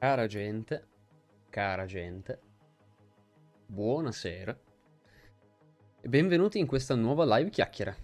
Cara 0.00 0.26
gente, 0.26 0.82
cara 1.50 1.84
gente, 1.86 2.38
buonasera 3.66 4.58
e 6.00 6.08
benvenuti 6.08 6.58
in 6.58 6.66
questa 6.66 6.94
nuova 6.94 7.36
live 7.36 7.50
chiacchiera. 7.50 7.94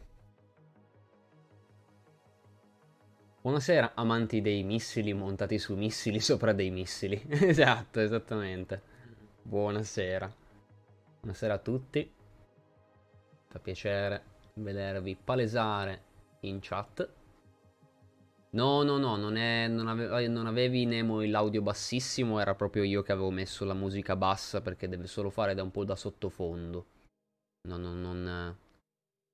Buonasera 3.41 3.93
amanti 3.95 4.43
dei 4.43 4.63
missili 4.63 5.15
montati 5.15 5.59
su 5.59 5.75
missili 5.75 6.21
sopra 6.21 6.53
dei 6.53 6.71
missili. 6.71 7.19
esatto, 7.33 8.01
esattamente. 8.01 8.83
Buonasera. 9.41 10.31
Buonasera 11.21 11.55
a 11.55 11.59
tutti. 11.59 12.13
Fa 13.49 13.59
piacere 13.59 14.23
vedervi 14.53 15.17
palesare 15.17 16.03
in 16.41 16.59
chat. 16.61 17.09
No, 18.51 18.83
no, 18.83 18.97
no, 18.97 19.17
non, 19.17 19.37
è, 19.37 19.69
non, 19.69 19.89
ave, 19.89 20.29
non 20.29 20.47
avevi 20.47 20.87
Nemo 20.87 21.21
l'audio 21.23 21.63
bassissimo, 21.63 22.39
era 22.39 22.55
proprio 22.55 22.85
io 22.85 23.03
che 23.03 23.13
avevo 23.13 23.31
messo 23.31 23.65
la 23.65 23.75
musica 23.75 24.17
bassa 24.17 24.63
perché 24.63 24.89
deve 24.89 25.07
solo 25.07 25.31
fare 25.31 25.55
da 25.55 25.63
un 25.63 25.71
po' 25.71 25.85
da 25.85 25.97
sottofondo. 25.97 26.87
No, 27.69 27.77
no, 27.77 27.93
non 27.93 28.57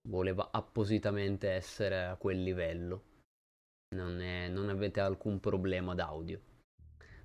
voleva 0.09 0.48
appositamente 0.50 1.50
essere 1.50 2.05
a 2.05 2.16
quel 2.16 2.42
livello. 2.42 3.02
Non, 3.95 4.20
è, 4.20 4.48
non 4.48 4.70
avete 4.70 5.00
alcun 5.00 5.38
problema 5.38 5.94
d'audio. 5.94 6.41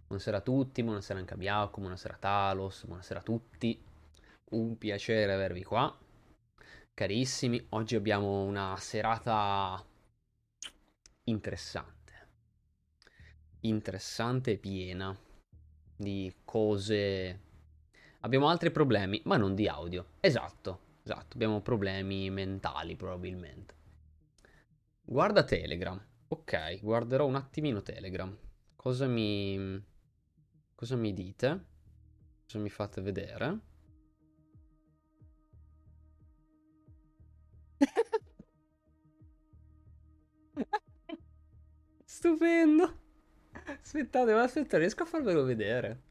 Buonasera 0.08 0.38
a 0.38 0.42
tutti, 0.42 0.84
buonasera 0.84 1.20
anche 1.20 1.34
a 1.34 1.38
Biacco, 1.38 1.80
buonasera 1.80 2.14
a 2.14 2.18
Talos, 2.18 2.86
buonasera 2.86 3.20
a 3.20 3.24
tutti. 3.24 3.82
Un 4.52 4.78
piacere 4.78 5.34
avervi 5.34 5.64
qua. 5.64 5.98
Carissimi, 6.94 7.66
oggi 7.70 7.96
abbiamo 7.96 8.44
una 8.44 8.76
serata 8.78 9.84
interessante. 11.28 11.96
Interessante 13.62 14.52
e 14.52 14.58
piena 14.58 15.18
di 15.96 16.34
cose. 16.46 17.42
Abbiamo 18.22 18.50
altri 18.50 18.72
problemi, 18.72 19.22
ma 19.26 19.38
non 19.38 19.56
di 19.56 19.68
audio. 19.68 20.14
Esatto, 20.20 20.80
esatto, 21.04 21.34
abbiamo 21.36 21.62
problemi 21.62 22.30
mentali 22.30 22.96
probabilmente. 22.96 23.76
Guarda 25.02 25.44
Telegram. 25.44 26.00
Ok, 26.30 26.80
guarderò 26.82 27.26
un 27.26 27.36
attimino 27.36 27.82
Telegram. 27.82 28.36
Cosa 28.76 29.08
mi... 29.08 29.84
Cosa 30.76 30.96
mi 30.96 31.14
dite? 31.14 31.66
Cosa 32.46 32.60
mi 32.60 32.70
fate 32.70 33.02
vedere? 33.02 33.60
Stupendo. 42.18 42.98
Aspettate, 43.80 44.34
ma 44.34 44.42
aspetta, 44.42 44.80
riesco 44.80 45.04
a 45.04 45.06
farvelo 45.06 45.44
vedere. 45.44 46.02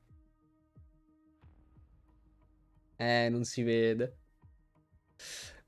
Eh, 2.94 3.28
non 3.28 3.42
si 3.42 3.64
vede. 3.64 4.16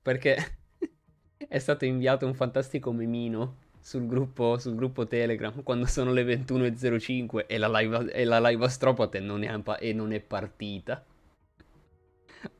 Perché 0.00 0.58
è 1.48 1.58
stato 1.58 1.86
inviato 1.86 2.24
un 2.24 2.34
fantastico 2.34 2.92
memino 2.92 3.56
sul 3.80 4.06
gruppo, 4.06 4.58
sul 4.58 4.76
gruppo 4.76 5.08
Telegram 5.08 5.60
quando 5.64 5.86
sono 5.86 6.12
le 6.12 6.22
21.05 6.22 7.46
e 7.48 7.58
la 7.58 7.68
live, 7.68 8.12
e 8.12 8.24
la 8.24 8.38
live 8.38 8.64
Astropate 8.64 9.18
non 9.18 9.42
è, 9.42 9.60
e 9.80 9.92
non 9.92 10.12
è 10.12 10.20
partita. 10.20 11.04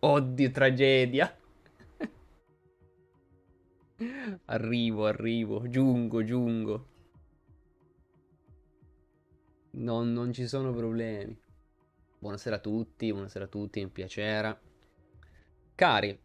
Oddio, 0.00 0.50
tragedia. 0.50 1.38
arrivo, 4.46 5.06
arrivo, 5.06 5.68
giungo, 5.68 6.24
giungo. 6.24 6.88
Non, 9.78 10.12
non 10.12 10.32
ci 10.32 10.48
sono 10.48 10.72
problemi. 10.72 11.36
Buonasera 12.18 12.56
a 12.56 12.58
tutti, 12.58 13.12
buonasera 13.12 13.44
a 13.44 13.48
tutti, 13.48 13.80
un 13.80 13.92
piacere. 13.92 14.60
Cari, 15.76 16.18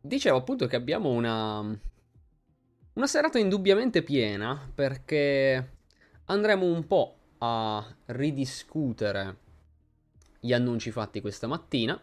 dicevo 0.00 0.36
appunto 0.36 0.68
che 0.68 0.76
abbiamo 0.76 1.10
una, 1.10 1.58
una 2.92 3.06
serata 3.08 3.40
indubbiamente 3.40 4.04
piena 4.04 4.70
perché 4.72 5.72
andremo 6.26 6.66
un 6.66 6.86
po' 6.86 7.16
a 7.38 7.84
ridiscutere 8.06 9.36
gli 10.38 10.52
annunci 10.52 10.92
fatti 10.92 11.20
questa 11.20 11.48
mattina. 11.48 12.00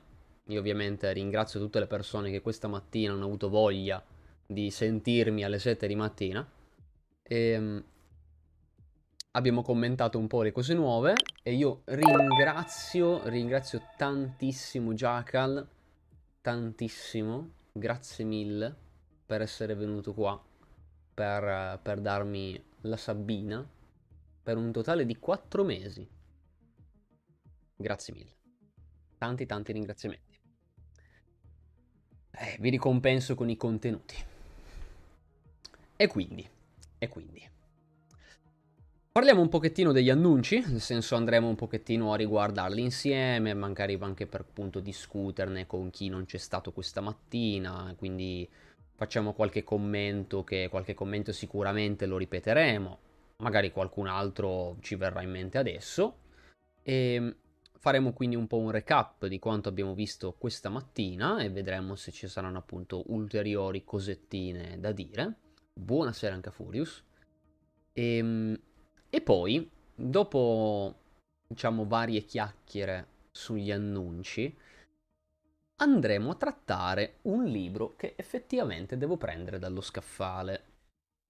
Io 0.48 0.60
ovviamente 0.60 1.14
ringrazio 1.14 1.58
tutte 1.58 1.80
le 1.80 1.88
persone 1.88 2.32
che 2.32 2.42
questa 2.42 2.68
mattina 2.68 3.14
hanno 3.14 3.26
avuto 3.26 3.48
voglia 3.48 4.04
di 4.46 4.70
sentirmi 4.70 5.46
alle 5.46 5.58
7 5.58 5.88
di 5.88 5.96
mattina. 5.96 6.46
E 7.24 7.50
ehm, 7.52 7.84
abbiamo 9.36 9.62
commentato 9.62 10.18
un 10.18 10.28
po' 10.28 10.42
le 10.42 10.52
cose 10.52 10.74
nuove 10.74 11.14
e 11.44 11.54
io 11.54 11.82
ringrazio, 11.86 13.28
ringrazio 13.28 13.82
tantissimo 13.98 14.94
Jackal, 14.94 15.68
tantissimo, 16.42 17.52
grazie 17.72 18.24
mille 18.24 18.74
per 19.26 19.42
essere 19.42 19.76
venuto 19.76 20.14
qua, 20.14 20.42
per, 21.14 21.80
per 21.82 22.00
darmi 22.00 22.62
la 22.82 22.98
Sabina, 22.98 23.68
per 24.42 24.58
un 24.58 24.72
totale 24.72 25.06
di 25.06 25.18
4 25.18 25.64
mesi. 25.64 26.08
Grazie 27.76 28.14
mille. 28.14 28.34
Tanti 29.18 29.46
tanti 29.46 29.74
ringraziamenti. 29.74 30.40
Eh, 32.32 32.58
vi 32.60 32.70
ricompenso 32.70 33.36
con 33.36 33.50
i 33.50 33.58
contenuti. 33.58 34.16
E 35.98 36.08
quindi, 36.08 36.48
e 36.98 37.08
quindi. 37.08 37.54
Parliamo 39.16 39.40
un 39.40 39.48
pochettino 39.48 39.94
degli 39.94 40.10
annunci, 40.10 40.60
nel 40.60 40.82
senso 40.82 41.16
andremo 41.16 41.48
un 41.48 41.56
pochettino 41.56 42.12
a 42.12 42.18
riguardarli 42.18 42.82
insieme, 42.82 43.54
magari 43.54 43.98
anche 44.02 44.28
per 44.28 44.42
appunto 44.42 44.82
discuterne 44.82 45.66
con 45.66 45.90
chi 45.90 46.10
non 46.10 46.26
c'è 46.26 46.36
stato 46.38 46.74
questa 46.74 47.00
mattina, 47.00 47.96
quindi 47.98 48.46
facciamo 48.94 49.32
qualche 49.32 49.64
commento 49.64 50.44
che 50.44 50.68
qualche 50.70 50.94
commento 50.94 51.32
sicuramente 51.32 52.08
lo 52.08 52.18
ripeteremo, 52.18 53.00
magari 53.38 53.72
qualcun 53.72 54.08
altro 54.08 54.76
ci 54.82 54.96
verrà 54.96 55.22
in 55.22 55.32
mente 55.32 55.60
adesso 55.60 56.18
e 56.84 57.36
faremo 57.72 58.12
quindi 58.12 58.36
un 58.36 58.48
po' 58.48 58.58
un 58.58 58.72
recap 58.72 59.28
di 59.28 59.40
quanto 59.40 59.70
abbiamo 59.70 59.94
visto 59.94 60.36
questa 60.38 60.68
mattina 60.68 61.42
e 61.42 61.50
vedremo 61.50 61.96
se 61.96 62.12
ci 62.12 62.28
saranno 62.28 62.58
appunto 62.58 63.04
ulteriori 63.14 63.86
cosettine 63.86 64.78
da 64.78 64.92
dire. 64.92 65.36
Buonasera 65.72 66.36
anche 66.36 66.50
a 66.50 66.52
Furious. 66.52 67.02
E 67.94 68.18
ehm, 68.18 68.60
e 69.10 69.22
poi, 69.22 69.70
dopo, 69.96 70.96
diciamo, 71.48 71.86
varie 71.88 72.22
chiacchiere 72.26 73.08
sugli 73.32 73.72
annunci, 73.72 74.56
andremo 75.78 76.32
a 76.32 76.36
trattare 76.36 77.20
un 77.24 77.46
libro 77.46 77.96
che 77.96 78.16
effettivamente 78.18 78.98
devo 78.98 79.16
prendere 79.16 79.58
dallo 79.58 79.80
scaffale. 79.82 80.66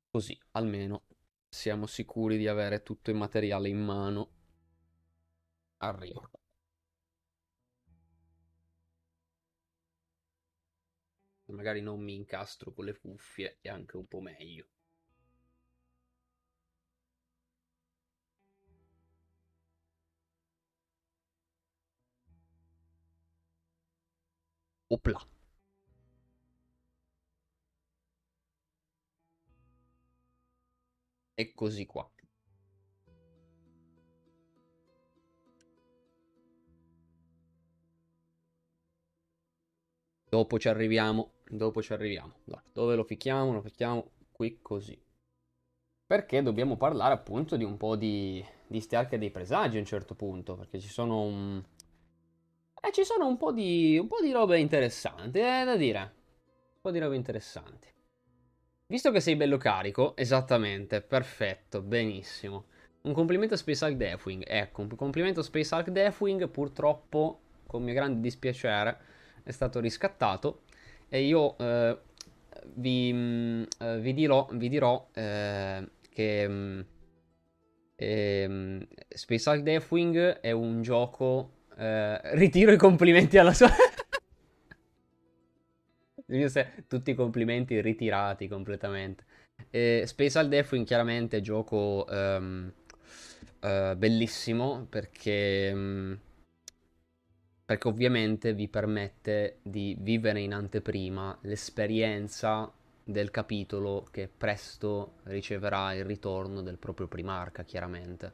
Così, 0.09 0.38
almeno, 0.52 1.03
siamo 1.50 1.85
sicuri 1.85 2.38
di 2.38 2.47
avere 2.47 2.81
tutto 2.84 3.12
il 3.12 3.18
materiale 3.18 3.69
in 3.69 3.80
mano. 3.84 4.30
Arrivo. 5.80 6.30
Magari 11.47 11.81
non 11.81 12.02
mi 12.02 12.14
incastro 12.14 12.72
con 12.72 12.85
le 12.85 13.00
cuffie, 13.00 13.58
è 13.59 13.69
anche 13.69 13.97
un 13.97 14.06
po' 14.06 14.22
meglio. 14.22 14.68
Opla. 24.88 25.19
Eccoci 31.38 31.85
qua. 31.85 32.09
Dopo 40.29 40.59
ci 40.59 40.67
arriviamo, 40.67 41.34
dopo 41.49 41.82
ci 41.82 41.93
arriviamo. 41.93 42.34
Dove 42.73 42.96
lo 42.96 43.03
ficchiamo? 43.03 43.53
Lo 43.53 43.61
ficchiamo 43.61 44.11
qui 44.32 44.59
così. 44.61 45.02
Perché 46.05 46.43
dobbiamo 46.43 46.78
parlare 46.78 47.14
appunto 47.14 47.58
di 47.58 47.64
un 47.64 47.78
po' 47.78 47.96
di, 47.96 48.46
di 48.67 48.79
ste 48.79 49.08
dei 49.17 49.32
presagi 49.32 49.78
a 49.78 49.79
un 49.79 49.85
certo 49.85 50.14
punto, 50.14 50.55
perché 50.55 50.79
ci 50.79 50.90
sono 50.90 51.22
un, 51.22 51.64
e 52.87 52.91
ci 52.91 53.03
sono 53.03 53.28
un 53.28 53.37
po' 53.37 53.52
di, 53.52 53.97
un 53.99 54.08
po' 54.08 54.22
di 54.22 54.32
robe 54.32 54.59
interessanti, 54.59 55.40
eh, 55.40 55.64
da 55.66 55.76
dire. 55.76 55.99
Un 55.99 56.82
po' 56.82 56.91
di 56.91 56.99
robe 56.99 57.16
interessanti. 57.16 57.87
Visto 58.87 59.11
che 59.11 59.20
sei 59.20 59.35
bello 59.35 59.58
carico, 59.58 60.16
esattamente, 60.16 61.02
perfetto, 61.02 61.82
benissimo. 61.82 62.66
Un 63.02 63.14
complimento 63.14 63.55
a 63.55 63.58
Space 63.58 63.84
Hulk 63.84 63.96
Deathwing. 63.96 64.43
Ecco, 64.47 64.82
un 64.82 64.96
complimento 64.96 65.40
a 65.40 65.43
Space 65.43 65.73
Hulk 65.73 65.90
Deathwing, 65.90 66.47
purtroppo, 66.49 67.40
con 67.66 67.84
mio 67.84 67.93
grande 67.93 68.20
dispiacere, 68.20 68.97
è 69.43 69.52
stato 69.52 69.79
riscattato. 69.79 70.61
E 71.09 71.22
io 71.22 71.58
eh, 71.58 71.97
vi, 72.73 73.11
mm, 73.14 73.64
eh, 73.79 73.99
vi, 73.99 74.14
dirò, 74.14 74.47
vi 74.52 74.70
dirò 74.70 75.08
eh, 75.14 75.90
che... 76.09 76.47
Mh, 76.47 76.53
mm, 76.53 76.82
Ehm, 77.97 78.85
Space 79.08 79.49
Hulk 79.49 79.61
Deathwing 79.61 80.17
è 80.40 80.52
un 80.52 80.82
gioco... 80.82 81.52
Eh, 81.77 82.35
ritiro 82.35 82.72
i 82.72 82.77
complimenti 82.77 83.37
alla 83.37 83.53
sua... 83.53 83.69
Tutti 86.87 87.11
i 87.11 87.13
complimenti 87.13 87.79
ritirati 87.81 88.47
completamente. 88.47 89.25
Eh, 89.69 90.03
Space 90.05 90.39
Hulk 90.39 90.49
Deathwing 90.49 90.85
chiaramente 90.85 91.41
gioco 91.41 92.05
um, 92.09 92.72
uh, 93.61 93.95
bellissimo 93.95 94.85
perché... 94.89 95.72
Um, 95.73 96.19
perché 97.66 97.87
ovviamente 97.87 98.53
vi 98.53 98.67
permette 98.67 99.57
di 99.63 99.97
vivere 99.99 100.39
in 100.39 100.53
anteprima 100.53 101.35
l'esperienza 101.41 102.72
del 103.03 103.31
capitolo 103.31 104.07
che 104.11 104.27
presto 104.27 105.16
riceverà 105.23 105.93
il 105.93 106.05
ritorno 106.05 106.61
del 106.61 106.77
proprio 106.77 107.07
primarca, 107.07 107.63
chiaramente. 107.63 108.33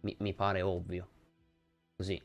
Mi, 0.00 0.16
mi 0.20 0.32
pare 0.32 0.62
ovvio. 0.62 1.08
Così, 1.96 2.20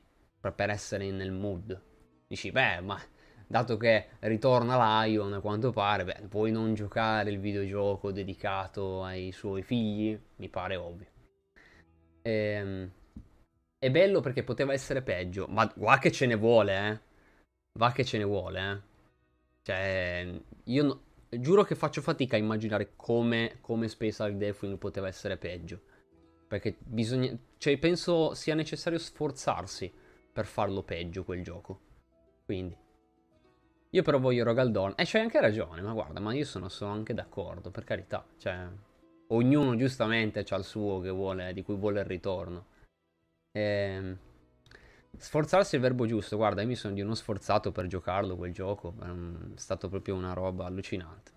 per 0.50 0.70
essere 0.70 1.12
nel 1.12 1.32
mood. 1.32 1.80
Dici, 2.28 2.52
beh, 2.52 2.82
ma 2.82 3.00
dato 3.46 3.78
che 3.78 4.08
ritorna 4.20 5.04
Lion 5.04 5.34
a 5.34 5.40
quanto 5.42 5.72
pare, 5.72 6.06
beh, 6.06 6.28
puoi 6.30 6.52
non 6.52 6.74
giocare 6.74 7.30
il 7.30 7.40
videogioco 7.40 8.12
dedicato 8.12 9.04
ai 9.04 9.32
suoi 9.32 9.62
figli? 9.62 10.20
Mi 10.38 10.50
pare 10.50 10.76
ovvio. 10.76 11.08
Ehm 12.24 12.92
è 13.82 13.90
bello 13.90 14.20
perché 14.20 14.44
poteva 14.44 14.74
essere 14.74 15.02
peggio, 15.02 15.48
ma 15.50 15.68
va 15.78 15.98
che 15.98 16.12
ce 16.12 16.28
ne 16.28 16.36
vuole, 16.36 16.88
eh. 16.88 17.00
Va 17.80 17.92
che 17.92 18.06
ce 18.06 18.20
ne 18.20 18.26
vuole, 18.26 18.72
eh. 18.72 18.82
Cioè, 19.64 20.40
io 20.66 20.84
no, 20.84 21.02
giuro 21.30 21.64
che 21.64 21.74
faccio 21.74 22.00
fatica 22.00 22.36
a 22.36 22.40
immaginare 22.40 22.92
come, 22.96 23.58
come 23.60 23.88
Space 23.88 24.22
Hulk 24.22 24.36
Deathwing 24.36 24.78
poteva 24.78 25.08
essere 25.08 25.36
peggio. 25.38 25.82
Perché 26.48 26.76
bisogna... 26.78 27.36
Cioè, 27.58 27.76
penso 27.80 28.36
sia 28.36 28.54
necessario 28.54 29.00
sforzarsi 29.00 29.92
per 30.32 30.46
farlo 30.46 30.84
peggio 30.84 31.24
quel 31.24 31.44
gioco. 31.44 31.80
Quindi... 32.46 32.78
Io 33.94 34.04
però 34.04 34.20
voglio 34.20 34.44
Rogaldon. 34.44 34.94
E 34.96 35.04
c'hai 35.06 35.22
anche 35.22 35.42
ragione, 35.42 35.82
ma 35.82 35.92
guarda, 35.92 36.20
ma 36.20 36.34
io 36.34 36.46
sono, 36.46 36.70
sono 36.70 36.94
anche 36.94 37.14
d'accordo, 37.14 37.72
per 37.72 37.84
carità. 37.84 38.26
Cioè, 38.38 38.68
ognuno 39.28 39.76
giustamente 39.76 40.46
ha 40.48 40.56
il 40.56 40.64
suo 40.64 41.00
vuole, 41.02 41.54
di 41.54 41.62
cui 41.62 41.76
vuole 41.76 42.00
il 42.00 42.06
ritorno. 42.06 42.66
Eh, 43.52 44.16
sforzarsi 45.18 45.76
è 45.76 45.78
il 45.78 45.84
verbo 45.84 46.06
giusto. 46.06 46.38
Guarda, 46.38 46.62
io 46.62 46.68
mi 46.68 46.76
sono 46.76 46.94
di 46.94 47.02
uno 47.02 47.16
sforzato 47.16 47.74
per 47.74 47.88
giocarlo 47.88 48.38
quel 48.38 48.54
gioco. 48.54 48.94
È 49.02 49.58
stato 49.60 49.90
proprio 49.90 50.16
una 50.16 50.32
roba 50.34 50.66
allucinante. 50.66 51.32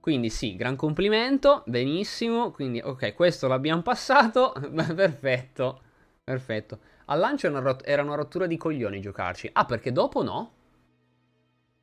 Quindi 0.00 0.30
sì, 0.30 0.56
gran 0.56 0.74
complimento, 0.74 1.62
benissimo. 1.66 2.50
Quindi 2.50 2.80
ok, 2.80 3.14
questo 3.14 3.46
l'abbiamo 3.46 3.82
passato. 3.82 4.52
perfetto, 4.94 5.80
perfetto. 6.24 6.78
Al 7.06 7.18
lancio 7.18 7.46
era 7.82 8.02
una, 8.02 8.14
rottura 8.14 8.46
di 8.46 8.56
coglioni 8.56 9.00
giocarci. 9.00 9.48
Ah, 9.52 9.64
perché 9.64 9.90
dopo 9.90 10.22
no? 10.22 10.52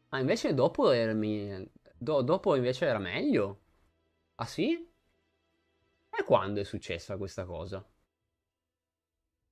Ah, 0.09 0.19
invece 0.19 0.53
dopo 0.53 0.91
era, 0.91 1.13
mi... 1.13 1.67
Do- 1.97 2.21
dopo 2.21 2.55
invece 2.55 2.85
era 2.85 2.99
meglio? 2.99 3.61
Ah 4.35 4.45
sì? 4.45 4.87
E 6.09 6.23
quando 6.23 6.61
è 6.61 6.63
successa 6.63 7.17
questa 7.17 7.43
cosa? 7.43 7.85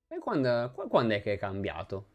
E 0.08 0.18
quando, 0.18 0.72
quando 0.88 1.14
è 1.14 1.22
che 1.22 1.34
è 1.34 1.38
cambiato? 1.38 2.06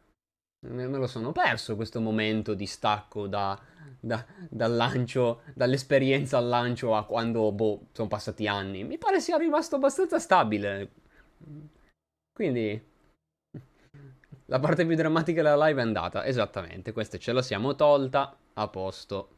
Me 0.67 0.85
lo 0.87 1.07
sono 1.07 1.31
perso 1.31 1.75
questo 1.75 2.01
momento 2.01 2.53
di 2.53 2.65
stacco 2.65 3.27
da, 3.27 3.59
da, 3.99 4.25
dal 4.49 4.73
lancio, 4.75 5.41
dall'esperienza 5.53 6.37
al 6.37 6.47
lancio 6.47 6.95
a 6.95 7.05
quando, 7.05 7.51
boh, 7.51 7.87
sono 7.93 8.07
passati 8.07 8.47
anni. 8.47 8.83
Mi 8.83 8.97
pare 8.97 9.21
sia 9.21 9.37
rimasto 9.37 9.75
abbastanza 9.77 10.19
stabile. 10.19 10.91
Quindi, 12.33 12.79
la 14.45 14.59
parte 14.59 14.85
più 14.85 14.95
drammatica 14.95 15.41
della 15.41 15.67
live 15.67 15.81
è 15.81 15.83
andata. 15.83 16.25
Esattamente, 16.25 16.91
questa 16.91 17.17
ce 17.17 17.31
la 17.31 17.41
siamo 17.41 17.75
tolta. 17.75 18.37
A 18.53 18.67
posto, 18.67 19.29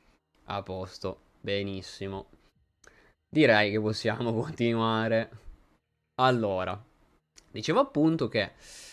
a 0.46 0.62
posto, 0.62 1.20
benissimo. 1.42 2.30
Direi 3.30 3.72
che 3.72 3.80
possiamo 3.80 4.34
continuare. 4.34 5.30
Allora, 6.20 6.80
Dicevo 7.58 7.80
appunto 7.80 8.28
che 8.28 8.52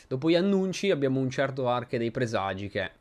dopo 0.08 0.30
gli 0.30 0.36
annunci 0.36 0.90
abbiamo 0.90 1.20
un 1.20 1.28
certo 1.28 1.68
arche 1.68 1.98
dei 1.98 2.10
presagi 2.10 2.70
che... 2.70 2.92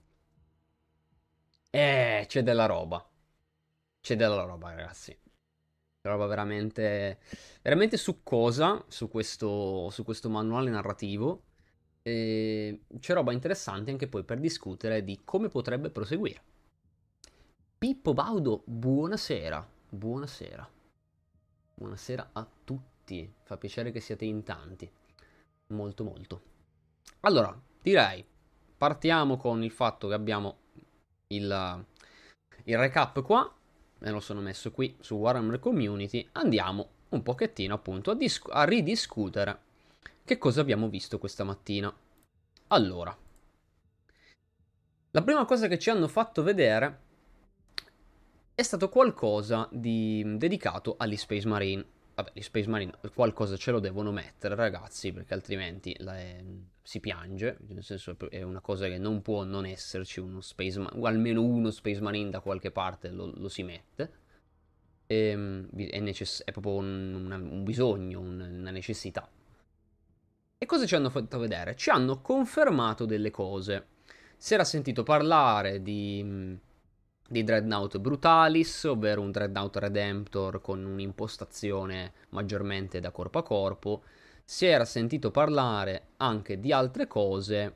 Eh, 1.69 2.25
c'è 2.27 2.43
della 2.43 2.65
roba. 2.65 3.01
C'è 4.01 4.17
della 4.17 4.43
roba, 4.43 4.71
ragazzi. 4.71 5.17
Roba 6.01 6.25
veramente, 6.25 7.19
veramente 7.61 7.95
succosa 7.95 8.83
su 8.89 9.07
questo, 9.07 9.89
su 9.89 10.03
questo 10.03 10.29
manuale 10.29 10.69
narrativo. 10.69 11.43
E 12.05 12.81
c'è 12.99 13.13
roba 13.13 13.31
interessante 13.31 13.89
anche 13.89 14.09
poi 14.09 14.23
per 14.23 14.39
discutere 14.39 15.03
di 15.05 15.21
come 15.23 15.47
potrebbe 15.47 15.89
proseguire. 15.89 16.41
Pippo 17.77 18.13
Baudo, 18.13 18.63
buonasera. 18.65 19.65
Buonasera. 19.89 20.69
Buonasera 21.75 22.29
a 22.33 22.47
tutti. 22.65 23.33
Fa 23.43 23.57
piacere 23.57 23.91
che 23.91 24.01
siate 24.01 24.25
in 24.25 24.43
tanti 24.43 24.91
molto 25.67 26.03
molto. 26.03 26.41
Allora, 27.21 27.57
direi, 27.81 28.25
partiamo 28.77 29.37
con 29.37 29.63
il 29.63 29.71
fatto 29.71 30.09
che 30.09 30.13
abbiamo 30.13 30.57
il, 31.27 31.85
il 32.65 32.77
recap 32.77 33.21
qua, 33.21 33.49
me 33.99 34.11
lo 34.11 34.19
sono 34.19 34.41
messo 34.41 34.71
qui 34.71 34.97
su 34.99 35.15
Warhammer 35.15 35.59
Community, 35.59 36.27
andiamo 36.33 36.89
un 37.09 37.23
pochettino 37.23 37.75
appunto 37.75 38.11
a, 38.11 38.15
dis- 38.15 38.41
a 38.49 38.63
ridiscutere 38.63 39.59
che 40.23 40.37
cosa 40.37 40.61
abbiamo 40.61 40.89
visto 40.89 41.19
questa 41.19 41.43
mattina. 41.43 41.93
Allora, 42.67 43.15
la 45.11 45.21
prima 45.21 45.45
cosa 45.45 45.67
che 45.67 45.77
ci 45.77 45.89
hanno 45.89 46.07
fatto 46.07 46.41
vedere 46.41 46.99
è 48.55 48.61
stato 48.61 48.89
qualcosa 48.89 49.67
di 49.71 50.23
dedicato 50.37 50.95
agli 50.97 51.17
Space 51.17 51.47
Marine. 51.47 51.85
Vabbè, 52.15 52.31
gli 52.33 52.41
Space 52.41 52.69
Marine 52.69 52.93
qualcosa 53.13 53.57
ce 53.57 53.71
lo 53.71 53.79
devono 53.79 54.11
mettere, 54.11 54.55
ragazzi, 54.55 55.11
perché 55.11 55.33
altrimenti 55.33 55.95
la, 55.99 56.19
eh, 56.19 56.43
si 56.81 56.99
piange. 56.99 57.57
Nel 57.67 57.83
senso, 57.83 58.15
è 58.29 58.41
una 58.43 58.61
cosa 58.61 58.87
che 58.87 58.97
non 58.97 59.21
può 59.21 59.43
non 59.43 59.65
esserci 59.65 60.19
uno 60.19 60.41
Space 60.41 60.79
Marine, 60.79 61.01
o 61.01 61.05
almeno 61.05 61.41
uno 61.43 61.71
Space 61.71 62.01
Marine 62.01 62.29
da 62.29 62.39
qualche 62.39 62.71
parte 62.71 63.09
lo, 63.09 63.31
lo 63.35 63.49
si 63.49 63.63
mette. 63.63 64.11
E, 65.07 65.15
ehm, 65.15 65.69
è, 65.75 65.99
necess- 65.99 66.43
è, 66.43 66.51
proprio 66.51 66.75
un, 66.75 67.13
una, 67.25 67.35
un 67.35 67.63
bisogno, 67.63 68.19
un, 68.19 68.39
una 68.39 68.71
necessità. 68.71 69.29
E 70.63 70.65
cosa 70.65 70.85
ci 70.85 70.95
hanno 70.95 71.09
fatto 71.09 71.39
vedere? 71.39 71.75
Ci 71.75 71.89
hanno 71.89 72.21
confermato 72.21 73.03
delle 73.03 73.31
cose. 73.31 73.87
Si 74.37 74.53
era 74.53 74.63
sentito 74.63 75.03
parlare 75.03 75.81
di 75.81 76.57
di 77.27 77.43
Dreadnought 77.43 77.99
Brutalis, 77.99 78.85
ovvero 78.85 79.19
un 79.19 79.31
Dreadnought 79.31 79.75
Redemptor 79.75 80.61
con 80.61 80.85
un'impostazione 80.85 82.13
maggiormente 82.29 83.01
da 83.01 83.11
corpo 83.11 83.39
a 83.39 83.43
corpo. 83.43 84.03
Si 84.45 84.65
era 84.65 84.85
sentito 84.85 85.31
parlare 85.31 86.11
anche 86.15 86.57
di 86.57 86.71
altre 86.71 87.07
cose. 87.07 87.75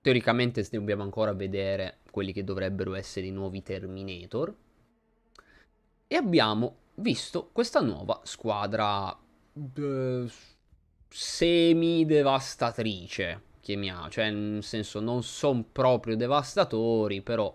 Teoricamente 0.00 0.64
dobbiamo 0.70 1.02
ancora 1.02 1.32
vedere 1.32 2.02
quelli 2.08 2.32
che 2.32 2.44
dovrebbero 2.44 2.94
essere 2.94 3.26
i 3.26 3.32
nuovi 3.32 3.64
Terminator. 3.64 4.54
E 6.06 6.14
abbiamo 6.14 6.76
visto 6.94 7.48
questa 7.50 7.80
nuova 7.80 8.20
squadra 8.22 9.18
uh, 11.08 11.10
semi-devastatrice, 11.14 13.42
chiamiamo, 13.60 14.10
cioè 14.10 14.30
nel 14.30 14.62
senso 14.62 15.00
non 15.00 15.22
sono 15.22 15.64
proprio 15.70 16.16
devastatori, 16.16 17.22
però 17.22 17.54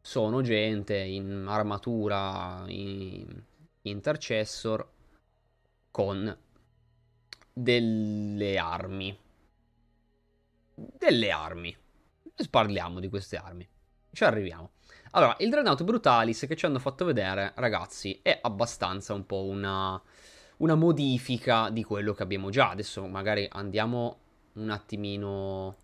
sono 0.00 0.42
gente 0.42 0.96
in 0.96 1.46
armatura 1.48 2.62
in 2.66 3.42
intercessor 3.82 4.88
con 5.90 6.36
delle 7.52 8.58
armi. 8.58 9.18
Delle 10.74 11.30
armi. 11.30 11.76
Parliamo 12.50 13.00
di 13.00 13.08
queste 13.08 13.36
armi. 13.36 13.68
Ci 14.12 14.24
arriviamo. 14.24 14.72
Allora, 15.12 15.36
il 15.40 15.50
Dreadnought 15.50 15.82
Brutalis 15.84 16.44
che 16.46 16.54
ci 16.54 16.66
hanno 16.66 16.78
fatto 16.78 17.04
vedere, 17.04 17.52
ragazzi, 17.56 18.20
è 18.22 18.38
abbastanza 18.40 19.14
un 19.14 19.26
po' 19.26 19.44
una, 19.44 20.00
una 20.58 20.74
modifica 20.74 21.70
di 21.70 21.82
quello 21.82 22.12
che 22.12 22.22
abbiamo 22.22 22.50
già. 22.50 22.70
Adesso 22.70 23.06
magari 23.06 23.46
andiamo 23.50 24.20
un 24.54 24.70
attimino, 24.70 25.76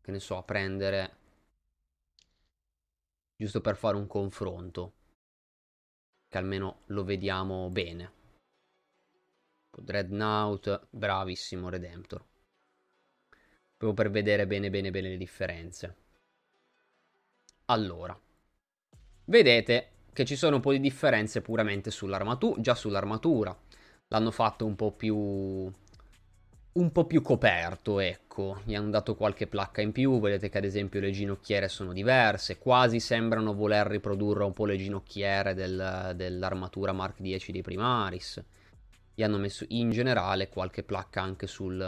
che 0.00 0.10
ne 0.10 0.20
so, 0.20 0.36
a 0.36 0.42
prendere 0.42 1.16
giusto 3.36 3.60
per 3.60 3.76
fare 3.76 3.96
un 3.96 4.06
confronto, 4.06 4.92
che 6.28 6.38
almeno 6.38 6.82
lo 6.86 7.04
vediamo 7.04 7.70
bene. 7.70 8.12
Dreadnought, 9.70 10.88
bravissimo 10.90 11.70
Redemptor. 11.70 12.24
Proprio 13.76 13.94
per 13.94 14.10
vedere 14.10 14.46
bene 14.46 14.68
bene 14.68 14.90
bene 14.90 15.08
le 15.08 15.16
differenze. 15.16 15.96
Allora, 17.66 18.20
vedete 19.24 19.92
che 20.12 20.24
ci 20.26 20.36
sono 20.36 20.56
un 20.56 20.60
po' 20.60 20.72
di 20.72 20.80
differenze 20.80 21.40
puramente 21.40 21.90
sull'armatura, 21.90 22.60
già 22.60 22.74
sull'armatura. 22.74 23.58
L'hanno 24.12 24.30
fatto 24.30 24.66
un 24.66 24.76
po' 24.76 24.92
più 24.92 25.72
un 26.72 26.92
po' 26.92 27.04
più 27.04 27.20
coperto, 27.20 27.98
ecco, 27.98 28.60
gli 28.64 28.74
hanno 28.76 28.90
dato 28.90 29.16
qualche 29.16 29.48
placca 29.48 29.80
in 29.80 29.90
più, 29.90 30.20
vedete 30.20 30.48
che 30.48 30.58
ad 30.58 30.64
esempio 30.64 31.00
le 31.00 31.10
ginocchiere 31.10 31.68
sono 31.68 31.92
diverse, 31.92 32.58
quasi 32.58 33.00
sembrano 33.00 33.54
voler 33.54 33.86
riprodurre 33.88 34.44
un 34.44 34.52
po' 34.52 34.66
le 34.66 34.76
ginocchiere 34.76 35.54
del, 35.54 36.12
dell'armatura 36.14 36.92
Mark 36.92 37.20
10 37.20 37.50
di 37.50 37.60
Primaris, 37.60 38.42
gli 39.14 39.22
hanno 39.24 39.38
messo 39.38 39.64
in 39.68 39.90
generale 39.90 40.48
qualche 40.48 40.84
placca 40.84 41.22
anche, 41.22 41.48
sul, 41.48 41.82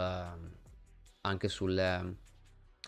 anche 1.21 1.47
sul, 1.47 2.15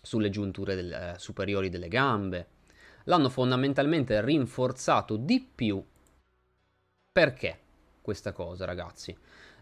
sulle 0.01 0.29
giunture 0.29 0.75
del, 0.75 1.13
superiori 1.17 1.69
delle 1.69 1.87
gambe, 1.87 2.47
l'hanno 3.05 3.29
fondamentalmente 3.29 4.21
rinforzato 4.21 5.15
di 5.15 5.39
più, 5.55 5.83
perché 7.11 7.59
questa 8.01 8.33
cosa 8.33 8.65
ragazzi? 8.65 9.17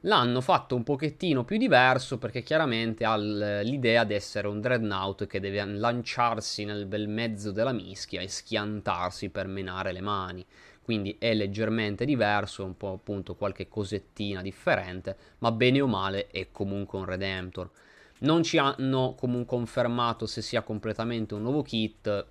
L'hanno 0.06 0.42
fatto 0.42 0.76
un 0.76 0.84
pochettino 0.84 1.46
più 1.46 1.58
diverso 1.58 2.18
perché 2.18 2.44
chiaramente 2.44 3.06
ha 3.06 3.16
l'idea 3.16 4.04
di 4.04 4.14
essere 4.14 4.50
un 4.50 4.60
dreadnought 4.60 5.28
che 5.28 5.40
deve 5.40 5.64
lanciarsi 5.64 6.66
nel 6.66 6.86
bel 6.88 7.08
mezzo 7.08 7.52
della 7.52 7.72
mischia 7.72 8.20
e 8.20 8.28
schiantarsi 8.28 9.30
per 9.30 9.48
menare 9.48 9.94
le 9.94 10.02
mani. 10.02 10.46
Quindi 10.82 11.16
è 11.18 11.34
leggermente 11.34 12.04
diverso, 12.04 12.66
un 12.66 12.76
po' 12.76 12.92
appunto 12.92 13.36
qualche 13.36 13.70
cosettina 13.70 14.42
differente, 14.42 15.16
ma 15.38 15.54
bene 15.54 15.80
o 15.80 15.88
male 15.88 16.28
è 16.28 16.52
comunque 16.52 17.00
un 17.00 17.06
Redemptor. 17.06 17.72
Non 18.20 18.44
ci 18.44 18.58
hanno 18.58 19.16
comunque 19.18 19.56
confermato 19.56 20.26
se 20.26 20.42
sia 20.42 20.64
completamente 20.64 21.34
un 21.34 21.44
nuovo 21.44 21.62
kit. 21.62 22.26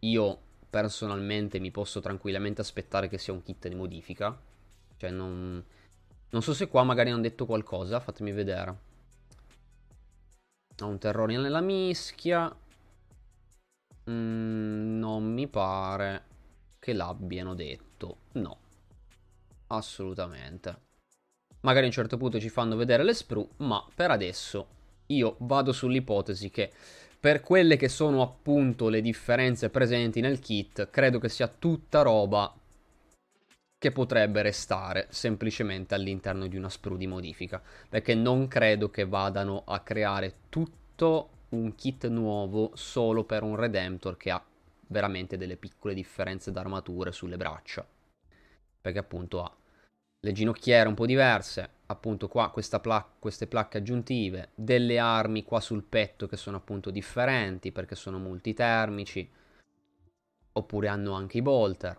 Io 0.00 0.38
personalmente 0.68 1.60
mi 1.60 1.70
posso 1.70 2.00
tranquillamente 2.00 2.60
aspettare 2.60 3.08
che 3.08 3.18
sia 3.18 3.32
un 3.32 3.44
kit 3.44 3.68
di 3.68 3.76
modifica. 3.76 4.36
Cioè 4.96 5.10
non 5.10 5.64
non 6.30 6.42
so 6.42 6.52
se 6.52 6.68
qua 6.68 6.82
magari 6.82 7.10
hanno 7.10 7.22
detto 7.22 7.46
qualcosa, 7.46 8.00
fatemi 8.00 8.32
vedere. 8.32 8.76
Ho 10.80 10.86
un 10.86 10.98
terrore 10.98 11.36
nella 11.36 11.60
mischia. 11.60 12.54
Mm, 14.10 14.98
non 14.98 15.24
mi 15.32 15.48
pare 15.48 16.24
che 16.78 16.92
l'abbiano 16.92 17.54
detto. 17.54 18.18
No. 18.32 18.58
Assolutamente. 19.68 20.86
Magari 21.60 21.84
a 21.84 21.88
un 21.88 21.94
certo 21.94 22.16
punto 22.16 22.38
ci 22.38 22.48
fanno 22.48 22.76
vedere 22.76 23.02
le 23.02 23.14
sprue, 23.14 23.48
ma 23.58 23.84
per 23.94 24.10
adesso 24.10 24.76
io 25.06 25.36
vado 25.40 25.72
sull'ipotesi 25.72 26.50
che 26.50 26.72
per 27.18 27.40
quelle 27.40 27.76
che 27.76 27.88
sono 27.88 28.22
appunto 28.22 28.88
le 28.88 29.00
differenze 29.00 29.70
presenti 29.70 30.20
nel 30.20 30.38
kit, 30.38 30.88
credo 30.90 31.18
che 31.18 31.28
sia 31.28 31.48
tutta 31.48 32.02
roba 32.02 32.54
che 33.78 33.92
potrebbe 33.92 34.42
restare 34.42 35.06
semplicemente 35.10 35.94
all'interno 35.94 36.48
di 36.48 36.56
una 36.56 36.68
sprue 36.68 36.98
di 36.98 37.06
modifica, 37.06 37.62
perché 37.88 38.14
non 38.14 38.48
credo 38.48 38.90
che 38.90 39.06
vadano 39.06 39.62
a 39.64 39.80
creare 39.80 40.34
tutto 40.48 41.30
un 41.50 41.74
kit 41.76 42.08
nuovo 42.08 42.72
solo 42.74 43.24
per 43.24 43.44
un 43.44 43.54
Redemptor 43.54 44.16
che 44.16 44.30
ha 44.30 44.44
veramente 44.88 45.36
delle 45.36 45.56
piccole 45.56 45.94
differenze 45.94 46.50
d'armature 46.50 47.12
sulle 47.12 47.36
braccia, 47.36 47.86
perché 48.80 48.98
appunto 48.98 49.42
ha 49.42 49.56
le 50.20 50.32
ginocchiere 50.32 50.88
un 50.88 50.94
po' 50.94 51.06
diverse, 51.06 51.70
appunto 51.86 52.26
qua 52.26 52.52
pla 52.82 53.08
queste 53.18 53.46
placche 53.46 53.78
aggiuntive, 53.78 54.50
delle 54.56 54.98
armi 54.98 55.44
qua 55.44 55.60
sul 55.60 55.84
petto 55.84 56.26
che 56.26 56.36
sono 56.36 56.56
appunto 56.56 56.90
differenti 56.90 57.70
perché 57.70 57.94
sono 57.94 58.18
multitermici, 58.18 59.30
oppure 60.52 60.88
hanno 60.88 61.12
anche 61.12 61.38
i 61.38 61.42
bolter, 61.42 61.96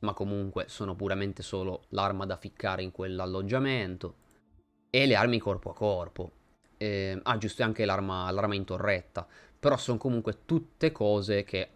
ma 0.00 0.12
comunque 0.12 0.66
sono 0.68 0.94
puramente 0.94 1.42
solo 1.42 1.84
l'arma 1.90 2.24
da 2.26 2.36
ficcare 2.36 2.82
in 2.82 2.92
quell'alloggiamento, 2.92 4.26
e 4.90 5.06
le 5.06 5.14
armi 5.14 5.38
corpo 5.38 5.70
a 5.70 5.74
corpo. 5.74 6.32
Eh, 6.76 7.18
ah, 7.22 7.38
giusto, 7.38 7.62
anche 7.62 7.84
l'arma, 7.84 8.30
l'arma 8.30 8.54
in 8.54 8.64
torretta, 8.64 9.26
però 9.58 9.76
sono 9.76 9.98
comunque 9.98 10.44
tutte 10.44 10.92
cose 10.92 11.42
che 11.44 11.68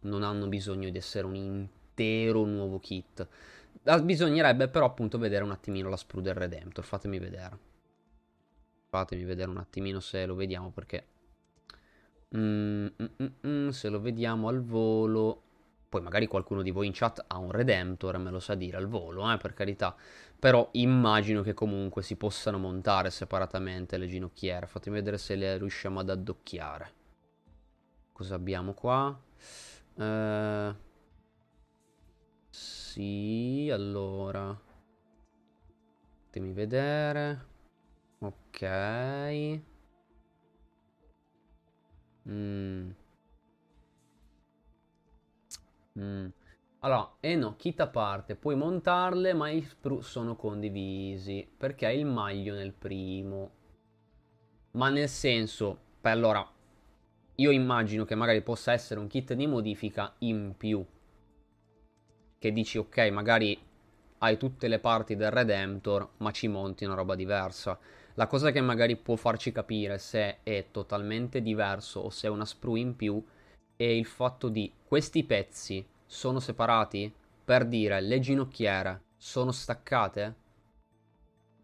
non 0.00 0.22
hanno 0.22 0.46
bisogno 0.46 0.90
di 0.90 0.98
essere 0.98 1.26
un 1.26 1.34
intero 1.34 2.44
nuovo 2.44 2.78
kit. 2.78 3.26
Bisognerebbe 4.02 4.68
però 4.68 4.86
appunto 4.86 5.18
vedere 5.18 5.44
un 5.44 5.50
attimino 5.50 5.88
la 5.88 5.96
sprue 5.96 6.22
del 6.22 6.34
Redemptor, 6.34 6.84
fatemi 6.84 7.18
vedere. 7.18 7.66
Fatemi 8.88 9.24
vedere 9.24 9.50
un 9.50 9.58
attimino 9.58 10.00
se 10.00 10.26
lo 10.26 10.34
vediamo 10.34 10.70
perché... 10.70 11.06
Mm, 12.36 12.86
mm, 12.86 13.06
mm, 13.22 13.26
mm 13.46 13.68
se 13.70 13.88
lo 13.88 14.00
vediamo 14.00 14.48
al 14.48 14.62
volo 14.62 15.44
poi 15.88 16.02
magari 16.02 16.26
qualcuno 16.26 16.62
di 16.62 16.70
voi 16.70 16.86
in 16.86 16.92
chat 16.92 17.24
ha 17.26 17.38
un 17.38 17.50
Redemptor 17.50 18.18
me 18.18 18.30
lo 18.30 18.40
sa 18.40 18.54
dire 18.54 18.76
al 18.76 18.86
volo, 18.88 19.30
eh, 19.32 19.38
per 19.38 19.54
carità. 19.54 19.96
Però 20.38 20.68
immagino 20.72 21.42
che 21.42 21.54
comunque 21.54 22.02
si 22.02 22.16
possano 22.16 22.58
montare 22.58 23.10
separatamente 23.10 23.96
le 23.96 24.06
ginocchiere. 24.06 24.66
Fatemi 24.66 24.96
vedere 24.96 25.18
se 25.18 25.34
le 25.34 25.56
riusciamo 25.56 26.00
ad 26.00 26.10
addocchiare. 26.10 26.92
Cosa 28.12 28.34
abbiamo 28.34 28.74
qua? 28.74 29.18
Eh... 29.96 30.74
Sì, 32.50 33.70
allora... 33.72 34.56
Fatemi 36.24 36.52
vedere. 36.52 37.46
Ok. 38.18 39.60
Mmm... 42.28 42.90
Mm. 45.98 46.28
Allora, 46.80 47.16
eh 47.20 47.34
no, 47.34 47.56
kit 47.56 47.80
a 47.80 47.88
parte, 47.88 48.36
puoi 48.36 48.54
montarle, 48.54 49.32
ma 49.32 49.50
i 49.50 49.62
sprue 49.62 50.02
sono 50.02 50.36
condivisi, 50.36 51.48
perché 51.56 51.86
hai 51.86 51.98
il 51.98 52.06
maglio 52.06 52.54
nel 52.54 52.72
primo. 52.72 53.50
Ma 54.72 54.88
nel 54.88 55.08
senso, 55.08 55.76
per 56.00 56.12
allora, 56.12 56.48
io 57.34 57.50
immagino 57.50 58.04
che 58.04 58.14
magari 58.14 58.42
possa 58.42 58.72
essere 58.72 59.00
un 59.00 59.08
kit 59.08 59.32
di 59.32 59.46
modifica 59.48 60.14
in 60.18 60.54
più. 60.56 60.84
Che 62.38 62.52
dici, 62.52 62.78
ok, 62.78 62.98
magari 63.10 63.60
hai 64.18 64.36
tutte 64.36 64.68
le 64.68 64.78
parti 64.78 65.16
del 65.16 65.32
Redemptor, 65.32 66.10
ma 66.18 66.30
ci 66.30 66.46
monti 66.46 66.84
una 66.84 66.94
roba 66.94 67.16
diversa. 67.16 67.76
La 68.14 68.28
cosa 68.28 68.52
che 68.52 68.60
magari 68.60 68.96
può 68.96 69.16
farci 69.16 69.50
capire 69.50 69.98
se 69.98 70.38
è 70.44 70.66
totalmente 70.70 71.42
diverso 71.42 72.00
o 72.00 72.10
se 72.10 72.28
è 72.28 72.30
una 72.30 72.44
sprue 72.44 72.78
in 72.78 72.94
più 72.94 73.24
è 73.78 73.84
il 73.84 74.06
fatto 74.06 74.48
di 74.48 74.72
questi 74.84 75.22
pezzi 75.22 75.86
sono 76.04 76.40
separati 76.40 77.12
per 77.44 77.64
dire 77.64 78.00
le 78.00 78.18
ginocchiere 78.18 79.02
sono 79.16 79.52
staccate 79.52 80.34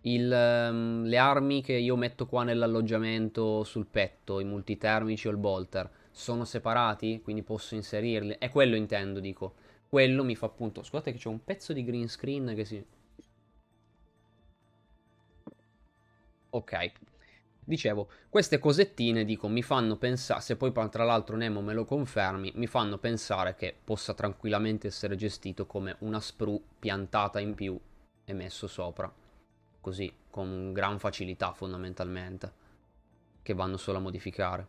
il, 0.03 0.31
um, 0.71 1.03
le 1.05 1.17
armi 1.17 1.61
che 1.63 1.73
io 1.73 1.97
metto 1.97 2.27
qua 2.27 2.45
nell'alloggiamento 2.45 3.65
sul 3.65 3.87
petto, 3.87 4.39
i 4.39 4.45
multitermici 4.45 5.27
o 5.29 5.31
il 5.31 5.39
bolter, 5.39 5.91
sono 6.11 6.45
separati, 6.45 7.21
quindi 7.23 7.43
posso 7.43 7.75
inserirli. 7.75 8.37
È 8.39 8.51
quello 8.51 8.77
intendo, 8.77 9.19
dico. 9.21 9.55
Quello 9.89 10.23
mi 10.23 10.37
fa 10.37 10.47
appunto. 10.47 10.83
Scusate 10.83 11.13
che 11.13 11.19
c'è 11.19 11.29
un 11.29 11.43
pezzo 11.43 11.73
di 11.73 11.85
green 11.85 12.09
screen 12.09 12.53
che 12.55 12.65
si. 12.65 12.85
Ok. 16.51 16.93
Dicevo, 17.67 18.09
queste 18.29 18.59
cosettine, 18.59 19.25
dico, 19.25 19.49
mi 19.49 19.63
fanno 19.63 19.97
pensare, 19.97 20.43
se 20.43 20.57
poi 20.57 20.71
tra 20.91 21.05
l'altro 21.05 21.35
Nemo 21.37 21.63
me 21.63 21.73
lo 21.73 21.87
confermi, 21.87 22.53
mi 22.57 22.67
fanno 22.67 22.99
pensare 22.99 23.55
che 23.55 23.75
possa 23.83 24.13
tranquillamente 24.13 24.89
essere 24.89 25.17
gestito 25.17 25.65
come 25.65 25.97
una 26.01 26.21
sprue 26.21 26.61
piantata 26.79 27.41
in 27.41 27.55
più 27.55 27.79
e 28.25 28.33
messo 28.35 28.67
sopra. 28.67 29.11
Così, 29.81 30.13
con 30.31 30.75
gran 30.75 30.99
facilità 30.99 31.53
fondamentalmente, 31.55 32.53
che 33.43 33.55
vanno 33.55 33.79
solo 33.79 33.97
a 33.97 34.03
modificare. 34.03 34.67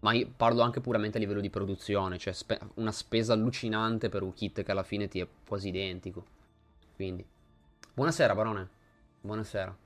Ma 0.00 0.14
io 0.14 0.32
parlo 0.34 0.62
anche 0.62 0.80
puramente 0.80 1.18
a 1.18 1.20
livello 1.20 1.40
di 1.40 1.50
produzione, 1.50 2.18
cioè 2.18 2.32
spe 2.32 2.58
una 2.74 2.92
spesa 2.92 3.34
allucinante 3.34 4.08
per 4.08 4.22
un 4.22 4.32
kit 4.32 4.62
che 4.62 4.70
alla 4.70 4.82
fine 4.82 5.06
ti 5.06 5.20
è 5.20 5.28
quasi 5.46 5.68
identico. 5.68 6.24
Quindi, 6.94 7.24
buonasera 7.92 8.34
barone, 8.34 8.68
buonasera. 9.20 9.81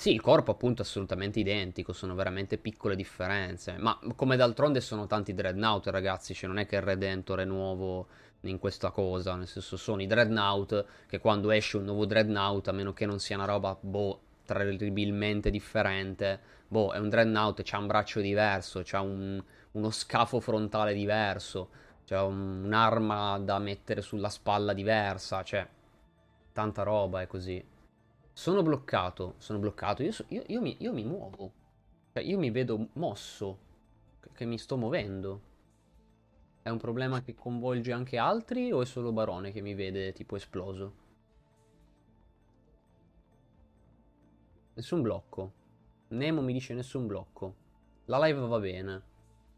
Sì, 0.00 0.12
il 0.12 0.20
corpo 0.22 0.50
appunto 0.50 0.80
è 0.80 0.84
assolutamente 0.86 1.40
identico, 1.40 1.92
sono 1.92 2.14
veramente 2.14 2.56
piccole 2.56 2.96
differenze, 2.96 3.76
ma 3.76 3.98
come 4.16 4.36
d'altronde 4.36 4.80
sono 4.80 5.06
tanti 5.06 5.34
Dreadnought 5.34 5.88
ragazzi, 5.88 6.32
cioè 6.32 6.48
non 6.48 6.58
è 6.58 6.64
che 6.66 6.76
il 6.76 6.82
Redentor 6.82 7.40
è 7.40 7.44
nuovo 7.44 8.06
in 8.42 8.58
questa 8.58 8.90
cosa, 8.92 9.34
nel 9.36 9.46
senso 9.46 9.76
sono 9.76 10.00
i 10.00 10.06
Dreadnought 10.06 10.86
che 11.06 11.18
quando 11.18 11.50
esce 11.50 11.76
un 11.76 11.84
nuovo 11.84 12.06
Dreadnought, 12.06 12.66
a 12.68 12.72
meno 12.72 12.94
che 12.94 13.04
non 13.04 13.18
sia 13.20 13.36
una 13.36 13.44
roba, 13.44 13.76
boh, 13.78 14.20
terribilmente 14.46 15.50
differente, 15.50 16.40
boh, 16.66 16.92
è 16.92 16.98
un 16.98 17.10
Dreadnought, 17.10 17.60
c'ha 17.62 17.76
un 17.78 17.86
braccio 17.86 18.20
diverso, 18.20 18.80
c'ha 18.82 19.02
un, 19.02 19.42
uno 19.72 19.90
scafo 19.90 20.40
frontale 20.40 20.94
diverso, 20.94 21.68
c'ha 22.06 22.24
un, 22.24 22.64
un'arma 22.64 23.38
da 23.40 23.58
mettere 23.58 24.00
sulla 24.00 24.30
spalla 24.30 24.72
diversa, 24.72 25.42
cioè, 25.42 25.68
tanta 26.52 26.82
roba 26.84 27.20
è 27.20 27.26
così. 27.26 27.69
Sono 28.40 28.62
bloccato, 28.62 29.34
sono 29.36 29.58
bloccato, 29.58 30.02
io, 30.02 30.12
so, 30.12 30.24
io, 30.28 30.42
io, 30.46 30.62
mi, 30.62 30.74
io 30.78 30.94
mi, 30.94 31.04
muovo, 31.04 31.52
cioè 32.14 32.22
io 32.22 32.38
mi 32.38 32.50
vedo 32.50 32.88
mosso, 32.94 33.58
che, 34.32 34.46
mi 34.46 34.56
sto 34.56 34.78
muovendo. 34.78 35.40
È 36.62 36.70
un 36.70 36.78
problema 36.78 37.20
che 37.20 37.34
coinvolge 37.34 37.92
anche 37.92 38.16
altri 38.16 38.72
o 38.72 38.80
è 38.80 38.86
solo 38.86 39.12
Barone 39.12 39.52
che 39.52 39.60
mi 39.60 39.74
vede 39.74 40.14
tipo 40.14 40.36
esploso? 40.36 40.94
Nessun 44.72 45.02
blocco. 45.02 45.52
Nemo 46.08 46.40
mi 46.40 46.54
dice 46.54 46.72
nessun 46.72 47.06
blocco. 47.06 47.54
La 48.06 48.24
live 48.24 48.40
va 48.40 48.58
bene. 48.58 49.02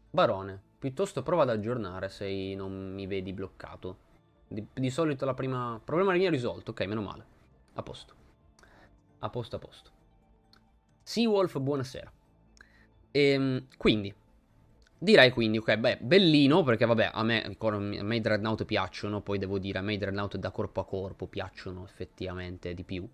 Barone, 0.09 0.61
piuttosto 0.77 1.23
prova 1.23 1.43
ad 1.43 1.51
aggiornare 1.51 2.09
se 2.09 2.53
non 2.53 2.93
mi 2.93 3.07
vedi 3.07 3.31
bloccato. 3.31 3.97
Di, 4.45 4.67
di 4.73 4.89
solito 4.89 5.23
la 5.23 5.33
prima... 5.33 5.79
Problema 5.81 6.11
mio 6.11 6.29
risolto, 6.29 6.71
ok, 6.71 6.81
meno 6.81 7.01
male. 7.01 7.25
A 7.75 7.81
posto. 7.81 8.22
A 9.23 9.29
posto, 9.29 9.55
a 9.55 9.59
posto. 9.59 9.89
Seawolf, 11.01 11.57
buonasera. 11.57 12.11
Ehm, 13.11 13.67
quindi, 13.77 14.13
direi 14.97 15.31
quindi, 15.31 15.59
ok, 15.59 15.77
beh, 15.77 15.97
bellino, 16.01 16.63
perché 16.63 16.85
vabbè, 16.85 17.11
a 17.13 17.23
me, 17.23 17.41
a 17.41 18.03
me 18.03 18.15
i 18.17 18.19
Dreadnought 18.19 18.65
piacciono, 18.65 19.21
poi 19.21 19.37
devo 19.37 19.59
dire, 19.59 19.79
a 19.79 19.81
me 19.81 19.93
i 19.93 19.97
Dreadnought 19.97 20.35
da 20.35 20.51
corpo 20.51 20.81
a 20.81 20.85
corpo 20.85 21.27
piacciono 21.27 21.85
effettivamente 21.85 22.73
di 22.73 22.83
più. 22.83 23.07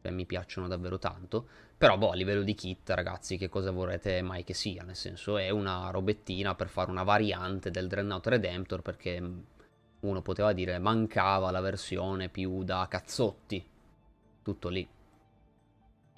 Cioè, 0.00 0.12
mi 0.12 0.24
piacciono 0.24 0.68
davvero 0.68 1.00
tanto. 1.00 1.48
Però, 1.76 1.98
boh, 1.98 2.10
a 2.10 2.14
livello 2.14 2.42
di 2.42 2.54
kit, 2.54 2.88
ragazzi, 2.90 3.36
che 3.36 3.48
cosa 3.48 3.72
vorrete 3.72 4.22
mai 4.22 4.44
che 4.44 4.54
sia? 4.54 4.84
Nel 4.84 4.94
senso, 4.94 5.36
è 5.36 5.50
una 5.50 5.90
robettina 5.90 6.54
per 6.54 6.68
fare 6.68 6.92
una 6.92 7.02
variante 7.02 7.72
del 7.72 7.88
Dreadnought 7.88 8.28
Redemptor, 8.28 8.82
perché 8.82 9.32
uno 9.98 10.22
poteva 10.22 10.52
dire 10.52 10.78
mancava 10.78 11.50
la 11.50 11.60
versione 11.60 12.28
più 12.28 12.62
da 12.62 12.86
cazzotti. 12.88 13.66
Tutto 14.42 14.68
lì. 14.68 14.88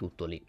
Tutto 0.03 0.25
lì. 0.25 0.45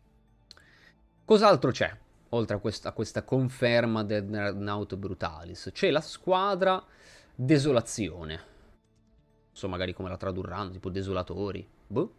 Cos'altro 1.24 1.70
c'è? 1.70 1.96
Oltre 2.30 2.56
a 2.56 2.58
questa, 2.58 2.88
a 2.88 2.92
questa 2.92 3.22
conferma 3.22 4.02
del 4.02 4.24
Dreadnought 4.24 4.96
Brutalis. 4.96 5.70
C'è 5.72 5.92
la 5.92 6.00
squadra 6.00 6.84
Desolazione. 7.32 8.34
Non 8.34 9.52
so 9.52 9.68
magari 9.68 9.92
come 9.92 10.08
la 10.08 10.16
tradurranno, 10.16 10.72
tipo 10.72 10.90
Desolatori. 10.90 11.64
Boh. 11.86 12.12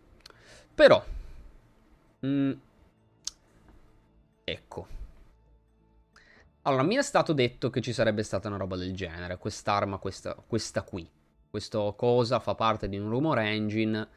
Però... 0.74 1.04
Mm, 2.26 2.52
ecco. 4.46 4.88
Allora, 6.62 6.84
mi 6.84 6.96
è 6.96 7.02
stato 7.02 7.34
detto 7.34 7.70
che 7.70 7.82
ci 7.82 7.92
sarebbe 7.92 8.24
stata 8.24 8.48
una 8.48 8.56
roba 8.56 8.78
del 8.78 8.96
genere. 8.96 9.38
Quest'arma, 9.38 9.98
questa, 9.98 10.36
questa 10.36 10.84
qui. 10.84 11.06
Questa 11.50 11.92
cosa 11.98 12.40
fa 12.40 12.56
parte 12.56 12.88
di 12.88 12.98
un 12.98 13.10
rumor 13.10 13.40
engine. 13.40 14.08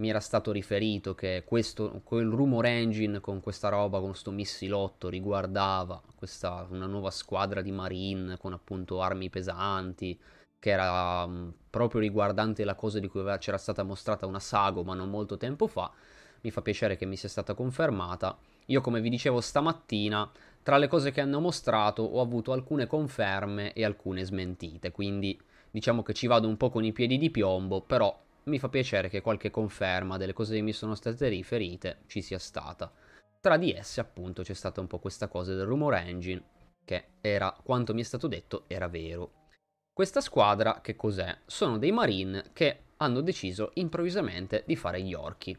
Mi 0.00 0.08
era 0.08 0.20
stato 0.20 0.50
riferito 0.50 1.14
che 1.14 1.44
questo, 1.46 2.00
quel 2.04 2.30
rumor 2.30 2.64
engine 2.64 3.20
con 3.20 3.40
questa 3.40 3.68
roba, 3.68 3.98
con 3.98 4.08
questo 4.08 4.30
missilotto, 4.30 5.10
riguardava 5.10 6.00
questa, 6.16 6.66
una 6.70 6.86
nuova 6.86 7.10
squadra 7.10 7.60
di 7.60 7.70
marine 7.70 8.38
con 8.38 8.54
appunto 8.54 9.02
armi 9.02 9.28
pesanti, 9.28 10.18
che 10.58 10.70
era 10.70 11.24
um, 11.24 11.52
proprio 11.68 12.00
riguardante 12.00 12.64
la 12.64 12.74
cosa 12.74 12.98
di 12.98 13.08
cui 13.08 13.22
c'era 13.40 13.58
stata 13.58 13.82
mostrata 13.82 14.24
una 14.24 14.40
sago 14.40 14.82
ma 14.84 14.94
non 14.94 15.10
molto 15.10 15.36
tempo 15.36 15.66
fa. 15.66 15.92
Mi 16.40 16.50
fa 16.50 16.62
piacere 16.62 16.96
che 16.96 17.04
mi 17.04 17.16
sia 17.16 17.28
stata 17.28 17.52
confermata. 17.52 18.38
Io, 18.66 18.80
come 18.80 19.02
vi 19.02 19.10
dicevo 19.10 19.42
stamattina, 19.42 20.30
tra 20.62 20.78
le 20.78 20.88
cose 20.88 21.10
che 21.10 21.20
hanno 21.20 21.40
mostrato 21.40 22.02
ho 22.02 22.22
avuto 22.22 22.52
alcune 22.52 22.86
conferme 22.86 23.74
e 23.74 23.84
alcune 23.84 24.24
smentite, 24.24 24.92
quindi 24.92 25.38
diciamo 25.70 26.02
che 26.02 26.14
ci 26.14 26.26
vado 26.26 26.48
un 26.48 26.56
po' 26.56 26.70
con 26.70 26.84
i 26.84 26.92
piedi 26.92 27.18
di 27.18 27.28
piombo, 27.28 27.82
però 27.82 28.18
mi 28.50 28.58
fa 28.58 28.68
piacere 28.68 29.08
che 29.08 29.22
qualche 29.22 29.50
conferma 29.50 30.18
delle 30.18 30.34
cose 30.34 30.54
che 30.54 30.60
mi 30.60 30.72
sono 30.72 30.94
state 30.94 31.28
riferite 31.28 32.00
ci 32.06 32.20
sia 32.20 32.38
stata. 32.38 32.92
Tra 33.40 33.56
di 33.56 33.72
esse 33.72 34.00
appunto 34.00 34.42
c'è 34.42 34.52
stata 34.52 34.80
un 34.82 34.86
po' 34.86 34.98
questa 34.98 35.28
cosa 35.28 35.54
del 35.54 35.64
rumor 35.64 35.94
engine, 35.94 36.42
che 36.84 37.12
era, 37.22 37.56
quanto 37.62 37.94
mi 37.94 38.02
è 38.02 38.04
stato 38.04 38.26
detto, 38.26 38.64
era 38.66 38.88
vero. 38.88 39.46
Questa 39.92 40.20
squadra 40.20 40.80
che 40.82 40.96
cos'è? 40.96 41.38
Sono 41.46 41.78
dei 41.78 41.92
marine 41.92 42.50
che 42.52 42.82
hanno 42.98 43.22
deciso 43.22 43.70
improvvisamente 43.74 44.64
di 44.66 44.76
fare 44.76 45.00
gli 45.00 45.14
orchi. 45.14 45.56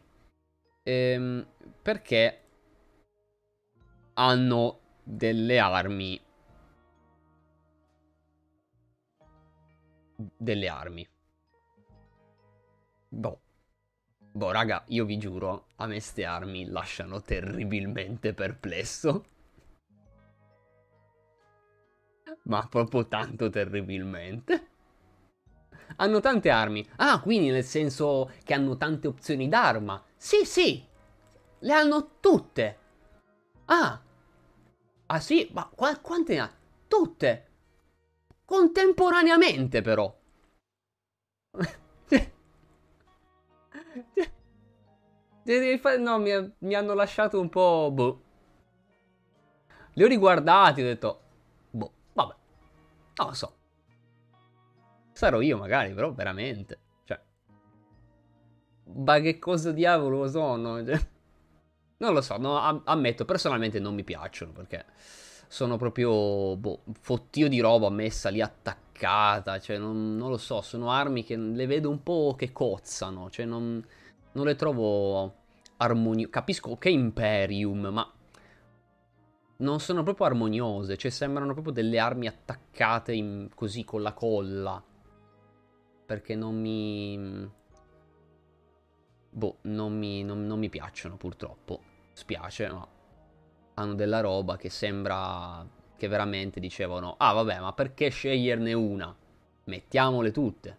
Ehm, 0.84 1.48
perché 1.82 2.42
hanno 4.14 4.80
delle 5.04 5.60
armi. 5.60 6.22
Delle 10.38 10.68
armi. 10.68 11.11
Boh. 13.12 13.40
Boh, 14.34 14.52
raga, 14.52 14.84
io 14.88 15.06
vi 15.06 15.18
giuro, 15.18 15.68
a 15.78 15.88
me 15.88 16.00
ste 16.00 16.26
armi 16.26 16.66
lasciano 16.66 17.22
terribilmente 17.22 18.34
perplesso. 18.34 19.26
Ma 22.44 22.68
proprio 22.68 23.08
tanto 23.08 23.50
terribilmente. 23.50 24.68
Hanno 25.98 26.20
tante 26.20 26.50
armi. 26.50 26.86
Ah, 26.98 27.22
quindi 27.22 27.50
nel 27.50 27.64
senso 27.64 28.32
che 28.44 28.54
hanno 28.54 28.76
tante 28.78 29.08
opzioni 29.08 29.48
d'arma. 29.48 30.04
Sì, 30.18 30.44
sì. 30.46 30.84
Le 31.60 31.74
hanno 31.74 32.12
tutte. 32.20 32.78
Ah, 33.66 34.02
Ah 35.08 35.20
sì? 35.20 35.48
Ma 35.54 35.70
qu- 35.74 36.02
quante 36.02 36.34
ne 36.34 36.40
ha? 36.40 36.52
Tutte! 36.88 37.48
Contemporaneamente 38.46 39.82
però! 39.82 40.12
no, 46.00 46.20
mi, 46.20 46.54
mi, 46.60 46.74
hanno 46.74 46.94
lasciato 46.94 47.40
un 47.40 47.50
po'... 47.50 47.90
Boh. 47.94 48.22
Li 49.94 50.04
ho 50.04 50.08
riguardati 50.08 50.82
ho 50.82 50.86
detto... 50.86 51.22
Boh, 51.72 51.92
vabbè. 52.14 52.36
Non 53.16 53.28
lo 53.28 53.34
so. 53.34 53.56
Sarò 55.12 55.42
io 55.42 55.58
magari, 55.58 55.94
però 55.94 56.12
veramente. 56.12 56.80
Cioè... 57.04 57.20
Ma 58.96 59.20
che 59.20 59.40
cosa 59.40 59.72
diavolo 59.72 60.28
sono? 60.28 60.84
Cioè... 60.86 61.00
Non 61.98 62.14
lo 62.14 62.22
so, 62.22 62.38
no, 62.38 62.82
ammetto, 62.84 63.26
personalmente 63.26 63.80
non 63.80 63.94
mi 63.94 64.04
piacciono 64.04 64.52
perché 64.52 64.86
sono 65.52 65.76
proprio 65.76 66.56
boh, 66.56 66.84
fottio 66.94 67.50
di 67.50 67.60
roba 67.60 67.90
messa 67.90 68.30
lì 68.30 68.40
attaccata, 68.40 69.60
cioè 69.60 69.78
non, 69.78 70.16
non, 70.16 70.30
lo 70.30 70.38
so, 70.38 70.62
sono 70.62 70.92
armi 70.92 71.26
che 71.26 71.36
le 71.36 71.66
vedo 71.66 71.90
un 71.90 72.02
po' 72.04 72.36
che 72.38 72.54
cozzano, 72.54 73.30
cioè 73.30 73.44
non, 73.44 73.86
non 74.32 74.46
le 74.46 74.56
trovo 74.56 75.36
armoniose. 75.76 76.30
Capisco 76.30 76.78
che 76.78 76.90
Imperium, 76.90 77.88
ma 77.88 78.10
non 79.58 79.82
sono 79.82 80.04
proprio 80.04 80.28
armoniose, 80.28 80.96
cioè 80.96 81.12
sembrano 81.12 81.52
proprio 81.52 81.74
delle 81.74 82.00
armi 82.00 82.28
attaccate 82.28 83.12
in, 83.12 83.50
così 83.54 83.84
con 83.84 84.02
la 84.02 84.14
colla. 84.14 84.82
Perché 86.06 86.34
non 86.34 86.62
mi... 86.62 87.50
Boh, 89.34 89.58
non 89.64 89.98
mi, 89.98 90.24
non, 90.24 90.46
non 90.46 90.60
mi 90.60 90.70
piacciono 90.70 91.18
purtroppo 91.18 91.82
spiace, 92.14 92.70
ma 92.70 92.88
hanno 93.76 93.94
della 93.94 94.20
roba 94.20 94.58
che 94.58 94.70
sembra 94.70 95.66
che 95.98 96.08
veramente 96.08 96.60
dicevano, 96.60 97.16
ah 97.18 97.34
vabbè, 97.34 97.60
ma 97.60 97.74
perché 97.74 98.10
sceglierne 98.10 98.74
una? 98.74 99.16
Mettiamole 99.66 100.32
tutte. 100.32 100.78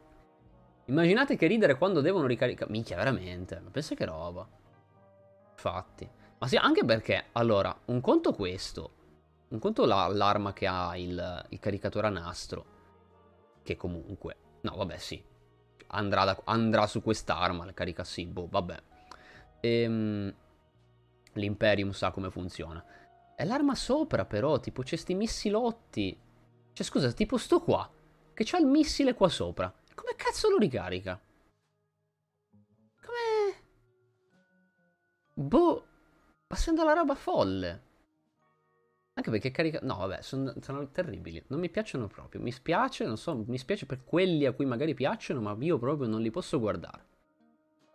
Immaginate 0.86 1.36
che 1.36 1.46
ridere 1.46 1.78
quando 1.78 2.00
devono 2.00 2.26
ricaricare... 2.26 2.70
Minchia, 2.70 2.96
veramente, 2.96 3.60
ma 3.60 3.70
pensa 3.70 3.94
che 3.94 4.04
roba. 4.04 4.44
Infatti. 5.52 6.10
Ma 6.38 6.48
sì, 6.48 6.56
anche 6.56 6.84
perché, 6.84 7.26
allora, 7.32 7.72
un 7.84 8.00
conto 8.00 8.32
questo. 8.32 8.90
Un 9.50 9.60
conto 9.60 9.84
la, 9.84 10.08
l'arma 10.08 10.52
che 10.52 10.66
ha 10.66 10.96
il, 10.96 11.46
il 11.50 11.60
caricatore 11.60 12.08
a 12.08 12.10
nastro. 12.10 12.64
Che 13.62 13.76
comunque... 13.76 14.36
No, 14.62 14.74
vabbè, 14.74 14.98
sì. 14.98 15.22
Andrà, 15.88 16.24
da, 16.24 16.40
andrà 16.44 16.88
su 16.88 17.00
quest'arma, 17.00 17.64
la 17.64 17.72
carica 17.72 18.02
sì, 18.02 18.26
boh, 18.26 18.48
vabbè. 18.50 18.82
Ehm, 19.60 20.34
L'Imperium 21.34 21.92
sa 21.92 22.10
come 22.10 22.30
funziona. 22.30 22.84
È 23.34 23.44
l'arma 23.44 23.74
sopra 23.74 24.24
però, 24.24 24.60
tipo 24.60 24.82
c'è 24.82 24.96
sti 24.96 25.14
missilotti. 25.14 26.18
Cioè 26.72 26.86
scusa, 26.86 27.12
tipo 27.12 27.36
sto 27.36 27.60
qua, 27.60 27.90
che 28.34 28.44
c'ha 28.44 28.58
il 28.58 28.66
missile 28.66 29.14
qua 29.14 29.28
sopra. 29.28 29.72
Come 29.94 30.14
cazzo 30.16 30.50
lo 30.50 30.58
ricarica? 30.58 31.20
Come... 33.00 33.62
Boh, 35.34 35.86
passando 36.46 36.84
la 36.84 36.92
roba 36.92 37.14
folle. 37.14 37.90
Anche 39.14 39.30
perché 39.30 39.50
carica... 39.50 39.80
No, 39.82 39.96
vabbè, 39.96 40.22
sono, 40.22 40.54
sono, 40.60 40.88
terribili. 40.90 41.42
Non 41.48 41.60
mi 41.60 41.68
piacciono 41.68 42.06
proprio. 42.06 42.40
Mi 42.40 42.50
spiace, 42.50 43.04
non 43.04 43.18
so, 43.18 43.36
mi 43.46 43.58
spiace 43.58 43.84
per 43.84 44.04
quelli 44.04 44.46
a 44.46 44.52
cui 44.52 44.64
magari 44.64 44.94
piacciono, 44.94 45.40
ma 45.40 45.54
io 45.60 45.78
proprio 45.78 46.08
non 46.08 46.22
li 46.22 46.30
posso 46.30 46.58
guardare. 46.58 47.04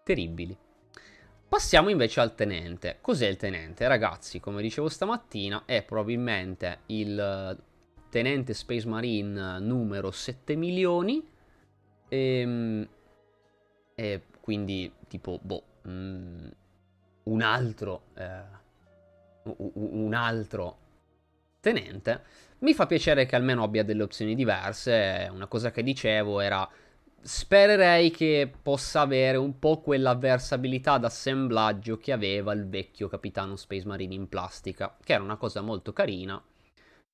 Terribili. 0.04 0.56
Passiamo 1.50 1.90
invece 1.90 2.20
al 2.20 2.36
tenente. 2.36 2.98
Cos'è 3.00 3.28
il 3.28 3.38
tenente? 3.38 3.88
Ragazzi, 3.88 4.40
come 4.40 4.62
dicevo 4.62 4.90
stamattina, 4.90 5.64
è 5.66 5.82
probabilmente 5.82 6.80
il 6.88 7.58
tenente 8.10 8.54
Space 8.54 8.88
Marine 8.88 9.60
numero 9.60 10.12
7 10.12 10.56
milioni. 10.56 11.26
E, 12.10 12.40
ehm, 12.40 12.88
e 13.96 14.22
quindi, 14.42 14.92
tipo, 15.08 15.40
boh, 15.42 15.64
mm, 15.88 16.48
un 17.24 17.42
altro... 17.42 18.02
Eh, 18.16 18.56
un 19.74 20.14
altro 20.14 20.78
tenente. 21.62 22.24
Mi 22.60 22.74
fa 22.74 22.86
piacere 22.86 23.26
che 23.26 23.36
almeno 23.36 23.64
abbia 23.64 23.84
delle 23.84 24.04
opzioni 24.04 24.36
diverse. 24.36 25.30
Una 25.32 25.48
cosa 25.48 25.72
che 25.72 25.84
dicevo 25.84 26.40
era 26.40 26.68
spererei 27.22 28.12
che 28.12 28.52
possa 28.62 29.02
avere 29.02 29.38
un 29.38 29.60
po' 29.60 29.82
quella 29.82 30.16
versabilità 30.16 30.98
d'assemblaggio 30.98 31.98
che 31.98 32.12
aveva 32.12 32.54
il 32.54 32.68
vecchio 32.68 33.08
Capitano 33.08 33.56
Space 33.56 33.86
Marine 33.86 34.14
in 34.14 34.30
plastica, 34.30 34.96
che 35.04 35.14
era 35.14 35.24
una 35.24 35.38
cosa 35.38 35.62
molto 35.62 35.94
carina 35.94 36.42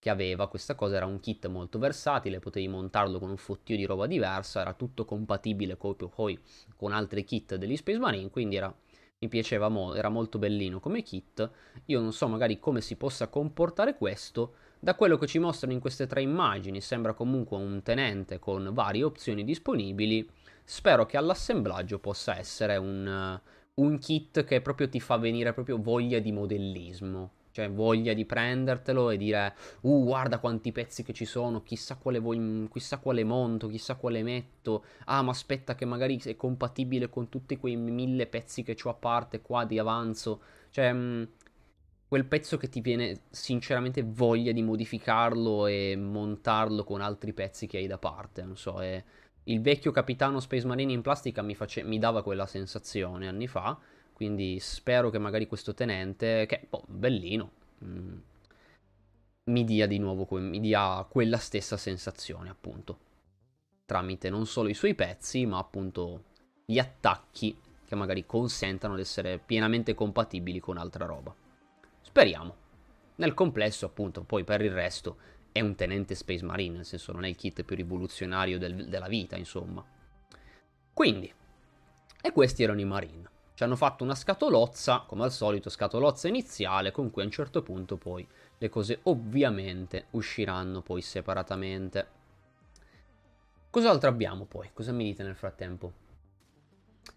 che 0.04 0.10
aveva 0.10 0.50
questa 0.50 0.76
cosa 0.76 0.98
era 0.98 1.06
un 1.06 1.22
kit 1.22 1.48
molto 1.48 1.80
versatile, 1.80 2.42
potevi 2.42 2.68
montarlo 2.68 3.20
con 3.20 3.30
un 3.30 3.38
fottio 3.38 3.78
di 3.78 3.86
roba 3.86 4.06
diversa, 4.06 4.60
era 4.60 4.74
tutto 4.74 5.06
compatibile 5.06 5.78
poi 5.78 6.38
con 6.76 6.92
altri 6.92 7.24
kit 7.24 7.56
degli 7.56 7.78
Space 7.78 8.00
Marine, 8.00 8.30
quindi 8.30 8.58
era, 8.58 8.76
mi 9.20 9.30
piaceva 9.30 9.70
molto, 9.70 9.98
era 9.98 10.10
molto 10.10 10.40
bellino 10.40 10.82
come 10.82 11.04
kit. 11.04 11.50
Io 11.86 12.02
non 12.02 12.12
so 12.12 12.28
magari 12.28 12.60
come 12.60 12.82
si 12.82 12.98
possa 12.98 13.30
comportare 13.30 13.96
questo, 13.96 14.56
da 14.84 14.96
quello 14.96 15.18
che 15.18 15.28
ci 15.28 15.40
mostrano 15.40 15.72
in 15.72 15.80
queste 15.80 16.08
tre 16.08 16.22
immagini 16.22 16.82
sembra 16.82 17.14
comunque 17.14 17.56
un 17.56 17.82
tenente 17.84 18.38
con 18.38 18.72
varie 18.74 19.06
opzioni 19.06 19.46
disponibili, 19.46 20.30
spero 20.66 21.06
che 21.06 21.16
all'assemblaggio 21.16 22.00
possa 22.00 22.38
essere 22.38 22.76
un, 22.76 23.40
un 23.76 23.98
kit 23.98 24.44
che 24.44 24.60
proprio 24.60 24.90
ti 24.90 25.00
fa 25.00 25.16
venire 25.16 25.54
proprio 25.54 25.82
voglia 25.82 26.20
di 26.20 26.34
modellismo. 26.34 27.32
Cioè 27.54 27.70
voglia 27.70 28.14
di 28.14 28.26
prendertelo 28.26 29.12
e 29.12 29.18
dire, 29.18 29.54
uh, 29.82 30.04
guarda 30.04 30.40
quanti 30.40 30.72
pezzi 30.72 31.04
che 31.04 31.14
ci 31.14 31.26
sono, 31.26 31.62
chissà 31.62 31.96
quale, 31.96 32.18
voglio, 32.18 32.68
chissà 32.68 32.98
quale 32.98 33.24
monto, 33.24 33.68
chissà 33.68 33.94
quale 33.94 34.24
metto, 34.24 34.84
ah, 35.06 35.22
ma 35.22 35.30
aspetta 35.30 35.76
che 35.76 35.86
magari 35.86 36.20
è 36.26 36.36
compatibile 36.36 37.10
con 37.10 37.30
tutti 37.30 37.56
quei 37.58 37.76
mille 37.76 38.26
pezzi 38.26 38.64
che 38.64 38.76
ho 38.84 38.90
a 38.90 38.96
parte 38.96 39.40
qua 39.42 39.64
di 39.64 39.80
avanzo, 39.80 40.42
cioè... 40.72 40.92
Mh, 40.92 40.98
mm, 40.98 41.24
quel 42.14 42.26
pezzo 42.26 42.58
che 42.58 42.70
ti 42.70 42.80
viene 42.80 43.22
sinceramente 43.32 44.04
voglia 44.04 44.52
di 44.52 44.62
modificarlo 44.62 45.66
e 45.66 45.96
montarlo 45.98 46.84
con 46.84 47.02
altri 47.02 47.34
pezzi 47.34 47.66
che 47.66 47.78
hai 47.78 47.88
da 47.88 47.98
parte, 47.98 48.44
non 48.44 48.56
so, 48.56 48.80
è... 48.84 49.04
Il 49.46 49.62
vecchio 49.62 49.90
capitano 49.90 50.40
Space 50.40 50.68
Marine 50.68 50.94
in 50.94 51.02
plastica 51.02 51.42
mi, 51.42 51.56
face... 51.56 51.82
mi 51.82 51.98
dava 51.98 52.22
quella 52.22 52.46
sensazione 52.46 53.28
anni 53.28 53.48
fa, 53.48 53.80
quindi 54.14 54.60
spero 54.60 55.10
che 55.10 55.18
magari 55.18 55.48
questo 55.48 55.74
tenente, 55.74 56.46
che 56.46 56.68
boh, 56.70 56.84
bellino, 56.88 57.52
mh, 57.80 57.88
mm, 57.88 58.18
mi 59.46 59.64
dia 59.64 59.88
di 59.88 59.98
nuovo 59.98 60.28
mi 60.38 60.60
dia 60.60 61.04
quella 61.10 61.38
stessa 61.38 61.78
sensazione, 61.78 62.48
appunto. 62.48 63.00
Tramite 63.86 64.30
non 64.30 64.46
solo 64.46 64.70
i 64.70 64.76
suoi 64.76 64.94
pezzi, 64.94 65.48
ma 65.48 65.58
appunto 65.58 66.26
gli 66.64 66.78
attacchi 66.78 67.58
che 67.88 67.96
magari 67.96 68.28
consentano 68.28 68.94
di 68.94 69.02
essere 69.02 69.40
pienamente 69.40 69.96
compatibili 69.96 70.60
con 70.60 70.78
altra 70.78 71.08
roba. 71.08 71.42
Speriamo. 72.14 72.56
Nel 73.16 73.34
complesso, 73.34 73.88
appunto, 73.88 74.22
poi 74.22 74.44
per 74.44 74.62
il 74.62 74.72
resto 74.72 75.18
è 75.52 75.62
un 75.62 75.74
tenente 75.74 76.14
Space 76.14 76.46
Marine, 76.46 76.76
nel 76.76 76.86
senso 76.86 77.12
non 77.12 77.26
è 77.26 77.28
il 77.28 77.36
kit 77.36 77.64
più 77.64 77.76
rivoluzionario 77.76 78.60
del, 78.60 78.88
della 78.88 79.08
vita, 79.08 79.36
insomma. 79.36 79.84
Quindi, 80.94 81.34
e 82.22 82.32
questi 82.32 82.62
erano 82.62 82.82
i 82.82 82.86
Marine. 82.86 83.28
Ci 83.56 83.64
hanno 83.64 83.76
fatto 83.76 84.04
una 84.04 84.14
scatolozza, 84.14 85.06
come 85.08 85.24
al 85.24 85.32
solito, 85.32 85.72
scatolozza 85.72 86.28
iniziale, 86.28 86.92
con 86.92 87.10
cui 87.10 87.24
a 87.24 87.26
un 87.26 87.32
certo 87.32 87.64
punto 87.64 87.98
poi 87.98 88.28
le 88.60 88.70
cose 88.70 89.00
ovviamente 89.06 90.06
usciranno 90.12 90.84
poi 90.84 91.02
separatamente. 91.02 92.08
Cos'altro 93.72 94.08
abbiamo 94.08 94.46
poi? 94.46 94.70
Cosa 94.72 94.92
mi 94.92 95.06
dite 95.06 95.24
nel 95.24 95.36
frattempo? 95.36 96.03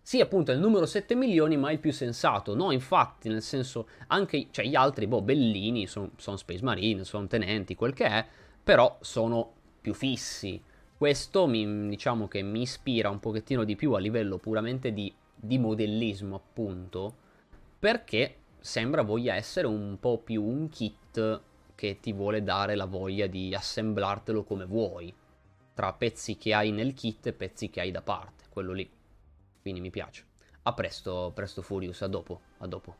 Sì, 0.02 0.20
appunto, 0.20 0.52
è 0.52 0.54
il 0.54 0.60
numero 0.60 0.86
7 0.86 1.14
milioni, 1.14 1.56
ma 1.56 1.70
è 1.70 1.72
il 1.72 1.78
più 1.80 1.92
sensato. 1.92 2.54
No, 2.54 2.70
infatti, 2.70 3.28
nel 3.28 3.42
senso, 3.42 3.88
anche 4.08 4.48
cioè, 4.50 4.66
gli 4.66 4.74
altri, 4.74 5.06
boh, 5.06 5.22
bellini, 5.22 5.86
sono 5.86 6.10
son 6.16 6.38
Space 6.38 6.62
Marine, 6.62 7.04
sono 7.04 7.26
tenenti, 7.26 7.74
quel 7.74 7.92
che 7.92 8.06
è, 8.06 8.26
però 8.62 8.98
sono 9.00 9.52
più 9.80 9.94
fissi. 9.94 10.62
Questo 10.96 11.46
mi, 11.46 11.88
diciamo 11.88 12.28
che 12.28 12.42
mi 12.42 12.62
ispira 12.62 13.10
un 13.10 13.20
pochettino 13.20 13.64
di 13.64 13.76
più 13.76 13.92
a 13.92 13.98
livello 13.98 14.38
puramente 14.38 14.92
di 14.92 15.12
di 15.36 15.58
modellismo 15.58 16.34
appunto 16.34 17.14
perché 17.78 18.36
sembra 18.58 19.02
voglia 19.02 19.34
essere 19.34 19.66
un 19.66 19.98
po' 20.00 20.18
più 20.18 20.42
un 20.42 20.68
kit 20.68 21.40
che 21.74 22.00
ti 22.00 22.12
vuole 22.12 22.42
dare 22.42 22.74
la 22.74 22.86
voglia 22.86 23.26
di 23.26 23.54
assemblartelo 23.54 24.44
come 24.44 24.64
vuoi 24.64 25.14
tra 25.74 25.92
pezzi 25.92 26.36
che 26.36 26.54
hai 26.54 26.70
nel 26.72 26.94
kit 26.94 27.26
e 27.26 27.32
pezzi 27.34 27.68
che 27.68 27.80
hai 27.80 27.90
da 27.90 28.00
parte 28.00 28.44
quello 28.48 28.72
lì 28.72 28.90
quindi 29.66 29.80
mi 29.80 29.90
piace 29.90 30.24
a 30.62 30.72
presto 30.72 31.32
presto 31.34 31.62
Furious 31.62 32.02
a 32.02 32.06
dopo 32.06 32.40
a 32.58 32.66
dopo 32.66 32.96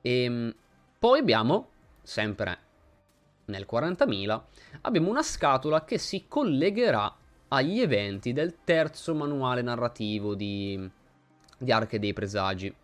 e 0.00 0.24
ehm, 0.24 0.54
poi 0.98 1.18
abbiamo 1.20 1.68
sempre 2.02 2.58
nel 3.44 3.66
40.000 3.70 4.42
abbiamo 4.82 5.08
una 5.08 5.22
scatola 5.22 5.84
che 5.84 5.98
si 5.98 6.26
collegherà 6.26 7.16
agli 7.48 7.80
eventi 7.80 8.32
del 8.32 8.58
terzo 8.64 9.14
manuale 9.14 9.62
narrativo 9.62 10.34
di 10.34 10.90
di 11.62 11.72
Arche 11.72 11.98
dei 11.98 12.12
Presagi. 12.12 12.74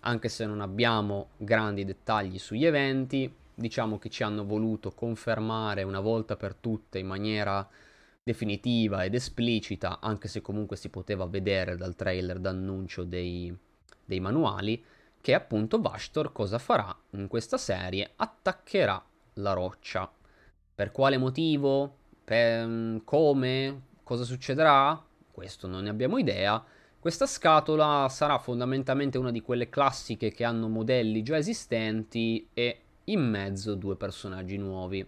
Anche 0.00 0.28
se 0.28 0.44
non 0.44 0.60
abbiamo 0.60 1.28
grandi 1.36 1.84
dettagli 1.84 2.38
sugli 2.38 2.66
eventi, 2.66 3.32
diciamo 3.54 3.98
che 3.98 4.10
ci 4.10 4.22
hanno 4.22 4.44
voluto 4.44 4.90
confermare 4.92 5.82
una 5.82 6.00
volta 6.00 6.36
per 6.36 6.54
tutte 6.54 6.98
in 6.98 7.06
maniera 7.06 7.66
definitiva 8.24 9.04
ed 9.04 9.14
esplicita, 9.14 10.00
anche 10.00 10.28
se 10.28 10.40
comunque 10.40 10.76
si 10.76 10.88
poteva 10.88 11.26
vedere 11.26 11.76
dal 11.76 11.94
trailer 11.94 12.38
d'annuncio 12.38 13.04
dei, 13.04 13.54
dei 14.02 14.18
manuali, 14.18 14.82
che 15.20 15.34
appunto 15.34 15.80
Vashtor 15.80 16.32
cosa 16.32 16.58
farà 16.58 16.96
in 17.10 17.28
questa 17.28 17.58
serie? 17.58 18.12
Attaccherà 18.16 19.02
la 19.34 19.52
roccia. 19.52 20.10
Per 20.74 20.90
quale 20.90 21.18
motivo? 21.18 21.96
Per 22.24 23.02
come? 23.04 23.82
Cosa 24.02 24.24
succederà? 24.24 25.02
Questo 25.30 25.66
non 25.66 25.82
ne 25.82 25.90
abbiamo 25.90 26.16
idea, 26.16 26.64
questa 27.04 27.26
scatola 27.26 28.08
sarà 28.08 28.38
fondamentalmente 28.38 29.18
una 29.18 29.30
di 29.30 29.42
quelle 29.42 29.68
classiche 29.68 30.30
che 30.30 30.44
hanno 30.44 30.68
modelli 30.68 31.22
già 31.22 31.36
esistenti 31.36 32.48
e 32.54 32.80
in 33.04 33.20
mezzo 33.20 33.74
due 33.74 33.96
personaggi 33.96 34.56
nuovi. 34.56 35.06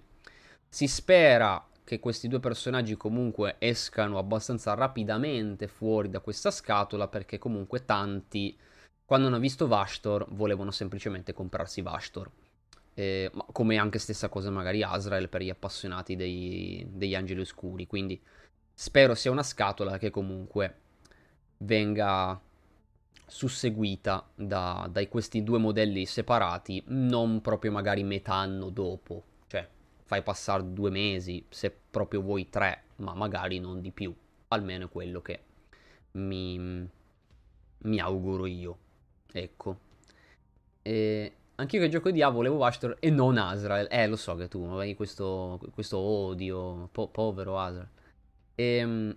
Si 0.69 0.87
spera 0.89 1.65
che 1.87 2.01
questi 2.01 2.27
due 2.27 2.41
personaggi 2.41 2.97
comunque 2.97 3.55
escano 3.59 4.19
abbastanza 4.19 4.75
rapidamente 4.75 5.69
fuori 5.69 6.11
da 6.11 6.19
questa 6.19 6.51
scatola 6.51 7.07
perché 7.07 7.39
comunque 7.39 7.85
tanti 7.85 8.59
quando 9.05 9.29
hanno 9.29 9.39
visto 9.39 9.69
Vashtor 9.69 10.27
volevano 10.31 10.73
semplicemente 10.73 11.33
comprarsi 11.33 11.83
Vashtor. 11.83 12.29
Eh, 12.93 13.31
come 13.53 13.77
anche 13.77 14.01
stessa 14.01 14.29
cosa 14.29 14.51
magari 14.51 14.83
Azrael 14.83 15.29
per 15.29 15.43
gli 15.43 15.51
appassionati 15.51 16.17
dei, 16.17 16.85
degli 16.91 17.15
angeli 17.15 17.41
oscuri. 17.41 17.87
Quindi 17.87 18.21
spero 18.75 19.15
sia 19.15 19.31
una 19.31 19.45
scatola 19.45 19.97
che 19.97 20.11
comunque 20.11 20.75
venga 21.59 22.41
susseguita 23.27 24.29
da, 24.35 24.89
da 24.91 25.07
questi 25.07 25.45
due 25.45 25.59
modelli 25.59 26.05
separati, 26.05 26.83
non 26.87 27.41
proprio 27.43 27.71
magari 27.71 28.03
metà 28.03 28.35
anno 28.35 28.71
dopo, 28.71 29.23
fai 30.07 30.23
passare 30.23 30.73
due 30.73 30.91
mesi, 30.91 31.45
se 31.49 31.75
proprio 31.91 32.23
vuoi 32.23 32.49
tre, 32.49 32.85
ma 32.97 33.13
magari 33.13 33.59
non 33.59 33.81
di 33.81 33.91
più, 33.91 34.15
almeno 34.49 34.87
è 34.87 34.89
quello 34.89 35.21
che 35.21 35.41
mi, 36.13 36.89
mi 37.79 37.99
auguro 37.99 38.47
io, 38.47 38.79
ecco. 39.33 39.79
E 40.83 41.33
anche 41.57 41.77
io 41.77 41.83
che 41.83 41.89
gioco 41.89 42.13
di 42.13 42.23
A 42.23 42.29
volevo 42.29 42.65
Ashtor 42.65 42.97
e 43.01 43.11
non 43.11 43.37
Azrael, 43.37 43.89
eh 43.91 44.07
lo 44.07 44.15
so 44.15 44.37
che 44.37 44.47
tu 44.47 44.63
avevi 44.63 44.95
questo, 44.95 45.61
questo 45.75 45.99
odio, 45.99 46.89
po- 46.93 47.09
povero 47.09 47.59
Azrael. 47.59 47.89
E, 48.55 48.65
ehm, 48.77 49.17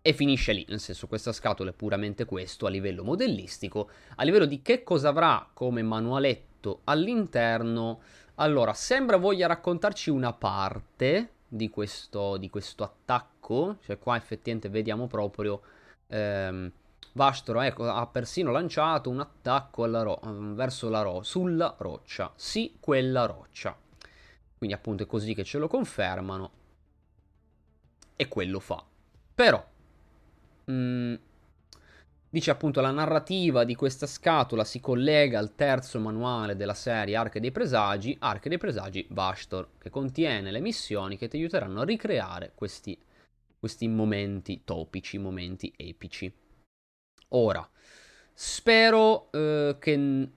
e 0.00 0.12
finisce 0.12 0.52
lì, 0.52 0.64
nel 0.68 0.80
senso 0.80 1.08
questa 1.08 1.32
scatola 1.32 1.70
è 1.70 1.72
puramente 1.74 2.24
questo 2.24 2.64
a 2.64 2.70
livello 2.70 3.04
modellistico, 3.04 3.90
a 4.14 4.22
livello 4.24 4.46
di 4.46 4.62
che 4.62 4.82
cosa 4.82 5.08
avrà 5.08 5.50
come 5.52 5.82
manualetto 5.82 6.80
all'interno, 6.84 8.00
allora 8.36 8.72
sembra 8.74 9.16
voglia 9.16 9.46
raccontarci 9.46 10.10
una 10.10 10.32
parte 10.32 11.30
di 11.48 11.70
questo, 11.70 12.36
di 12.36 12.50
questo 12.50 12.84
attacco, 12.84 13.76
cioè 13.82 13.98
qua 13.98 14.16
effettivamente 14.16 14.68
vediamo 14.68 15.06
proprio 15.06 15.60
ehm, 16.08 16.70
Vastro 17.12 17.62
ecco, 17.62 17.88
ha 17.88 18.06
persino 18.06 18.50
lanciato 18.52 19.08
un 19.08 19.20
attacco 19.20 19.86
ro- 20.02 20.20
verso 20.54 20.90
la 20.90 21.00
ro- 21.00 21.22
sulla 21.22 21.74
roccia, 21.78 22.30
sì 22.36 22.76
quella 22.78 23.24
roccia, 23.24 23.74
quindi 24.58 24.76
appunto 24.76 25.04
è 25.04 25.06
così 25.06 25.32
che 25.34 25.44
ce 25.44 25.58
lo 25.58 25.66
confermano. 25.68 26.50
E 28.16 28.28
quello 28.28 28.60
fa. 28.60 28.82
Però 29.34 29.64
Mm, 30.70 31.14
dice 32.36 32.50
appunto 32.50 32.82
la 32.82 32.90
narrativa 32.90 33.64
di 33.64 33.74
questa 33.74 34.06
scatola 34.06 34.62
si 34.62 34.78
collega 34.78 35.38
al 35.38 35.54
terzo 35.54 35.98
manuale 35.98 36.54
della 36.54 36.74
serie 36.74 37.16
Arche 37.16 37.40
dei 37.40 37.50
Presagi, 37.50 38.14
Arche 38.20 38.50
dei 38.50 38.58
Presagi 38.58 39.06
Bastor, 39.08 39.70
che 39.78 39.88
contiene 39.88 40.50
le 40.50 40.60
missioni 40.60 41.16
che 41.16 41.28
ti 41.28 41.38
aiuteranno 41.38 41.80
a 41.80 41.84
ricreare 41.84 42.52
questi, 42.54 42.98
questi 43.58 43.88
momenti 43.88 44.64
topici, 44.64 45.16
momenti 45.16 45.72
epici. 45.74 46.30
Ora, 47.28 47.66
spero 48.34 49.32
eh, 49.32 49.76
che 49.80 50.28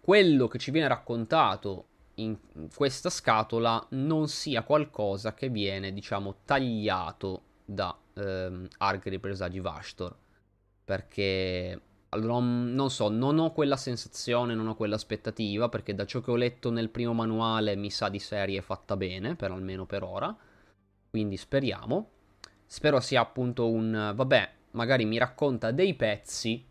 quello 0.00 0.46
che 0.46 0.58
ci 0.58 0.70
viene 0.70 0.86
raccontato 0.86 1.86
in 2.14 2.38
questa 2.72 3.10
scatola 3.10 3.84
non 3.90 4.28
sia 4.28 4.62
qualcosa 4.62 5.34
che 5.34 5.48
viene, 5.48 5.92
diciamo, 5.92 6.42
tagliato 6.44 7.42
da 7.64 7.98
ehm, 8.14 8.68
Ark 8.78 9.08
dei 9.08 9.18
presagi 9.18 9.58
Vastor. 9.58 10.16
Perché 10.90 11.80
non, 12.16 12.74
non 12.74 12.90
so, 12.90 13.08
non 13.08 13.38
ho 13.38 13.52
quella 13.52 13.76
sensazione, 13.76 14.56
non 14.56 14.66
ho 14.66 14.74
quell'aspettativa, 14.74 15.68
perché 15.68 15.94
da 15.94 16.04
ciò 16.04 16.20
che 16.20 16.32
ho 16.32 16.34
letto 16.34 16.72
nel 16.72 16.88
primo 16.88 17.12
manuale 17.12 17.76
mi 17.76 17.90
sa 17.90 18.08
di 18.08 18.18
serie 18.18 18.60
fatta 18.60 18.96
bene, 18.96 19.36
per 19.36 19.52
almeno 19.52 19.86
per 19.86 20.02
ora. 20.02 20.36
Quindi 21.08 21.36
speriamo. 21.36 22.10
Spero 22.66 22.98
sia 22.98 23.20
appunto 23.20 23.70
un... 23.70 24.10
vabbè, 24.16 24.50
magari 24.72 25.04
mi 25.04 25.16
racconta 25.16 25.70
dei 25.70 25.94
pezzi. 25.94 26.66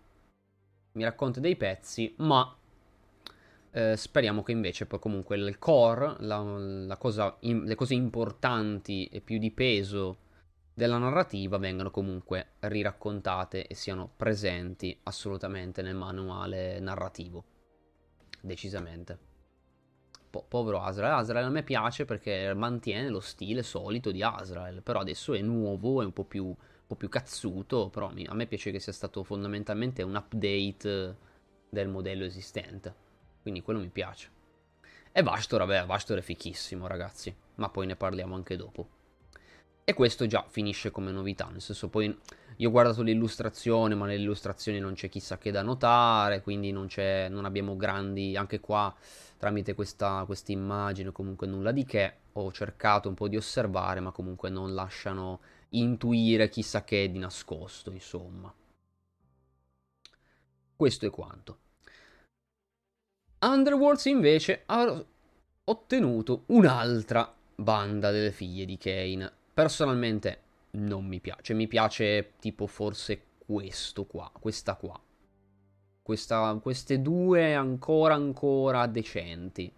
Mi 0.92 1.04
racconta 1.06 1.40
dei 1.40 1.56
pezzi, 1.56 2.14
ma... 2.18 2.54
Eh, 3.72 3.96
speriamo 3.96 4.44
che 4.44 4.52
invece 4.52 4.86
poi 4.86 5.00
comunque 5.00 5.38
il 5.38 5.60
core, 5.60 6.16
la, 6.20 6.40
la 6.42 6.98
cosa, 6.98 7.38
in, 7.42 7.64
le 7.64 7.76
cose 7.76 7.94
importanti 7.94 9.06
e 9.06 9.22
più 9.22 9.38
di 9.38 9.52
peso 9.52 10.18
della 10.80 10.98
narrativa 10.98 11.58
vengano 11.58 11.92
comunque 11.92 12.52
riraccontate 12.60 13.68
e 13.68 13.76
siano 13.76 14.10
presenti 14.15 14.98
assolutamente 15.04 15.82
nel 15.82 15.94
manuale 15.94 16.80
narrativo. 16.80 17.44
Decisamente. 18.39 19.18
Po- 20.30 20.46
povero 20.48 20.80
Azrael. 20.82 21.15
Azrael 21.15 21.48
a 21.48 21.50
me 21.50 21.63
piace 21.63 22.06
perché 22.06 22.54
mantiene 22.54 23.10
lo 23.10 23.20
stile 23.20 23.62
solito 23.62 24.10
di 24.10 24.24
Azrael, 24.24 24.82
però 24.82 25.02
adesso 25.02 25.34
è 25.34 25.42
nuovo, 25.42 26.02
è 26.02 26.06
un 26.06 26.13
po' 26.13 26.24
più, 26.24 26.46
un 26.46 26.56
po 26.88 26.96
più 26.96 27.10
cazzuto, 27.10 27.89
però 27.89 28.08
a 28.08 28.34
me 28.34 28.46
piace 28.46 28.72
che 28.72 28.80
sia 28.80 28.94
stato 28.94 29.22
fondamentalmente 29.26 30.02
un 30.02 30.15
update 30.15 31.18
del 31.68 31.89
modello 31.89 32.24
esistente. 32.24 32.96
Quindi 33.42 33.62
quello 33.62 33.82
mi 33.82 33.89
piace. 33.89 34.30
E 35.12 35.22
Vastor, 35.24 35.65
vabbè, 35.65 35.86
Vastor 35.86 36.20
è 36.20 36.22
fichissimo, 36.22 36.88
ragazzi, 36.88 37.36
ma 37.56 37.68
poi 37.68 37.86
ne 37.86 37.98
parliamo 37.98 38.34
anche 38.34 38.56
dopo. 38.56 38.99
E 39.89 39.95
questo 39.95 40.28
già 40.28 40.45
finisce 40.47 40.91
come 40.91 41.10
novità, 41.10 41.49
nel 41.49 41.62
senso 41.62 41.89
poi 41.89 42.15
io 42.58 42.67
ho 42.67 42.71
guardato 42.71 43.02
l'illustrazione, 43.02 43.95
ma 43.95 44.06
nelle 44.06 44.21
illustrazioni 44.21 44.78
non 44.78 44.93
c'è 44.93 45.10
chissà 45.10 45.39
che 45.39 45.49
da 45.49 45.63
notare, 45.63 46.43
quindi 46.43 46.71
non, 46.71 46.88
non 46.95 47.43
abbiamo 47.43 47.75
grandi, 47.75 48.38
anche 48.38 48.60
qua 48.60 48.95
tramite 49.38 49.73
questa 49.73 50.28
immagine 50.49 51.12
comunque 51.12 51.47
nulla 51.47 51.71
di 51.71 51.86
che, 51.86 52.17
ho 52.34 52.52
cercato 52.52 53.10
un 53.10 53.15
po' 53.15 53.28
di 53.28 53.36
osservare, 53.36 53.99
ma 53.99 54.12
comunque 54.12 54.52
non 54.52 54.75
lasciano 54.75 55.39
intuire 55.69 56.49
chissà 56.49 56.84
che 56.84 57.10
di 57.10 57.17
nascosto, 57.17 57.89
insomma. 57.89 58.54
Questo 60.75 61.08
è 61.08 61.10
quanto. 61.10 61.60
Underworlds 63.39 64.06
invece 64.06 64.62
ha 64.67 65.04
ottenuto 65.63 66.43
un'altra 66.49 67.34
banda 67.56 68.12
delle 68.12 68.32
figlie 68.32 68.65
di 68.65 68.78
Kane 68.78 69.38
Personalmente 69.60 70.41
non 70.72 71.06
mi 71.06 71.19
piace, 71.19 71.54
mi 71.54 71.67
piace 71.67 72.36
tipo 72.39 72.65
forse 72.65 73.24
questo 73.39 74.06
qua, 74.06 74.32
questa 74.39 74.76
qua. 74.76 74.98
Questa, 76.02 76.58
queste 76.62 77.02
due 77.02 77.56
ancora 77.56 78.13
ancora 78.13 78.88
decenti. 78.88 79.69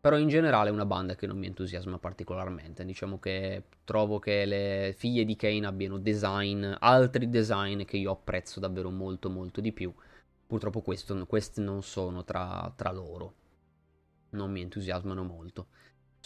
Però 0.00 0.16
in 0.16 0.28
generale 0.28 0.68
è 0.68 0.72
una 0.72 0.86
banda 0.86 1.16
che 1.16 1.26
non 1.26 1.38
mi 1.38 1.48
entusiasma 1.48 1.98
particolarmente. 1.98 2.84
Diciamo 2.84 3.18
che 3.18 3.64
trovo 3.82 4.20
che 4.20 4.44
le 4.44 4.94
figlie 4.96 5.24
di 5.24 5.34
Kane 5.34 5.66
abbiano 5.66 5.98
design, 5.98 6.64
altri 6.78 7.28
design 7.28 7.82
che 7.82 7.96
io 7.96 8.12
apprezzo 8.12 8.60
davvero 8.60 8.90
molto 8.90 9.28
molto 9.28 9.60
di 9.60 9.72
più. 9.72 9.92
Purtroppo 10.46 10.82
questo, 10.82 11.26
questi 11.26 11.60
non 11.60 11.82
sono 11.82 12.22
tra, 12.22 12.72
tra 12.76 12.92
loro. 12.92 13.34
Non 14.30 14.52
mi 14.52 14.60
entusiasmano 14.60 15.24
molto 15.24 15.66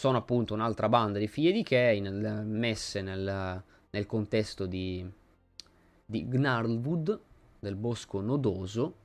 sono 0.01 0.17
appunto 0.17 0.55
un'altra 0.55 0.89
banda 0.89 1.19
di 1.19 1.27
figlie 1.27 1.51
di 1.51 1.61
Kane 1.61 2.09
messe 2.09 3.03
nel, 3.03 3.63
nel 3.91 4.05
contesto 4.07 4.65
di, 4.65 5.07
di 6.03 6.25
Gnarlwood, 6.25 7.19
del 7.59 7.75
bosco 7.75 8.19
nodoso. 8.19 8.95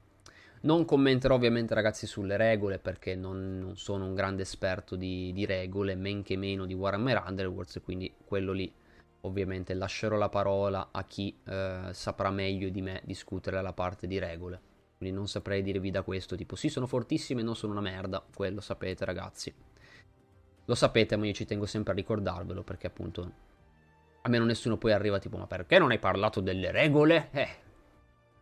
Non 0.62 0.86
commenterò 0.86 1.34
ovviamente 1.34 1.74
ragazzi 1.74 2.06
sulle 2.06 2.38
regole 2.38 2.78
perché 2.78 3.14
non, 3.14 3.58
non 3.58 3.76
sono 3.76 4.06
un 4.06 4.14
grande 4.14 4.40
esperto 4.40 4.96
di, 4.96 5.34
di, 5.34 5.44
regole, 5.44 5.96
men 5.96 6.22
che 6.22 6.38
meno 6.38 6.64
di 6.64 6.72
Warhammer 6.72 7.22
Underworlds, 7.26 7.82
quindi 7.84 8.10
quello 8.24 8.52
lì 8.52 8.72
ovviamente 9.20 9.74
lascerò 9.74 10.16
la 10.16 10.30
parola 10.30 10.88
a 10.92 11.04
chi 11.04 11.36
eh, 11.44 11.90
saprà 11.92 12.30
meglio 12.30 12.70
di 12.70 12.80
me 12.80 13.02
discutere 13.04 13.60
la 13.60 13.74
parte 13.74 14.06
di 14.06 14.18
regole. 14.18 14.58
Quindi 14.96 15.14
non 15.14 15.28
saprei 15.28 15.60
dirvi 15.60 15.90
da 15.90 16.00
questo 16.00 16.36
tipo 16.36 16.56
sì 16.56 16.70
sono 16.70 16.86
fortissime 16.86 17.42
non 17.42 17.54
sono 17.54 17.72
una 17.72 17.82
merda, 17.82 18.24
quello 18.34 18.62
sapete 18.62 19.04
ragazzi. 19.04 19.54
Lo 20.66 20.74
sapete, 20.74 21.16
ma 21.16 21.26
io 21.26 21.32
ci 21.32 21.44
tengo 21.44 21.66
sempre 21.66 21.92
a 21.92 21.96
ricordarvelo 21.96 22.62
perché 22.62 22.86
appunto 22.88 23.44
almeno 24.22 24.44
nessuno 24.44 24.76
poi 24.76 24.92
arriva 24.92 25.20
tipo 25.20 25.36
ma 25.36 25.46
perché 25.46 25.78
non 25.78 25.92
hai 25.92 25.98
parlato 25.98 26.40
delle 26.40 26.72
regole? 26.72 27.28
Eh, 27.30 27.48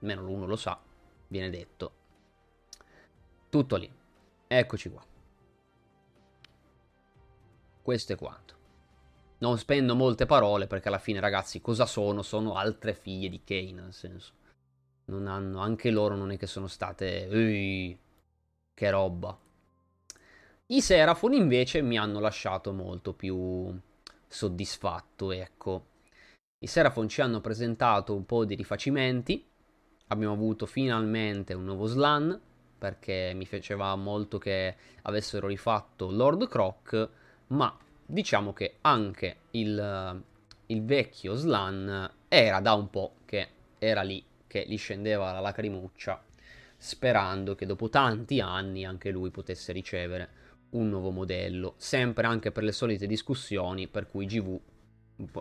almeno 0.01 0.23
l'uno 0.23 0.47
lo 0.47 0.57
sa, 0.57 0.81
viene 1.29 1.51
detto. 1.51 1.93
Tutto 3.51 3.77
lì. 3.77 3.91
Eccoci 4.47 4.91
qua. 4.91 5.05
Questo 7.83 8.13
è 8.15 8.17
quanto. 8.17 8.55
Non 9.39 9.59
spendo 9.59 9.95
molte 9.95 10.25
parole 10.25 10.67
perché 10.67 10.89
alla 10.89 10.99
fine 10.99 11.21
ragazzi 11.21 11.61
cosa 11.61 11.85
sono? 11.85 12.23
Sono 12.23 12.55
altre 12.55 12.95
figlie 12.95 13.29
di 13.29 13.43
Kane, 13.45 13.73
nel 13.73 13.93
senso. 13.93 14.33
Non 15.07 15.27
hanno, 15.27 15.61
anche 15.61 15.91
loro 15.91 16.17
non 16.17 16.31
è 16.31 16.39
che 16.39 16.47
sono 16.47 16.67
state... 16.67 17.29
Ui, 17.31 17.99
che 18.73 18.91
roba. 18.91 19.39
I 20.67 20.81
Seraphon 20.81 21.35
invece 21.35 21.83
mi 21.83 21.99
hanno 21.99 22.21
lasciato 22.21 22.73
molto 22.73 23.13
più 23.13 23.79
soddisfatto, 24.27 25.31
ecco. 25.31 25.87
I 26.59 26.67
Seraphon 26.67 27.07
ci 27.07 27.21
hanno 27.21 27.43
presentato 27.43 28.15
un 28.15 28.25
po' 28.25 28.47
di 28.47 28.55
rifacimenti, 28.55 29.47
abbiamo 30.07 30.33
avuto 30.33 30.65
finalmente 30.65 31.53
un 31.53 31.65
nuovo 31.65 31.85
slan, 31.85 32.41
perché 32.79 33.33
mi 33.35 33.47
piaceva 33.47 33.95
molto 33.97 34.39
che 34.39 34.75
avessero 35.03 35.49
rifatto 35.49 36.11
Lord 36.11 36.49
Croc, 36.49 37.09
ma 37.49 37.77
diciamo 38.07 38.55
che 38.55 38.77
anche 38.81 39.41
il, 39.51 40.23
il 40.65 40.83
vecchio 40.83 41.35
slan 41.35 42.11
era 42.27 42.61
da 42.61 42.73
un 42.73 42.89
po' 42.89 43.17
che 43.27 43.49
era 43.79 44.01
lì, 44.01 44.25
che 44.47 44.65
gli 44.67 44.79
scendeva 44.79 45.31
la 45.31 45.41
lacrimuccia, 45.41 46.25
sperando 46.79 47.55
che 47.55 47.67
dopo 47.67 47.91
tanti 47.91 48.41
anni 48.41 48.87
anche 48.87 49.11
lui 49.11 49.29
potesse 49.29 49.71
ricevere 49.71 50.44
un 50.75 50.89
nuovo 50.89 51.11
modello, 51.11 51.75
sempre 51.77 52.27
anche 52.27 52.53
per 52.53 52.63
le 52.63 52.73
solite 52.73 53.07
discussioni 53.07 53.89
per 53.89 54.07
cui 54.07 54.27
GV 54.27 54.61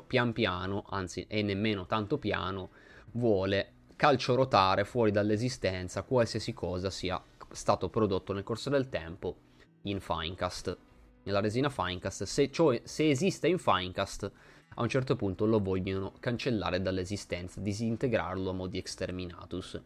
pian 0.06 0.34
piano, 0.34 0.86
anzi 0.90 1.26
e 1.28 1.42
nemmeno 1.42 1.86
tanto 1.86 2.18
piano, 2.18 2.70
vuole 3.14 3.74
calciorotare 3.96 4.86
fuori 4.86 5.12
dall'esistenza 5.12 6.04
qualsiasi 6.04 6.54
cosa 6.54 6.90
sia 6.90 7.22
stato 7.52 7.90
prodotto 7.90 8.34
nel 8.34 8.44
corso 8.44 8.70
del 8.70 8.90
tempo 8.90 9.38
in 9.84 10.00
Finecast. 10.00 10.78
Nella 11.24 11.40
resina 11.40 11.70
Finecast, 11.70 12.24
se, 12.24 12.52
cioè, 12.52 12.82
se 12.84 13.10
esiste 13.10 13.48
in 13.48 13.58
Finecast, 13.58 14.32
a 14.76 14.82
un 14.82 14.90
certo 14.90 15.16
punto 15.16 15.46
lo 15.46 15.60
vogliono 15.60 16.14
cancellare 16.20 16.82
dall'esistenza, 16.82 17.60
disintegrarlo 17.60 18.50
a 18.50 18.54
mo' 18.54 18.68
di 18.68 18.78
exterminatus. 18.78 19.82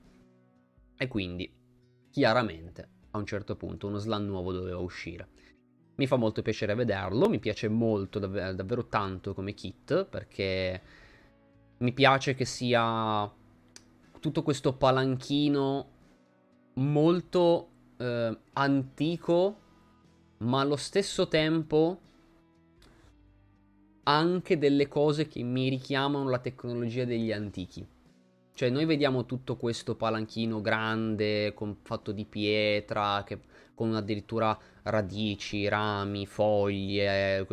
E 0.98 1.08
quindi, 1.08 1.54
chiaramente, 2.10 2.96
a 3.18 3.20
un 3.20 3.26
certo 3.26 3.56
punto 3.56 3.88
uno 3.88 3.98
slan 3.98 4.26
nuovo 4.26 4.52
doveva 4.52 4.78
uscire. 4.80 5.28
Mi 5.96 6.08
fa 6.08 6.16
molto 6.16 6.42
piacere 6.42 6.76
vederlo, 6.76 7.28
mi 7.28 7.40
piace 7.40 7.68
molto, 7.68 8.20
dav- 8.20 8.52
davvero 8.52 8.88
tanto 8.88 9.34
come 9.34 9.54
kit, 9.54 10.06
perché 10.06 10.82
mi 11.80 11.92
piace 11.92 12.36
che 12.36 12.46
sia 12.46 13.32
tutto 14.20 14.44
questo 14.44 14.74
palanchino 14.74 15.90
molto 16.76 17.70
eh, 17.98 18.38
antico, 18.54 19.58
ma 20.40 20.62
allo 20.62 20.76
stesso 20.76 21.28
tempo 21.28 22.02
anche 24.04 24.58
delle 24.58 24.88
cose 24.88 25.28
che 25.28 25.44
mi 25.44 25.68
richiamano 25.70 26.30
la 26.30 26.40
tecnologia 26.40 27.06
degli 27.06 27.32
antichi. 27.32 27.86
Cioè, 28.58 28.72
noi 28.72 28.86
vediamo 28.86 29.28
tutto 29.28 29.56
questo 29.56 29.94
palanchino 29.94 30.62
grande, 30.62 31.54
con, 31.54 31.78
fatto 31.84 32.12
di 32.12 32.26
pietra, 32.26 33.24
che, 33.24 33.38
con 33.76 33.94
addirittura 33.94 34.58
radici, 34.82 35.68
rami, 35.68 36.26
foglie, 36.26 37.46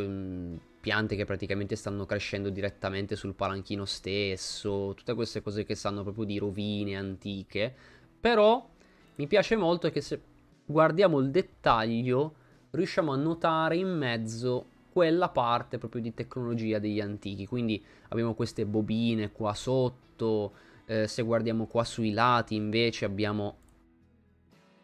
piante 0.80 1.14
che 1.14 1.26
praticamente 1.26 1.76
stanno 1.76 2.06
crescendo 2.06 2.48
direttamente 2.48 3.16
sul 3.16 3.34
palanchino 3.34 3.84
stesso, 3.84 4.94
tutte 4.96 5.12
queste 5.12 5.42
cose 5.42 5.64
che 5.64 5.74
sanno 5.74 6.00
proprio 6.04 6.24
di 6.24 6.38
rovine 6.38 6.96
antiche. 6.96 7.74
Però 8.18 8.66
mi 9.16 9.26
piace 9.26 9.56
molto 9.56 9.90
che 9.90 10.00
se 10.00 10.18
guardiamo 10.64 11.18
il 11.18 11.30
dettaglio, 11.30 12.34
riusciamo 12.70 13.12
a 13.12 13.16
notare 13.16 13.76
in 13.76 13.94
mezzo 13.94 14.68
quella 14.90 15.28
parte 15.28 15.76
proprio 15.76 16.00
di 16.00 16.14
tecnologia 16.14 16.78
degli 16.78 17.00
antichi. 17.00 17.46
Quindi 17.46 17.84
abbiamo 18.08 18.32
queste 18.32 18.64
bobine 18.64 19.32
qua 19.32 19.52
sotto 19.52 20.72
eh, 20.86 21.08
se 21.08 21.22
guardiamo 21.22 21.66
qua 21.66 21.84
sui 21.84 22.12
lati 22.12 22.54
invece 22.54 23.04
abbiamo 23.04 23.56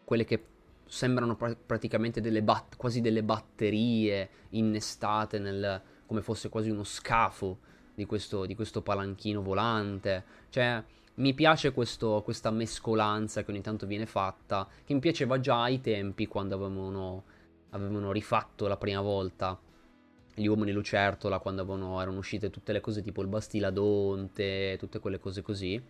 quelle 0.03 0.25
che 0.25 0.45
sembrano 0.85 1.35
pr- 1.35 1.57
praticamente 1.65 2.21
delle 2.21 2.43
bat- 2.43 2.75
quasi 2.75 3.01
delle 3.01 3.23
batterie 3.23 4.29
innestate 4.49 5.39
nel, 5.39 5.81
come 6.05 6.21
fosse 6.21 6.49
quasi 6.49 6.69
uno 6.69 6.83
scafo 6.83 7.59
di 7.93 8.05
questo, 8.05 8.45
di 8.45 8.55
questo 8.55 8.81
palanchino 8.81 9.41
volante. 9.41 10.23
Cioè, 10.49 10.83
mi 11.15 11.33
piace 11.33 11.71
questo, 11.71 12.21
questa 12.23 12.51
mescolanza 12.51 13.43
che 13.43 13.51
ogni 13.51 13.61
tanto 13.61 13.85
viene 13.85 14.05
fatta, 14.05 14.67
che 14.83 14.93
mi 14.93 14.99
piaceva 14.99 15.39
già 15.39 15.61
ai 15.61 15.79
tempi 15.79 16.27
quando 16.27 16.55
avevano, 16.55 17.23
avevano 17.69 18.11
rifatto 18.11 18.67
la 18.67 18.77
prima 18.77 19.01
volta 19.01 19.57
gli 20.33 20.45
uomini 20.45 20.71
lucertola, 20.71 21.39
quando 21.39 21.61
avevano, 21.61 22.01
erano 22.01 22.17
uscite 22.17 22.49
tutte 22.49 22.71
le 22.71 22.81
cose 22.81 23.01
tipo 23.01 23.21
il 23.21 23.27
bastiladonte, 23.27 24.77
tutte 24.79 24.99
quelle 24.99 25.19
cose 25.19 25.41
così, 25.41 25.81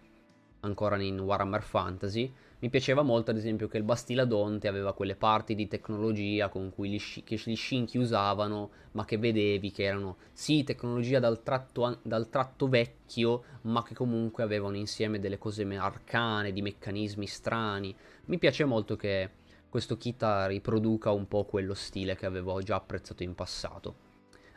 ancora 0.61 0.99
in 1.01 1.19
Warhammer 1.19 1.61
Fantasy. 1.61 2.33
Mi 2.59 2.69
piaceva 2.69 3.01
molto 3.01 3.31
ad 3.31 3.37
esempio 3.37 3.67
che 3.67 3.77
il 3.77 3.83
Bastiladonte 3.83 4.67
aveva 4.67 4.93
quelle 4.93 5.15
parti 5.15 5.55
di 5.55 5.67
tecnologia 5.67 6.47
con 6.49 6.69
cui 6.69 6.91
gli, 6.91 7.23
che 7.23 7.41
gli 7.43 7.55
Shinki 7.55 7.97
usavano, 7.97 8.69
ma 8.91 9.03
che 9.03 9.17
vedevi 9.17 9.71
che 9.71 9.83
erano 9.83 10.17
sì 10.31 10.63
tecnologia 10.63 11.17
dal 11.19 11.41
tratto, 11.41 11.97
dal 12.03 12.29
tratto 12.29 12.67
vecchio, 12.67 13.43
ma 13.61 13.81
che 13.81 13.95
comunque 13.95 14.43
avevano 14.43 14.75
insieme 14.75 15.19
delle 15.19 15.39
cose 15.39 15.63
arcane, 15.75 16.51
di 16.53 16.61
meccanismi 16.61 17.25
strani. 17.25 17.95
Mi 18.25 18.37
piace 18.37 18.63
molto 18.63 18.95
che 18.95 19.31
questo 19.67 19.97
kit 19.97 20.23
riproduca 20.45 21.09
un 21.09 21.27
po' 21.27 21.45
quello 21.45 21.73
stile 21.73 22.15
che 22.15 22.27
avevo 22.27 22.61
già 22.61 22.75
apprezzato 22.75 23.23
in 23.23 23.33
passato. 23.33 24.09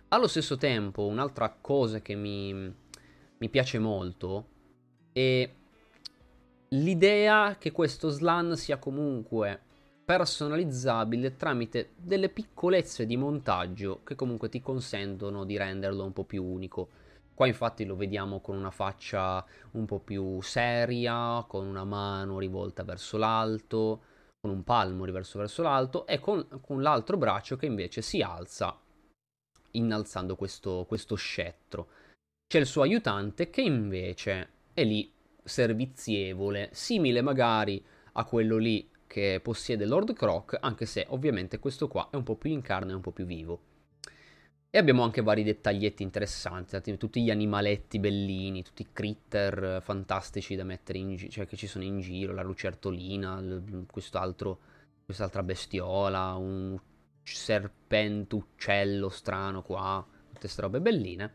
Allo 0.09 0.29
stesso 0.29 0.57
tempo, 0.57 1.07
un'altra 1.07 1.57
cosa 1.61 2.01
che 2.01 2.15
mi, 2.15 2.53
mi 2.53 3.49
piace 3.49 3.79
molto 3.81 4.47
è 5.13 5.51
l'idea 6.69 7.57
che 7.59 7.73
questo 7.73 8.11
slan 8.11 8.57
sia 8.57 8.79
comunque 8.79 9.61
personalizzabile 10.05 11.35
tramite 11.37 11.93
delle 11.97 12.29
piccolezze 12.29 13.07
di 13.07 13.17
montaggio 13.17 14.03
che 14.05 14.15
comunque 14.15 14.49
ti 14.49 14.61
consentono 14.61 15.45
di 15.45 15.57
renderlo 15.57 16.05
un 16.05 16.13
po' 16.13 16.25
più 16.25 16.45
unico. 16.45 16.91
Qua 17.35 17.49
infatti 17.49 17.85
lo 17.85 17.97
vediamo 17.97 18.41
con 18.41 18.57
una 18.57 18.71
faccia 18.71 19.45
un 19.73 19.85
po' 19.87 19.99
più 19.99 20.41
seria, 20.43 21.45
con 21.49 21.67
una 21.67 21.85
mano 21.85 22.39
rivolta 22.39 22.85
verso 22.85 23.17
l'alto, 23.17 24.03
con 24.41 24.51
un 24.51 24.63
palmo 24.63 25.05
riverso 25.05 25.39
verso 25.39 25.63
l'alto 25.63 26.07
e 26.07 26.21
con, 26.21 26.47
con 26.61 26.83
l'altro 26.83 27.17
braccio 27.17 27.57
che 27.57 27.67
invece 27.67 28.01
si 28.03 28.21
alza 28.21 28.79
innalzando 29.75 30.37
questo, 30.37 30.85
questo 30.87 31.15
scettro. 31.15 31.89
C'è 32.47 32.59
il 32.59 32.67
suo 32.67 32.83
aiutante 32.83 33.51
che 33.51 33.63
invece 33.63 34.49
è 34.73 34.85
lì 34.85 35.13
servizievole, 35.43 36.71
simile 36.73 37.21
magari 37.21 37.85
a 38.13 38.25
quello 38.25 38.57
lì 38.57 38.91
che 39.07 39.41
possiede 39.43 39.85
Lord 39.87 40.13
Croc, 40.15 40.57
anche 40.61 40.87
se 40.87 41.07
ovviamente 41.11 41.59
questo 41.59 41.89
qua 41.89 42.09
è 42.11 42.17
un 42.17 42.23
po' 42.23 42.37
più 42.37 42.51
in 42.51 42.63
carne 42.63 42.93
e 42.93 42.95
un 42.95 43.01
po' 43.01 43.13
più 43.13 43.25
vivo. 43.25 43.61
E 44.71 44.79
abbiamo 44.79 45.05
anche 45.05 45.23
vari 45.23 45.45
dettaglietti 45.45 46.03
interessanti, 46.03 46.97
tutti 46.97 47.23
gli 47.23 47.31
animaletti 47.31 48.01
bellini, 48.01 48.65
tutti 48.65 48.83
i 48.83 48.89
critter 48.93 49.81
fantastici 49.81 50.57
da 50.57 50.65
mettere 50.65 50.99
in 50.99 51.15
giro, 51.15 51.31
cioè 51.31 51.47
che 51.47 51.57
ci 51.57 51.69
sono 51.69 51.85
in 51.85 52.01
giro, 52.01 52.33
la 52.33 52.43
lucertolina, 52.43 53.41
quest'altra 53.87 55.43
bestiola, 55.45 56.35
un 56.35 56.77
serpentuccello 57.25 59.09
strano 59.09 59.63
qua, 59.63 60.05
tutte 60.29 60.41
queste 60.41 60.61
robe 60.61 60.81
belline. 60.81 61.35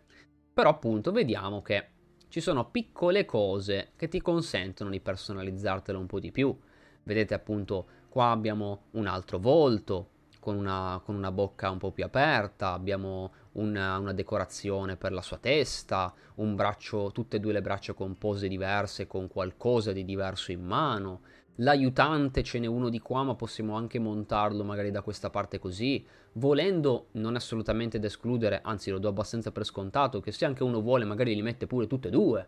Però 0.54 0.70
appunto 0.70 1.12
vediamo 1.12 1.62
che 1.62 1.88
ci 2.30 2.42
sono 2.42 2.70
piccole 2.70 3.26
cose 3.26 3.92
che 3.96 4.08
ti 4.08 4.22
consentono 4.22 4.92
di 4.92 5.00
personalizzartelo 5.00 5.98
un 5.98 6.06
po' 6.06 6.20
di 6.20 6.32
più. 6.32 6.56
Vedete 7.04 7.34
appunto 7.34 7.88
qua 8.10 8.30
abbiamo 8.30 8.84
un 8.92 9.08
altro 9.08 9.40
volto 9.40 10.10
con 10.40 10.56
una, 10.56 11.02
con 11.04 11.16
una 11.16 11.32
bocca 11.32 11.70
un 11.70 11.78
po' 11.78 11.92
più 11.92 12.04
aperta, 12.06 12.72
abbiamo 12.72 13.34
una, 13.54 13.98
una, 13.98 14.14
decorazione 14.14 14.96
per 14.96 15.12
la 15.12 15.22
sua 15.22 15.38
testa, 15.38 16.14
un 16.36 16.56
braccio, 16.56 17.12
tutte 17.12 17.38
e 17.38 17.40
due 17.40 17.54
le 17.54 17.62
braccia 17.62 17.94
con 17.94 18.18
pose 18.18 18.48
diverse, 18.48 19.06
con 19.06 19.28
qualcosa 19.28 19.92
di 19.92 20.06
diverso 20.06 20.52
in 20.52 20.64
mano. 20.64 21.22
L'aiutante 21.62 22.42
ce 22.44 22.60
n'è 22.60 22.68
uno 22.68 22.90
di 22.90 23.00
qua, 23.00 23.24
ma 23.24 23.36
possiamo 23.36 23.76
anche 23.76 24.00
montarlo 24.00 24.64
magari 24.64 24.92
da 24.92 25.02
questa 25.02 25.30
parte 25.30 25.60
così. 25.60 26.06
Volendo, 26.34 27.08
non 27.14 27.36
assolutamente 27.36 28.00
da 28.00 28.08
escludere, 28.08 28.62
anzi 28.64 28.92
lo 28.92 28.98
do 28.98 29.10
abbastanza 29.10 29.52
per 29.52 29.66
scontato, 29.66 30.22
che 30.22 30.32
se 30.32 30.46
anche 30.46 30.64
uno 30.64 30.82
vuole 30.82 31.04
magari 31.04 31.36
li 31.36 31.42
mette 31.42 31.68
pure 31.68 31.88
tutte 31.88 32.08
e 32.08 32.12
due. 32.12 32.48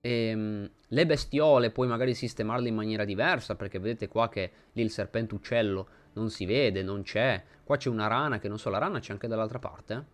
E, 0.00 0.10
ehm, 0.10 0.70
le 0.88 1.06
bestiole 1.06 1.70
puoi 1.70 1.86
magari 1.86 2.14
sistemarle 2.14 2.68
in 2.68 2.74
maniera 2.74 3.04
diversa, 3.04 3.54
perché 3.54 3.78
vedete 3.78 4.08
qua 4.08 4.28
che 4.28 4.50
lì 4.72 4.82
il 4.82 4.90
serpente 4.90 5.34
uccello 5.34 5.88
non 6.14 6.28
si 6.28 6.44
vede, 6.44 6.82
non 6.82 7.02
c'è. 7.02 7.42
Qua 7.62 7.76
c'è 7.76 7.88
una 7.88 8.08
rana 8.08 8.40
che 8.40 8.48
non 8.48 8.58
so, 8.58 8.70
la 8.70 8.78
rana 8.78 8.98
c'è 8.98 9.12
anche 9.12 9.28
dall'altra 9.28 9.60
parte? 9.60 10.04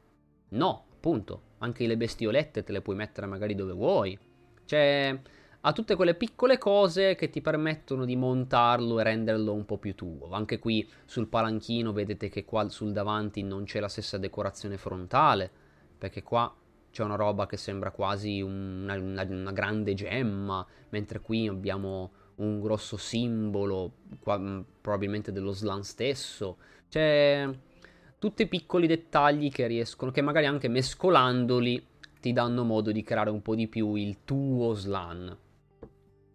No, 0.51 0.85
appunto. 0.93 1.43
Anche 1.59 1.87
le 1.87 1.97
bestiolette 1.97 2.63
te 2.63 2.73
le 2.73 2.83
puoi 2.83 2.95
mettere 2.95 3.27
magari 3.27 3.55
dove 3.55 3.73
vuoi. 3.73 4.19
C'è 4.67 5.19
ha 5.69 5.73
tutte 5.73 5.97
quelle 5.97 6.15
piccole 6.15 6.57
cose 6.57 7.15
che 7.15 7.29
ti 7.29 7.43
permettono 7.43 8.07
di 8.07 8.17
montarlo 8.17 8.99
e 8.99 9.03
renderlo 9.03 9.53
un 9.53 9.67
po' 9.67 9.77
più 9.77 9.95
tuo. 9.95 10.31
Anche 10.31 10.59
qui 10.59 10.89
sul 11.05 11.27
palanchino 11.29 11.93
vedete 11.93 12.31
che 12.31 12.47
qua 12.47 12.71
sul 12.71 12.91
davanti 12.93 13.43
non 13.43 13.65
c'è 13.65 13.79
la 13.79 13.89
stessa 13.89 14.17
decorazione 14.17 14.79
frontale, 14.79 15.51
perché 15.99 16.23
qua 16.23 16.51
c'è 16.91 17.03
una 17.03 17.17
roba 17.17 17.47
che 17.47 17.59
sembra 17.59 17.91
quasi 17.91 18.41
una, 18.41 18.95
una, 18.95 19.27
una 19.29 19.53
grande 19.53 19.93
gemma, 19.93 20.67
mentre 20.89 21.21
qui 21.21 21.49
abbiamo 21.49 22.13
un 22.37 22.61
grosso 22.61 22.97
simbolo, 22.97 23.93
qua, 24.21 24.39
mm, 24.39 24.61
probabilmente 24.81 25.33
dello 25.33 25.53
slan 25.53 25.85
stesso. 25.85 26.57
C'è 26.89 27.47
tutti 28.19 28.47
piccoli 28.47 28.87
dettagli 28.87 29.51
che 29.51 29.67
riescono, 29.67 30.13
che 30.13 30.23
magari 30.23 30.47
anche 30.47 30.69
mescolandoli 30.69 31.87
ti 32.23 32.33
danno 32.33 32.65
modo 32.65 32.91
di 32.91 33.03
creare 33.03 33.29
un 33.29 33.43
po' 33.43 33.55
di 33.55 33.69
più 33.69 33.97
il 33.97 34.25
tuo 34.25 34.73
slan 34.73 35.37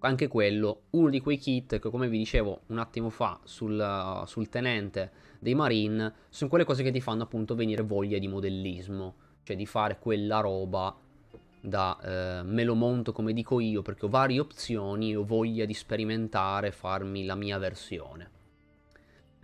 anche 0.08 0.28
quello, 0.28 0.84
uno 0.92 1.10
di 1.10 1.22
quei 1.22 1.38
kit 1.38 1.80
che 1.80 1.90
come 1.90 2.10
vi 2.10 2.18
dicevo 2.18 2.62
un 2.68 2.78
attimo 2.78 3.10
fa 3.10 3.40
sul, 3.44 4.24
sul 4.26 4.50
tenente 4.50 5.12
dei 5.40 5.56
Marine, 5.56 6.14
sono 6.30 6.50
quelle 6.50 6.66
cose 6.66 6.84
che 6.84 6.92
ti 6.92 7.02
fanno 7.02 7.24
appunto 7.24 7.56
venire 7.56 7.84
voglia 7.84 8.18
di 8.18 8.28
modellismo, 8.28 9.16
cioè 9.44 9.56
di 9.56 9.66
fare 9.66 10.00
quella 10.00 10.40
roba 10.40 10.94
da 11.62 11.98
eh, 12.02 12.44
me 12.44 12.66
lo 12.66 12.76
monto 12.76 13.14
come 13.14 13.32
dico 13.32 13.62
io 13.62 13.82
perché 13.82 14.06
ho 14.06 14.10
varie 14.10 14.42
opzioni 14.42 15.12
e 15.12 15.16
ho 15.16 15.24
voglia 15.24 15.64
di 15.64 15.74
sperimentare, 15.74 16.72
farmi 16.72 17.26
la 17.26 17.36
mia 17.36 17.58
versione. 17.58 18.32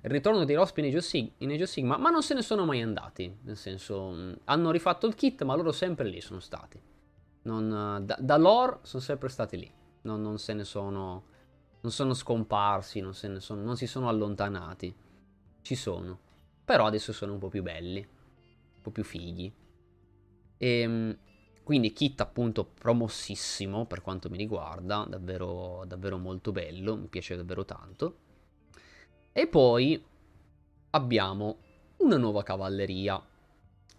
Il 0.02 0.10
ritorno 0.10 0.44
dei 0.44 0.56
Rospi 0.56 0.82
in 0.82 0.88
Age, 0.88 1.02
Sig- 1.02 1.32
in 1.38 1.52
Age 1.52 1.64
of 1.64 1.70
Sigma, 1.70 1.98
ma 1.98 2.10
non 2.10 2.22
se 2.22 2.34
ne 2.34 2.42
sono 2.42 2.66
mai 2.66 2.82
andati, 2.82 3.34
nel 3.44 3.58
senso, 3.58 4.10
mh, 4.10 4.40
hanno 4.46 4.72
rifatto 4.72 5.08
il 5.08 5.16
kit 5.16 5.44
ma 5.44 5.56
loro 5.56 5.72
sempre 5.72 6.08
lì 6.08 6.20
sono 6.20 6.40
stati. 6.42 6.80
Non, 7.42 8.04
da, 8.04 8.18
da 8.20 8.38
lore 8.38 8.80
sono 8.82 9.02
sempre 9.02 9.30
stati 9.30 9.58
lì 9.58 9.72
non, 10.02 10.22
non 10.22 10.38
se 10.40 10.54
ne 10.54 10.64
sono, 10.64 11.24
non 11.82 11.92
sono 11.92 12.14
scomparsi, 12.14 13.00
non, 13.00 13.14
ne 13.22 13.40
sono, 13.40 13.62
non 13.62 13.78
si 13.78 13.88
sono 13.88 14.08
allontanati. 14.10 14.94
Ci 15.62 15.76
sono. 15.76 16.20
Però 16.64 16.86
adesso 16.86 17.14
sono 17.14 17.34
un 17.34 17.40
po' 17.40 17.50
più 17.50 17.64
belli, 17.64 18.00
un 18.00 18.82
po' 18.82 18.92
più 18.92 19.04
fighi. 19.04 19.52
E, 20.58 20.80
ehm, 20.80 21.18
quindi 21.64 21.94
kit 21.94 22.20
appunto 22.22 22.66
promossissimo 22.66 23.86
per 23.86 24.02
quanto 24.02 24.30
mi 24.30 24.38
riguarda, 24.38 25.06
davvero, 25.08 25.84
davvero 25.86 26.18
molto 26.18 26.52
bello, 26.52 26.96
mi 26.96 27.08
piace 27.08 27.36
davvero 27.36 27.64
tanto. 27.66 28.18
E 29.32 29.48
poi 29.48 30.04
abbiamo 30.92 31.58
una 31.98 32.18
nuova 32.18 32.44
cavalleria. 32.44 33.24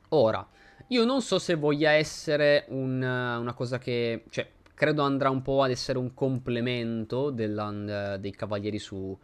Ora, 0.09 0.47
io 0.89 1.05
non 1.05 1.23
so 1.23 1.39
se 1.39 1.55
voglia 1.55 1.93
essere 1.93 2.65
un, 2.69 3.01
una 3.01 3.55
cosa 3.55 3.79
che... 3.79 4.25
Cioè, 4.29 4.51
credo 4.81 5.03
andrà 5.03 5.29
un 5.29 5.43
po' 5.43 5.63
ad 5.63 5.73
essere 5.73 5.99
un 5.99 6.15
complemento 6.15 7.29
della, 7.29 8.17
dei 8.17 8.31
cavalieri 8.31 8.79
su, 8.79 9.15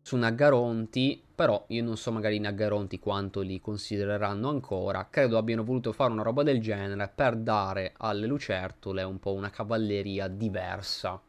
su 0.00 0.16
Naggaronti, 0.16 1.24
però 1.34 1.64
io 1.70 1.82
non 1.82 1.96
so 1.96 2.12
magari 2.12 2.36
i 2.36 2.38
Naggaronti 2.38 3.00
quanto 3.00 3.40
li 3.40 3.60
considereranno 3.60 4.48
ancora, 4.48 5.08
credo 5.10 5.38
abbiano 5.38 5.64
voluto 5.64 5.92
fare 5.92 6.12
una 6.12 6.22
roba 6.22 6.44
del 6.44 6.60
genere 6.60 7.10
per 7.12 7.34
dare 7.34 7.94
alle 7.96 8.28
lucertole 8.28 9.02
un 9.02 9.18
po' 9.18 9.32
una 9.32 9.50
cavalleria 9.50 10.28
diversa, 10.28 11.20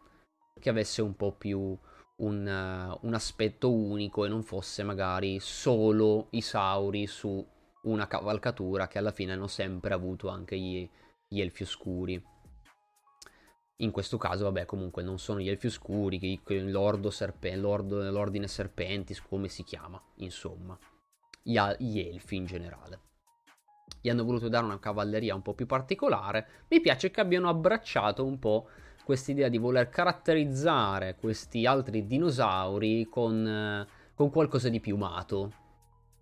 che 0.60 0.70
avesse 0.70 1.02
un 1.02 1.16
po' 1.16 1.32
più 1.32 1.76
un, 2.18 2.46
uh, 2.46 3.08
un 3.08 3.14
aspetto 3.16 3.74
unico 3.74 4.24
e 4.24 4.30
non 4.30 4.44
fosse 4.44 4.84
magari 4.84 5.40
solo 5.40 6.28
i 6.30 6.42
sauri 6.42 7.08
su 7.08 7.44
una 7.86 8.06
cavalcatura 8.06 8.88
che 8.88 9.00
alla 9.00 9.12
fine 9.12 9.32
hanno 9.32 9.48
sempre 9.48 9.96
avuto 9.96 10.28
anche 10.30 10.60
gli, 10.60 10.88
gli 11.28 11.42
elfi 11.42 11.64
oscuri. 11.64 12.33
In 13.84 13.92
questo 13.92 14.18
caso, 14.18 14.46
vabbè, 14.46 14.66
comunque 14.66 15.04
non 15.04 15.20
sono 15.20 15.42
gli 15.42 15.50
elfi 15.50 15.68
oscuri, 15.68 16.40
l'ordo 16.46 17.10
serpe, 17.10 17.54
l'ordine 17.58 18.48
serpentis, 18.48 19.22
come 19.22 19.50
si 19.50 19.64
chiama, 19.64 20.02
insomma. 20.16 20.78
Gli, 21.42 21.60
gli 21.80 22.00
elfi 22.00 22.38
in 22.38 22.46
generale. 22.46 23.00
Gli 24.00 24.10
hanno 24.10 24.24
voluto 24.24 24.48
dare 24.48 24.64
una 24.64 24.80
cavalleria 24.80 25.36
un 25.36 25.42
po' 25.42 25.54
più 25.54 25.66
particolare. 25.66 26.48
Mi 26.70 26.80
piace 26.80 27.12
che 27.12 27.20
abbiano 27.20 27.50
abbracciato 27.50 28.26
un 28.26 28.40
po' 28.40 28.70
quest'idea 29.04 29.50
di 29.50 29.58
voler 29.58 29.90
caratterizzare 29.90 31.18
questi 31.18 31.66
altri 31.66 32.08
dinosauri 32.08 33.08
con, 33.10 33.86
con 34.14 34.30
qualcosa 34.30 34.70
di 34.70 34.80
piumato. 34.80 35.52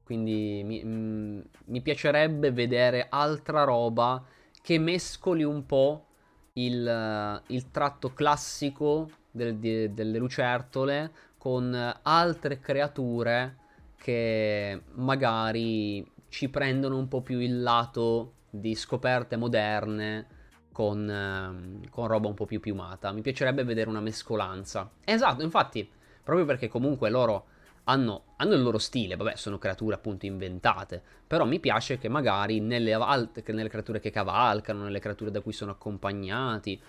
Quindi 0.04 0.64
mi, 0.66 0.84
mm, 0.84 1.42
mi 1.66 1.82
piacerebbe 1.82 2.52
vedere 2.52 3.06
altra 3.08 3.64
roba 3.64 4.26
che 4.64 4.80
mescoli 4.80 5.44
un 5.44 5.64
po' 5.68 6.08
il, 6.54 7.42
il 7.48 7.72
tratto 7.72 8.14
classico 8.14 9.10
del, 9.32 9.58
de, 9.58 9.94
delle 9.94 10.18
lucertole 10.18 11.12
con 11.38 11.74
altre 12.04 12.60
creature 12.60 13.58
che 13.98 14.82
magari 14.94 16.06
ci 16.30 16.50
prendono 16.50 16.98
un 16.98 17.08
po' 17.08 17.22
più 17.22 17.40
il 17.40 17.62
lato 17.62 18.34
di 18.50 18.76
scoperte 18.76 19.38
moderne 19.38 20.28
con, 20.72 21.10
ehm, 21.10 21.90
con 21.90 22.08
roba 22.08 22.28
un 22.28 22.34
po' 22.34 22.46
più 22.46 22.60
piumata. 22.60 23.12
Mi 23.12 23.22
piacerebbe 23.22 23.64
vedere 23.64 23.90
una 23.90 24.02
mescolanza. 24.02 24.90
Esatto, 25.04 25.44
infatti, 25.44 25.90
proprio 26.24 26.46
perché 26.46 26.68
comunque 26.68 27.10
loro 27.10 27.46
hanno, 27.86 28.34
hanno, 28.38 28.54
il 28.54 28.62
loro 28.62 28.78
stile, 28.78 29.16
vabbè, 29.16 29.36
sono 29.36 29.58
creature 29.58 29.96
appunto 29.96 30.26
inventate, 30.26 31.02
però 31.26 31.46
mi 31.46 31.60
piace 31.60 31.98
che 31.98 32.10
magari 32.10 32.60
nelle, 32.60 32.94
alt- 32.94 33.48
nelle 33.50 33.70
creature 33.70 34.00
che 34.00 34.12
cavalcano, 34.12 34.84
nelle 34.84 35.00
creature 35.00 35.32
da 35.32 35.42
cui 35.42 35.54
sono 35.54 35.72
accompagnati, 35.72 36.80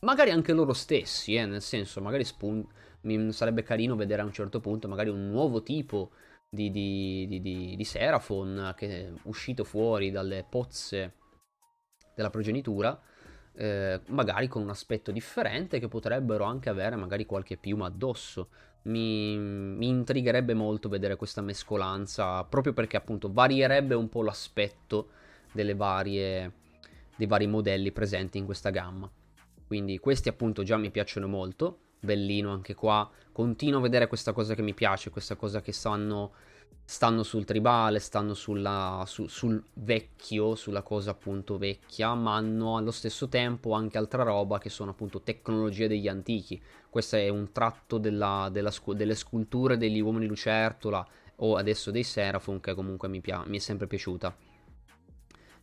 magari 0.00 0.30
anche 0.30 0.52
loro 0.52 0.72
stessi, 0.72 1.34
eh, 1.34 1.46
nel 1.46 1.62
senso, 1.62 2.00
magari 2.00 2.24
spun- 2.24 2.66
mi 3.02 3.32
sarebbe 3.32 3.62
carino 3.62 3.96
vedere 3.96 4.22
a 4.22 4.24
un 4.24 4.32
certo 4.32 4.60
punto 4.60 4.88
magari 4.88 5.10
un 5.10 5.28
nuovo 5.28 5.62
tipo 5.62 6.12
di, 6.48 6.70
di, 6.70 7.26
di, 7.28 7.40
di, 7.40 7.76
di 7.76 7.84
Seraphon 7.84 8.72
che 8.76 9.06
è 9.06 9.12
uscito 9.24 9.64
fuori 9.64 10.10
dalle 10.10 10.46
pozze 10.48 11.14
della 12.14 12.30
progenitura, 12.30 12.98
eh, 13.56 14.00
magari 14.08 14.48
con 14.48 14.62
un 14.62 14.70
aspetto 14.70 15.10
differente 15.10 15.78
che 15.78 15.88
potrebbero 15.88 16.44
anche 16.44 16.68
avere 16.68 16.96
magari 16.96 17.26
qualche 17.26 17.56
piuma 17.56 17.86
addosso. 17.86 18.48
Mi, 18.84 19.36
mi 19.38 19.88
intrigherebbe 19.88 20.54
molto 20.54 20.88
vedere 20.88 21.16
questa 21.16 21.40
mescolanza, 21.40 22.44
proprio 22.44 22.72
perché 22.72 22.96
appunto 22.96 23.32
varierebbe 23.32 23.94
un 23.94 24.08
po' 24.08 24.22
l'aspetto 24.22 25.08
delle 25.52 25.74
varie, 25.74 26.52
dei 27.16 27.26
vari 27.26 27.46
modelli 27.46 27.92
presenti 27.92 28.38
in 28.38 28.44
questa 28.44 28.70
gamma. 28.70 29.10
Quindi 29.66 29.98
questi 29.98 30.28
appunto 30.28 30.62
già 30.62 30.76
mi 30.76 30.90
piacciono 30.90 31.26
molto 31.26 31.78
bellino 32.04 32.52
anche 32.52 32.74
qua. 32.74 33.10
Continuo 33.32 33.80
a 33.80 33.82
vedere 33.82 34.06
questa 34.06 34.32
cosa 34.32 34.54
che 34.54 34.62
mi 34.62 34.74
piace, 34.74 35.10
questa 35.10 35.34
cosa 35.34 35.60
che 35.60 35.72
stanno, 35.72 36.32
stanno 36.84 37.22
sul 37.22 37.44
tribale, 37.44 37.98
stanno 37.98 38.34
sulla, 38.34 39.04
su, 39.06 39.26
sul 39.26 39.62
vecchio, 39.74 40.54
sulla 40.54 40.82
cosa 40.82 41.12
appunto 41.12 41.56
vecchia, 41.56 42.14
ma 42.14 42.34
hanno 42.34 42.76
allo 42.76 42.90
stesso 42.90 43.28
tempo 43.28 43.72
anche 43.72 43.98
altra 43.98 44.22
roba 44.22 44.58
che 44.58 44.68
sono 44.68 44.90
appunto 44.90 45.22
tecnologie 45.22 45.88
degli 45.88 46.08
antichi. 46.08 46.60
Questo 46.90 47.16
è 47.16 47.28
un 47.28 47.52
tratto 47.52 47.98
della, 47.98 48.48
della, 48.52 48.72
delle 48.94 49.14
sculture 49.14 49.76
degli 49.76 50.00
uomini 50.00 50.26
lucertola 50.26 51.06
o 51.36 51.56
adesso 51.56 51.90
dei 51.90 52.04
Seraphon 52.04 52.60
che 52.60 52.74
comunque 52.74 53.08
mi, 53.08 53.20
pia- 53.20 53.44
mi 53.46 53.56
è 53.56 53.60
sempre 53.60 53.86
piaciuta. 53.86 54.36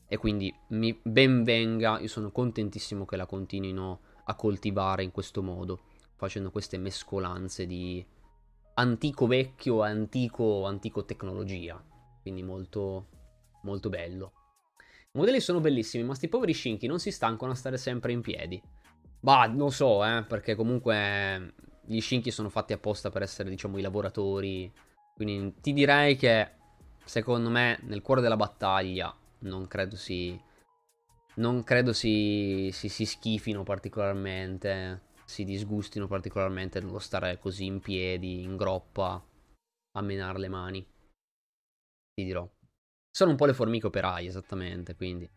E 0.08 0.18
quindi 0.18 0.54
mi 0.70 1.00
ben 1.02 1.44
venga, 1.44 2.00
io 2.00 2.10
sono 2.10 2.32
contentissimo 2.32 3.06
che 3.06 3.16
la 3.16 3.26
continuino 3.26 4.00
a 4.26 4.36
coltivare 4.36 5.04
in 5.04 5.12
questo 5.12 5.42
modo 5.42 5.80
facendo 6.16 6.52
queste 6.52 6.78
mescolanze 6.78 7.66
di 7.66 8.06
antico 8.76 9.28
vecchio 9.28 9.82
antico, 9.82 10.66
antico 10.66 11.06
tecnologia. 11.06 11.82
Quindi 12.22 12.44
molto, 12.44 13.08
molto 13.64 13.90
bello. 13.90 14.34
I 15.14 15.18
modelli 15.18 15.40
sono 15.40 15.60
bellissimi, 15.60 16.04
ma 16.04 16.16
sti 16.16 16.30
poveri 16.30 16.54
scinchi 16.54 16.88
non 16.88 17.00
si 17.00 17.12
stancano 17.12 17.52
a 17.52 17.56
stare 17.56 17.78
sempre 17.78 18.12
in 18.12 18.22
piedi. 18.22 18.62
Bah, 19.20 19.46
non 19.48 19.72
so, 19.72 20.06
eh, 20.06 20.24
perché 20.24 20.56
comunque 20.56 21.54
gli 21.86 22.00
scinchi 22.00 22.32
sono 22.32 22.50
fatti 22.50 22.74
apposta 22.74 23.10
per 23.10 23.22
essere, 23.22 23.50
diciamo, 23.50 23.78
i 23.78 23.82
lavoratori. 23.82 24.72
Quindi 25.14 25.56
ti 25.62 25.74
direi 25.74 26.16
che, 26.16 26.52
secondo 27.04 27.50
me, 27.50 27.80
nel 27.84 28.02
cuore 28.02 28.22
della 28.22 28.38
battaglia, 28.38 29.14
non 29.40 29.68
credo 29.68 29.96
si... 29.96 30.40
Non 31.34 31.64
credo 31.64 31.94
si, 31.94 32.70
si, 32.74 32.90
si 32.90 33.06
schifino 33.06 33.64
particolarmente 33.64 35.10
si 35.32 35.46
disgustino 35.46 36.08
particolarmente 36.08 36.82
nello 36.82 37.00
stare 37.00 37.40
così 37.40 37.66
in 37.66 37.80
piedi, 37.80 38.44
in 38.44 38.58
groppa, 38.58 39.26
a 39.94 40.02
menare 40.02 40.38
le 40.38 40.50
mani. 40.50 40.86
Ti 42.14 42.24
dirò. 42.26 42.48
Sono 43.10 43.32
un 43.32 43.38
po' 43.38 43.46
le 43.46 43.54
formiche 43.54 43.88
operaie, 43.88 44.28
esattamente, 44.28 44.94
quindi... 44.96 45.30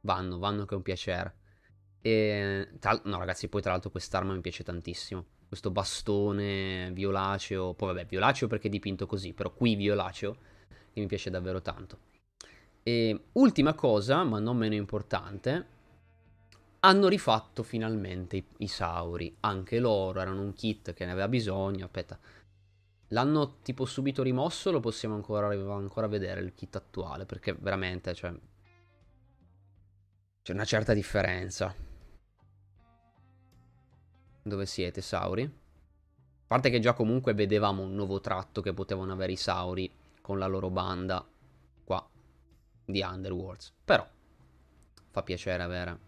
Vanno, 0.00 0.38
vanno 0.38 0.64
che 0.64 0.74
è 0.74 0.76
un 0.76 0.82
piacere. 0.82 1.36
E... 2.00 2.72
Tra... 2.80 3.00
No, 3.04 3.18
ragazzi, 3.18 3.48
poi 3.48 3.62
tra 3.62 3.70
l'altro 3.70 3.90
quest'arma 3.90 4.34
mi 4.34 4.40
piace 4.40 4.64
tantissimo. 4.64 5.24
Questo 5.46 5.70
bastone 5.70 6.90
violaceo, 6.92 7.72
poi 7.74 7.94
vabbè, 7.94 8.06
violaceo 8.06 8.48
perché 8.48 8.66
è 8.66 8.70
dipinto 8.70 9.06
così, 9.06 9.32
però 9.32 9.52
qui 9.52 9.76
violaceo, 9.76 10.36
che 10.92 11.00
mi 11.00 11.06
piace 11.06 11.30
davvero 11.30 11.62
tanto. 11.62 11.98
E 12.82 13.26
ultima 13.32 13.74
cosa, 13.74 14.24
ma 14.24 14.40
non 14.40 14.56
meno 14.56 14.74
importante, 14.74 15.74
hanno 16.86 17.08
rifatto 17.08 17.62
finalmente 17.64 18.36
i, 18.36 18.46
i 18.58 18.68
Sauri. 18.68 19.36
Anche 19.40 19.80
loro 19.80 20.20
erano 20.20 20.40
un 20.40 20.52
kit 20.52 20.92
che 20.94 21.04
ne 21.04 21.10
aveva 21.10 21.28
bisogno. 21.28 21.86
Aspetta, 21.86 22.18
l'hanno 23.08 23.58
tipo 23.62 23.84
subito 23.84 24.22
rimosso? 24.22 24.70
Lo 24.70 24.80
possiamo 24.80 25.16
ancora, 25.16 25.48
ancora 25.48 26.06
vedere 26.06 26.40
il 26.40 26.54
kit 26.54 26.76
attuale? 26.76 27.26
Perché 27.26 27.54
veramente, 27.58 28.14
cioè, 28.14 28.32
c'è 30.42 30.52
una 30.52 30.64
certa 30.64 30.94
differenza. 30.94 31.74
Dove 34.42 34.66
siete, 34.66 35.00
Sauri? 35.00 35.42
A 35.42 36.46
parte 36.46 36.70
che 36.70 36.78
già 36.78 36.92
comunque 36.92 37.34
vedevamo 37.34 37.82
un 37.82 37.94
nuovo 37.96 38.20
tratto 38.20 38.60
che 38.60 38.72
potevano 38.72 39.12
avere 39.12 39.32
i 39.32 39.36
Sauri 39.36 39.92
con 40.20 40.38
la 40.38 40.46
loro 40.46 40.70
banda 40.70 41.26
qua 41.84 42.08
di 42.84 43.02
Underworlds. 43.02 43.72
Però 43.84 44.08
fa 45.10 45.22
piacere 45.24 45.64
avere 45.64 46.05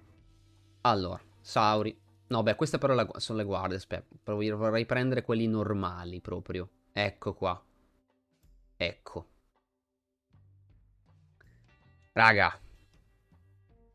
allora, 0.82 1.20
Sauri. 1.40 1.96
No, 2.28 2.42
beh, 2.42 2.54
queste 2.56 2.78
però 2.78 2.94
la, 2.94 3.08
sono 3.16 3.38
le 3.38 3.44
guardie. 3.44 3.76
Aspetta, 3.76 4.32
vorrei 4.34 4.86
prendere 4.86 5.22
quelli 5.22 5.46
normali 5.46 6.20
proprio. 6.20 6.68
Ecco 6.92 7.34
qua. 7.34 7.62
Ecco. 8.76 9.26
Raga. 12.12 12.60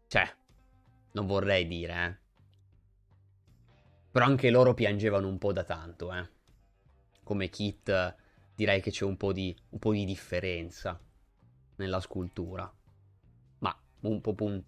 Cioè, 0.07 0.35
non 1.13 1.25
vorrei 1.25 1.67
dire, 1.67 2.05
eh. 2.05 2.17
Però 4.11 4.25
anche 4.25 4.49
loro 4.49 4.73
piangevano 4.73 5.27
un 5.27 5.37
po' 5.37 5.53
da 5.53 5.63
tanto, 5.63 6.13
eh. 6.13 6.29
Come 7.23 7.49
kit 7.49 8.15
direi 8.55 8.81
che 8.81 8.91
c'è 8.91 9.05
un 9.05 9.17
po' 9.17 9.33
di, 9.33 9.55
un 9.69 9.79
po' 9.79 9.91
di 9.91 10.05
differenza 10.05 10.99
nella 11.77 11.99
scultura. 11.99 12.71
Ma 13.59 13.75
un 14.01 14.21
po' 14.21 14.35
un 14.39 14.63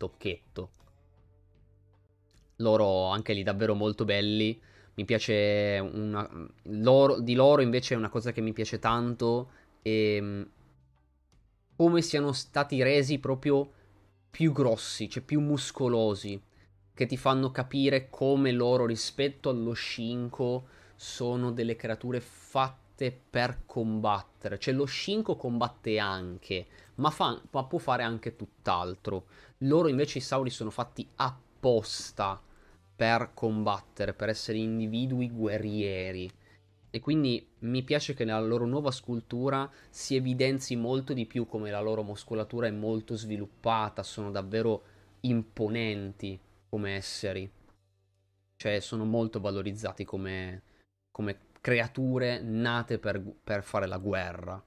loro 2.57 3.07
anche 3.07 3.33
lì 3.33 3.43
davvero 3.43 3.75
molto 3.75 4.05
belli. 4.05 4.59
Mi 4.95 5.05
piace 5.05 5.79
una, 5.79 6.29
loro, 6.63 7.19
di 7.19 7.33
loro 7.33 7.61
invece 7.61 7.95
è 7.95 7.97
una 7.97 8.09
cosa 8.09 8.31
che 8.31 8.41
mi 8.41 8.53
piace 8.53 8.79
tanto 8.79 9.49
e 9.81 10.15
ehm, 10.15 10.49
come 11.75 12.01
siano 12.01 12.31
stati 12.31 12.81
resi 12.81 13.19
proprio 13.19 13.69
più 14.29 14.53
grossi, 14.53 15.09
cioè 15.09 15.21
più 15.21 15.41
muscolosi, 15.41 16.41
che 16.93 17.05
ti 17.05 17.17
fanno 17.17 17.51
capire 17.51 18.09
come 18.09 18.51
loro 18.51 18.85
rispetto 18.85 19.49
allo 19.49 19.73
scinco 19.73 20.67
sono 20.95 21.51
delle 21.51 21.75
creature 21.75 22.21
fatte 22.21 23.17
per 23.29 23.63
combattere. 23.65 24.57
Cioè 24.57 24.73
lo 24.73 24.85
scinco 24.85 25.35
combatte 25.35 25.99
anche, 25.99 26.67
ma, 26.95 27.09
fa, 27.09 27.41
ma 27.51 27.63
può 27.65 27.79
fare 27.79 28.03
anche 28.03 28.37
tutt'altro. 28.37 29.25
Loro 29.59 29.89
invece 29.89 30.19
i 30.19 30.21
sauri 30.21 30.49
sono 30.49 30.69
fatti 30.69 31.05
apposta 31.15 31.44
per 32.95 33.31
combattere, 33.33 34.13
per 34.13 34.29
essere 34.29 34.59
individui 34.59 35.31
guerrieri. 35.31 36.31
E 36.91 36.99
quindi 36.99 37.45
mi 37.59 37.83
piace 37.83 38.13
che 38.13 38.23
nella 38.23 38.39
loro 38.39 38.65
nuova 38.65 38.91
scultura 38.91 39.69
si 39.89 40.15
evidenzi 40.15 40.75
molto 40.75 41.13
di 41.13 41.25
più 41.25 41.47
come 41.47 41.71
la 41.71 41.81
loro 41.81 42.03
muscolatura 42.03 42.67
è 42.67 42.71
molto 42.71 43.15
sviluppata, 43.15 44.03
sono 44.03 44.31
davvero 44.31 44.83
imponenti 45.21 46.39
come 46.69 46.95
esseri. 46.95 47.51
Cioè 48.55 48.79
sono 48.79 49.03
molto 49.03 49.41
valorizzati 49.41 50.05
come, 50.05 50.61
come 51.11 51.37
creature 51.59 52.41
nate 52.41 52.99
per, 52.99 53.21
per 53.43 53.63
fare 53.63 53.87
la 53.87 53.97
guerra, 53.97 54.63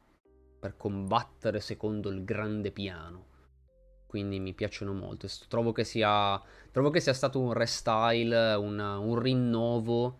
per 0.58 0.76
combattere 0.76 1.60
secondo 1.60 2.10
il 2.10 2.24
grande 2.24 2.72
piano 2.72 3.27
quindi 4.08 4.40
mi 4.40 4.54
piacciono 4.54 4.94
molto. 4.94 5.28
Trovo 5.48 5.72
che 5.72 5.84
sia, 5.84 6.42
trovo 6.72 6.88
che 6.88 6.98
sia 6.98 7.12
stato 7.12 7.38
un 7.38 7.52
restyle, 7.52 8.54
una, 8.54 8.96
un 8.96 9.18
rinnovo 9.18 10.18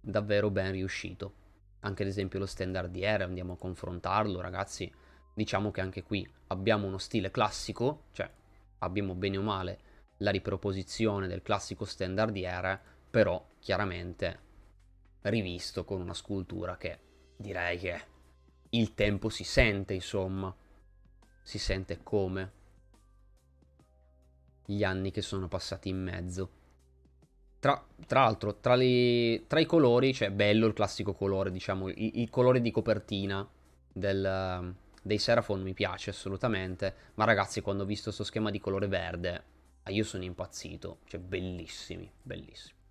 davvero 0.00 0.50
ben 0.50 0.70
riuscito. 0.70 1.42
Anche 1.80 2.04
ad 2.04 2.08
esempio 2.08 2.38
lo 2.38 2.46
standardiere, 2.46 3.24
andiamo 3.24 3.54
a 3.54 3.58
confrontarlo, 3.58 4.40
ragazzi. 4.40 4.90
Diciamo 5.34 5.72
che 5.72 5.80
anche 5.80 6.04
qui 6.04 6.26
abbiamo 6.46 6.86
uno 6.86 6.98
stile 6.98 7.32
classico, 7.32 8.04
cioè 8.12 8.30
abbiamo 8.78 9.16
bene 9.16 9.36
o 9.36 9.42
male 9.42 9.78
la 10.18 10.30
riproposizione 10.30 11.26
del 11.26 11.42
classico 11.42 11.84
standardiere, 11.84 12.80
però 13.10 13.44
chiaramente 13.58 14.38
rivisto 15.22 15.84
con 15.84 16.00
una 16.00 16.14
scultura 16.14 16.76
che 16.76 16.98
direi 17.36 17.78
che 17.78 18.00
il 18.70 18.94
tempo 18.94 19.28
si 19.28 19.42
sente, 19.42 19.92
insomma. 19.92 20.54
Si 21.42 21.58
sente 21.58 22.00
come 22.04 22.62
gli 24.64 24.84
anni 24.84 25.10
che 25.10 25.22
sono 25.22 25.48
passati 25.48 25.88
in 25.88 26.02
mezzo. 26.02 26.50
Tra, 27.58 27.82
tra 28.06 28.24
l'altro, 28.24 28.56
tra, 28.56 28.74
le, 28.74 29.44
tra, 29.46 29.58
i 29.58 29.66
colori 29.66 30.12
c'è 30.12 30.30
bello 30.30 30.66
il 30.66 30.74
classico 30.74 31.14
colore, 31.14 31.50
diciamo, 31.50 31.88
il, 31.88 32.20
il 32.20 32.30
colore 32.30 32.60
di 32.60 32.70
copertina 32.70 33.46
del, 33.90 34.74
dei 35.02 35.18
Seraphon 35.18 35.62
mi 35.62 35.72
piace 35.72 36.10
assolutamente, 36.10 36.94
ma 37.14 37.24
ragazzi 37.24 37.62
quando 37.62 37.84
ho 37.84 37.86
visto 37.86 38.04
questo 38.04 38.24
schema 38.24 38.50
di 38.50 38.60
colore 38.60 38.86
verde, 38.86 39.44
ah, 39.82 39.90
io 39.90 40.04
sono 40.04 40.24
impazzito, 40.24 40.98
cioè 41.06 41.20
bellissimi, 41.20 42.10
bellissimi. 42.20 42.82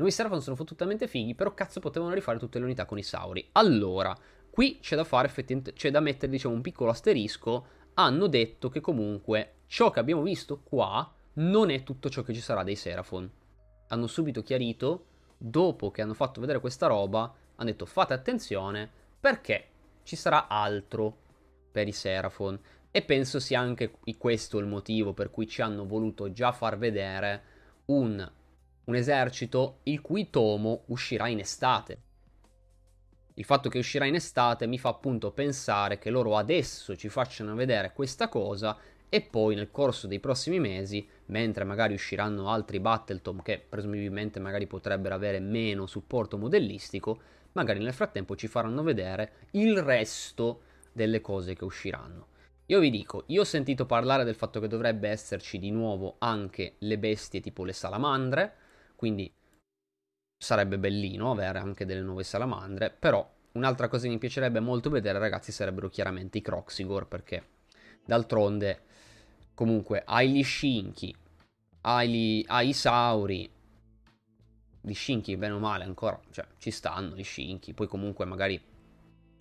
I 0.00 0.02
nuovi 0.02 0.12
Seraphon 0.12 0.40
sono 0.40 0.56
fottutamente 0.56 1.06
fighi, 1.06 1.34
però 1.34 1.52
cazzo 1.52 1.78
potevano 1.78 2.14
rifare 2.14 2.38
tutte 2.38 2.58
le 2.58 2.64
unità 2.64 2.86
con 2.86 2.96
i 2.96 3.02
Sauri. 3.02 3.46
Allora, 3.52 4.16
qui 4.50 4.78
c'è 4.80 4.96
da 4.96 5.04
fare 5.04 5.30
c'è 5.74 5.90
da 5.90 6.00
mettere 6.00 6.32
diciamo 6.32 6.54
un 6.54 6.62
piccolo 6.62 6.90
asterisco, 6.90 7.66
hanno 7.94 8.26
detto 8.28 8.70
che 8.70 8.80
comunque 8.80 9.56
ciò 9.70 9.90
che 9.90 10.00
abbiamo 10.00 10.22
visto 10.22 10.62
qua 10.64 11.08
non 11.34 11.70
è 11.70 11.84
tutto 11.84 12.10
ciò 12.10 12.22
che 12.22 12.34
ci 12.34 12.40
sarà 12.40 12.64
dei 12.64 12.74
Seraphon. 12.74 13.30
Hanno 13.86 14.08
subito 14.08 14.42
chiarito, 14.42 15.04
dopo 15.38 15.92
che 15.92 16.02
hanno 16.02 16.14
fatto 16.14 16.40
vedere 16.40 16.58
questa 16.58 16.88
roba, 16.88 17.32
hanno 17.54 17.70
detto 17.70 17.86
fate 17.86 18.12
attenzione 18.12 18.90
perché 19.20 19.68
ci 20.02 20.16
sarà 20.16 20.48
altro 20.48 21.16
per 21.70 21.86
i 21.86 21.92
Seraphon. 21.92 22.58
E 22.90 23.02
penso 23.02 23.38
sia 23.38 23.60
anche 23.60 23.92
questo 24.18 24.58
il 24.58 24.66
motivo 24.66 25.12
per 25.12 25.30
cui 25.30 25.46
ci 25.46 25.62
hanno 25.62 25.86
voluto 25.86 26.32
già 26.32 26.50
far 26.50 26.76
vedere 26.76 27.42
un, 27.86 28.28
un 28.84 28.94
esercito 28.96 29.78
il 29.84 30.00
cui 30.00 30.30
tomo 30.30 30.82
uscirà 30.86 31.28
in 31.28 31.38
estate. 31.38 32.02
Il 33.34 33.44
fatto 33.44 33.68
che 33.68 33.78
uscirà 33.78 34.04
in 34.04 34.16
estate 34.16 34.66
mi 34.66 34.80
fa 34.80 34.88
appunto 34.88 35.30
pensare 35.30 36.00
che 36.00 36.10
loro 36.10 36.36
adesso 36.36 36.96
ci 36.96 37.08
facciano 37.08 37.54
vedere 37.54 37.92
questa 37.92 38.28
cosa 38.28 38.76
e 39.10 39.20
poi 39.20 39.56
nel 39.56 39.72
corso 39.72 40.06
dei 40.06 40.20
prossimi 40.20 40.60
mesi, 40.60 41.06
mentre 41.26 41.64
magari 41.64 41.94
usciranno 41.94 42.48
altri 42.48 42.78
Battletom 42.78 43.42
che 43.42 43.62
presumibilmente 43.68 44.38
magari 44.38 44.66
potrebbero 44.66 45.14
avere 45.14 45.40
meno 45.40 45.86
supporto 45.86 46.38
modellistico, 46.38 47.20
magari 47.52 47.80
nel 47.80 47.92
frattempo 47.92 48.36
ci 48.36 48.46
faranno 48.46 48.84
vedere 48.84 49.32
il 49.52 49.82
resto 49.82 50.62
delle 50.92 51.20
cose 51.20 51.54
che 51.54 51.64
usciranno. 51.64 52.28
Io 52.66 52.78
vi 52.78 52.90
dico, 52.90 53.24
io 53.26 53.40
ho 53.40 53.44
sentito 53.44 53.84
parlare 53.84 54.22
del 54.22 54.36
fatto 54.36 54.60
che 54.60 54.68
dovrebbe 54.68 55.08
esserci 55.08 55.58
di 55.58 55.72
nuovo 55.72 56.14
anche 56.18 56.76
le 56.78 56.98
bestie 56.98 57.40
tipo 57.40 57.64
le 57.64 57.72
salamandre, 57.72 58.54
quindi 58.94 59.30
sarebbe 60.38 60.78
bellino 60.78 61.32
avere 61.32 61.58
anche 61.58 61.84
delle 61.84 62.00
nuove 62.00 62.22
salamandre, 62.22 62.94
però 62.96 63.28
un'altra 63.52 63.88
cosa 63.88 64.04
che 64.04 64.12
mi 64.12 64.18
piacerebbe 64.18 64.60
molto 64.60 64.88
vedere 64.88 65.18
ragazzi 65.18 65.50
sarebbero 65.50 65.88
chiaramente 65.88 66.38
i 66.38 66.42
Croxigor, 66.42 67.08
perché 67.08 67.44
d'altronde 68.04 68.82
comunque 69.60 70.02
hai 70.06 70.32
gli 70.32 70.42
Shinki, 70.42 71.14
hai, 71.82 72.08
gli, 72.08 72.44
hai 72.46 72.68
i 72.70 72.72
Sauri, 72.72 73.50
gli 74.80 74.94
Shinki 74.94 75.36
bene 75.36 75.52
o 75.52 75.58
male 75.58 75.84
ancora, 75.84 76.18
cioè 76.30 76.46
ci 76.56 76.70
stanno 76.70 77.14
gli 77.14 77.22
Shinki, 77.22 77.74
poi 77.74 77.86
comunque 77.86 78.24
magari 78.24 78.58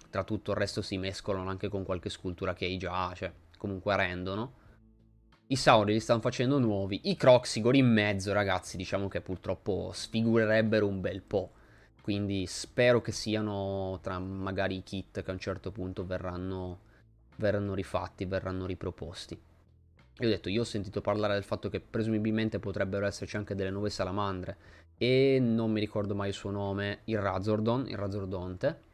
tra 0.10 0.26
tutto 0.26 0.52
il 0.52 0.58
resto 0.58 0.82
si 0.82 0.98
mescolano 0.98 1.50
anche 1.50 1.70
con 1.70 1.86
qualche 1.86 2.10
scultura 2.10 2.54
che 2.54 2.66
hai 2.66 2.78
già, 2.78 3.14
cioè 3.16 3.32
comunque 3.58 3.96
rendono. 3.96 4.54
I 5.48 5.56
Sauri 5.56 5.94
li 5.94 6.02
stanno 6.02 6.20
facendo 6.20 6.60
nuovi, 6.60 7.00
i 7.04 7.16
Croxigor 7.16 7.76
in 7.76 7.90
mezzo 7.90 8.34
ragazzi 8.34 8.76
diciamo 8.76 9.08
che 9.08 9.22
purtroppo 9.22 9.92
sfigurerebbero 9.94 10.86
un 10.86 11.00
bel 11.00 11.22
po'. 11.22 11.54
Quindi 12.02 12.46
spero 12.46 13.00
che 13.00 13.14
siano 13.14 14.00
tra 14.02 14.20
magari 14.20 14.76
i 14.76 14.84
kit 14.84 15.24
che 15.24 15.30
a 15.30 15.34
un 15.34 15.40
certo 15.40 15.72
punto 15.72 16.06
verranno, 16.06 16.80
verranno 17.38 17.74
rifatti, 17.74 18.26
verranno 18.26 18.66
riproposti. 18.66 19.48
Io 20.22 20.28
ho 20.28 20.32
detto, 20.32 20.50
io 20.50 20.62
ho 20.62 20.66
sentito 20.66 21.00
parlare 21.00 21.34
del 21.34 21.44
fatto 21.44 21.70
che 21.70 21.80
presumibilmente 21.80 22.60
potrebbero 22.60 23.06
esserci 23.06 23.38
anche 23.38 23.56
delle 23.56 23.70
nuove 23.70 23.90
salamandre 23.90 24.58
e 24.98 25.40
non 25.42 25.72
mi 25.72 25.80
ricordo 25.80 26.14
mai 26.14 26.28
il 26.28 26.34
suo 26.34 26.52
nome, 26.52 27.00
il 27.06 27.20
Razordon, 27.20 27.88
il 27.88 27.96
Razordonte 27.96 28.88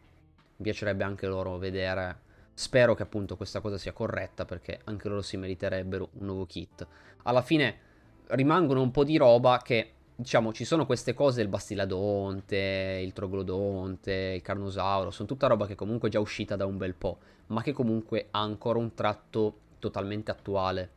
mi 0.58 0.64
piacerebbe 0.64 1.04
anche 1.04 1.26
loro 1.26 1.58
vedere. 1.58 2.24
Spero 2.54 2.94
che 2.94 3.04
appunto 3.04 3.36
questa 3.36 3.60
cosa 3.60 3.78
sia 3.78 3.92
corretta 3.92 4.46
perché 4.46 4.80
anche 4.84 5.10
loro 5.10 5.24
si 5.24 5.36
meriterebbero 5.36 6.10
un 6.14 6.26
nuovo 6.28 6.46
kit. 6.46 6.86
Alla 7.24 7.42
fine 7.42 7.80
rimangono 8.28 8.82
un 8.82 8.92
po' 8.92 9.04
di 9.04 9.18
roba 9.18 9.60
che 9.64 9.92
diciamo 10.16 10.54
ci 10.54 10.64
sono 10.64 10.86
queste 10.86 11.16
cose 11.16 11.42
il 11.42 11.48
bastiladonte, 11.48 13.02
il 13.04 13.14
troglodonte, 13.14 14.34
il 14.36 14.42
carnosauro, 14.44 15.10
sono 15.10 15.28
tutta 15.28 15.48
roba 15.48 15.66
che 15.66 15.76
comunque 15.76 16.08
è 16.08 16.12
già 16.12 16.20
uscita 16.20 16.56
da 16.56 16.68
un 16.68 16.78
bel 16.78 16.94
po', 16.94 17.18
ma 17.48 17.64
che 17.64 17.74
comunque 17.74 18.28
ha 18.30 18.42
ancora 18.42 18.78
un 18.78 18.94
tratto 18.94 19.58
totalmente 19.80 20.30
attuale. 20.30 20.90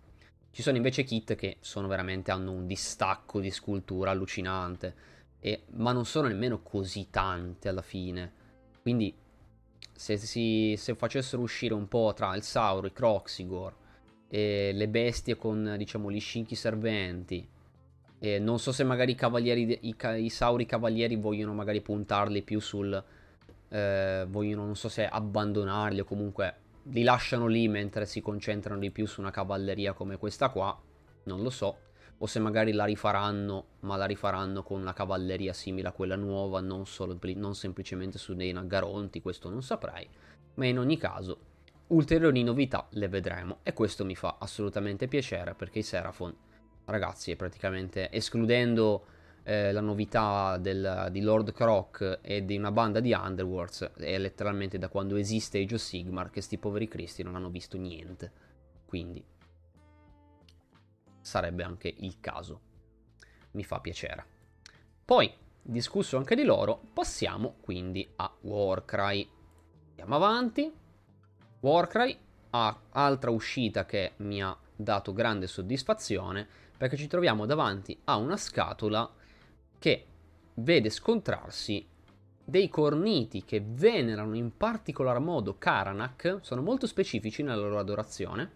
Ci 0.51 0.63
sono 0.63 0.77
invece 0.77 1.05
kit 1.05 1.35
che 1.35 1.59
sono 1.61 1.87
veramente 1.87 2.31
hanno 2.31 2.53
un 2.53 2.67
distacco 2.67 3.41
di 3.41 3.51
scultura 3.51 4.11
allucinante, 4.11 4.95
e, 5.41 5.65
ma 5.75 5.93
non 5.93 6.05
sono 6.05 6.29
nemmeno 6.29 6.63
così 6.63 7.09
tante 7.11 7.69
alla 7.69 7.83
fine. 7.83 8.33
Quindi 8.83 9.15
se, 9.93 10.17
si, 10.17 10.75
se 10.77 10.95
facessero 10.95 11.43
uscire 11.43 11.75
un 11.75 11.89
po' 11.89 12.13
tra 12.15 12.35
il 12.35 12.43
Sauro, 12.43 12.87
i 12.87 12.93
Croxigor 12.93 13.75
le 14.31 14.89
bestie 14.89 15.37
con 15.37 15.75
diciamo 15.79 16.11
gli 16.11 16.21
scinchi 16.21 16.55
serventi 16.55 17.47
e 18.19 18.39
non 18.39 18.59
so 18.59 18.73
se 18.73 18.85
magari 18.85 19.17
i 19.19 19.79
i, 19.81 19.97
i 20.25 20.29
sauri 20.29 20.67
cavalieri 20.67 21.17
vogliono 21.17 21.55
magari 21.55 21.81
puntarli 21.81 22.43
più 22.43 22.61
sul 22.61 23.03
eh, 23.71 24.27
vogliono 24.29 24.65
non 24.65 24.77
so 24.77 24.89
se 24.89 25.07
abbandonarli 25.07 26.01
o 26.01 26.05
comunque 26.05 26.57
li 26.91 27.03
lasciano 27.03 27.47
lì 27.47 27.69
mentre 27.69 28.07
si 28.07 28.21
concentrano 28.21 28.81
di 28.81 28.91
più 28.91 29.07
su 29.07 29.21
una 29.21 29.31
cavalleria 29.31 29.93
come 29.93 30.17
questa 30.17 30.49
qua 30.49 30.79
non 31.29 31.43
lo 31.43 31.51
so. 31.51 31.79
O 32.21 32.27
se 32.27 32.41
magari 32.41 32.73
la 32.73 32.85
rifaranno, 32.85 33.67
ma 33.81 33.95
la 33.97 34.07
rifaranno 34.07 34.65
con 34.65 34.81
una 34.81 34.93
cavalleria 34.93 35.53
simile 35.53 35.89
a 35.89 35.93
quella 35.93 36.17
nuova, 36.17 36.61
non, 36.61 36.85
solo, 36.85 37.17
non 37.37 37.55
semplicemente 37.55 38.19
su 38.19 38.35
dei 38.35 38.51
naggaronti, 38.51 39.23
questo 39.23 39.49
non 39.49 39.63
saprei, 39.63 40.09
ma 40.55 40.67
in 40.67 40.81
ogni 40.81 40.97
caso 40.97 41.47
ulteriori 41.89 42.43
novità 42.43 42.89
le 42.91 43.07
vedremo. 43.07 43.59
E 43.63 43.73
questo 43.73 44.05
mi 44.05 44.17
fa 44.17 44.37
assolutamente 44.41 45.07
piacere 45.07 45.55
perché 45.55 45.79
i 45.79 45.85
Seraphon, 45.85 46.35
ragazzi, 46.87 47.37
praticamente 47.37 48.11
escludendo 48.11 49.05
eh, 49.49 49.73
la 49.73 49.81
novità 49.81 50.59
del, 50.59 51.09
di 51.11 51.23
Lord 51.23 51.55
Croc 51.55 52.19
e 52.21 52.45
di 52.45 52.59
una 52.59 52.71
banda 52.71 53.01
di 53.01 53.15
Underworlds, 53.15 53.93
è 53.97 54.19
letteralmente 54.19 54.77
da 54.77 54.91
quando 54.91 55.17
esiste 55.17 55.59
Age 55.59 55.77
of 55.77 55.81
Sigmar 55.81 56.29
che 56.29 56.43
sti 56.43 56.59
poveri 56.59 56.87
cristi 56.87 57.23
non 57.23 57.35
hanno 57.35 57.49
visto 57.49 57.79
niente, 57.79 58.31
quindi 58.85 59.25
sarebbe 61.23 61.63
anche 61.63 61.95
il 61.97 62.21
caso. 62.21 62.61
Mi 63.53 63.65
fa 63.65 63.81
piacere. 63.81 64.27
Poi, 65.03 65.33
discusso 65.63 66.19
anche 66.19 66.35
di 66.35 66.45
loro, 66.45 66.83
passiamo 66.93 67.55
quindi 67.63 68.07
a 68.17 68.31
Warcry. 68.43 69.27
Andiamo 69.89 70.15
avanti. 70.15 70.71
Warcry 71.61 72.19
ha 72.51 72.81
altra 72.91 73.31
uscita 73.31 73.87
che 73.87 74.13
mi 74.17 74.43
ha 74.43 74.55
dato 74.77 75.15
grande 75.15 75.47
soddisfazione 75.47 76.47
perché 76.77 76.99
ci 76.99 77.07
troviamo 77.07 77.47
davanti 77.47 77.99
a 78.05 78.17
una 78.17 78.37
scatola 78.37 79.11
che 79.79 80.05
vede 80.55 80.91
scontrarsi 80.91 81.87
dei 82.45 82.69
corniti 82.69 83.45
che 83.45 83.63
venerano 83.63 84.35
in 84.35 84.57
particolar 84.57 85.19
modo 85.21 85.57
Karanak, 85.59 86.39
sono 86.41 86.63
molto 86.63 86.87
specifici 86.87 87.43
nella 87.43 87.61
loro 87.61 87.79
adorazione, 87.79 88.51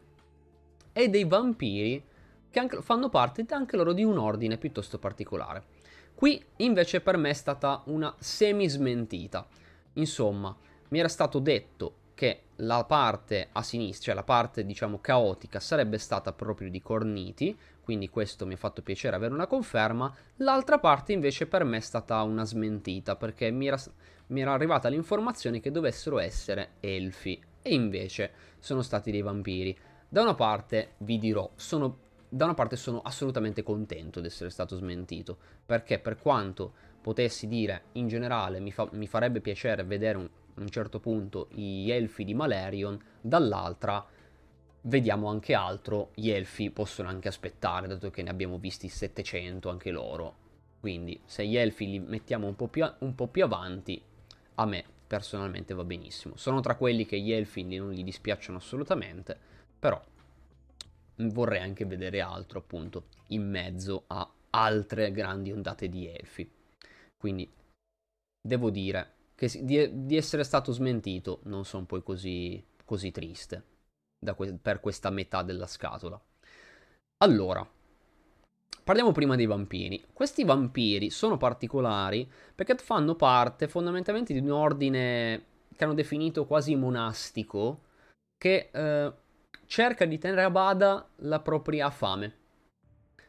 e 0.93 1.09
dei 1.09 1.25
vampiri 1.25 2.03
che 2.51 2.59
anche, 2.59 2.83
fanno 2.83 3.09
parte 3.09 3.45
anche 3.51 3.77
loro 3.77 3.93
di 3.93 4.05
un 4.05 4.19
ordine 4.19 4.59
piuttosto 4.59 4.99
particolare. 4.99 5.65
Qui 6.15 6.43
invece 6.57 7.01
per 7.01 7.17
me 7.17 7.31
è 7.31 7.35
stata 7.35 7.83
una 7.87 8.15
semi 8.19 8.69
smentita. 8.69 9.47
Insomma, 9.95 10.57
mi 10.89 10.99
era 10.99 11.09
stato 11.09 11.39
detto 11.39 11.97
che 12.15 12.43
la 12.57 12.85
parte 12.85 13.49
a 13.53 13.63
sinistra, 13.63 14.07
cioè 14.07 14.15
la 14.15 14.23
parte 14.23 14.65
diciamo 14.65 15.01
caotica, 15.01 15.59
sarebbe 15.61 15.99
stata 15.99 16.33
proprio 16.33 16.71
di 16.71 16.81
Corniti, 16.81 17.59
quindi 17.83 18.09
questo 18.09 18.47
mi 18.47 18.55
ha 18.55 18.57
fatto 18.57 18.83
piacere 18.83 19.17
avere 19.17 19.35
una 19.35 19.47
conferma. 19.47 20.15
L'altra 20.37 20.79
parte 20.79 21.13
invece 21.13 21.47
per 21.47 21.65
me 21.65 21.79
è 21.79 21.81
stata 21.81 22.23
una 22.23 22.45
smentita, 22.45 23.17
perché 23.17 23.51
mi 23.51 23.67
era, 23.67 23.81
mi 24.29 24.41
era 24.41 24.53
arrivata 24.53 24.89
l'informazione 24.89 25.61
che 25.61 25.71
dovessero 25.71 26.19
essere 26.19 26.73
elfi, 26.81 27.41
e 27.61 27.75
invece 27.75 28.33
sono 28.59 28.83
stati 28.83 29.11
dei 29.11 29.23
vampiri. 29.23 29.77
Da 30.09 30.23
una 30.23 30.35
parte 30.35 30.93
vi 30.99 31.19
dirò, 31.19 31.51
sono 31.57 32.11
da 32.33 32.47
una 32.47 32.55
parte 32.55 32.77
sono 32.77 33.03
assolutamente 33.03 33.63
contento 33.63 34.21
di 34.21 34.29
essere 34.29 34.49
stato 34.49 34.75
smentito, 34.75 35.37
perché 35.67 35.99
per 35.99 36.17
quanto 36.17 36.73
potessi 37.03 37.47
dire 37.47 37.85
in 37.93 38.09
generale 38.09 38.59
mi, 38.59 38.73
fa, 38.73 38.89
mi 38.93 39.07
farebbe 39.07 39.43
piacere 39.43 39.85
vedere 39.85 40.17
un, 40.17 40.29
un 40.55 40.69
certo 40.71 40.99
punto 40.99 41.49
gli 41.51 41.91
elfi 41.91 42.25
di 42.25 42.33
Malerion, 42.33 42.99
dall'altra 43.21 44.03
vediamo 44.83 45.29
anche 45.29 45.55
altro, 45.55 46.11
gli 46.15 46.31
elfi 46.31 46.71
possono 46.71 47.09
anche 47.09 47.29
aspettare, 47.29 47.87
dato 47.87 48.11
che 48.11 48.23
ne 48.23 48.31
abbiamo 48.31 48.59
visti 48.59 48.89
700 48.89 49.69
anche 49.69 49.91
loro. 49.91 50.41
Quindi 50.81 51.21
se 51.25 51.47
gli 51.47 51.57
elfi 51.57 51.89
li 51.89 51.99
mettiamo 52.01 52.47
un 52.47 52.57
po' 52.57 52.69
più, 52.69 52.85
un 52.99 53.15
po 53.15 53.29
più 53.29 53.45
avanti, 53.45 54.03
a 54.57 54.67
me 54.67 54.85
personalmente 55.07 55.75
va 55.75 55.85
benissimo. 55.85 56.37
Sono 56.37 56.61
tra 56.61 56.75
quelli 56.75 57.07
che 57.07 57.21
gli 57.21 57.33
elfi 57.33 57.63
non 57.63 57.93
gli 57.93 58.03
dispiacciono 58.03 58.59
assolutamente, 58.59 59.39
però 59.79 60.03
vorrei 61.17 61.61
anche 61.61 61.85
vedere 61.85 62.21
altro 62.21 62.59
appunto 62.59 63.05
in 63.29 63.49
mezzo 63.49 64.05
a 64.09 64.29
altre 64.51 65.13
grandi 65.13 65.53
ondate 65.53 65.89
di 65.89 66.09
elfi. 66.09 66.51
Quindi 67.17 67.49
devo 68.41 68.71
dire 68.71 69.15
che 69.37 69.49
di, 69.63 70.07
di 70.07 70.17
essere 70.17 70.43
stato 70.43 70.73
smentito 70.73 71.41
non 71.45 71.65
sono 71.65 71.85
poi 71.85 72.03
così, 72.03 72.65
così 72.85 73.13
triste 73.13 73.71
que- 74.35 74.59
per 74.61 74.81
questa 74.81 75.11
metà 75.11 75.43
della 75.43 75.67
scatola. 75.67 76.21
Allora, 77.19 77.69
parliamo 78.83 79.13
prima 79.13 79.37
dei 79.37 79.47
vampiri. 79.47 80.05
Questi 80.13 80.45
vampiri 80.45 81.11
sono 81.11 81.37
particolari 81.37 82.29
perché 82.55 82.77
fanno 82.77 83.15
parte 83.15 83.69
fondamentalmente 83.69 84.33
di 84.33 84.41
un 84.41 84.51
ordine 84.51 85.45
che 85.75 85.85
hanno 85.85 85.95
definito 85.95 86.47
quasi 86.47 86.75
monastico 86.75 87.83
che 88.37 88.71
eh, 88.73 89.13
cerca 89.67 90.05
di 90.05 90.19
tenere 90.19 90.43
a 90.43 90.51
bada 90.51 91.09
la 91.17 91.41
propria 91.41 91.91
fame. 91.91 92.37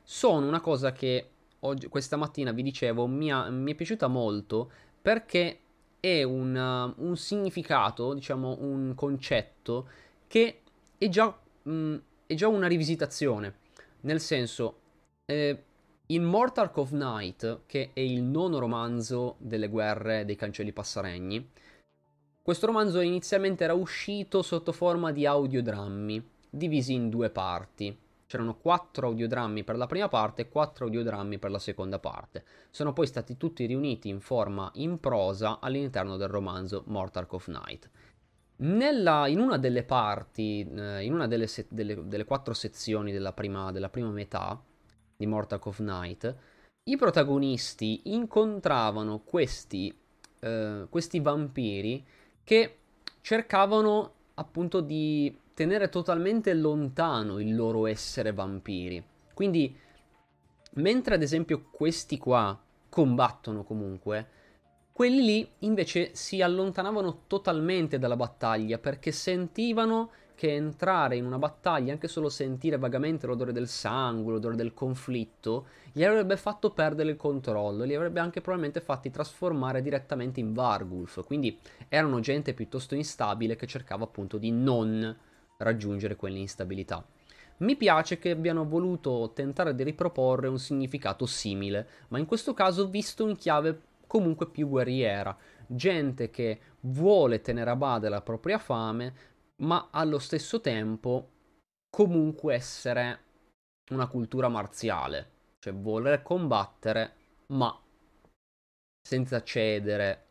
Sono 0.01 0.47
una 0.47 0.59
cosa 0.59 0.91
che 0.91 1.29
oggi, 1.59 1.87
questa 1.87 2.17
mattina 2.17 2.51
vi 2.51 2.63
dicevo 2.63 3.07
mi, 3.07 3.31
ha, 3.31 3.49
mi 3.49 3.71
è 3.71 3.75
piaciuta 3.75 4.07
molto 4.07 4.71
perché 5.01 5.59
è 5.99 6.23
un, 6.23 6.93
un, 6.97 7.15
significato, 7.15 8.13
diciamo 8.13 8.57
un 8.59 8.93
concetto 8.95 9.87
che 10.27 10.62
è 11.03 11.09
già, 11.09 11.37
mh, 11.63 11.71
mm, 11.71 11.95
è 12.27 12.33
già 12.33 12.47
una 12.47 12.67
rivisitazione. 12.67 13.55
Nel 14.01 14.21
senso, 14.21 14.79
eh, 15.25 15.63
in 16.07 16.23
Mortal 16.23 16.71
of 16.75 16.91
Night, 16.91 17.61
che 17.65 17.91
è 17.93 17.99
il 17.99 18.21
nono 18.21 18.59
romanzo 18.59 19.35
delle 19.39 19.67
guerre 19.67 20.23
dei 20.25 20.35
cancelli 20.35 20.71
passaregni, 20.71 21.49
questo 22.41 22.65
romanzo 22.65 22.99
inizialmente 22.99 23.63
era 23.63 23.73
uscito 23.73 24.41
sotto 24.41 24.71
forma 24.71 25.11
di 25.11 25.25
audiodrammi, 25.25 26.29
divisi 26.49 26.93
in 26.93 27.09
due 27.09 27.29
parti. 27.29 27.97
C'erano 28.25 28.55
quattro 28.55 29.07
audiodrammi 29.07 29.63
per 29.63 29.77
la 29.77 29.85
prima 29.85 30.07
parte 30.07 30.43
e 30.43 30.49
quattro 30.49 30.85
audiodrammi 30.85 31.37
per 31.37 31.51
la 31.51 31.59
seconda 31.59 31.99
parte. 31.99 32.43
Sono 32.71 32.93
poi 32.93 33.07
stati 33.07 33.37
tutti 33.37 33.65
riuniti 33.65 34.09
in 34.09 34.19
forma 34.19 34.69
in 34.75 34.99
prosa 34.99 35.59
all'interno 35.59 36.17
del 36.17 36.29
romanzo 36.29 36.83
Mortal 36.87 37.27
of 37.29 37.47
Night. 37.47 37.89
Nella, 38.55 39.27
in 39.27 39.39
una 39.39 39.57
delle 39.57 39.83
parti, 39.83 40.67
eh, 40.75 41.03
in 41.03 41.13
una 41.13 41.27
delle, 41.27 41.47
se- 41.47 41.67
delle, 41.69 42.07
delle 42.07 42.25
quattro 42.25 42.53
sezioni 42.53 43.11
della 43.11 43.33
prima, 43.33 43.71
della 43.71 43.89
prima 43.89 44.09
metà 44.09 44.61
di 45.15 45.25
Mortal 45.25 45.59
of 45.63 45.79
Night, 45.79 46.35
i 46.85 46.97
protagonisti 46.97 48.01
incontravano 48.05 49.19
questi, 49.19 49.95
eh, 50.39 50.85
questi 50.89 51.19
vampiri 51.19 52.05
che 52.43 52.77
cercavano 53.21 54.13
appunto 54.35 54.81
di 54.81 55.35
tenere 55.53 55.89
totalmente 55.89 56.53
lontano 56.53 57.39
il 57.39 57.55
loro 57.55 57.87
essere 57.87 58.33
vampiri. 58.33 59.03
Quindi, 59.33 59.75
mentre 60.73 61.15
ad 61.15 61.21
esempio 61.21 61.65
questi 61.71 62.17
qua 62.17 62.59
combattono 62.89 63.63
comunque, 63.63 64.27
quelli 64.93 65.23
lì 65.23 65.49
invece 65.59 66.11
si 66.13 66.43
allontanavano 66.43 67.23
totalmente 67.25 67.97
dalla 67.97 68.15
battaglia 68.15 68.77
perché 68.77 69.11
sentivano 69.11 70.11
che 70.35 70.53
entrare 70.53 71.15
in 71.15 71.25
una 71.25 71.39
battaglia, 71.39 71.93
anche 71.93 72.07
solo 72.07 72.29
sentire 72.29 72.77
vagamente 72.77 73.25
l'odore 73.25 73.51
del 73.51 73.67
sangue, 73.67 74.33
l'odore 74.33 74.55
del 74.55 74.73
conflitto, 74.73 75.67
gli 75.91 76.03
avrebbe 76.03 76.37
fatto 76.37 76.71
perdere 76.71 77.09
il 77.09 77.15
controllo, 77.15 77.83
li 77.83 77.95
avrebbe 77.95 78.19
anche 78.19 78.41
probabilmente 78.41 78.81
fatti 78.81 79.09
trasformare 79.09 79.81
direttamente 79.81 80.39
in 80.39 80.53
Vargulf. 80.53 81.25
Quindi 81.25 81.57
erano 81.87 82.19
gente 82.19 82.53
piuttosto 82.53 82.93
instabile 82.93 83.55
che 83.55 83.67
cercava 83.67 84.03
appunto 84.03 84.37
di 84.37 84.51
non 84.51 85.15
raggiungere 85.57 86.15
quell'instabilità. 86.15 87.03
Mi 87.57 87.75
piace 87.75 88.19
che 88.19 88.31
abbiano 88.31 88.65
voluto 88.65 89.31
tentare 89.33 89.73
di 89.73 89.83
riproporre 89.83 90.47
un 90.47 90.59
significato 90.59 91.25
simile, 91.25 91.87
ma 92.09 92.19
in 92.19 92.25
questo 92.25 92.53
caso 92.53 92.87
visto 92.87 93.27
in 93.27 93.37
chiave 93.37 93.81
comunque 94.13 94.47
più 94.47 94.67
guerriera. 94.67 95.35
Gente 95.65 96.29
che 96.29 96.59
vuole 96.81 97.41
tenere 97.41 97.71
a 97.71 97.75
bada 97.75 98.09
la 98.09 98.21
propria 98.21 98.59
fame, 98.59 99.15
ma 99.63 99.89
allo 99.91 100.19
stesso 100.19 100.61
tempo 100.61 101.31
comunque 101.89 102.53
essere 102.53 103.19
una 103.89 104.05
cultura 104.05 104.49
marziale, 104.49 105.31
cioè 105.57 105.73
voler 105.73 106.21
combattere, 106.21 107.15
ma 107.47 107.75
senza 109.01 109.41
cedere 109.41 110.25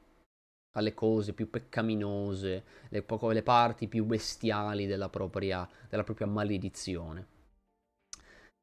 alle 0.76 0.94
cose 0.94 1.32
più 1.32 1.50
peccaminose, 1.50 2.64
le, 2.88 3.04
le 3.04 3.42
parti 3.42 3.88
più 3.88 4.04
bestiali 4.04 4.86
della 4.86 5.08
propria, 5.08 5.68
della 5.88 6.04
propria 6.04 6.28
maledizione. 6.28 7.26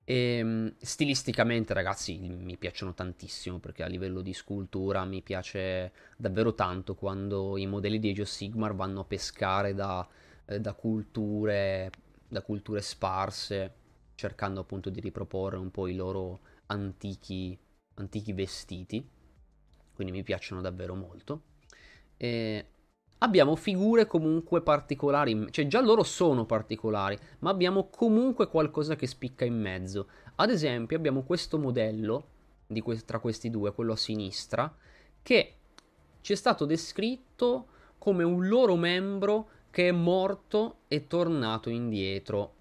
E, 0.09 0.37
ehm, 0.39 0.73
stilisticamente, 0.79 1.71
ragazzi, 1.75 2.17
mi 2.17 2.57
piacciono 2.57 2.95
tantissimo 2.95 3.59
perché 3.59 3.83
a 3.83 3.87
livello 3.87 4.21
di 4.21 4.33
scultura 4.33 5.05
mi 5.05 5.21
piace 5.21 5.91
davvero 6.17 6.55
tanto 6.55 6.95
quando 6.95 7.57
i 7.57 7.67
modelli 7.67 7.99
di 7.99 8.09
Age 8.09 8.23
of 8.23 8.27
Sigmar 8.27 8.73
vanno 8.73 9.01
a 9.01 9.05
pescare 9.05 9.75
da, 9.75 10.07
eh, 10.45 10.59
da, 10.59 10.73
culture, 10.73 11.91
da 12.27 12.41
culture 12.41 12.81
sparse, 12.81 13.73
cercando 14.15 14.61
appunto 14.61 14.89
di 14.89 14.99
riproporre 14.99 15.57
un 15.57 15.69
po' 15.69 15.85
i 15.85 15.95
loro 15.95 16.39
antichi, 16.65 17.55
antichi 17.95 18.33
vestiti. 18.33 19.07
Quindi 19.93 20.11
mi 20.11 20.23
piacciono 20.23 20.61
davvero 20.61 20.95
molto. 20.95 21.43
E 22.17 22.65
abbiamo 23.19 23.55
figure 23.55 24.05
comunque 24.05 24.61
particolari, 24.61 25.47
cioè 25.51 25.67
già 25.67 25.81
loro 25.81 26.03
sono 26.03 26.45
particolari, 26.45 27.17
ma 27.39 27.49
abbiamo 27.49 27.89
comunque 27.89 28.47
qualcosa 28.47 28.95
che 28.95 29.07
spicca 29.07 29.45
in 29.45 29.59
mezzo. 29.59 30.07
Ad 30.35 30.49
esempio 30.49 30.97
abbiamo 30.97 31.23
questo 31.23 31.57
modello 31.57 32.27
que- 32.81 33.03
tra 33.05 33.19
questi 33.19 33.49
due, 33.49 33.73
quello 33.73 33.93
a 33.93 33.97
sinistra, 33.97 34.73
che 35.21 35.55
ci 36.21 36.33
è 36.33 36.35
stato 36.35 36.65
descritto 36.65 37.67
come 37.97 38.23
un 38.23 38.47
loro 38.47 38.75
membro 38.75 39.49
che 39.71 39.89
è 39.89 39.91
morto 39.91 40.79
e 40.87 41.07
tornato 41.07 41.69
indietro, 41.69 42.53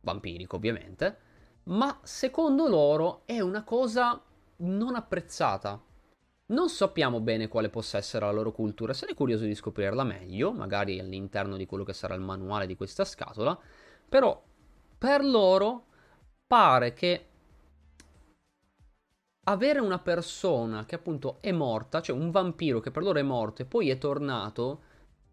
vampirico 0.00 0.56
ovviamente, 0.56 1.18
ma 1.64 1.98
secondo 2.02 2.68
loro 2.68 3.22
è 3.24 3.40
una 3.40 3.64
cosa 3.64 4.22
non 4.56 4.94
apprezzata 4.94 5.80
non 6.46 6.68
sappiamo 6.68 7.20
bene 7.20 7.48
quale 7.48 7.70
possa 7.70 7.98
essere 7.98 8.26
la 8.26 8.32
loro 8.32 8.52
cultura, 8.52 8.92
sarei 8.92 9.14
curioso 9.14 9.44
di 9.44 9.54
scoprirla 9.54 10.04
meglio, 10.04 10.52
magari 10.52 10.98
all'interno 10.98 11.56
di 11.56 11.66
quello 11.66 11.84
che 11.84 11.92
sarà 11.92 12.14
il 12.14 12.20
manuale 12.20 12.66
di 12.66 12.76
questa 12.76 13.04
scatola, 13.04 13.58
però 14.08 14.42
per 14.98 15.24
loro 15.24 15.86
pare 16.46 16.92
che 16.92 17.28
avere 19.46 19.78
una 19.78 19.98
persona 19.98 20.84
che 20.86 20.94
appunto 20.94 21.38
è 21.40 21.52
morta, 21.52 22.00
cioè 22.00 22.16
un 22.16 22.30
vampiro 22.30 22.80
che 22.80 22.90
per 22.90 23.02
loro 23.02 23.18
è 23.18 23.22
morto 23.22 23.62
e 23.62 23.66
poi 23.66 23.90
è 23.90 23.98
tornato, 23.98 24.82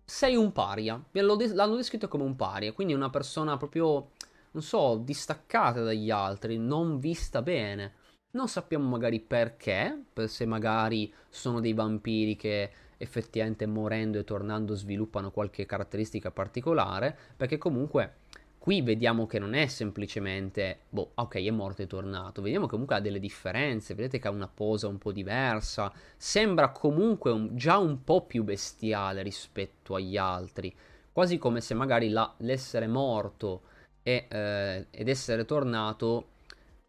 sei 0.03 0.35
un 0.35 0.51
paria. 0.51 1.01
L'hanno 1.11 1.75
descritto 1.75 2.07
come 2.07 2.23
un 2.23 2.35
paria, 2.35 2.73
quindi 2.73 2.93
una 2.93 3.09
persona 3.09 3.57
proprio, 3.57 4.11
non 4.51 4.63
so, 4.63 4.97
distaccata 5.03 5.81
dagli 5.81 6.09
altri, 6.09 6.57
non 6.57 6.99
vista 6.99 7.41
bene. 7.41 7.93
Non 8.33 8.47
sappiamo 8.47 8.87
magari 8.87 9.19
perché, 9.19 10.03
se 10.25 10.45
magari 10.45 11.13
sono 11.27 11.59
dei 11.59 11.73
vampiri 11.73 12.37
che 12.37 12.71
effettivamente 12.97 13.65
morendo 13.65 14.19
e 14.19 14.23
tornando 14.23 14.73
sviluppano 14.73 15.31
qualche 15.31 15.65
caratteristica 15.65 16.31
particolare, 16.31 17.17
perché 17.35 17.57
comunque 17.57 18.19
qui 18.57 18.81
vediamo 18.81 19.25
che 19.25 19.39
non 19.39 19.53
è 19.53 19.65
semplicemente, 19.65 20.81
boh, 20.89 21.11
ok, 21.15 21.43
è 21.43 21.51
morto 21.51 21.81
e 21.81 21.87
tornato, 21.87 22.41
vediamo 22.41 22.65
che 22.65 22.71
comunque 22.71 22.95
ha 22.95 23.01
delle 23.01 23.19
differenze, 23.19 23.95
vedete 23.95 24.19
che 24.19 24.27
ha 24.27 24.31
una 24.31 24.47
posa 24.47 24.87
un 24.87 24.97
po' 24.97 25.11
diversa, 25.11 25.91
sembra 26.15 26.69
comunque 26.69 27.31
un, 27.31 27.57
già 27.57 27.79
un 27.79 28.03
po' 28.03 28.25
più 28.25 28.43
bestiale 28.43 29.23
rispetto 29.23 29.95
agli 29.95 30.15
altri, 30.15 30.73
quasi 31.11 31.37
come 31.37 31.59
se 31.59 31.73
magari 31.73 32.09
la, 32.09 32.33
l'essere 32.37 32.87
morto 32.87 33.63
e, 34.03 34.27
eh, 34.29 34.87
ed 34.89 35.09
essere 35.09 35.43
tornato 35.43 36.27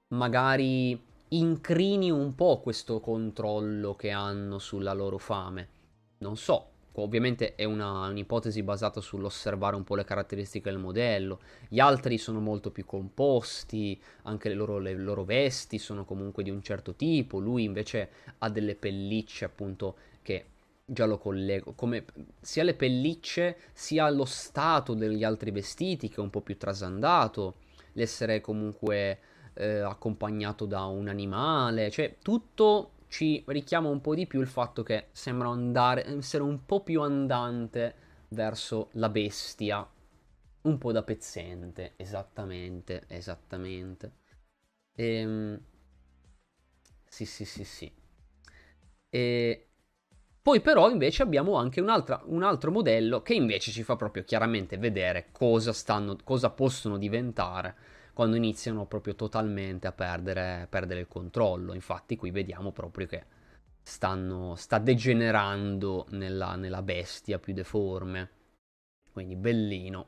magari 0.08 1.10
incrini 1.32 2.10
un 2.10 2.34
po' 2.34 2.60
questo 2.60 3.00
controllo 3.00 3.94
che 3.94 4.10
hanno 4.10 4.58
sulla 4.58 4.92
loro 4.92 5.18
fame. 5.18 5.68
Non 6.18 6.36
so, 6.36 6.68
ovviamente 6.92 7.54
è 7.54 7.64
una, 7.64 8.08
un'ipotesi 8.08 8.62
basata 8.62 9.00
sull'osservare 9.00 9.76
un 9.76 9.84
po' 9.84 9.94
le 9.94 10.04
caratteristiche 10.04 10.70
del 10.70 10.78
modello. 10.78 11.40
Gli 11.68 11.80
altri 11.80 12.18
sono 12.18 12.40
molto 12.40 12.70
più 12.70 12.84
composti, 12.84 14.00
anche 14.22 14.48
le 14.48 14.54
loro, 14.54 14.78
le 14.78 14.94
loro 14.94 15.24
vesti 15.24 15.78
sono 15.78 16.04
comunque 16.04 16.42
di 16.42 16.50
un 16.50 16.62
certo 16.62 16.94
tipo. 16.94 17.38
Lui 17.38 17.64
invece 17.64 18.10
ha 18.38 18.50
delle 18.50 18.74
pellicce 18.74 19.46
appunto 19.46 19.96
che 20.20 20.46
già 20.84 21.06
lo 21.06 21.16
collego, 21.16 21.72
come 21.72 22.04
sia 22.40 22.62
le 22.62 22.74
pellicce 22.74 23.56
sia 23.72 24.10
lo 24.10 24.26
stato 24.26 24.92
degli 24.92 25.24
altri 25.24 25.50
vestiti 25.50 26.08
che 26.08 26.16
è 26.16 26.20
un 26.20 26.28
po' 26.28 26.42
più 26.42 26.58
trasandato, 26.58 27.54
l'essere 27.92 28.40
comunque 28.42 29.18
eh, 29.54 29.78
accompagnato 29.78 30.66
da 30.66 30.84
un 30.84 31.08
animale, 31.08 31.90
cioè 31.90 32.16
tutto 32.22 32.92
ci 33.08 33.42
richiama 33.46 33.88
un 33.88 34.00
po' 34.00 34.14
di 34.14 34.26
più 34.26 34.40
il 34.40 34.46
fatto 34.46 34.82
che 34.82 35.08
sembra 35.12 35.48
andare, 35.48 36.06
essere 36.06 36.42
un 36.42 36.64
po' 36.64 36.82
più 36.82 37.02
andante 37.02 37.94
verso 38.28 38.88
la 38.92 39.10
bestia 39.10 39.86
un 40.62 40.78
po' 40.78 40.92
da 40.92 41.02
pezzente, 41.02 41.92
esattamente, 41.96 43.04
esattamente. 43.08 44.12
Ehm... 44.94 45.60
Sì, 47.04 47.26
sì, 47.26 47.44
sì, 47.44 47.64
sì. 47.64 47.92
E... 49.10 49.66
Poi 50.40 50.60
però 50.60 50.90
invece 50.90 51.22
abbiamo 51.22 51.54
anche 51.56 51.80
un, 51.80 51.88
altro 51.90 52.70
modello 52.70 53.22
che 53.22 53.34
invece 53.34 53.70
ci 53.70 53.82
fa 53.84 53.94
proprio 53.94 54.24
chiaramente 54.24 54.76
vedere 54.76 55.28
cosa, 55.30 55.72
stanno, 55.72 56.16
cosa 56.24 56.50
possono 56.50 56.96
diventare 56.98 57.76
quando 58.12 58.36
iniziano 58.36 58.86
proprio 58.86 59.14
totalmente 59.14 59.86
a 59.86 59.92
perdere, 59.92 60.66
perdere 60.68 61.00
il 61.00 61.08
controllo. 61.08 61.74
Infatti 61.74 62.16
qui 62.16 62.30
vediamo 62.30 62.72
proprio 62.72 63.06
che 63.06 63.24
stanno, 63.82 64.54
sta 64.54 64.78
degenerando 64.78 66.06
nella, 66.10 66.56
nella 66.56 66.82
bestia 66.82 67.38
più 67.38 67.54
deforme. 67.54 68.30
Quindi 69.12 69.36
bellino. 69.36 70.06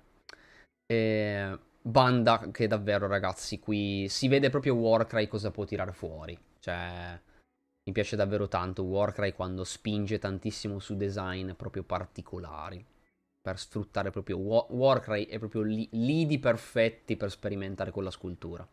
E 0.87 1.59
banda 1.81 2.49
che 2.51 2.67
davvero 2.67 3.07
ragazzi 3.07 3.59
qui 3.59 4.07
si 4.09 4.29
vede 4.29 4.49
proprio 4.49 4.75
Warcry 4.75 5.27
cosa 5.27 5.51
può 5.51 5.65
tirare 5.65 5.93
fuori. 5.93 6.39
Cioè 6.59 7.21
mi 7.87 7.93
piace 7.93 8.17
davvero 8.17 8.49
tanto 8.49 8.83
Warcry 8.85 9.33
quando 9.33 9.65
spinge 9.65 10.19
tantissimo 10.19 10.79
su 10.79 10.97
design 10.97 11.53
proprio 11.53 11.83
particolari. 11.83 12.85
Per 13.45 13.59
sfruttare 13.59 14.11
proprio 14.11 14.39
Warcry 14.39 15.27
è 15.27 15.39
proprio 15.39 15.61
li- 15.61 15.87
lidi 15.91 16.39
perfetti 16.39 17.15
per 17.15 17.31
sperimentare 17.31 17.91
con 17.91 18.03
la 18.03 18.11
scultura. 18.11 18.67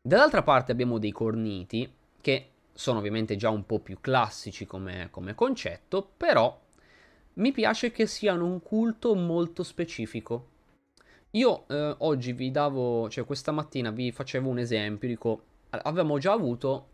Dall'altra 0.00 0.44
parte 0.44 0.70
abbiamo 0.70 0.98
dei 0.98 1.10
corniti 1.10 1.92
che 2.20 2.50
sono 2.72 3.00
ovviamente 3.00 3.34
già 3.34 3.50
un 3.50 3.66
po' 3.66 3.80
più 3.80 3.98
classici 4.00 4.64
come, 4.64 5.08
come 5.10 5.34
concetto, 5.34 6.08
però 6.16 6.56
mi 7.34 7.50
piace 7.50 7.90
che 7.90 8.06
siano 8.06 8.46
un 8.46 8.62
culto 8.62 9.16
molto 9.16 9.64
specifico. 9.64 10.50
Io 11.30 11.66
eh, 11.66 11.96
oggi 11.98 12.34
vi 12.34 12.52
davo, 12.52 13.08
cioè 13.08 13.24
questa 13.24 13.50
mattina 13.50 13.90
vi 13.90 14.12
facevo 14.12 14.48
un 14.48 14.60
esempio, 14.60 15.08
dico, 15.08 15.44
avevamo 15.70 16.18
già 16.18 16.30
avuto 16.30 16.90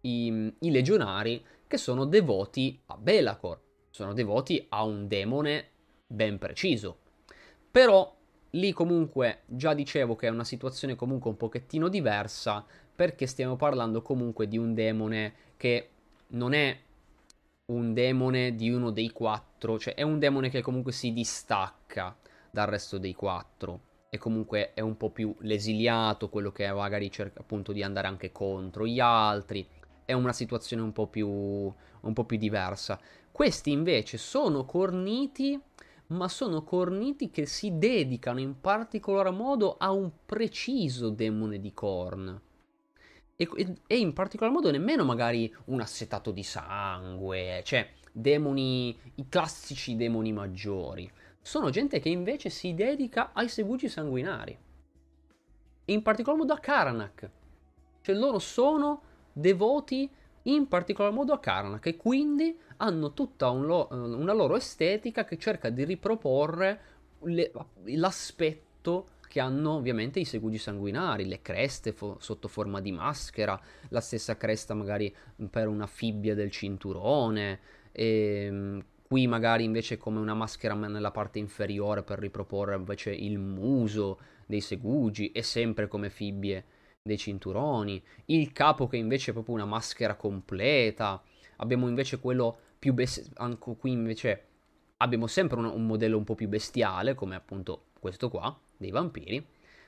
i, 0.00 0.54
i 0.60 0.70
legionari 0.70 1.44
che 1.66 1.76
sono 1.76 2.06
devoti 2.06 2.80
a 2.86 2.96
Belacor, 2.96 3.60
sono 3.90 4.14
devoti 4.14 4.64
a 4.70 4.84
un 4.84 5.06
demone 5.06 5.71
ben 6.12 6.38
preciso. 6.38 6.98
Però 7.70 8.14
lì 8.50 8.72
comunque 8.72 9.42
già 9.46 9.72
dicevo 9.72 10.14
che 10.14 10.26
è 10.26 10.30
una 10.30 10.44
situazione 10.44 10.94
comunque 10.94 11.30
un 11.30 11.36
pochettino 11.36 11.88
diversa 11.88 12.64
perché 12.94 13.26
stiamo 13.26 13.56
parlando 13.56 14.02
comunque 14.02 14.46
di 14.46 14.58
un 14.58 14.74
demone 14.74 15.34
che 15.56 15.88
non 16.28 16.52
è 16.52 16.78
un 17.66 17.94
demone 17.94 18.54
di 18.54 18.70
uno 18.70 18.90
dei 18.90 19.10
quattro, 19.10 19.78
cioè 19.78 19.94
è 19.94 20.02
un 20.02 20.18
demone 20.18 20.50
che 20.50 20.60
comunque 20.60 20.92
si 20.92 21.12
distacca 21.12 22.14
dal 22.50 22.66
resto 22.66 22.98
dei 22.98 23.14
quattro 23.14 23.80
e 24.10 24.18
comunque 24.18 24.74
è 24.74 24.80
un 24.80 24.98
po' 24.98 25.08
più 25.08 25.34
l'esiliato, 25.40 26.28
quello 26.28 26.52
che 26.52 26.70
magari 26.70 27.10
cerca 27.10 27.40
appunto 27.40 27.72
di 27.72 27.82
andare 27.82 28.08
anche 28.08 28.30
contro 28.30 28.86
gli 28.86 29.00
altri, 29.00 29.66
è 30.04 30.12
una 30.12 30.34
situazione 30.34 30.82
un 30.82 30.92
po' 30.92 31.06
più, 31.06 31.28
un 31.28 32.12
po 32.12 32.24
più 32.24 32.36
diversa. 32.36 33.00
Questi 33.30 33.70
invece 33.70 34.18
sono 34.18 34.66
corniti, 34.66 35.58
ma 36.08 36.28
sono 36.28 36.62
corniti 36.62 37.30
che 37.30 37.46
si 37.46 37.78
dedicano 37.78 38.40
in 38.40 38.60
particolar 38.60 39.30
modo 39.30 39.76
a 39.78 39.90
un 39.90 40.10
preciso 40.26 41.10
demone 41.10 41.60
di 41.60 41.72
corn. 41.72 42.40
E, 43.36 43.48
e, 43.86 43.98
in 43.98 44.12
particolar 44.12 44.52
modo 44.52 44.70
nemmeno 44.70 45.04
magari 45.04 45.52
un 45.66 45.80
assetato 45.80 46.30
di 46.30 46.42
sangue, 46.42 47.62
cioè 47.64 47.88
demoni, 48.12 48.96
i 49.16 49.28
classici 49.28 49.96
demoni 49.96 50.32
maggiori. 50.32 51.10
Sono 51.40 51.70
gente 51.70 51.98
che 51.98 52.08
invece 52.08 52.50
si 52.50 52.74
dedica 52.74 53.30
ai 53.32 53.48
segugi 53.48 53.88
sanguinari. 53.88 54.56
In 55.86 56.02
particolar 56.02 56.38
modo 56.38 56.52
a 56.52 56.58
Karanak. 56.58 57.30
Cioè 58.02 58.14
loro 58.14 58.38
sono 58.38 59.02
devoti 59.32 60.08
in 60.44 60.66
particolar 60.68 61.12
modo 61.12 61.32
a 61.32 61.38
Karnak 61.38 61.86
e 61.86 61.96
quindi 61.96 62.56
hanno 62.82 63.12
tutta 63.12 63.48
un 63.50 63.64
lo- 63.66 63.88
una 63.90 64.32
loro 64.32 64.56
estetica 64.56 65.24
che 65.24 65.38
cerca 65.38 65.70
di 65.70 65.84
riproporre 65.84 66.80
le- 67.20 67.52
l'aspetto 67.84 69.06
che 69.28 69.40
hanno 69.40 69.72
ovviamente 69.76 70.20
i 70.20 70.24
segugi 70.24 70.58
sanguinari, 70.58 71.26
le 71.26 71.40
creste 71.40 71.92
fo- 71.92 72.18
sotto 72.20 72.48
forma 72.48 72.80
di 72.80 72.92
maschera, 72.92 73.58
la 73.88 74.00
stessa 74.00 74.36
cresta 74.36 74.74
magari 74.74 75.14
per 75.48 75.68
una 75.68 75.86
fibbia 75.86 76.34
del 76.34 76.50
cinturone, 76.50 77.60
e, 77.92 78.44
ehm, 78.46 78.84
qui 79.06 79.26
magari 79.26 79.64
invece 79.64 79.96
come 79.96 80.18
una 80.18 80.34
maschera 80.34 80.74
nella 80.74 81.10
parte 81.12 81.38
inferiore 81.38 82.02
per 82.02 82.18
riproporre 82.18 82.74
invece 82.74 83.10
il 83.12 83.38
muso 83.38 84.18
dei 84.46 84.60
segugi 84.60 85.32
e 85.32 85.42
sempre 85.42 85.86
come 85.88 86.10
fibbie 86.10 86.64
dei 87.02 87.16
cinturoni, 87.18 88.02
il 88.26 88.52
capo 88.52 88.86
che 88.86 88.96
invece 88.96 89.30
è 89.30 89.34
proprio 89.34 89.54
una 89.54 89.64
maschera 89.64 90.14
completa, 90.14 91.22
abbiamo 91.56 91.88
invece 91.88 92.18
quello 92.18 92.58
più 92.82 92.94
bestiale, 92.94 93.30
anche 93.34 93.76
qui 93.78 93.92
invece 93.92 94.42
abbiamo 94.96 95.28
sempre 95.28 95.56
un, 95.60 95.66
un 95.66 95.86
modello 95.86 96.16
un 96.16 96.24
po' 96.24 96.34
più 96.34 96.48
bestiale, 96.48 97.14
come 97.14 97.36
appunto 97.36 97.84
questo 98.00 98.28
qua, 98.28 98.58
dei 98.76 98.90
vampiri, 98.90 99.46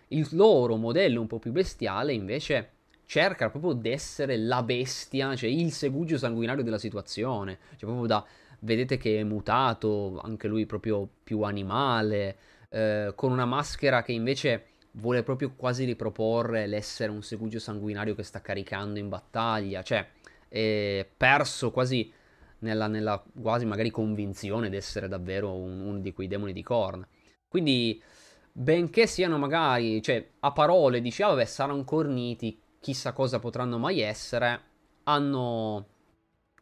il 0.09 0.28
loro 0.30 0.76
modello 0.76 1.20
un 1.20 1.26
po' 1.26 1.40
più 1.40 1.51
bestiale 1.51 2.12
invece 2.12 2.70
cerca 3.05 3.51
proprio 3.51 3.72
di 3.72 3.90
essere 3.90 4.36
la 4.36 4.62
bestia, 4.62 5.34
cioè 5.34 5.51
il 5.51 5.72
segugio 5.72 6.18
sanguinario 6.18 6.62
della 6.62 6.78
situazione, 6.78 7.59
cioè 7.70 7.90
proprio 7.90 8.07
da, 8.07 8.24
vedete 8.61 8.97
che 8.97 9.18
è 9.18 9.24
mutato, 9.24 10.20
anche 10.22 10.47
lui 10.47 10.64
proprio 10.64 11.09
più 11.24 11.42
animale, 11.42 12.36
eh, 12.68 13.12
con 13.16 13.32
una 13.32 13.45
maschera 13.45 14.05
che 14.05 14.12
invece 14.12 14.66
vuole 14.92 15.24
proprio 15.24 15.53
quasi 15.57 15.84
riproporre 15.84 16.68
l'essere 16.68 17.11
un 17.11 17.24
segugio 17.24 17.59
sanguinario 17.59 18.14
che 18.14 18.22
sta 18.22 18.40
caricando 18.40 19.01
in 19.01 19.09
battaglia, 19.09 19.82
cioè 19.82 20.07
è 20.47 21.05
perso 21.16 21.72
quasi 21.72 22.12
nella, 22.64 22.88
nella 22.88 23.22
quasi 23.40 23.64
magari 23.66 23.90
convinzione 23.90 24.68
di 24.68 24.76
essere 24.76 25.06
davvero 25.06 25.54
un, 25.54 25.80
uno 25.80 25.98
di 25.98 26.12
quei 26.12 26.26
demoni 26.26 26.52
di 26.52 26.62
Korn. 26.62 27.06
Quindi, 27.46 28.02
benché 28.50 29.06
siano 29.06 29.38
magari, 29.38 30.02
cioè 30.02 30.30
a 30.40 30.52
parole 30.52 31.00
dici, 31.00 31.22
ah 31.22 31.28
vabbè, 31.28 31.44
saranno 31.44 31.84
corniti, 31.84 32.58
chissà 32.80 33.12
cosa 33.12 33.38
potranno 33.38 33.78
mai 33.78 34.00
essere, 34.00 34.60
hanno 35.04 35.86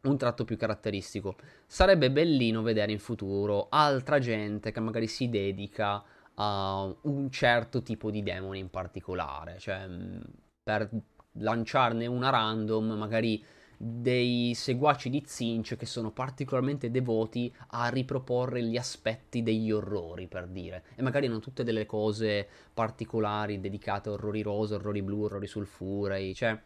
un 0.02 0.16
tratto 0.18 0.44
più 0.44 0.56
caratteristico. 0.56 1.36
Sarebbe 1.66 2.10
bellino 2.10 2.62
vedere 2.62 2.92
in 2.92 2.98
futuro 2.98 3.68
altra 3.70 4.18
gente 4.18 4.72
che 4.72 4.80
magari 4.80 5.06
si 5.06 5.30
dedica 5.30 6.02
a 6.34 6.94
un 7.02 7.30
certo 7.30 7.82
tipo 7.82 8.10
di 8.10 8.22
demone 8.22 8.58
in 8.58 8.70
particolare, 8.70 9.58
cioè 9.58 9.86
mm, 9.86 10.20
per 10.62 10.90
lanciarne 11.36 12.06
una 12.06 12.30
random, 12.30 12.92
magari 12.92 13.42
dei 13.84 14.52
seguaci 14.54 15.10
di 15.10 15.24
Zinch 15.26 15.76
che 15.76 15.86
sono 15.86 16.12
particolarmente 16.12 16.88
devoti 16.92 17.52
a 17.70 17.88
riproporre 17.88 18.62
gli 18.62 18.76
aspetti 18.76 19.42
degli 19.42 19.72
orrori, 19.72 20.28
per 20.28 20.46
dire. 20.46 20.84
E 20.94 21.02
magari 21.02 21.26
non 21.26 21.40
tutte 21.40 21.64
delle 21.64 21.84
cose 21.84 22.46
particolari 22.72 23.58
dedicate 23.58 24.08
a 24.08 24.12
orrori 24.12 24.40
rosa, 24.40 24.76
orrori 24.76 25.02
blu, 25.02 25.24
orrori 25.24 25.48
sulfurei, 25.48 26.32
cioè... 26.32 26.56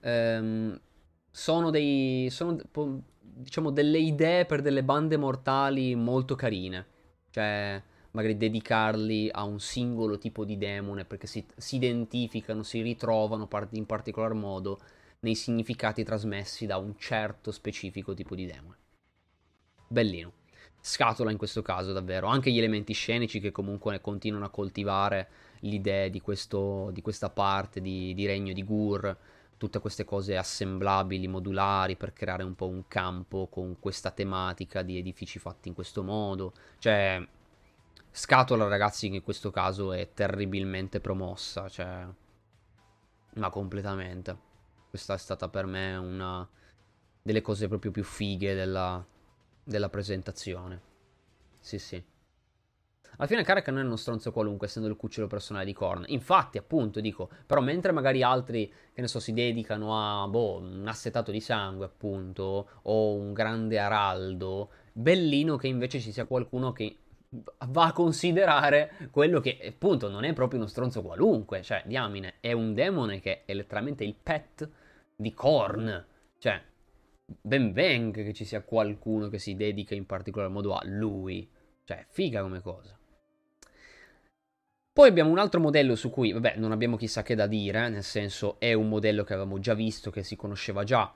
Ehm, 0.00 0.80
sono 1.30 1.68
dei... 1.68 2.28
sono 2.30 2.56
diciamo 3.20 3.70
delle 3.70 3.98
idee 3.98 4.46
per 4.46 4.62
delle 4.62 4.84
bande 4.84 5.18
mortali 5.18 5.94
molto 5.94 6.34
carine. 6.34 6.86
Cioè 7.28 7.82
magari 8.12 8.38
dedicarli 8.38 9.28
a 9.30 9.42
un 9.42 9.60
singolo 9.60 10.16
tipo 10.16 10.44
di 10.46 10.56
demone 10.56 11.04
perché 11.04 11.26
si, 11.26 11.44
si 11.56 11.76
identificano, 11.76 12.62
si 12.62 12.80
ritrovano 12.80 13.48
in 13.72 13.84
particolar 13.84 14.32
modo 14.32 14.78
nei 15.24 15.34
significati 15.34 16.04
trasmessi 16.04 16.66
da 16.66 16.76
un 16.76 16.96
certo 16.98 17.50
specifico 17.50 18.12
tipo 18.14 18.34
di 18.34 18.46
demone. 18.46 18.76
Bellino. 19.88 20.32
Scatola 20.80 21.30
in 21.30 21.38
questo 21.38 21.62
caso 21.62 21.94
davvero, 21.94 22.26
anche 22.26 22.50
gli 22.50 22.58
elementi 22.58 22.92
scenici 22.92 23.40
che 23.40 23.50
comunque 23.50 24.02
continuano 24.02 24.44
a 24.44 24.50
coltivare 24.50 25.28
l'idea 25.60 26.08
di, 26.08 26.20
questo, 26.20 26.90
di 26.92 27.00
questa 27.00 27.30
parte 27.30 27.80
di, 27.80 28.12
di 28.12 28.26
regno 28.26 28.52
di 28.52 28.62
Gur, 28.62 29.16
tutte 29.56 29.78
queste 29.78 30.04
cose 30.04 30.36
assemblabili, 30.36 31.26
modulari 31.26 31.96
per 31.96 32.12
creare 32.12 32.42
un 32.42 32.54
po' 32.54 32.68
un 32.68 32.86
campo 32.86 33.46
con 33.46 33.78
questa 33.80 34.10
tematica 34.10 34.82
di 34.82 34.98
edifici 34.98 35.38
fatti 35.38 35.68
in 35.68 35.74
questo 35.74 36.02
modo. 36.02 36.52
Cioè, 36.78 37.26
Scatola, 38.10 38.68
ragazzi, 38.68 39.08
che 39.08 39.16
in 39.16 39.22
questo 39.22 39.50
caso 39.50 39.92
è 39.94 40.10
terribilmente 40.12 41.00
promossa, 41.00 41.66
cioè... 41.70 42.06
Ma 43.36 43.48
completamente. 43.48 44.52
Questa 44.94 45.14
è 45.14 45.18
stata 45.18 45.48
per 45.48 45.66
me 45.66 45.96
una 45.96 46.48
delle 47.20 47.40
cose 47.40 47.66
proprio 47.66 47.90
più 47.90 48.04
fighe 48.04 48.54
della, 48.54 49.04
della 49.64 49.88
presentazione. 49.88 50.80
Sì, 51.58 51.80
sì. 51.80 52.00
Alla 53.16 53.26
fine 53.26 53.42
Karek 53.42 53.66
non 53.70 53.80
è 53.80 53.82
uno 53.82 53.96
stronzo 53.96 54.30
qualunque, 54.30 54.68
essendo 54.68 54.88
il 54.88 54.94
cucciolo 54.94 55.26
personale 55.26 55.64
di 55.64 55.72
Korn. 55.72 56.04
Infatti, 56.06 56.58
appunto, 56.58 57.00
dico, 57.00 57.28
però 57.44 57.60
mentre 57.60 57.90
magari 57.90 58.22
altri, 58.22 58.72
che 58.92 59.00
ne 59.00 59.08
so, 59.08 59.18
si 59.18 59.32
dedicano 59.32 59.98
a, 59.98 60.28
boh, 60.28 60.58
un 60.58 60.86
assetato 60.86 61.32
di 61.32 61.40
sangue, 61.40 61.86
appunto, 61.86 62.68
o 62.82 63.14
un 63.14 63.32
grande 63.32 63.80
araldo, 63.80 64.70
bellino 64.92 65.56
che 65.56 65.66
invece 65.66 65.98
ci 65.98 66.12
sia 66.12 66.24
qualcuno 66.24 66.70
che 66.70 66.98
va 67.66 67.86
a 67.86 67.92
considerare 67.92 68.92
quello 69.10 69.40
che 69.40 69.58
appunto 69.66 70.08
non 70.08 70.22
è 70.22 70.32
proprio 70.32 70.60
uno 70.60 70.68
stronzo 70.68 71.02
qualunque, 71.02 71.62
cioè 71.62 71.82
diamine, 71.84 72.34
è 72.38 72.52
un 72.52 72.74
demone 72.74 73.18
che 73.18 73.44
è 73.44 73.54
letteralmente 73.54 74.04
il 74.04 74.14
pet 74.14 74.70
di 75.16 75.32
Korn, 75.32 76.06
cioè 76.38 76.62
ben 77.40 77.72
venga 77.72 78.22
che 78.22 78.34
ci 78.34 78.44
sia 78.44 78.62
qualcuno 78.62 79.28
che 79.28 79.38
si 79.38 79.54
dedica 79.54 79.94
in 79.94 80.06
particolar 80.06 80.50
modo 80.50 80.74
a 80.74 80.82
lui, 80.84 81.48
cioè 81.84 82.04
figa 82.08 82.42
come 82.42 82.60
cosa. 82.60 82.96
Poi 84.92 85.08
abbiamo 85.08 85.30
un 85.30 85.38
altro 85.38 85.58
modello 85.60 85.96
su 85.96 86.10
cui, 86.10 86.32
vabbè, 86.32 86.54
non 86.56 86.70
abbiamo 86.70 86.96
chissà 86.96 87.22
che 87.22 87.34
da 87.34 87.48
dire, 87.48 87.88
nel 87.88 88.04
senso 88.04 88.60
è 88.60 88.74
un 88.74 88.88
modello 88.88 89.24
che 89.24 89.32
avevamo 89.32 89.58
già 89.58 89.74
visto, 89.74 90.10
che 90.10 90.22
si 90.22 90.36
conosceva 90.36 90.84
già, 90.84 91.12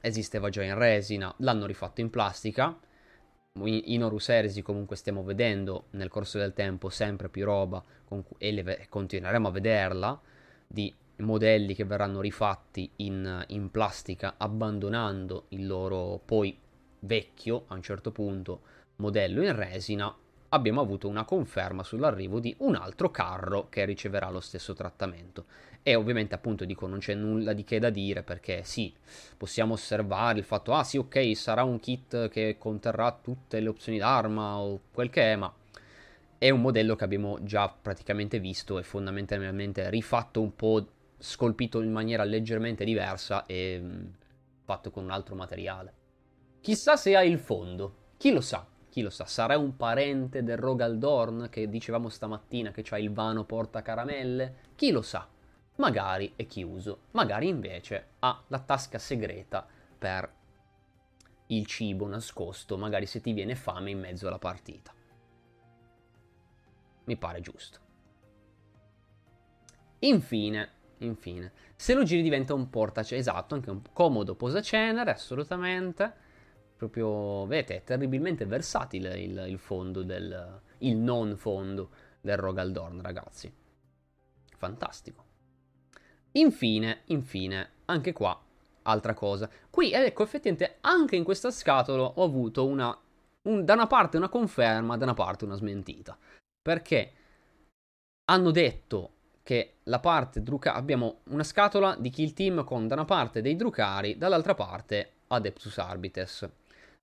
esisteva 0.00 0.48
già 0.48 0.64
in 0.64 0.76
resina, 0.76 1.32
l'hanno 1.38 1.66
rifatto 1.66 2.00
in 2.00 2.10
plastica, 2.10 2.76
in 3.62 4.04
Horus 4.04 4.28
Heresy 4.28 4.60
comunque 4.60 4.96
stiamo 4.96 5.22
vedendo 5.22 5.86
nel 5.90 6.08
corso 6.08 6.38
del 6.38 6.52
tempo 6.52 6.90
sempre 6.90 7.28
più 7.28 7.44
roba 7.44 7.82
e 8.38 8.52
le, 8.52 8.86
continueremo 8.88 9.48
a 9.48 9.50
vederla 9.50 10.20
di 10.66 10.92
modelli 11.18 11.74
che 11.74 11.84
verranno 11.84 12.20
rifatti 12.20 12.90
in, 12.96 13.44
in, 13.48 13.70
plastica 13.70 14.34
abbandonando 14.36 15.46
il 15.48 15.66
loro 15.66 16.20
poi 16.24 16.56
vecchio 17.00 17.64
a 17.68 17.74
un 17.74 17.82
certo 17.82 18.12
punto 18.12 18.60
modello 18.96 19.42
in 19.42 19.54
resina 19.54 20.14
abbiamo 20.50 20.80
avuto 20.80 21.08
una 21.08 21.24
conferma 21.24 21.82
sull'arrivo 21.82 22.40
di 22.40 22.54
un 22.58 22.74
altro 22.74 23.10
carro 23.10 23.68
che 23.68 23.84
riceverà 23.84 24.30
lo 24.30 24.40
stesso 24.40 24.74
trattamento. 24.74 25.46
E 25.82 25.94
ovviamente 25.94 26.34
appunto 26.34 26.64
dico 26.64 26.86
non 26.86 26.98
c'è 26.98 27.14
nulla 27.14 27.52
di 27.52 27.62
che 27.62 27.78
da 27.78 27.90
dire 27.90 28.22
perché 28.22 28.62
sì, 28.64 28.92
possiamo 29.36 29.74
osservare 29.74 30.38
il 30.38 30.44
fatto, 30.44 30.74
ah 30.74 30.82
sì 30.82 30.96
ok, 30.98 31.36
sarà 31.36 31.62
un 31.62 31.78
kit 31.78 32.28
che 32.28 32.56
conterrà 32.58 33.16
tutte 33.20 33.60
le 33.60 33.68
opzioni 33.68 33.98
d'arma 33.98 34.58
o 34.58 34.80
quel 34.92 35.10
che 35.10 35.32
è, 35.32 35.36
ma 35.36 35.52
è 36.38 36.50
un 36.50 36.60
modello 36.60 36.96
che 36.96 37.04
abbiamo 37.04 37.38
già 37.42 37.68
praticamente 37.68 38.40
visto 38.40 38.78
e 38.78 38.82
fondamentalmente 38.82 39.88
rifatto 39.88 40.42
un 40.42 40.54
po', 40.56 40.86
scolpito 41.26 41.80
in 41.82 41.92
maniera 41.92 42.24
leggermente 42.24 42.84
diversa 42.84 43.44
e 43.46 43.78
mh, 43.80 43.86
mm, 43.86 44.06
fatto 44.64 44.90
con 44.90 45.04
un 45.04 45.10
altro 45.10 45.34
materiale. 45.34 45.92
Chissà 46.60 46.96
se 46.96 47.16
ha 47.16 47.22
il 47.22 47.38
fondo, 47.38 47.94
chi 48.16 48.32
lo 48.32 48.40
sa, 48.40 48.66
chi 48.88 49.02
lo 49.02 49.10
sa, 49.10 49.26
sarà 49.26 49.58
un 49.58 49.76
parente 49.76 50.42
del 50.42 50.56
Rogaldorn 50.56 51.48
che 51.50 51.68
dicevamo 51.68 52.08
stamattina 52.08 52.70
che 52.70 52.82
c'ha 52.82 52.98
il 52.98 53.12
vano 53.12 53.44
porta 53.44 53.82
caramelle, 53.82 54.54
chi 54.74 54.90
lo 54.90 55.02
sa 55.02 55.28
magari 55.76 56.32
è 56.36 56.46
chiuso, 56.46 57.00
magari 57.12 57.48
invece 57.48 58.12
ha 58.20 58.42
la 58.48 58.60
tasca 58.60 58.98
segreta 58.98 59.66
per 59.98 60.32
il 61.48 61.66
cibo 61.66 62.06
nascosto, 62.06 62.76
magari 62.76 63.06
se 63.06 63.20
ti 63.20 63.32
viene 63.32 63.54
fame 63.54 63.90
in 63.90 64.00
mezzo 64.00 64.26
alla 64.26 64.38
partita. 64.38 64.92
Mi 67.04 67.16
pare 67.16 67.40
giusto. 67.40 67.78
Infine, 70.00 70.70
infine, 70.98 71.52
se 71.74 71.94
lo 71.94 72.02
giri 72.02 72.22
diventa 72.22 72.54
un 72.54 72.70
portacenere, 72.70 73.20
esatto, 73.20 73.54
anche 73.54 73.70
un 73.70 73.82
comodo 73.92 74.34
posacenere, 74.34 75.10
assolutamente. 75.10 76.24
Proprio, 76.76 77.46
vedete, 77.46 77.76
è 77.76 77.84
terribilmente 77.84 78.44
versatile 78.44 79.18
il, 79.18 79.44
il 79.48 79.58
fondo 79.58 80.02
del, 80.02 80.60
il 80.78 80.96
non 80.96 81.36
fondo 81.36 81.90
del 82.20 82.36
Rogaldorn, 82.36 83.00
ragazzi. 83.00 83.52
Fantastico. 84.56 85.24
Infine, 86.32 87.02
infine, 87.06 87.70
anche 87.86 88.12
qua, 88.12 88.38
altra 88.82 89.14
cosa. 89.14 89.48
Qui, 89.70 89.92
ecco, 89.92 90.22
effettivamente, 90.22 90.78
anche 90.80 91.16
in 91.16 91.24
questa 91.24 91.50
scatola 91.50 92.02
ho 92.02 92.22
avuto 92.22 92.66
una, 92.66 92.96
un, 93.42 93.64
da 93.64 93.72
una 93.72 93.86
parte 93.86 94.16
una 94.16 94.28
conferma, 94.28 94.96
da 94.96 95.04
una 95.04 95.14
parte 95.14 95.44
una 95.44 95.54
smentita. 95.56 96.16
Perché 96.60 97.12
hanno 98.24 98.50
detto 98.50 99.15
che 99.46 99.74
la 99.84 100.00
parte 100.00 100.42
Drucari, 100.42 100.76
abbiamo 100.76 101.18
una 101.30 101.44
scatola 101.44 101.94
di 101.96 102.10
kill 102.10 102.32
team 102.32 102.64
con 102.64 102.88
da 102.88 102.94
una 102.94 103.04
parte 103.04 103.40
dei 103.40 103.54
Drucari, 103.54 104.18
dall'altra 104.18 104.56
parte 104.56 105.12
Adeptus 105.28 105.78
Arbites. 105.78 106.50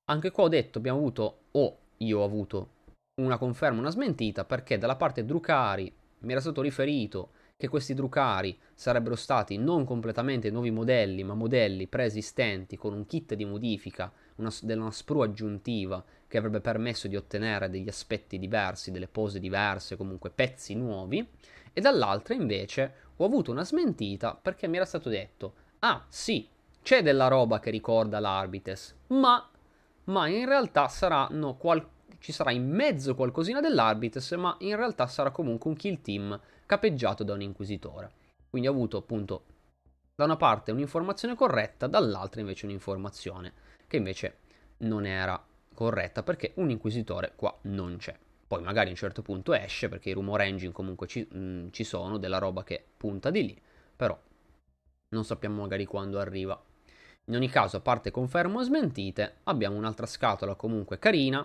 Anche 0.09 0.29
qua 0.31 0.43
ho 0.43 0.49
detto, 0.49 0.77
abbiamo 0.77 0.97
avuto, 0.97 1.37
o 1.51 1.77
io 1.99 2.19
ho 2.19 2.25
avuto, 2.25 2.69
una 3.21 3.37
conferma, 3.37 3.79
una 3.79 3.91
smentita, 3.91 4.43
perché 4.43 4.77
dalla 4.77 4.97
parte 4.97 5.23
Drucari 5.23 5.89
mi 6.19 6.31
era 6.33 6.41
stato 6.41 6.59
riferito 6.59 7.29
che 7.55 7.69
questi 7.69 7.93
Drucari 7.93 8.59
sarebbero 8.73 9.15
stati 9.15 9.55
non 9.55 9.85
completamente 9.85 10.51
nuovi 10.51 10.69
modelli, 10.69 11.23
ma 11.23 11.35
modelli 11.35 11.87
preesistenti 11.87 12.75
con 12.75 12.91
un 12.91 13.05
kit 13.05 13.35
di 13.35 13.45
modifica, 13.45 14.11
una, 14.35 14.51
della 14.63 14.91
sprue 14.91 15.27
aggiuntiva 15.27 16.03
che 16.27 16.37
avrebbe 16.37 16.59
permesso 16.59 17.07
di 17.07 17.15
ottenere 17.15 17.69
degli 17.69 17.87
aspetti 17.87 18.37
diversi, 18.37 18.91
delle 18.91 19.07
pose 19.07 19.39
diverse, 19.39 19.95
comunque 19.95 20.29
pezzi 20.29 20.75
nuovi, 20.75 21.25
e 21.74 21.82
dall'altra 21.82 22.34
invece 22.34 22.93
ho 23.17 23.26
avuto 23.26 23.51
una 23.51 23.65
smentita 23.65 24.36
perché 24.39 24.67
mi 24.67 24.78
era 24.78 24.86
stato 24.86 25.09
detto, 25.09 25.53
ah 25.80 26.05
sì, 26.07 26.47
c'è 26.82 27.01
della 27.01 27.28
roba 27.28 27.59
che 27.59 27.71
ricorda 27.71 28.19
l'Arbites, 28.19 28.95
ma, 29.07 29.49
ma 30.05 30.28
in 30.28 30.45
realtà 30.45 30.88
saranno 30.88 31.55
qual- 31.55 31.88
ci 32.19 32.32
sarà 32.32 32.51
in 32.51 32.69
mezzo 32.69 33.15
qualcosina 33.15 33.59
dell'Arbites, 33.59 34.32
ma 34.34 34.55
in 34.59 34.76
realtà 34.76 35.07
sarà 35.07 35.32
comunque 35.32 35.69
un 35.69 35.76
kill 35.76 36.01
team 36.01 36.39
capeggiato 36.65 37.24
da 37.24 37.34
un 37.34 37.41
inquisitore. 37.41 38.11
Quindi 38.49 38.67
ho 38.67 38.71
avuto 38.71 38.97
appunto 38.97 39.43
da 40.15 40.26
una 40.26 40.38
parte 40.38 40.71
un'informazione 40.71 41.36
corretta, 41.36 41.88
dall'altra 41.88 42.39
invece 42.39 42.65
un'informazione 42.65 43.53
che 43.88 43.97
invece 43.97 44.38
non 44.80 45.05
era 45.05 45.43
corretta 45.74 46.24
perché 46.24 46.53
un 46.55 46.69
inquisitore 46.69 47.34
qua 47.36 47.55
non 47.63 47.97
c'è. 47.97 48.15
Poi 48.54 48.62
magari 48.62 48.89
a 48.89 48.91
un 48.91 48.97
certo 48.97 49.24
punto 49.24 49.54
esce 49.54 49.89
perché 49.89 50.12
i 50.12 50.14
rumor 50.14 50.41
engine 50.41 50.72
comunque 50.72 51.08
ci, 51.08 51.28
mh, 51.28 51.72
ci 51.72 51.84
sono, 51.84 52.20
della 52.20 52.38
roba 52.38 52.64
che 52.64 52.86
punta 52.95 53.32
di 53.32 53.43
lì, 53.43 53.62
però 53.95 54.16
non 55.10 55.26
sappiamo 55.26 55.62
magari 55.62 55.86
quando 55.86 56.20
arriva. 56.20 56.62
In 57.26 57.36
ogni 57.36 57.49
caso, 57.49 57.78
a 57.78 57.80
parte 57.80 58.12
confermo 58.12 58.60
o 58.60 58.62
smentite, 58.62 59.38
abbiamo 59.45 59.76
un'altra 59.76 60.06
scatola 60.06 60.54
comunque 60.54 60.99
carina, 60.99 61.43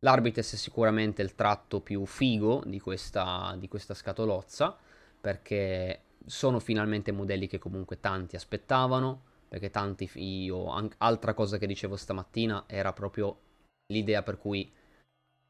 L'Arbites 0.00 0.52
è 0.52 0.56
sicuramente 0.56 1.22
il 1.22 1.34
tratto 1.34 1.80
più 1.80 2.04
figo 2.04 2.62
di 2.66 2.78
questa, 2.78 3.56
di 3.58 3.68
questa 3.68 3.94
scatolozza, 3.94 4.76
perché 5.18 6.02
sono 6.26 6.60
finalmente 6.60 7.10
modelli 7.10 7.46
che 7.46 7.58
comunque 7.58 8.00
tanti 8.00 8.36
aspettavano, 8.36 9.22
perché 9.48 9.70
tanti 9.70 10.10
io, 10.16 10.70
altra 10.98 11.32
cosa 11.32 11.56
che 11.56 11.66
dicevo 11.66 11.96
stamattina 11.96 12.64
era 12.66 12.92
proprio 12.92 13.38
l'idea 13.86 14.22
per 14.22 14.36
cui 14.36 14.70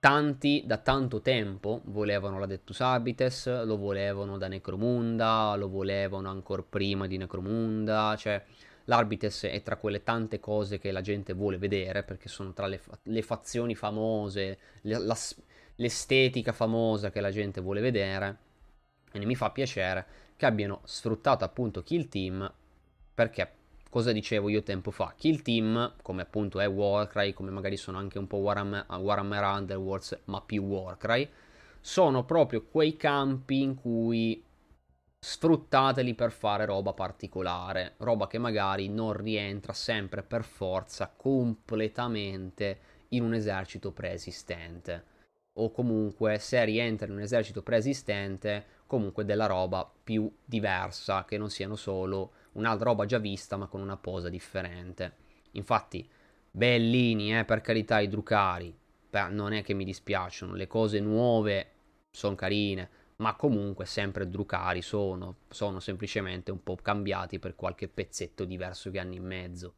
tanti 0.05 0.65
da 0.67 0.77
tanto 0.77 1.23
tempo 1.23 1.81
volevano 1.85 2.39
la 2.39 2.45
Dettus 2.45 2.83
Arbites, 2.83 3.65
lo 3.65 3.79
volevano 3.79 4.37
da 4.37 4.49
Necromunda, 4.49 5.55
lo 5.57 5.71
volevano 5.71 6.29
ancora 6.29 6.63
prima 6.63 7.07
di 7.07 7.17
Necromunda, 7.17 8.15
cioè 8.19 8.45
L'Arbites 8.85 9.45
è 9.45 9.63
tra 9.63 9.79
quelle 9.79 10.03
tante 10.03 10.41
cose 10.41 10.79
che 10.79 10.93
la 10.93 11.01
gente 11.01 11.33
vuole 11.33 11.57
vedere, 11.57 12.03
perché 12.03 12.29
sono 12.29 12.53
tra 12.53 12.67
le, 12.67 12.83
le 13.05 13.23
fazioni 13.23 13.75
famose, 13.75 14.59
le, 14.83 14.99
la, 14.99 15.17
l'estetica 15.77 16.53
famosa 16.53 17.11
che 17.11 17.23
la 17.23 17.31
gente 17.31 17.63
vuole 17.63 17.81
vedere. 17.81 18.37
E 19.11 19.25
mi 19.25 19.35
fa 19.35 19.53
piacere 19.53 20.05
che 20.37 20.45
abbiano 20.45 20.83
sfruttato 20.85 21.45
appunto 21.45 21.83
Kill 21.83 22.09
Team, 22.09 22.53
perché 23.15 23.51
cosa 23.95 24.11
dicevo 24.11 24.49
io 24.49 24.65
tempo 24.65 24.91
fa? 24.91 25.15
Kill 25.17 25.41
Team, 25.43 25.95
come 26.03 26.23
appunto 26.23 26.59
è 26.59 26.67
Warcry, 26.67 27.33
come 27.33 27.53
magari 27.53 27.77
sono 27.77 27.97
anche 27.97 28.19
un 28.19 28.27
po' 28.27 28.39
Warhammer, 28.39 28.87
Warhammer 28.89 29.45
Underworlds, 29.45 30.23
ma 30.25 30.41
più 30.41 30.65
Warcry, 30.65 31.31
sono 31.81 32.25
proprio 32.25 32.65
quei 32.65 32.97
campi 32.97 33.63
in 33.63 33.77
cui 33.77 34.45
sfruttateli 35.21 36.15
per 36.15 36.33
fare 36.33 36.65
roba 36.65 36.93
particolare, 36.93 37.95
roba 37.99 38.27
che 38.27 38.39
magari 38.39 38.89
non 38.89 39.13
rientra 39.13 39.73
sempre 39.73 40.25
per 40.25 40.43
forza 40.43 41.13
completamente 41.17 42.79
in 43.11 43.23
un 43.23 43.33
esercito 43.33 43.93
preesistente. 43.93 45.05
O 45.61 45.71
comunque 45.71 46.41
se 46.41 46.65
rientra 46.65 47.07
in 47.07 47.13
un 47.13 47.21
esercito 47.21 47.63
preesistente, 47.63 48.67
comunque 48.89 49.25
della 49.25 49.47
roba 49.47 49.89
più 50.03 50.29
diversa, 50.45 51.25
che 51.25 51.39
non 51.39 51.49
siano 51.49 51.77
solo 51.77 52.33
un'altra 52.55 52.91
roba 52.91 53.07
già 53.07 53.19
vista 53.19 53.57
ma 53.57 53.67
con 53.67 53.81
una 53.81 53.97
posa 53.97 54.29
differente. 54.29 55.17
Infatti, 55.53 56.09
bellini, 56.51 57.39
eh, 57.39 57.45
per 57.45 57.61
carità, 57.61 58.01
i 58.01 58.09
Drucari, 58.09 58.77
beh, 59.11 59.29
non 59.29 59.53
è 59.53 59.63
che 59.63 59.75
mi 59.75 59.85
dispiacciono, 59.85 60.55
le 60.55 60.67
cose 60.67 61.01
nuove 61.01 61.71
sono 62.11 62.35
carine, 62.35 62.89
ma 63.17 63.35
comunque 63.37 63.87
sempre 63.87 64.29
Drucari 64.29 64.83
sono, 64.83 65.37
sono 65.49 65.81
semplicemente 65.81 66.51
un 66.51 66.63
po' 66.63 66.77
cambiati 66.77 67.39
per 67.39 67.55
qualche 67.55 67.89
pezzetto 67.89 68.45
diverso 68.45 68.91
che 68.91 68.99
hanno 68.99 69.15
in 69.15 69.25
mezzo. 69.25 69.75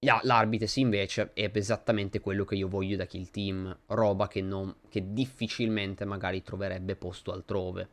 L'Arbites 0.00 0.76
invece 0.76 1.32
è 1.32 1.50
esattamente 1.52 2.20
quello 2.20 2.44
che 2.44 2.54
io 2.54 2.68
voglio 2.68 2.96
da 2.96 3.06
Kill 3.06 3.30
Team, 3.30 3.76
roba 3.86 4.28
che, 4.28 4.40
non, 4.40 4.76
che 4.88 5.12
difficilmente 5.12 6.04
magari 6.04 6.42
troverebbe 6.42 6.94
posto 6.94 7.32
altrove. 7.32 7.88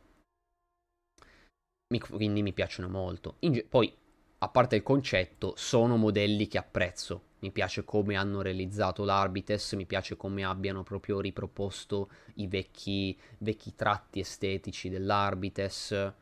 Mi, 1.88 2.00
quindi 2.00 2.42
mi 2.42 2.52
piacciono 2.52 2.88
molto. 2.88 3.36
In, 3.40 3.64
poi, 3.68 3.92
a 4.38 4.48
parte 4.48 4.76
il 4.76 4.82
concetto, 4.82 5.54
sono 5.56 5.96
modelli 5.96 6.48
che 6.48 6.58
apprezzo. 6.58 7.24
mi 7.40 7.50
piace 7.52 7.84
come 7.84 8.16
hanno 8.16 8.40
realizzato 8.42 9.04
l'Arbites, 9.04 9.74
mi 9.74 9.86
piace 9.86 10.16
come 10.16 10.44
abbiano 10.44 10.82
proprio 10.82 11.20
riproposto 11.20 12.10
i 12.36 12.46
vecchi, 12.48 13.16
vecchi 13.38 13.74
tratti 13.74 14.20
estetici 14.20 14.88
dell'Arbites, 14.88 16.12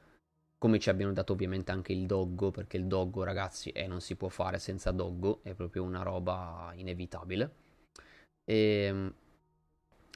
come 0.58 0.78
ci 0.78 0.90
abbiano 0.90 1.12
dato 1.12 1.32
ovviamente 1.32 1.72
anche 1.72 1.92
il 1.92 2.06
Doggo, 2.06 2.50
perché 2.50 2.76
il 2.76 2.86
Doggo 2.86 3.22
ragazzi 3.22 3.70
eh, 3.70 3.86
non 3.86 4.00
si 4.00 4.16
può 4.16 4.28
fare 4.28 4.58
senza 4.58 4.90
Doggo, 4.90 5.40
è 5.42 5.54
proprio 5.54 5.82
una 5.82 6.02
roba 6.02 6.72
inevitabile. 6.74 7.54
E, 8.44 8.56
ehm, 8.56 9.14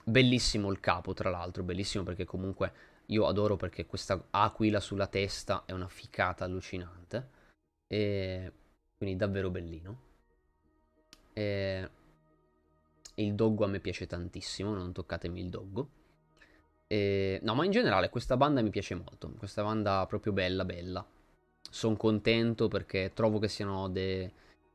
bellissimo 0.04 0.70
il 0.70 0.80
capo 0.80 1.14
tra 1.14 1.30
l'altro, 1.30 1.62
bellissimo 1.62 2.02
perché 2.02 2.24
comunque 2.24 2.72
io 3.10 3.26
adoro 3.26 3.56
perché 3.56 3.86
questa 3.86 4.26
aquila 4.30 4.80
sulla 4.80 5.06
testa 5.06 5.64
è 5.64 5.72
una 5.72 5.88
ficata 5.88 6.44
allucinante. 6.44 7.30
E 7.86 8.52
quindi 8.96 9.16
davvero 9.16 9.50
bellino. 9.50 10.00
E 11.32 11.90
il 13.14 13.34
doggo 13.34 13.64
a 13.64 13.68
me 13.68 13.80
piace 13.80 14.06
tantissimo, 14.06 14.74
non 14.74 14.92
toccatemi 14.92 15.40
il 15.40 15.48
doggo. 15.48 15.88
E... 16.86 17.40
No, 17.42 17.54
ma 17.54 17.64
in 17.64 17.70
generale 17.70 18.10
questa 18.10 18.36
banda 18.36 18.60
mi 18.60 18.70
piace 18.70 18.94
molto. 18.94 19.30
Questa 19.38 19.62
banda 19.62 20.04
proprio 20.06 20.32
bella, 20.32 20.64
bella. 20.64 21.06
Sono 21.70 21.96
contento 21.96 22.68
perché 22.68 23.12
trovo 23.14 23.38
che 23.38 23.48
siano 23.48 23.88
de... 23.88 24.32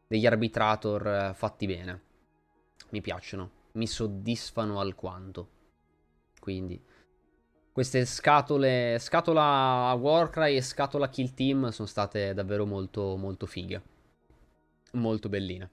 degli 0.07 0.25
arbitrator 0.25 1.07
eh, 1.07 1.33
fatti 1.35 1.67
bene. 1.67 2.01
Mi 2.89 3.01
piacciono, 3.01 3.51
mi 3.73 3.87
soddisfano 3.87 4.79
alquanto. 4.79 5.49
Quindi 6.39 6.81
queste 7.73 8.05
scatole, 8.05 8.97
scatola 8.99 9.91
Warcry 9.99 10.55
e 10.55 10.61
scatola 10.61 11.09
Kill 11.09 11.33
Team 11.33 11.69
sono 11.69 11.87
state 11.87 12.35
davvero 12.35 12.67
molto, 12.67 13.17
molto 13.17 13.47
fighe. 13.47 13.81
Molto 14.91 15.27
belline. 15.27 15.69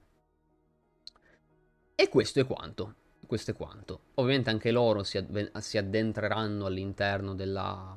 E 1.93 2.09
questo 2.09 2.39
è 2.39 2.45
quanto. 2.47 2.95
Questo 3.27 3.51
è 3.51 3.53
quanto. 3.53 4.05
Ovviamente 4.15 4.49
anche 4.49 4.71
loro 4.71 5.03
si, 5.03 5.19
adve- 5.19 5.51
si 5.59 5.77
addentreranno 5.77 6.65
all'interno 6.65 7.35
della, 7.35 7.95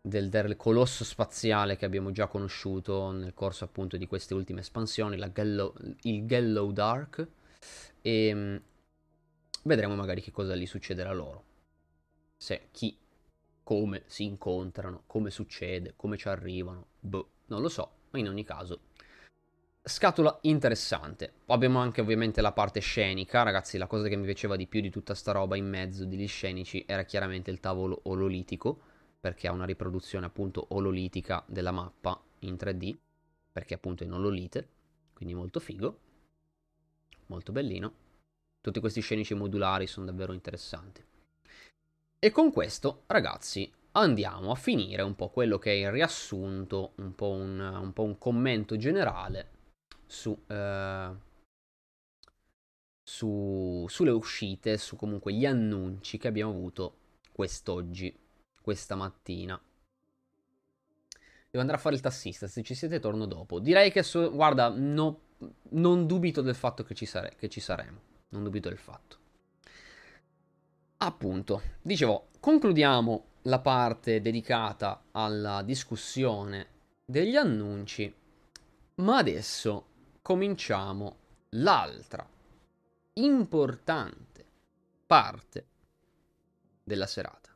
del, 0.00 0.30
del, 0.30 0.56
colosso 0.56 1.04
spaziale 1.04 1.76
che 1.76 1.84
abbiamo 1.84 2.12
già 2.12 2.28
conosciuto 2.28 3.10
nel 3.10 3.34
corso 3.34 3.64
appunto 3.64 3.98
di 3.98 4.06
queste 4.06 4.32
ultime 4.32 4.60
espansioni, 4.60 5.18
Gallo, 5.32 5.74
il 6.04 6.24
Gallow 6.24 6.72
Dark. 6.72 7.28
E 8.00 8.34
mm, 8.34 8.56
vedremo 9.64 9.94
magari 9.94 10.22
che 10.22 10.30
cosa 10.30 10.56
gli 10.56 10.66
succederà 10.66 11.12
loro 11.12 11.45
se 12.36 12.68
chi, 12.70 12.98
come 13.62 14.02
si 14.06 14.24
incontrano, 14.24 15.02
come 15.06 15.30
succede, 15.30 15.94
come 15.96 16.16
ci 16.16 16.28
arrivano, 16.28 16.86
boh, 17.00 17.30
non 17.46 17.60
lo 17.60 17.68
so, 17.68 17.90
ma 18.10 18.18
in 18.18 18.28
ogni 18.28 18.44
caso 18.44 18.80
Scatola 19.88 20.36
interessante. 20.42 21.32
Abbiamo 21.46 21.78
anche 21.78 22.00
ovviamente 22.00 22.40
la 22.40 22.50
parte 22.50 22.80
scenica, 22.80 23.44
ragazzi, 23.44 23.78
la 23.78 23.86
cosa 23.86 24.08
che 24.08 24.16
mi 24.16 24.24
piaceva 24.24 24.56
di 24.56 24.66
più 24.66 24.80
di 24.80 24.90
tutta 24.90 25.14
sta 25.14 25.30
roba 25.30 25.54
in 25.54 25.68
mezzo 25.68 26.04
degli 26.04 26.26
scenici 26.26 26.84
era 26.88 27.04
chiaramente 27.04 27.52
il 27.52 27.60
tavolo 27.60 28.00
ololitico, 28.06 28.80
perché 29.20 29.46
ha 29.46 29.52
una 29.52 29.64
riproduzione 29.64 30.26
appunto 30.26 30.66
ololitica 30.70 31.44
della 31.46 31.70
mappa 31.70 32.20
in 32.40 32.54
3D, 32.54 32.96
perché 33.52 33.74
appunto 33.74 34.02
è 34.02 34.06
in 34.06 34.14
ololite, 34.14 34.68
quindi 35.12 35.36
molto 35.36 35.60
figo, 35.60 36.00
molto 37.26 37.52
bellino. 37.52 37.92
Tutti 38.60 38.80
questi 38.80 39.00
scenici 39.00 39.34
modulari 39.34 39.86
sono 39.86 40.06
davvero 40.06 40.32
interessanti. 40.32 41.00
E 42.18 42.30
con 42.30 42.50
questo, 42.50 43.02
ragazzi, 43.06 43.70
andiamo 43.92 44.50
a 44.50 44.54
finire 44.54 45.02
un 45.02 45.14
po' 45.14 45.28
quello 45.28 45.58
che 45.58 45.72
è 45.72 45.74
il 45.74 45.90
riassunto, 45.90 46.92
un 46.96 47.14
po' 47.14 47.30
un, 47.30 47.58
un, 47.60 47.92
po 47.92 48.02
un 48.04 48.16
commento 48.16 48.76
generale 48.76 49.50
su, 50.06 50.36
eh, 50.46 51.14
su, 53.02 53.84
sulle 53.88 54.10
uscite, 54.10 54.78
su 54.78 54.96
comunque 54.96 55.34
gli 55.34 55.44
annunci 55.44 56.16
che 56.16 56.28
abbiamo 56.28 56.52
avuto 56.52 56.96
quest'oggi, 57.32 58.18
questa 58.62 58.94
mattina. 58.94 59.60
Devo 61.50 61.60
andare 61.60 61.78
a 61.78 61.80
fare 61.80 61.96
il 61.96 62.00
tassista, 62.00 62.46
se 62.46 62.62
ci 62.62 62.74
siete 62.74 62.98
torno 62.98 63.26
dopo. 63.26 63.58
Direi 63.60 63.92
che, 63.92 64.02
so, 64.02 64.30
guarda, 64.32 64.68
no, 64.70 65.20
non 65.70 66.06
dubito 66.06 66.40
del 66.40 66.54
fatto 66.54 66.82
che 66.82 66.94
ci, 66.94 67.04
sare- 67.04 67.34
che 67.36 67.50
ci 67.50 67.60
saremo, 67.60 68.00
non 68.30 68.42
dubito 68.42 68.70
del 68.70 68.78
fatto. 68.78 69.24
Appunto, 70.98 71.62
dicevo, 71.82 72.28
concludiamo 72.40 73.24
la 73.42 73.60
parte 73.60 74.22
dedicata 74.22 75.04
alla 75.12 75.62
discussione 75.62 76.68
degli 77.04 77.36
annunci, 77.36 78.12
ma 78.96 79.18
adesso 79.18 79.88
cominciamo 80.22 81.18
l'altra 81.50 82.26
importante 83.14 84.44
parte 85.06 85.66
della 86.82 87.06
serata. 87.06 87.54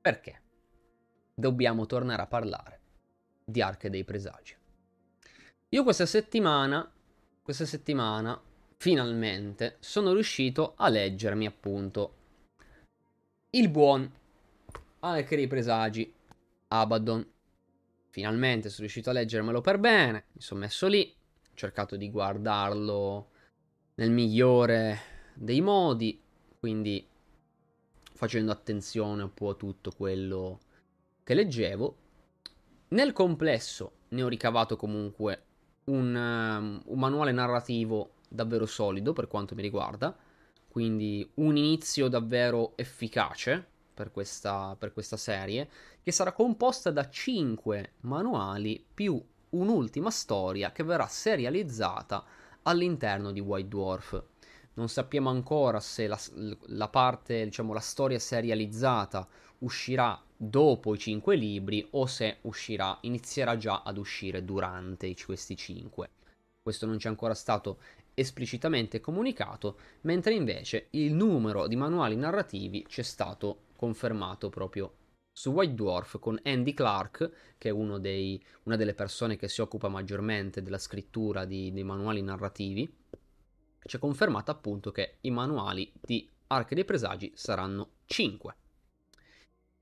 Perché? 0.00 0.42
Dobbiamo 1.32 1.86
tornare 1.86 2.22
a 2.22 2.26
parlare 2.26 2.80
di 3.44 3.62
Arche 3.62 3.88
dei 3.88 4.04
Presagi. 4.04 4.56
Io 5.70 5.82
questa 5.82 6.06
settimana, 6.06 6.92
questa 7.42 7.64
settimana 7.64 8.38
finalmente 8.84 9.76
sono 9.80 10.12
riuscito 10.12 10.74
a 10.76 10.90
leggermi 10.90 11.46
appunto 11.46 12.14
il 13.52 13.70
buon 13.70 14.12
Arche 15.00 15.36
dei 15.36 15.46
Presagi 15.46 16.12
Abaddon. 16.68 17.26
Finalmente 18.10 18.68
sono 18.68 18.80
riuscito 18.80 19.08
a 19.08 19.14
leggermelo 19.14 19.62
per 19.62 19.78
bene, 19.78 20.24
mi 20.32 20.42
sono 20.42 20.60
messo 20.60 20.86
lì, 20.86 21.00
ho 21.10 21.50
cercato 21.54 21.96
di 21.96 22.10
guardarlo 22.10 23.30
nel 23.94 24.10
migliore 24.10 24.98
dei 25.32 25.62
modi, 25.62 26.20
quindi 26.60 27.08
facendo 28.12 28.52
attenzione 28.52 29.22
un 29.22 29.32
po' 29.32 29.48
a 29.48 29.54
tutto 29.54 29.92
quello 29.96 30.60
che 31.24 31.32
leggevo. 31.32 31.96
Nel 32.88 33.14
complesso 33.14 33.92
ne 34.08 34.22
ho 34.22 34.28
ricavato 34.28 34.76
comunque 34.76 35.44
un, 35.84 36.14
um, 36.14 36.82
un 36.84 36.98
manuale 36.98 37.32
narrativo 37.32 38.13
davvero 38.34 38.66
solido 38.66 39.12
per 39.12 39.28
quanto 39.28 39.54
mi 39.54 39.62
riguarda, 39.62 40.14
quindi 40.68 41.28
un 41.34 41.56
inizio 41.56 42.08
davvero 42.08 42.72
efficace 42.76 43.64
per 43.94 44.10
questa, 44.10 44.74
per 44.76 44.92
questa 44.92 45.16
serie, 45.16 45.68
che 46.02 46.10
sarà 46.10 46.32
composta 46.32 46.90
da 46.90 47.08
5 47.08 47.92
manuali 48.00 48.84
più 48.92 49.22
un'ultima 49.50 50.10
storia 50.10 50.72
che 50.72 50.82
verrà 50.82 51.06
serializzata 51.06 52.24
all'interno 52.62 53.30
di 53.30 53.38
White 53.38 53.68
Dwarf. 53.68 54.22
Non 54.74 54.88
sappiamo 54.88 55.30
ancora 55.30 55.78
se 55.78 56.08
la, 56.08 56.18
la 56.66 56.88
parte, 56.88 57.44
diciamo, 57.44 57.72
la 57.72 57.78
storia 57.78 58.18
serializzata 58.18 59.28
uscirà 59.58 60.20
dopo 60.36 60.94
i 60.94 60.98
5 60.98 61.36
libri 61.36 61.86
o 61.92 62.06
se 62.06 62.38
uscirà, 62.42 62.98
inizierà 63.02 63.56
già 63.56 63.82
ad 63.84 63.96
uscire 63.96 64.44
durante 64.44 65.14
questi 65.24 65.56
5. 65.56 66.10
Questo 66.60 66.86
non 66.86 66.96
c'è 66.96 67.08
ancora 67.08 67.34
stato 67.34 67.78
esplicitamente 68.14 69.00
comunicato, 69.00 69.78
mentre 70.02 70.34
invece 70.34 70.86
il 70.90 71.12
numero 71.12 71.66
di 71.66 71.76
manuali 71.76 72.16
narrativi 72.16 72.84
ci 72.88 73.00
è 73.00 73.04
stato 73.04 73.64
confermato 73.76 74.48
proprio 74.48 74.94
su 75.36 75.50
White 75.50 75.74
Dwarf 75.74 76.18
con 76.20 76.38
Andy 76.44 76.72
Clark, 76.72 77.30
che 77.58 77.70
è 77.70 77.98
dei, 77.98 78.42
una 78.64 78.76
delle 78.76 78.94
persone 78.94 79.36
che 79.36 79.48
si 79.48 79.60
occupa 79.60 79.88
maggiormente 79.88 80.62
della 80.62 80.78
scrittura 80.78 81.44
di, 81.44 81.72
dei 81.72 81.82
manuali 81.82 82.22
narrativi, 82.22 82.90
ci 83.84 83.96
è 83.96 83.98
confermato 83.98 84.50
appunto 84.50 84.92
che 84.92 85.16
i 85.22 85.30
manuali 85.30 85.92
di 86.00 86.28
Arche 86.46 86.74
dei 86.76 86.84
Presagi 86.84 87.32
saranno 87.34 87.94
5. 88.06 88.54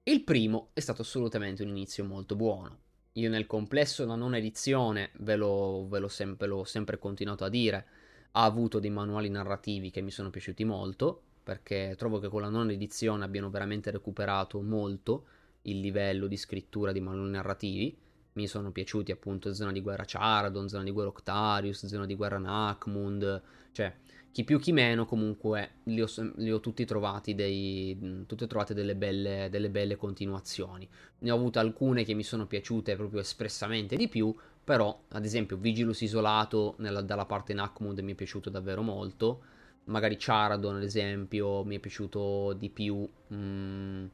Il 0.05 0.24
primo 0.24 0.70
è 0.72 0.80
stato 0.80 1.03
assolutamente 1.03 1.62
un 1.62 1.68
inizio 1.68 2.05
molto 2.05 2.35
buono. 2.35 2.78
Io 3.12 3.28
nel 3.28 3.47
complesso 3.47 4.07
la 4.07 4.14
nona 4.14 4.39
edizione, 4.39 5.11
ve, 5.18 5.37
lo 5.37 6.09
sempre, 6.09 6.47
l'ho 6.49 6.64
sempre 6.64 6.99
continuato 6.99 7.45
a 7.45 7.51
dire, 7.51 7.87
ha 8.33 8.45
avuto 8.45 8.78
dei 8.78 8.91
manuali 8.91 9.28
narrativi 9.28 9.91
che 9.91 10.01
mi 10.01 10.11
sono 10.11 10.30
piaciuti 10.30 10.64
molto, 10.64 11.22
perché 11.43 11.95
trovo 11.97 12.18
che 12.18 12.28
con 12.28 12.41
la 12.41 12.49
nona 12.49 12.72
edizione 12.72 13.24
abbiano 13.24 13.51
veramente 13.51 13.91
recuperato 13.91 14.61
molto 14.61 15.26
il 15.62 15.80
livello 15.80 16.26
di 16.26 16.37
scrittura 16.37 16.93
di 16.93 17.01
manuali 17.01 17.30
narrativi. 17.30 17.97
Mi 18.35 18.47
sono 18.47 18.70
piaciuti 18.70 19.12
appunto 19.12 19.53
Zona 19.53 19.72
di 19.72 19.80
Guerra 19.80 20.05
Charadon, 20.07 20.68
Zona 20.68 20.85
di 20.85 20.91
Guerra 20.91 21.11
Octarius, 21.11 21.85
Zona 21.87 22.07
di 22.07 22.14
Guerra 22.14 22.39
Nakmund, 22.39 23.43
cioè 23.72 23.95
chi 24.33 24.45
più 24.45 24.59
chi 24.59 24.72
meno 24.72 25.05
comunque 25.05 25.72
li 25.85 26.01
ho, 26.01 26.07
li 26.37 26.51
ho 26.51 26.59
tutti 26.59 26.87
trovati 26.87 27.35
dei, 27.35 28.24
tutte 28.26 28.47
trovate 28.47 28.72
delle 28.72 28.97
belle, 28.97 29.49
delle 29.51 29.68
belle 29.68 29.97
continuazioni. 29.97 30.89
Ne 31.18 31.30
ho 31.30 31.37
avute 31.37 31.59
alcune 31.59 32.05
che 32.05 32.14
mi 32.14 32.22
sono 32.22 32.47
piaciute 32.47 32.97
proprio 32.97 33.20
espressamente 33.20 33.95
di 33.95 34.09
più, 34.09 34.35
però, 34.65 35.05
ad 35.09 35.25
esempio, 35.25 35.57
Vigilus 35.57 36.01
isolato 36.03 36.77
nella, 36.79 37.03
dalla 37.03 37.27
parte 37.27 37.55
Nakmund 37.55 37.99
mi 38.01 38.13
è 38.13 38.15
piaciuto 38.15 38.51
davvero 38.51 38.83
molto. 38.83 39.45
Magari 39.85 40.17
Charadon, 40.19 40.77
ad 40.77 40.83
esempio, 40.83 41.65
mi 41.65 41.77
è 41.77 41.81
piaciuto 41.81 42.53
di 42.53 42.71
più. 42.71 43.09
Mm, 43.35 44.07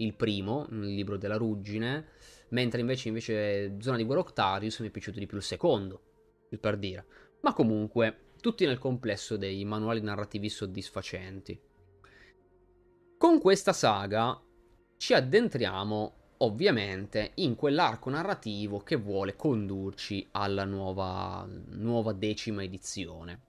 il 0.00 0.14
primo, 0.14 0.66
il 0.70 0.94
libro 0.94 1.16
della 1.16 1.36
ruggine, 1.36 2.08
mentre 2.50 2.80
invece, 2.80 3.08
invece 3.08 3.76
Zona 3.80 3.96
di 3.96 4.04
Guerra 4.04 4.20
Octarius 4.20 4.78
mi 4.80 4.88
è 4.88 4.90
piaciuto 4.90 5.18
di 5.18 5.26
più 5.26 5.36
il 5.36 5.42
secondo, 5.42 6.02
per 6.60 6.76
dire. 6.76 7.06
Ma 7.40 7.52
comunque, 7.52 8.32
tutti 8.40 8.64
nel 8.66 8.78
complesso 8.78 9.36
dei 9.36 9.64
manuali 9.64 10.00
narrativi 10.00 10.48
soddisfacenti. 10.48 11.60
Con 13.16 13.40
questa 13.40 13.72
saga 13.72 14.40
ci 14.96 15.14
addentriamo 15.14 16.17
ovviamente 16.38 17.32
in 17.36 17.54
quell'arco 17.56 18.10
narrativo 18.10 18.80
che 18.80 18.96
vuole 18.96 19.34
condurci 19.36 20.28
alla 20.32 20.64
nuova, 20.64 21.46
nuova 21.70 22.12
decima 22.12 22.62
edizione, 22.62 23.40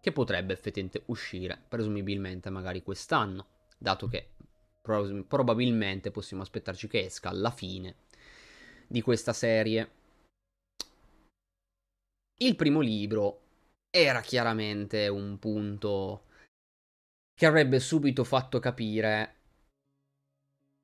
che 0.00 0.12
potrebbe 0.12 0.52
effettivamente 0.52 1.02
uscire 1.06 1.60
presumibilmente 1.68 2.48
magari 2.50 2.82
quest'anno, 2.82 3.46
dato 3.76 4.08
che 4.08 4.28
pro- 4.80 5.24
probabilmente 5.24 6.10
possiamo 6.10 6.42
aspettarci 6.42 6.88
che 6.88 7.04
esca 7.04 7.28
alla 7.28 7.50
fine 7.50 7.96
di 8.86 9.02
questa 9.02 9.32
serie. 9.32 9.98
Il 12.40 12.56
primo 12.56 12.80
libro 12.80 13.42
era 13.90 14.20
chiaramente 14.20 15.08
un 15.08 15.38
punto 15.38 16.24
che 17.34 17.46
avrebbe 17.46 17.80
subito 17.80 18.24
fatto 18.24 18.58
capire 18.58 19.39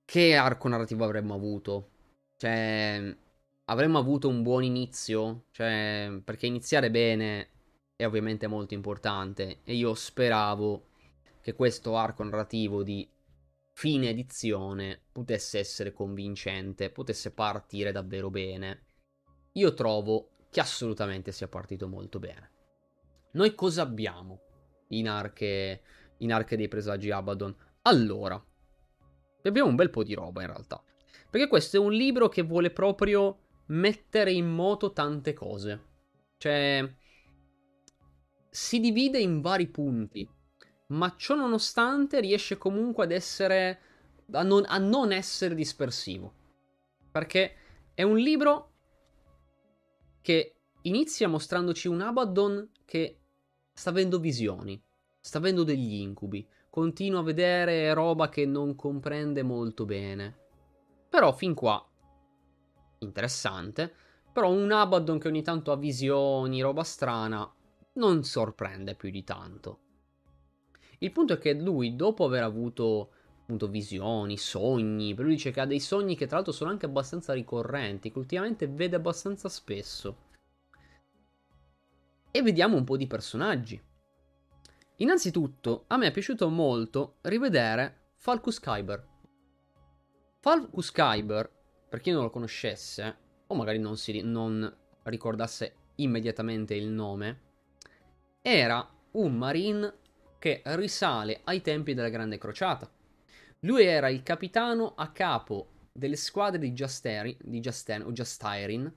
che 0.06 0.36
arco 0.36 0.68
narrativo 0.68 1.04
avremmo 1.04 1.34
avuto? 1.34 1.90
Cioè, 2.36 3.14
avremmo 3.64 3.98
avuto 3.98 4.28
un 4.28 4.42
buon 4.42 4.62
inizio? 4.62 5.46
Cioè, 5.50 6.20
perché 6.24 6.46
iniziare 6.46 6.90
bene 6.90 7.48
è 7.96 8.06
ovviamente 8.06 8.46
molto 8.46 8.72
importante 8.72 9.60
e 9.64 9.74
io 9.74 9.94
speravo 9.94 10.88
che 11.42 11.54
questo 11.54 11.96
arco 11.96 12.22
narrativo 12.22 12.82
di 12.82 13.06
fine 13.72 14.08
edizione 14.10 15.00
potesse 15.12 15.58
essere 15.58 15.92
convincente, 15.92 16.90
potesse 16.90 17.32
partire 17.32 17.92
davvero 17.92 18.30
bene. 18.30 18.84
Io 19.52 19.74
trovo 19.74 20.30
che 20.50 20.60
assolutamente 20.60 21.32
sia 21.32 21.48
partito 21.48 21.88
molto 21.88 22.18
bene. 22.18 22.50
Noi 23.32 23.54
cosa 23.54 23.82
abbiamo 23.82 24.40
in 24.88 25.08
arche, 25.08 25.82
in 26.18 26.32
arche 26.32 26.56
dei 26.56 26.68
presagi 26.68 27.10
Abaddon? 27.10 27.54
Allora, 27.82 28.42
abbiamo 29.48 29.68
un 29.68 29.76
bel 29.76 29.90
po' 29.90 30.02
di 30.02 30.14
roba 30.14 30.42
in 30.42 30.48
realtà. 30.48 30.82
Perché 31.30 31.48
questo 31.48 31.76
è 31.76 31.80
un 31.80 31.92
libro 31.92 32.28
che 32.28 32.42
vuole 32.42 32.70
proprio 32.70 33.38
mettere 33.66 34.32
in 34.32 34.46
moto 34.46 34.92
tante 34.92 35.32
cose. 35.32 35.84
Cioè, 36.38 36.94
si 38.48 38.80
divide 38.80 39.18
in 39.18 39.40
vari 39.40 39.66
punti, 39.66 40.28
ma 40.88 41.14
ciò 41.16 41.34
nonostante 41.34 42.20
riesce 42.20 42.56
comunque 42.56 43.04
ad 43.04 43.12
essere... 43.12 43.80
a 44.32 44.42
non, 44.42 44.64
a 44.66 44.78
non 44.78 45.12
essere 45.12 45.54
dispersivo. 45.54 46.32
Perché 47.10 47.54
è 47.94 48.02
un 48.02 48.16
libro 48.16 48.72
che 50.20 50.56
inizia 50.82 51.28
mostrandoci 51.28 51.88
un 51.88 52.00
Abaddon 52.00 52.70
che 52.84 53.20
sta 53.72 53.90
avendo 53.90 54.18
visioni, 54.18 54.80
sta 55.20 55.38
avendo 55.38 55.64
degli 55.64 55.94
incubi, 55.94 56.46
continua 56.76 57.20
a 57.20 57.22
vedere 57.22 57.94
roba 57.94 58.28
che 58.28 58.44
non 58.44 58.76
comprende 58.76 59.42
molto 59.42 59.86
bene. 59.86 60.36
Però 61.08 61.32
fin 61.32 61.54
qua 61.54 61.82
interessante, 62.98 63.90
però 64.30 64.50
un 64.50 64.70
Abaddon 64.70 65.18
che 65.18 65.28
ogni 65.28 65.42
tanto 65.42 65.72
ha 65.72 65.76
visioni, 65.76 66.60
roba 66.60 66.84
strana, 66.84 67.50
non 67.94 68.24
sorprende 68.24 68.94
più 68.94 69.08
di 69.08 69.24
tanto. 69.24 69.78
Il 70.98 71.12
punto 71.12 71.32
è 71.32 71.38
che 71.38 71.54
lui, 71.54 71.96
dopo 71.96 72.26
aver 72.26 72.42
avuto 72.42 73.10
appunto 73.40 73.68
visioni, 73.68 74.36
sogni, 74.36 75.14
lui 75.14 75.30
dice 75.30 75.52
che 75.52 75.60
ha 75.62 75.66
dei 75.66 75.80
sogni 75.80 76.14
che 76.14 76.26
tra 76.26 76.36
l'altro 76.36 76.52
sono 76.52 76.68
anche 76.68 76.84
abbastanza 76.84 77.32
ricorrenti, 77.32 78.12
che 78.12 78.18
ultimamente 78.18 78.68
vede 78.68 78.96
abbastanza 78.96 79.48
spesso. 79.48 80.24
E 82.30 82.42
vediamo 82.42 82.76
un 82.76 82.84
po' 82.84 82.98
di 82.98 83.06
personaggi. 83.06 83.82
Innanzitutto, 85.00 85.84
a 85.88 85.98
me 85.98 86.06
è 86.06 86.10
piaciuto 86.10 86.48
molto 86.48 87.18
rivedere 87.22 88.12
Falcus 88.16 88.58
Kyber. 88.58 89.06
Falcus 90.40 90.90
Kyber, 90.90 91.50
per 91.86 92.00
chi 92.00 92.12
non 92.12 92.22
lo 92.22 92.30
conoscesse, 92.30 93.16
o 93.46 93.54
magari 93.54 93.78
non, 93.78 93.98
si, 93.98 94.22
non 94.22 94.74
ricordasse 95.02 95.74
immediatamente 95.96 96.74
il 96.74 96.86
nome, 96.86 97.40
era 98.40 98.88
un 99.12 99.36
marine 99.36 99.92
che 100.38 100.62
risale 100.64 101.42
ai 101.44 101.60
tempi 101.60 101.92
della 101.92 102.08
Grande 102.08 102.38
Crociata. 102.38 102.90
Lui 103.60 103.84
era 103.84 104.08
il 104.08 104.22
capitano 104.22 104.94
a 104.94 105.10
capo 105.12 105.88
delle 105.92 106.16
squadre 106.16 106.58
di 106.58 106.72
Justeri, 106.72 107.36
di 107.42 107.60
Justen, 107.60 108.00
o 108.00 108.12
Justirin, 108.12 108.90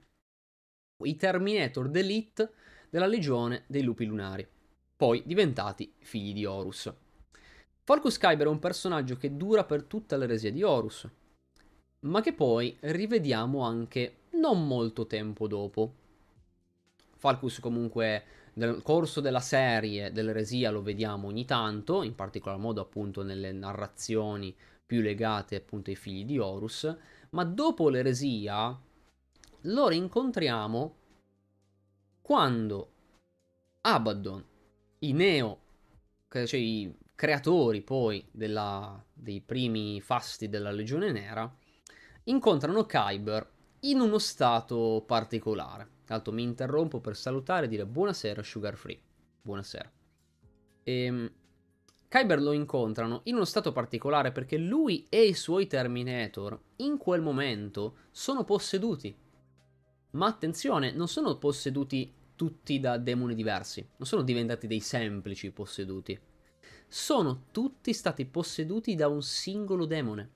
i 1.04 1.16
Terminator 1.18 1.90
d'Elite 1.90 2.52
della 2.90 3.06
Legione 3.06 3.66
dei 3.68 3.84
Lupi 3.84 4.06
Lunari 4.06 4.48
poi 5.00 5.24
diventati 5.26 5.94
figli 6.00 6.34
di 6.34 6.44
Horus. 6.44 6.94
Falcus 7.86 8.18
Kyber 8.18 8.48
è 8.48 8.50
un 8.50 8.60
personaggio 8.60 9.16
che 9.16 9.38
dura 9.38 9.64
per 9.64 9.84
tutta 9.86 10.18
l'eresia 10.18 10.52
di 10.52 10.62
Horus, 10.62 11.08
ma 12.02 12.20
che 12.20 12.34
poi 12.34 12.76
rivediamo 12.82 13.62
anche 13.62 14.24
non 14.32 14.68
molto 14.68 15.08
tempo 15.08 15.48
dopo. 15.48 15.94
Falcus 17.16 17.62
comunque 17.62 18.24
nel 18.56 18.82
corso 18.84 19.22
della 19.22 19.40
serie 19.40 20.12
dell'eresia 20.12 20.70
lo 20.70 20.82
vediamo 20.82 21.28
ogni 21.28 21.46
tanto, 21.46 22.04
in 22.04 22.14
particolar 22.14 22.60
modo 22.60 22.82
appunto 22.82 23.24
nelle 23.24 23.54
narrazioni 23.54 24.54
più 24.86 25.00
legate 25.00 25.56
appunto 25.56 25.92
ai 25.92 25.96
figli 25.96 26.26
di 26.26 26.40
Horus, 26.40 26.94
ma 27.30 27.46
dopo 27.46 27.88
l'eresia 27.88 28.78
lo 29.62 29.88
rincontriamo 29.88 30.96
quando 32.22 32.92
Abaddon 33.80 34.49
i 35.00 35.14
Neo, 35.14 35.60
cioè 36.30 36.60
i 36.60 36.94
creatori 37.16 37.82
poi 37.82 38.26
della, 38.32 39.02
dei 39.14 39.42
primi 39.42 40.02
fasti 40.02 40.50
della 40.50 40.72
Legione 40.72 41.12
Nera, 41.12 41.52
incontrano 42.26 42.86
Kyber 42.86 43.50
in 43.82 44.00
uno 44.00 44.18
stato 44.18 45.04
particolare. 45.06 45.98
L'altro 46.08 46.34
mi 46.34 46.44
interrompo 46.44 47.00
per 47.00 47.16
salutare 47.16 47.66
e 47.66 47.70
dire 47.70 47.86
buonasera 47.86 48.42
Sugar 48.42 48.76
Free. 48.76 49.00
Buonasera. 49.42 49.92
E, 50.84 51.04
ehm, 51.04 51.32
Kyber 52.08 52.42
lo 52.42 52.52
incontrano 52.52 53.22
in 53.26 53.36
uno 53.36 53.46
stato 53.46 53.72
particolare 53.72 54.32
perché 54.32 54.58
lui 54.58 55.06
e 55.10 55.26
i 55.26 55.34
suoi 55.34 55.68
Terminator 55.68 56.60
in 56.78 56.98
quel 56.98 57.22
momento 57.22 57.98
sono 58.10 58.44
posseduti. 58.44 59.16
Ma 60.12 60.26
attenzione, 60.26 60.92
non 60.92 61.08
sono 61.08 61.38
posseduti 61.38 62.12
tutti 62.40 62.80
da 62.80 62.98
demoni 62.98 63.36
diversi, 63.36 63.86
non 63.98 64.08
sono 64.08 64.22
diventati 64.22 64.66
dei 64.66 64.80
semplici 64.80 65.52
posseduti. 65.52 66.18
Sono 66.88 67.48
tutti 67.52 67.92
stati 67.92 68.24
posseduti 68.24 68.96
da 68.96 69.10
un 69.10 69.22
singolo 69.22 69.86
demone. 69.86 70.30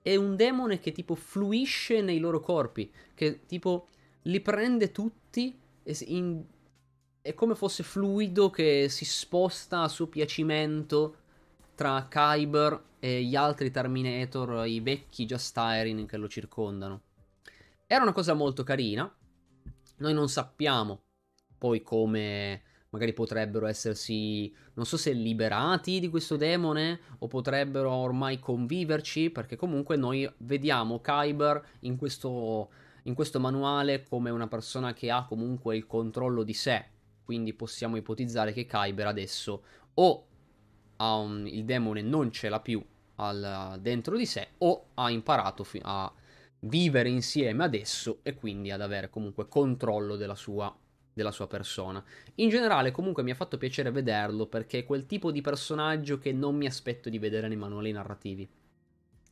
È 0.00 0.14
un 0.14 0.36
demone 0.36 0.78
che 0.78 0.92
tipo 0.92 1.16
fluisce 1.16 2.00
nei 2.00 2.20
loro 2.20 2.38
corpi, 2.38 2.92
che 3.12 3.44
tipo 3.44 3.88
li 4.22 4.40
prende 4.40 4.92
tutti 4.92 5.58
in... 5.82 6.44
è 7.20 7.34
come 7.34 7.56
fosse 7.56 7.82
fluido 7.82 8.48
che 8.48 8.86
si 8.88 9.04
sposta 9.04 9.80
a 9.80 9.88
suo 9.88 10.06
piacimento 10.06 11.16
tra 11.74 12.06
Kyber 12.08 12.84
e 13.00 13.24
gli 13.24 13.34
altri 13.34 13.72
Terminator, 13.72 14.64
i 14.64 14.78
vecchi 14.78 15.26
Justirin 15.26 16.06
che 16.06 16.18
lo 16.18 16.28
circondano. 16.28 17.02
Era 17.84 18.04
una 18.04 18.12
cosa 18.12 18.32
molto 18.32 18.62
carina. 18.62 19.12
Noi 19.98 20.14
non 20.14 20.28
sappiamo 20.28 21.00
poi 21.58 21.82
come 21.82 22.62
magari 22.90 23.12
potrebbero 23.12 23.66
essersi, 23.66 24.52
non 24.74 24.86
so 24.86 24.96
se 24.96 25.12
liberati 25.12 26.00
di 26.00 26.08
questo 26.08 26.36
demone 26.36 27.00
o 27.18 27.26
potrebbero 27.26 27.90
ormai 27.92 28.38
conviverci, 28.38 29.30
perché 29.30 29.56
comunque 29.56 29.96
noi 29.96 30.30
vediamo 30.38 31.00
Kyber 31.00 31.62
in 31.80 31.96
questo, 31.96 32.70
in 33.02 33.14
questo 33.14 33.38
manuale 33.38 34.04
come 34.08 34.30
una 34.30 34.48
persona 34.48 34.94
che 34.94 35.10
ha 35.10 35.26
comunque 35.26 35.76
il 35.76 35.86
controllo 35.86 36.42
di 36.42 36.54
sé, 36.54 36.86
quindi 37.24 37.52
possiamo 37.52 37.96
ipotizzare 37.96 38.52
che 38.52 38.64
Kyber 38.64 39.06
adesso 39.06 39.62
o 39.94 40.26
un, 40.98 41.46
il 41.46 41.64
demone 41.64 42.00
non 42.00 42.30
ce 42.30 42.48
l'ha 42.48 42.60
più 42.60 42.82
al, 43.16 43.78
dentro 43.80 44.16
di 44.16 44.24
sé 44.24 44.48
o 44.58 44.86
ha 44.94 45.10
imparato 45.10 45.66
a 45.82 46.10
vivere 46.60 47.10
insieme 47.10 47.64
adesso 47.64 48.20
e 48.22 48.34
quindi 48.34 48.70
ad 48.70 48.80
avere 48.80 49.10
comunque 49.10 49.48
controllo 49.48 50.16
della 50.16 50.34
sua 50.34 50.74
della 51.16 51.32
sua 51.32 51.46
persona. 51.46 52.04
In 52.34 52.50
generale, 52.50 52.90
comunque, 52.90 53.22
mi 53.22 53.30
ha 53.30 53.34
fatto 53.34 53.56
piacere 53.56 53.90
vederlo 53.90 54.48
perché 54.48 54.80
è 54.80 54.84
quel 54.84 55.06
tipo 55.06 55.30
di 55.30 55.40
personaggio 55.40 56.18
che 56.18 56.30
non 56.30 56.54
mi 56.54 56.66
aspetto 56.66 57.08
di 57.08 57.18
vedere 57.18 57.48
nei 57.48 57.56
manuali 57.56 57.90
narrativi. 57.90 58.46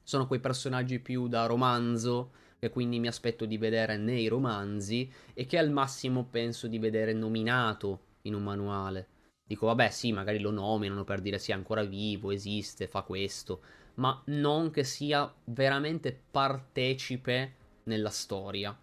Sono 0.02 0.26
quei 0.26 0.40
personaggi 0.40 0.98
più 0.98 1.28
da 1.28 1.44
romanzo, 1.44 2.32
che 2.58 2.70
quindi 2.70 2.98
mi 3.00 3.06
aspetto 3.06 3.44
di 3.44 3.58
vedere 3.58 3.98
nei 3.98 4.28
romanzi 4.28 5.12
e 5.34 5.44
che 5.44 5.58
al 5.58 5.70
massimo 5.70 6.24
penso 6.24 6.68
di 6.68 6.78
vedere 6.78 7.12
nominato 7.12 8.04
in 8.22 8.32
un 8.32 8.42
manuale. 8.42 9.08
Dico, 9.46 9.66
vabbè, 9.66 9.90
sì, 9.90 10.10
magari 10.10 10.38
lo 10.38 10.50
nominano 10.50 11.04
per 11.04 11.20
dire 11.20 11.38
sì, 11.38 11.50
è 11.50 11.54
ancora 11.54 11.84
vivo, 11.84 12.30
esiste, 12.30 12.88
fa 12.88 13.02
questo, 13.02 13.60
ma 13.96 14.22
non 14.28 14.70
che 14.70 14.84
sia 14.84 15.30
veramente 15.44 16.18
partecipe 16.30 17.56
nella 17.84 18.08
storia. 18.08 18.74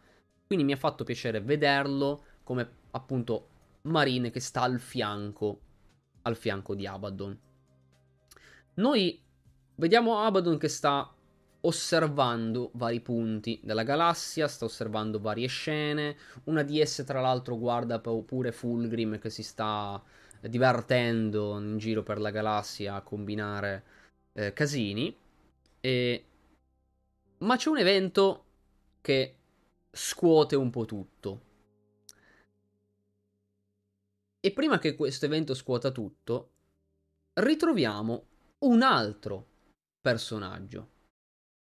Quindi 0.46 0.64
mi 0.64 0.74
ha 0.74 0.78
fatto 0.78 1.04
piacere 1.04 1.42
vederlo 1.42 2.26
come 2.44 2.81
appunto 2.92 3.48
Marine 3.84 4.30
che 4.30 4.40
sta 4.40 4.62
al 4.62 4.80
fianco, 4.80 5.60
al 6.24 6.36
fianco 6.36 6.76
di 6.76 6.86
Abaddon. 6.86 7.40
Noi 8.76 9.22
vediamo 9.76 10.20
Abaddon 10.20 10.58
che 10.58 10.68
sta 10.68 11.14
osservando 11.62 12.72
vari 12.74 13.02
punti 13.02 13.60
della 13.64 13.84
galassia, 13.84 14.48
sta 14.48 14.66
osservando 14.66 15.20
varie 15.20 15.48
scene. 15.48 16.16
Una 16.46 16.64
di 16.64 16.80
esse, 16.80 17.04
tra 17.04 17.22
l'altro, 17.22 17.58
guarda 17.58 18.00
pure 18.00 18.52
Fulgrim 18.52 19.20
che 19.20 19.30
si 19.30 19.44
sta 19.44 20.02
divertendo 20.42 21.60
in 21.60 21.78
giro 21.78 22.02
per 22.04 22.20
la 22.20 22.32
galassia 22.32 22.96
a 22.96 23.02
combinare 23.02 23.84
eh, 24.34 24.54
casini. 24.54 25.16
E... 25.80 26.26
Ma 27.40 27.56
c'è 27.58 27.70
un 27.70 27.78
evento 27.78 28.46
che 29.02 29.36
scuote 29.92 30.56
un 30.56 30.70
po' 30.70 30.86
tutto. 30.86 31.50
E 34.44 34.52
prima 34.52 34.80
che 34.80 34.96
questo 34.96 35.26
evento 35.26 35.54
scuota 35.54 35.92
tutto, 35.92 36.52
ritroviamo 37.40 38.26
un 38.66 38.82
altro 38.82 39.48
personaggio. 40.02 40.90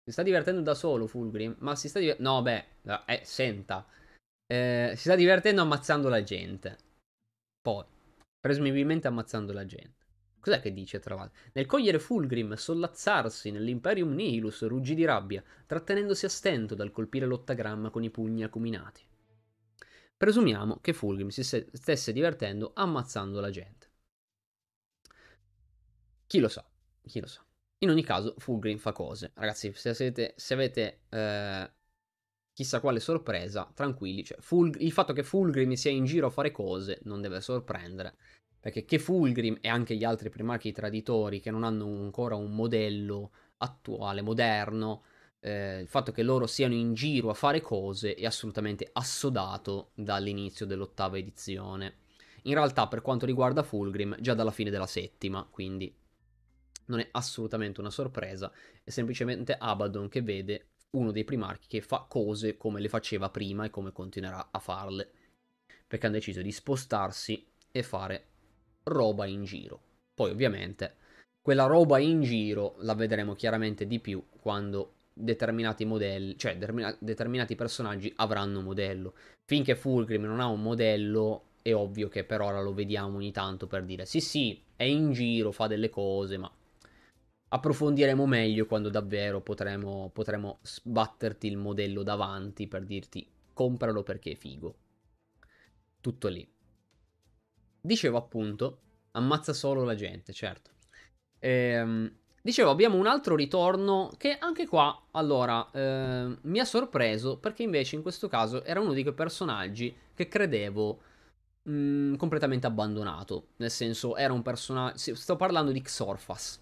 Si 0.02 0.14
sta 0.14 0.24
divertendo 0.24 0.62
da 0.62 0.74
solo 0.74 1.06
Fulgrim, 1.06 1.56
ma 1.60 1.76
si 1.76 1.90
sta 1.90 2.00
divertendo... 2.00 2.32
No, 2.32 2.42
beh, 2.42 2.66
eh, 3.06 3.22
senta. 3.26 3.86
Eh, 4.48 4.94
si 4.96 5.02
sta 5.02 5.16
divertendo 5.16 5.62
ammazzando 5.62 6.08
la 6.08 6.24
gente. 6.24 6.78
Poi, 7.62 7.84
presumibilmente 8.40 9.08
ammazzando 9.08 9.52
la 9.52 9.66
gente. 9.66 9.98
Cos'è 10.40 10.62
che 10.62 10.72
dice 10.72 11.00
tra 11.00 11.16
l'altro? 11.16 11.38
Nel 11.52 11.66
cogliere 11.66 12.00
Fulgrim, 12.00 12.54
sollazzarsi 12.54 13.52
nell'Imperium 13.52 14.14
Nihilus, 14.14 14.66
ruggì 14.66 14.96
di 14.96 15.04
rabbia, 15.04 15.44
trattenendosi 15.66 16.26
a 16.26 16.30
stento 16.30 16.76
dal 16.76 16.92
colpire 16.92 17.26
l'ottagramma 17.26 17.90
con 17.90 18.04
i 18.04 18.10
pugni 18.10 18.44
acuminati. 18.44 19.04
Presumiamo 20.20 20.80
che 20.82 20.92
Fulgrim 20.92 21.30
si 21.30 21.44
stesse 21.44 22.12
divertendo 22.12 22.74
ammazzando 22.76 23.40
la 23.40 23.50
gente. 23.50 23.88
Chi 26.28 26.40
lo 26.40 26.50
sa? 26.50 26.66
Chi 27.06 27.22
lo 27.22 27.28
sa? 27.28 27.42
In 27.80 27.90
ogni 27.90 28.04
caso, 28.04 28.36
Fulgrim 28.38 28.78
fa 28.80 28.92
cose. 28.92 29.32
Ragazzi, 29.36 29.72
se 29.74 29.90
avete, 29.92 30.34
se 30.36 30.54
avete 30.54 31.04
eh, 31.08 31.72
chissà 32.52 32.82
quale 32.82 33.00
sorpresa, 33.00 33.72
tranquilli. 33.74 34.26
Cioè, 34.26 34.42
Fulg- 34.42 34.82
il 34.82 34.92
fatto 34.92 35.14
che 35.14 35.24
Fulgrim 35.24 35.72
sia 35.76 35.92
in 35.92 36.04
giro 36.04 36.28
a 36.28 36.32
fare 36.32 36.52
cose 36.52 37.00
non 37.04 37.22
deve 37.22 37.40
sorprendere. 37.40 38.16
Perché 38.60 38.84
che 38.84 39.00
Fulgrim 39.00 39.60
e 39.62 39.70
anche 39.70 39.96
gli 39.96 40.04
altri 40.04 40.30
primarchi 40.30 40.74
traditori 40.74 41.40
che 41.40 41.50
non 41.50 41.64
hanno 41.64 41.86
ancora 41.86 42.36
un 42.36 42.54
modello 42.54 43.32
attuale, 43.60 44.22
moderno, 44.22 45.04
eh, 45.42 45.80
il 45.80 45.88
fatto 45.88 46.12
che 46.12 46.24
loro 46.24 46.48
siano 46.48 46.74
in 46.74 46.94
giro 46.94 47.30
a 47.30 47.34
fare 47.34 47.62
cose 47.62 48.16
è 48.16 48.26
assolutamente 48.26 48.90
assodato 48.92 49.92
dall'inizio 49.94 50.66
dell'ottava 50.66 51.18
edizione. 51.18 51.98
In 52.44 52.54
realtà, 52.54 52.88
per 52.88 53.02
quanto 53.02 53.26
riguarda 53.26 53.64
Fulgrim, 53.64 54.16
già 54.20 54.34
dalla 54.34 54.52
fine 54.52 54.70
della 54.70 54.88
settima, 54.88 55.48
quindi 55.50 55.94
non 56.86 57.00
è 57.00 57.08
assolutamente 57.12 57.80
una 57.80 57.92
sorpresa, 57.92 58.52
è 58.84 58.90
semplicemente 58.90 59.56
Abaddon 59.58 60.10
che 60.10 60.22
vede 60.22 60.70
uno 60.92 61.12
dei 61.12 61.24
primarchi 61.24 61.68
che 61.68 61.82
fa 61.82 62.06
cose 62.10 62.58
come 62.58 62.80
le 62.80 62.90
faceva 62.90 63.30
prima 63.30 63.66
e 63.66 63.70
come 63.70 63.92
continuerà 63.92 64.50
a 64.52 64.60
farle, 64.60 65.12
perché 65.86 66.06
hanno 66.06 66.16
deciso 66.16 66.42
di 66.42 66.52
spostarsi 66.52 67.46
e 67.72 67.84
fare 67.84 68.26
roba 68.84 69.26
in 69.26 69.44
giro. 69.44 69.82
Poi 70.14 70.32
ovviamente 70.32 70.96
quella 71.42 71.66
roba 71.66 72.00
in 72.00 72.22
giro 72.22 72.76
la 72.80 72.96
vedremo 72.96 73.34
chiaramente 73.34 73.86
di 73.86 74.00
più 74.00 74.26
quando 74.42 74.96
determinati 75.20 75.86
modelli, 75.86 76.38
cioè 76.38 76.58
determinati 76.58 77.56
personaggi 77.56 78.12
avranno 78.18 78.60
un 78.60 78.66
modello. 78.66 79.14
Finché 79.46 79.76
Fulgrim 79.76 80.24
non 80.24 80.40
ha 80.40 80.48
un 80.48 80.62
modello, 80.62 81.44
è 81.62 81.74
ovvio 81.74 82.08
che 82.08 82.24
per 82.24 82.42
ora 82.42 82.62
lo 82.62 82.74
vediamo 82.74 83.18
ogni 83.18 83.32
tanto 83.32 83.68
per 83.68 83.84
dire 83.84 84.06
sì 84.06 84.22
sì, 84.22 84.62
è 84.76 84.84
in 84.84 85.12
giro, 85.12 85.52
fa 85.52 85.68
delle 85.68 85.90
cose, 85.90 86.38
ma 86.38 86.52
approfondiremo 87.52 88.26
meglio 88.26 88.66
quando 88.66 88.90
davvero 88.90 89.42
potremo, 89.42 90.10
potremo 90.14 90.60
sbatterti 90.62 91.48
il 91.48 91.58
modello 91.58 92.04
davanti 92.04 92.68
per 92.68 92.86
dirti 92.86 93.28
compralo 93.54 94.04
perché 94.04 94.32
è 94.32 94.36
figo. 94.36 94.76
Tutto 96.00 96.28
lì. 96.30 96.48
Dicevo 97.82 98.18
appunto, 98.18 98.80
ammazza 99.12 99.54
solo 99.54 99.84
la 99.84 99.96
gente, 99.96 100.32
certo. 100.32 100.72
Ehm, 101.40 102.19
dicevo, 102.42 102.70
abbiamo 102.70 102.98
un 102.98 103.08
altro 103.08 103.36
ritorno 103.36 104.12
che 104.18 104.38
anche 104.38 104.68
qua, 104.68 105.08
allora, 105.12 105.70
eh, 105.72 106.38
mi 106.42 106.60
ha 106.60 106.66
sorpreso 106.66 107.38
perché 107.38 107.64
invece 107.64 107.96
in 107.96 108.02
questo 108.02 108.28
caso 108.28 108.64
era 108.64 108.80
uno 108.80 108.94
di 108.94 109.02
quei 109.02 109.14
personaggi 109.14 109.96
che 110.14 110.28
credevo 110.28 111.00
mh, 111.64 111.72
mm, 111.72 112.16
completamente 112.16 112.68
abbandonato. 112.68 113.48
Nel 113.58 113.72
senso, 113.72 114.16
era 114.16 114.34
un 114.34 114.42
personaggio... 114.42 115.16
Sto 115.16 115.36
parlando 115.36 115.72
di 115.72 115.82
Xorfas. 115.82 116.60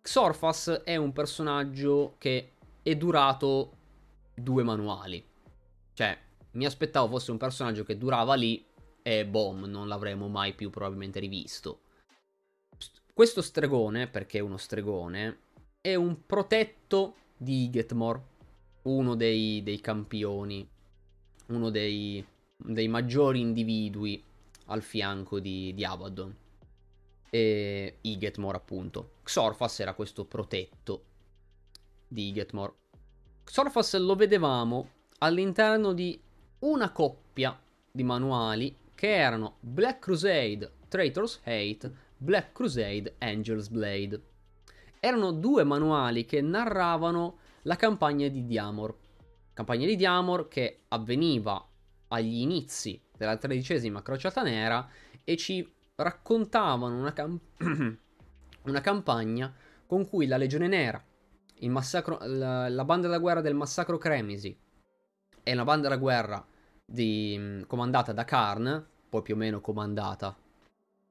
Xorfas 0.00 0.82
è 0.84 0.96
un 0.96 1.12
personaggio 1.12 2.14
che 2.18 2.52
è 2.82 2.96
durato 2.96 3.72
due 4.34 4.62
manuali. 4.62 5.24
Cioè, 5.92 6.16
mi 6.52 6.64
aspettavo 6.64 7.08
fosse 7.08 7.30
un 7.30 7.36
personaggio 7.36 7.84
che 7.84 7.98
durava 7.98 8.34
lì 8.34 8.64
e 9.02 9.26
boom, 9.26 9.64
non 9.64 9.88
l'avremo 9.88 10.28
mai 10.28 10.54
più 10.54 10.70
probabilmente 10.70 11.18
rivisto. 11.20 11.80
Questo 13.18 13.42
stregone, 13.42 14.06
perché 14.06 14.38
è 14.38 14.40
uno 14.40 14.58
stregone, 14.58 15.38
è 15.80 15.96
un 15.96 16.24
protetto 16.24 17.16
di 17.36 17.64
Igetmore, 17.64 18.22
uno 18.82 19.16
dei, 19.16 19.60
dei 19.64 19.80
campioni, 19.80 20.64
uno 21.46 21.70
dei, 21.70 22.24
dei, 22.56 22.86
maggiori 22.86 23.40
individui 23.40 24.22
al 24.66 24.82
fianco 24.82 25.40
di, 25.40 25.74
di 25.74 25.84
Abaddon. 25.84 26.32
E 27.28 27.96
Igetmore, 28.02 28.56
appunto. 28.56 29.14
Xorfas 29.24 29.80
era 29.80 29.94
questo 29.94 30.24
protetto 30.24 31.02
di 32.06 32.28
Igetmore. 32.28 32.72
Xorfas 33.42 33.96
lo 33.96 34.14
vedevamo 34.14 34.90
all'interno 35.18 35.92
di 35.92 36.16
una 36.60 36.92
coppia 36.92 37.60
di 37.90 38.04
manuali 38.04 38.76
che 38.94 39.12
erano 39.12 39.56
Black 39.58 39.98
Crusade 39.98 40.74
Traitor's 40.86 41.40
Hate, 41.42 42.06
Black 42.20 42.52
Crusade 42.52 43.14
Angel's 43.18 43.68
Blade. 43.68 44.20
Erano 44.98 45.30
due 45.30 45.62
manuali 45.62 46.24
che 46.24 46.40
narravano 46.40 47.38
la 47.62 47.76
campagna 47.76 48.26
di 48.26 48.44
Diamor. 48.44 48.96
Campagna 49.52 49.86
di 49.86 49.94
Diamor 49.94 50.48
che 50.48 50.80
avveniva 50.88 51.64
agli 52.08 52.40
inizi 52.40 53.00
della 53.16 53.36
tredicesima 53.36 54.02
crociata 54.02 54.42
nera 54.42 54.88
e 55.22 55.36
ci 55.36 55.72
raccontavano 55.94 56.98
una, 56.98 57.12
cam- 57.12 57.40
una 58.62 58.80
campagna 58.80 59.54
con 59.86 60.08
cui 60.08 60.26
la 60.26 60.36
Legione 60.36 60.66
Nera, 60.66 61.02
la, 61.60 62.68
la, 62.68 62.84
banda 62.84 63.08
da 63.08 63.18
guerra 63.18 63.40
del 63.40 63.54
massacro 63.54 63.96
Cremisi 63.96 64.56
e 65.42 65.54
la 65.54 65.64
banda 65.64 65.88
da 65.88 65.96
guerra 65.96 66.44
di, 66.84 67.36
mm, 67.38 67.62
comandata 67.62 68.12
da 68.12 68.24
Karn, 68.24 68.86
poi 69.08 69.22
più 69.22 69.34
o 69.34 69.38
meno 69.38 69.60
comandata. 69.60 70.36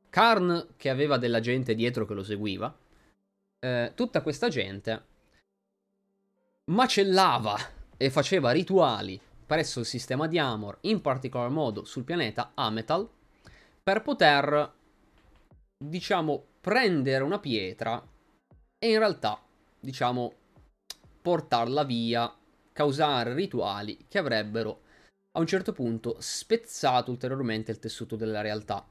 Karn 0.10 0.74
che 0.76 0.90
aveva 0.90 1.18
della 1.18 1.40
gente 1.40 1.76
dietro 1.76 2.06
che 2.06 2.14
lo 2.14 2.24
seguiva. 2.24 2.76
Eh, 3.60 3.92
tutta 3.96 4.22
questa 4.22 4.50
gente 4.50 5.06
macellava 6.66 7.58
e 7.98 8.10
faceva 8.10 8.52
rituali 8.52 9.20
presso 9.48 9.80
il 9.80 9.86
sistema 9.86 10.28
di 10.28 10.38
Amor, 10.38 10.78
in 10.82 11.02
particolar 11.02 11.50
modo 11.50 11.86
sul 11.86 12.04
pianeta 12.04 12.52
Ametal, 12.54 13.10
per 13.82 14.02
poter, 14.02 14.74
diciamo, 15.78 16.44
prendere 16.60 17.24
una 17.24 17.40
pietra 17.40 18.06
e 18.78 18.90
in 18.92 19.00
realtà, 19.00 19.42
diciamo, 19.80 20.34
portarla 21.22 21.84
via, 21.84 22.32
causare 22.74 23.34
rituali 23.34 24.06
che 24.10 24.18
avrebbero 24.18 24.82
a 25.32 25.40
un 25.40 25.48
certo 25.48 25.72
punto 25.72 26.18
spezzato 26.20 27.10
ulteriormente 27.10 27.72
il 27.72 27.80
tessuto 27.80 28.18
della 28.18 28.42
realtà. 28.42 28.86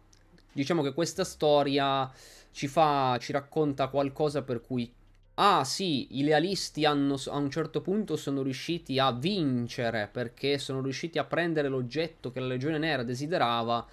Diciamo 0.56 0.80
che 0.80 0.94
questa 0.94 1.22
storia 1.22 2.10
ci 2.50 2.66
fa, 2.66 3.18
ci 3.20 3.30
racconta 3.32 3.88
qualcosa 3.88 4.42
per 4.42 4.62
cui 4.62 4.90
Ah 5.38 5.64
sì, 5.64 6.16
i 6.18 6.24
lealisti 6.24 6.86
hanno, 6.86 7.16
a 7.26 7.36
un 7.36 7.50
certo 7.50 7.82
punto 7.82 8.16
sono 8.16 8.40
riusciti 8.40 8.98
a 8.98 9.12
vincere 9.12 10.08
perché 10.10 10.56
sono 10.56 10.80
riusciti 10.80 11.18
a 11.18 11.24
prendere 11.24 11.68
l'oggetto 11.68 12.30
che 12.30 12.40
la 12.40 12.46
Legione 12.46 12.78
Nera 12.78 13.02
desiderava 13.02 13.86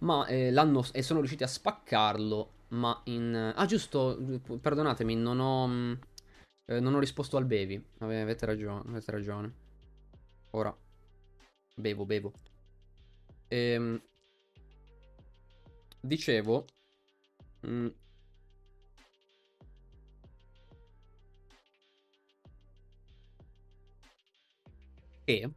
ma, 0.00 0.26
eh, 0.26 0.52
e 0.92 1.02
sono 1.02 1.20
riusciti 1.20 1.42
a 1.42 1.46
spaccarlo, 1.46 2.50
ma 2.68 3.00
in... 3.04 3.52
Ah 3.56 3.64
giusto, 3.64 4.18
perdonatemi, 4.60 5.16
non 5.16 5.40
ho, 5.40 5.96
eh, 6.66 6.80
non 6.80 6.94
ho 6.94 6.98
risposto 6.98 7.38
al 7.38 7.46
Bevi, 7.46 7.82
avete 8.00 8.44
ragione, 8.44 8.82
avete 8.90 9.10
ragione. 9.10 9.52
Ora, 10.50 10.76
Bevo, 11.76 12.04
bevo. 12.04 12.32
Ehm, 13.48 14.00
dicevo... 16.00 16.64
Mh, 17.60 17.88
che 25.24 25.50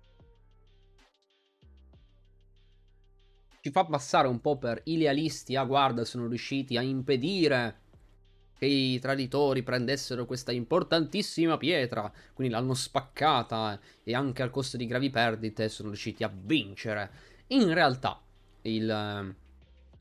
ci 3.62 3.72
fa 3.72 3.86
passare 3.86 4.28
un 4.28 4.42
po' 4.42 4.58
per 4.58 4.82
idealisti, 4.84 5.56
ah 5.56 5.64
guarda 5.64 6.04
sono 6.04 6.28
riusciti 6.28 6.76
a 6.76 6.82
impedire 6.82 7.80
che 8.58 8.66
i 8.66 9.00
traditori 9.00 9.64
prendessero 9.64 10.26
questa 10.26 10.52
importantissima 10.52 11.58
pietra, 11.58 12.12
quindi 12.34 12.54
l'hanno 12.54 12.74
spaccata 12.74 13.80
e 14.04 14.14
anche 14.14 14.42
al 14.42 14.50
costo 14.50 14.76
di 14.76 14.86
gravi 14.86 15.10
perdite 15.10 15.70
sono 15.70 15.90
riusciti 15.90 16.24
a 16.24 16.34
vincere. 16.34 17.12
In 17.48 17.74
realtà 17.74 18.22
il, 18.64 19.36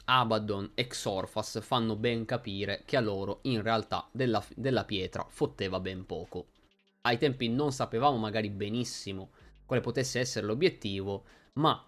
Abaddon 0.04 0.72
e 0.74 0.86
Xorfas 0.86 1.60
fanno 1.62 1.96
ben 1.96 2.24
capire 2.24 2.82
che 2.84 2.96
a 2.96 3.00
loro 3.00 3.40
in 3.42 3.62
realtà 3.62 4.08
della, 4.12 4.44
della 4.54 4.84
pietra 4.84 5.26
fotteva 5.28 5.80
ben 5.80 6.06
poco. 6.06 6.48
Ai 7.02 7.18
tempi 7.18 7.48
non 7.48 7.72
sapevamo 7.72 8.16
magari 8.16 8.50
benissimo 8.50 9.30
quale 9.66 9.82
potesse 9.82 10.20
essere 10.20 10.46
l'obiettivo, 10.46 11.24
ma 11.54 11.84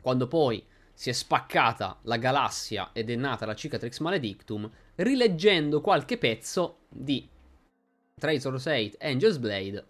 quando 0.00 0.26
poi 0.26 0.64
si 0.92 1.10
è 1.10 1.12
spaccata 1.12 1.98
la 2.02 2.16
galassia 2.16 2.90
ed 2.92 3.10
è 3.10 3.16
nata 3.16 3.46
la 3.46 3.54
Cicatrix 3.54 3.98
Maledictum, 4.00 4.70
rileggendo 4.96 5.80
qualche 5.80 6.18
pezzo 6.18 6.78
di 6.88 7.28
Tracer's 8.14 8.66
8 8.66 8.96
Angel's 9.00 9.38
Blade, 9.38 9.86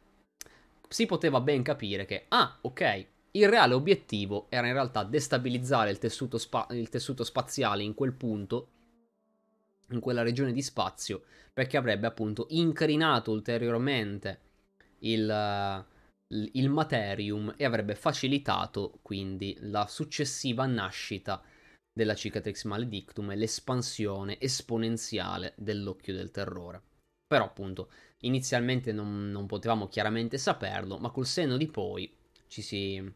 si 0.88 1.06
poteva 1.06 1.40
ben 1.40 1.62
capire 1.62 2.04
che, 2.04 2.24
ah, 2.28 2.58
ok, 2.60 3.06
il 3.36 3.48
reale 3.48 3.74
obiettivo 3.74 4.46
era 4.48 4.66
in 4.66 4.72
realtà 4.72 5.02
destabilizzare 5.02 5.90
il 5.90 5.98
tessuto, 5.98 6.38
spa- 6.38 6.66
il 6.70 6.88
tessuto 6.88 7.24
spaziale 7.24 7.82
in 7.82 7.94
quel 7.94 8.12
punto, 8.12 8.68
in 9.90 10.00
quella 10.00 10.22
regione 10.22 10.52
di 10.52 10.62
spazio, 10.62 11.22
perché 11.52 11.76
avrebbe 11.76 12.06
appunto 12.06 12.46
incrinato 12.50 13.32
ulteriormente 13.32 14.40
il, 15.00 15.84
il 16.28 16.68
Materium 16.70 17.54
e 17.56 17.64
avrebbe 17.64 17.94
facilitato 17.94 18.98
quindi 19.02 19.56
la 19.60 19.86
successiva 19.88 20.64
nascita 20.66 21.42
della 21.92 22.14
Cicatrix 22.14 22.64
Maledictum 22.64 23.30
e 23.32 23.36
l'espansione 23.36 24.40
esponenziale 24.40 25.54
dell'Occhio 25.56 26.14
del 26.14 26.30
Terrore. 26.30 26.82
Però 27.26 27.44
appunto 27.44 27.90
inizialmente 28.20 28.92
non, 28.92 29.30
non 29.30 29.46
potevamo 29.46 29.88
chiaramente 29.88 30.38
saperlo, 30.38 30.98
ma 30.98 31.10
col 31.10 31.26
senno 31.26 31.56
di 31.56 31.66
poi 31.66 32.12
ci 32.48 32.62
si, 32.62 33.12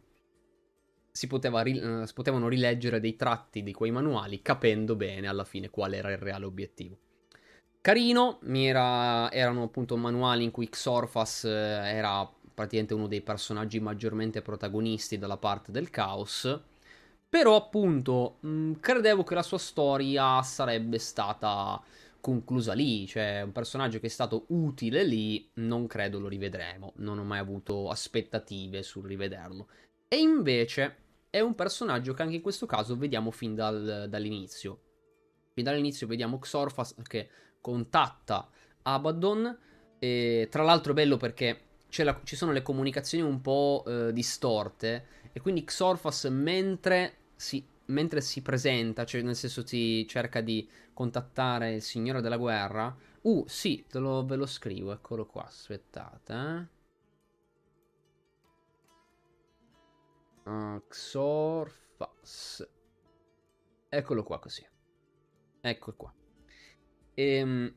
si, 1.19 1.27
poteva, 1.27 1.63
uh, 1.63 2.05
si 2.05 2.13
potevano 2.15 2.47
rileggere 2.47 3.01
dei 3.01 3.17
tratti 3.17 3.65
di 3.65 3.73
quei 3.73 3.91
manuali 3.91 4.41
capendo 4.41 4.95
bene 4.95 5.27
alla 5.27 5.43
fine 5.43 5.69
qual 5.69 5.95
era 5.95 6.13
il 6.13 6.19
reale 6.19 6.45
obiettivo. 6.45 6.97
Carino, 7.81 8.39
era, 8.47 9.29
erano 9.33 9.65
appunto 9.65 9.97
manuali 9.97 10.45
in 10.45 10.53
cui 10.53 10.69
Xorfas 10.69 11.43
eh, 11.43 11.49
era 11.51 12.31
praticamente 12.55 12.95
uno 12.95 13.09
dei 13.09 13.21
personaggi 13.21 13.81
maggiormente 13.81 14.43
protagonisti 14.43 15.19
dalla 15.19 15.39
parte 15.39 15.73
del 15.73 15.91
caos. 15.91 16.61
Però 17.29 17.57
appunto 17.57 18.37
mh, 18.41 18.49
mm, 18.49 18.73
credevo 18.75 19.25
che 19.25 19.35
la 19.35 19.43
sua 19.43 19.59
storia 19.59 20.41
sarebbe 20.43 20.99
stata 21.01 21.83
conclusa 22.21 22.75
lì, 22.75 23.09
cioè 23.09 23.43
un 23.43 23.53
personaggio 23.53 23.99
che 23.99 24.07
è 24.07 24.11
stato 24.11 24.45
utile 24.49 25.03
lì, 25.03 25.51
non 25.55 25.89
credo 25.89 26.21
lo 26.21 26.29
rivedremo, 26.29 26.93
non 26.99 27.19
ho 27.19 27.25
mai 27.25 27.41
avuto 27.41 27.91
aspettative 27.91 28.85
sul 28.85 29.07
rivederlo. 29.07 29.67
E 30.07 30.17
invece 30.19 31.07
è 31.39 31.41
un 31.41 31.55
personaggio 31.55 32.13
che 32.13 32.23
anche 32.23 32.37
in 32.37 32.43
questo 32.43 32.67
caso 32.67 32.97
vediamo 32.97 33.31
fin 33.31 33.55
dal, 33.55 34.07
dall'inizio. 34.09 34.81
Fin 35.53 35.65
dall'inizio 35.65 36.07
vediamo 36.07 36.39
Xorfas 36.39 36.95
che 37.03 37.29
contatta 37.61 38.49
Abaddon, 38.83 39.59
e 39.99 40.49
tra 40.51 40.63
l'altro 40.63 40.93
è 40.93 40.95
bello 40.95 41.17
perché 41.17 41.61
la, 41.97 42.21
ci 42.23 42.37
sono 42.37 42.53
le 42.53 42.63
comunicazioni 42.63 43.25
un 43.25 43.41
po' 43.41 43.85
eh, 43.87 44.13
distorte 44.13 45.07
e 45.33 45.41
quindi 45.41 45.65
Xorfas 45.65 46.25
mentre 46.25 47.17
si, 47.35 47.65
mentre 47.87 48.21
si 48.21 48.43
presenta, 48.43 49.05
cioè 49.05 49.23
nel 49.23 49.37
senso 49.37 49.67
si 49.67 50.07
cerca 50.09 50.41
di 50.41 50.69
contattare 50.93 51.75
il 51.75 51.83
signore 51.83 52.21
della 52.21 52.37
guerra. 52.37 52.95
Uh, 53.23 53.45
sì, 53.47 53.85
lo, 53.93 54.25
ve 54.25 54.37
lo 54.37 54.47
scrivo, 54.47 54.93
eccolo 54.93 55.27
qua, 55.27 55.45
aspettate. 55.45 56.33
Eh. 56.33 56.78
Uh, 60.49 60.81
Xorfas. 60.89 62.67
Eccolo 63.91 64.23
qua 64.23 64.39
così. 64.39 64.67
Ecco 65.61 65.93
qua. 65.95 66.11
Ehm, 67.13 67.75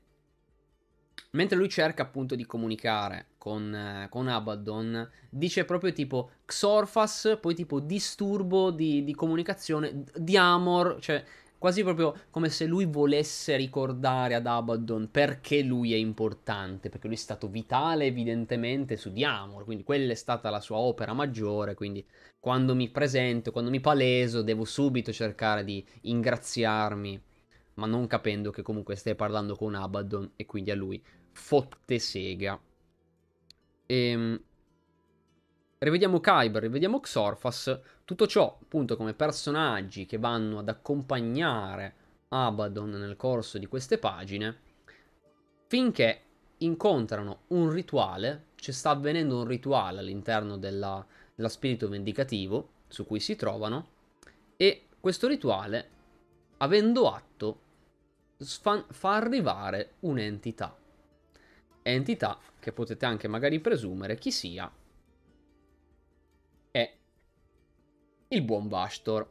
mentre 1.32 1.58
lui 1.58 1.68
cerca 1.68 2.04
appunto 2.04 2.36
di 2.36 2.46
comunicare 2.46 3.32
con, 3.38 3.76
eh, 3.76 4.08
con 4.10 4.30
Abaddon, 4.30 5.10
dice 5.30 5.66
proprio 5.66 5.92
tipo 5.92 6.32
Xorfas, 6.46 7.40
poi 7.42 7.56
tipo 7.56 7.82
disturbo 7.82 8.72
di, 8.72 9.04
di 9.04 9.16
comunicazione, 9.16 10.06
di 10.16 10.38
Amor, 10.38 10.98
cioè 11.02 11.22
quasi 11.62 11.84
proprio 11.84 12.16
come 12.32 12.50
se 12.50 12.66
lui 12.66 12.86
volesse 12.86 13.56
ricordare 13.56 14.34
ad 14.34 14.48
Abaddon 14.48 15.12
perché 15.12 15.62
lui 15.62 15.94
è 15.94 15.96
importante, 15.96 16.90
perché 16.90 17.06
lui 17.06 17.16
è 17.16 17.20
stato 17.20 17.50
vitale 17.50 18.06
evidentemente 18.06 18.98
su 18.98 19.12
Diamor, 19.12 19.64
quindi 19.64 19.84
quella 19.84 20.12
è 20.12 20.16
stata 20.16 20.50
la 20.50 20.60
sua 20.60 20.78
opera 20.78 21.14
maggiore, 21.14 21.76
quindi 21.76 22.04
quando 22.40 22.74
mi 22.74 22.90
presento, 22.90 23.52
quando 23.52 23.70
mi 23.70 23.80
paleso, 23.80 24.42
devo 24.42 24.66
subito 24.66 25.12
cercare 25.14 25.64
di 25.64 25.86
ingraziarmi, 26.02 27.22
ma 27.76 27.86
non 27.86 28.08
capendo 28.08 28.50
che 28.50 28.64
comunque 28.64 28.96
stai 28.96 29.14
parlando 29.14 29.56
con 29.56 29.76
Abaddon 29.76 30.32
e 30.38 30.48
quindi 30.48 30.72
a 30.72 30.76
lui 30.76 31.00
fotte 31.32 32.00
sega. 32.00 32.60
Ehm, 33.86 34.42
rivediamo 35.84 36.20
Kyber, 36.20 36.62
rivediamo 36.62 37.00
Xorfas, 37.00 37.80
tutto 38.06 38.28
ciò 38.28 38.58
appunto 38.62 38.96
come 38.96 39.14
personaggi 39.14 40.06
che 40.06 40.20
vanno 40.20 40.60
ad 40.60 40.70
accompagnare 40.70 41.96
Abaddon 42.30 42.92
nel 42.92 43.16
corso 43.16 43.58
di 43.58 43.66
queste 43.66 43.98
pagine, 43.98 44.58
finché 45.68 46.22
incontrano 46.58 47.42
un 47.48 47.72
rituale, 47.72 48.50
ci 48.56 48.72
sta 48.72 48.92
avvenendo 48.92 49.40
un 49.40 49.48
rituale 49.48 50.00
all'interno 50.00 50.58
della, 50.58 51.04
della 51.34 51.50
spirito 51.50 51.90
vendicativo 51.90 52.70
su 52.88 53.08
cui 53.08 53.20
si 53.20 53.36
trovano, 53.36 53.88
e 54.58 54.86
questo 55.00 55.28
rituale, 55.28 55.90
avendo 56.58 57.12
atto, 57.12 57.60
fa, 58.38 58.86
fa 58.88 59.16
arrivare 59.16 59.94
un'entità. 60.02 60.78
Entità 61.82 62.38
che 62.60 62.72
potete 62.72 63.08
anche 63.08 63.28
magari 63.28 63.60
presumere 63.60 64.20
chi 64.20 64.32
sia 64.32 64.72
il 68.34 68.44
buon 68.44 68.70
Vastor. 68.70 69.30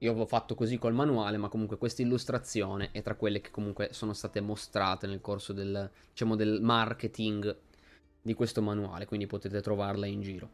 Io 0.00 0.10
avevo 0.10 0.26
fatto 0.26 0.54
così 0.54 0.78
col 0.78 0.92
manuale, 0.92 1.38
ma 1.38 1.48
comunque 1.48 1.78
questa 1.78 2.02
illustrazione 2.02 2.90
è 2.92 3.02
tra 3.02 3.14
quelle 3.14 3.40
che 3.40 3.50
comunque 3.50 3.88
sono 3.92 4.12
state 4.12 4.40
mostrate 4.40 5.06
nel 5.06 5.20
corso 5.20 5.52
del, 5.52 5.90
diciamo, 6.10 6.36
del 6.36 6.60
marketing 6.60 7.56
di 8.20 8.34
questo 8.34 8.60
manuale, 8.60 9.06
quindi 9.06 9.26
potete 9.26 9.62
trovarla 9.62 10.06
in 10.06 10.20
giro. 10.20 10.50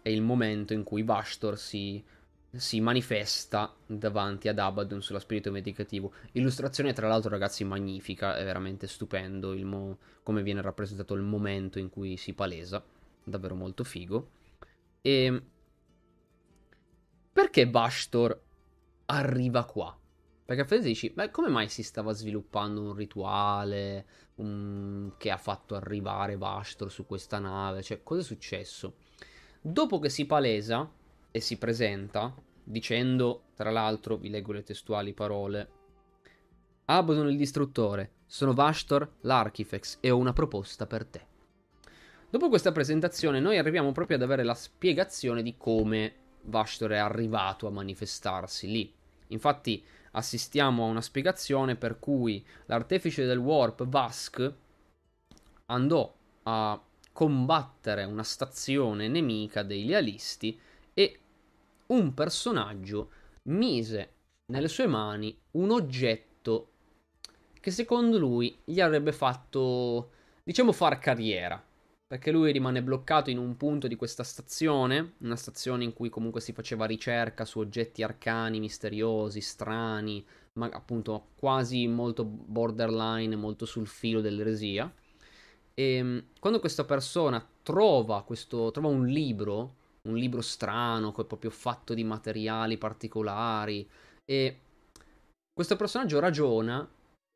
È 0.00 0.08
il 0.08 0.22
momento 0.22 0.72
in 0.72 0.84
cui 0.84 1.02
Vastor 1.02 1.58
si 1.58 2.02
si 2.50 2.80
manifesta 2.80 3.74
davanti 3.84 4.48
ad 4.48 4.58
Abaddon 4.58 5.02
sulla 5.02 5.18
spirito 5.18 5.50
medicativo. 5.50 6.12
Illustrazione, 6.32 6.94
tra 6.94 7.06
l'altro, 7.06 7.30
ragazzi, 7.30 7.62
magnifica, 7.62 8.38
è 8.38 8.44
veramente 8.44 8.86
stupendo 8.86 9.54
mo- 9.64 9.98
come 10.22 10.42
viene 10.42 10.62
rappresentato 10.62 11.12
il 11.14 11.22
momento 11.22 11.78
in 11.78 11.90
cui 11.90 12.16
si 12.16 12.32
palesa. 12.32 12.82
Davvero 13.22 13.54
molto 13.54 13.84
figo. 13.84 14.37
E 15.00 15.42
perché 17.32 17.68
Bastor 17.68 18.42
arriva 19.06 19.64
qua? 19.64 19.98
Perché 20.44 20.62
a 20.62 20.64
Fede 20.64 20.84
dici, 20.84 21.12
ma 21.14 21.30
come 21.30 21.48
mai 21.48 21.68
si 21.68 21.82
stava 21.82 22.12
sviluppando 22.12 22.80
un 22.80 22.94
rituale 22.94 24.06
um, 24.36 25.14
che 25.18 25.30
ha 25.30 25.36
fatto 25.36 25.74
arrivare 25.74 26.38
Bastor 26.38 26.90
su 26.90 27.06
questa 27.06 27.38
nave? 27.38 27.82
Cioè, 27.82 28.02
cosa 28.02 28.20
è 28.20 28.24
successo? 28.24 28.96
Dopo 29.60 29.98
che 29.98 30.08
si 30.08 30.24
palesa, 30.24 30.90
e 31.30 31.40
si 31.40 31.56
presenta 31.58 32.34
dicendo, 32.64 33.44
tra 33.54 33.70
l'altro, 33.70 34.16
vi 34.16 34.28
leggo 34.28 34.52
le 34.52 34.62
testuali 34.62 35.14
parole. 35.14 35.70
Abaddon 36.86 37.28
il 37.28 37.36
distruttore, 37.36 38.12
sono 38.26 38.54
Vashtor 38.54 39.16
l'Archifex 39.20 39.98
e 40.00 40.10
ho 40.10 40.16
una 40.16 40.32
proposta 40.32 40.86
per 40.86 41.06
te. 41.06 41.26
Dopo 42.30 42.50
questa 42.50 42.72
presentazione 42.72 43.40
noi 43.40 43.56
arriviamo 43.56 43.92
proprio 43.92 44.18
ad 44.18 44.22
avere 44.22 44.42
la 44.42 44.52
spiegazione 44.52 45.42
di 45.42 45.56
come 45.56 46.14
Vashtor 46.42 46.90
è 46.90 46.98
arrivato 46.98 47.66
a 47.66 47.70
manifestarsi 47.70 48.70
lì. 48.70 48.92
Infatti 49.28 49.82
assistiamo 50.10 50.84
a 50.84 50.88
una 50.88 51.00
spiegazione 51.00 51.76
per 51.76 51.98
cui 51.98 52.44
l'artefice 52.66 53.24
del 53.24 53.38
warp 53.38 53.86
Vask 53.86 54.52
andò 55.66 56.14
a 56.42 56.78
combattere 57.12 58.04
una 58.04 58.24
stazione 58.24 59.08
nemica 59.08 59.62
dei 59.62 59.86
lealisti 59.86 60.60
e 60.92 61.18
un 61.86 62.12
personaggio 62.12 63.10
mise 63.44 64.12
nelle 64.52 64.68
sue 64.68 64.86
mani 64.86 65.34
un 65.52 65.70
oggetto 65.70 66.72
che 67.58 67.70
secondo 67.70 68.18
lui 68.18 68.58
gli 68.64 68.82
avrebbe 68.82 69.12
fatto, 69.12 70.10
diciamo, 70.44 70.72
far 70.72 70.98
carriera. 70.98 71.62
Perché 72.08 72.30
lui 72.30 72.50
rimane 72.52 72.82
bloccato 72.82 73.28
in 73.28 73.36
un 73.36 73.58
punto 73.58 73.86
di 73.86 73.94
questa 73.94 74.24
stazione, 74.24 75.12
una 75.18 75.36
stazione 75.36 75.84
in 75.84 75.92
cui 75.92 76.08
comunque 76.08 76.40
si 76.40 76.54
faceva 76.54 76.86
ricerca 76.86 77.44
su 77.44 77.58
oggetti 77.58 78.02
arcani, 78.02 78.60
misteriosi, 78.60 79.42
strani, 79.42 80.24
ma 80.54 80.70
appunto 80.72 81.28
quasi 81.36 81.86
molto 81.86 82.24
borderline, 82.24 83.36
molto 83.36 83.66
sul 83.66 83.86
filo 83.86 84.22
dell'eresia. 84.22 84.90
E 85.74 85.94
ehm, 85.96 86.24
quando 86.40 86.60
questa 86.60 86.84
persona 86.84 87.46
trova, 87.62 88.22
questo, 88.22 88.70
trova 88.70 88.88
un 88.88 89.04
libro, 89.04 89.74
un 90.08 90.16
libro 90.16 90.40
strano, 90.40 91.12
proprio 91.12 91.50
fatto 91.50 91.92
di 91.92 92.04
materiali 92.04 92.78
particolari, 92.78 93.86
e 94.24 94.60
questo 95.52 95.76
personaggio 95.76 96.20
ragiona 96.20 96.88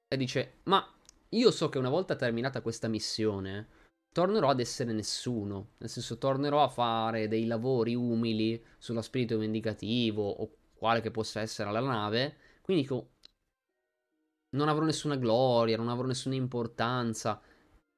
e 0.08 0.16
dice: 0.16 0.54
Ma 0.64 0.82
io 1.28 1.50
so 1.50 1.68
che 1.68 1.76
una 1.76 1.90
volta 1.90 2.16
terminata 2.16 2.62
questa 2.62 2.88
missione 2.88 3.80
tornerò 4.12 4.50
ad 4.50 4.60
essere 4.60 4.92
nessuno. 4.92 5.70
Nel 5.78 5.88
senso, 5.88 6.18
tornerò 6.18 6.62
a 6.62 6.68
fare 6.68 7.28
dei 7.28 7.46
lavori 7.46 7.94
umili 7.94 8.62
sullo 8.78 9.02
spirito 9.02 9.38
vendicativo 9.38 10.28
o 10.28 10.50
quale 10.74 11.00
che 11.00 11.10
possa 11.10 11.40
essere 11.40 11.72
la 11.72 11.80
nave. 11.80 12.36
Quindi 12.62 12.82
dico, 12.82 13.10
non 14.56 14.68
avrò 14.68 14.84
nessuna 14.84 15.16
gloria, 15.16 15.76
non 15.76 15.88
avrò 15.88 16.06
nessuna 16.06 16.34
importanza. 16.34 17.40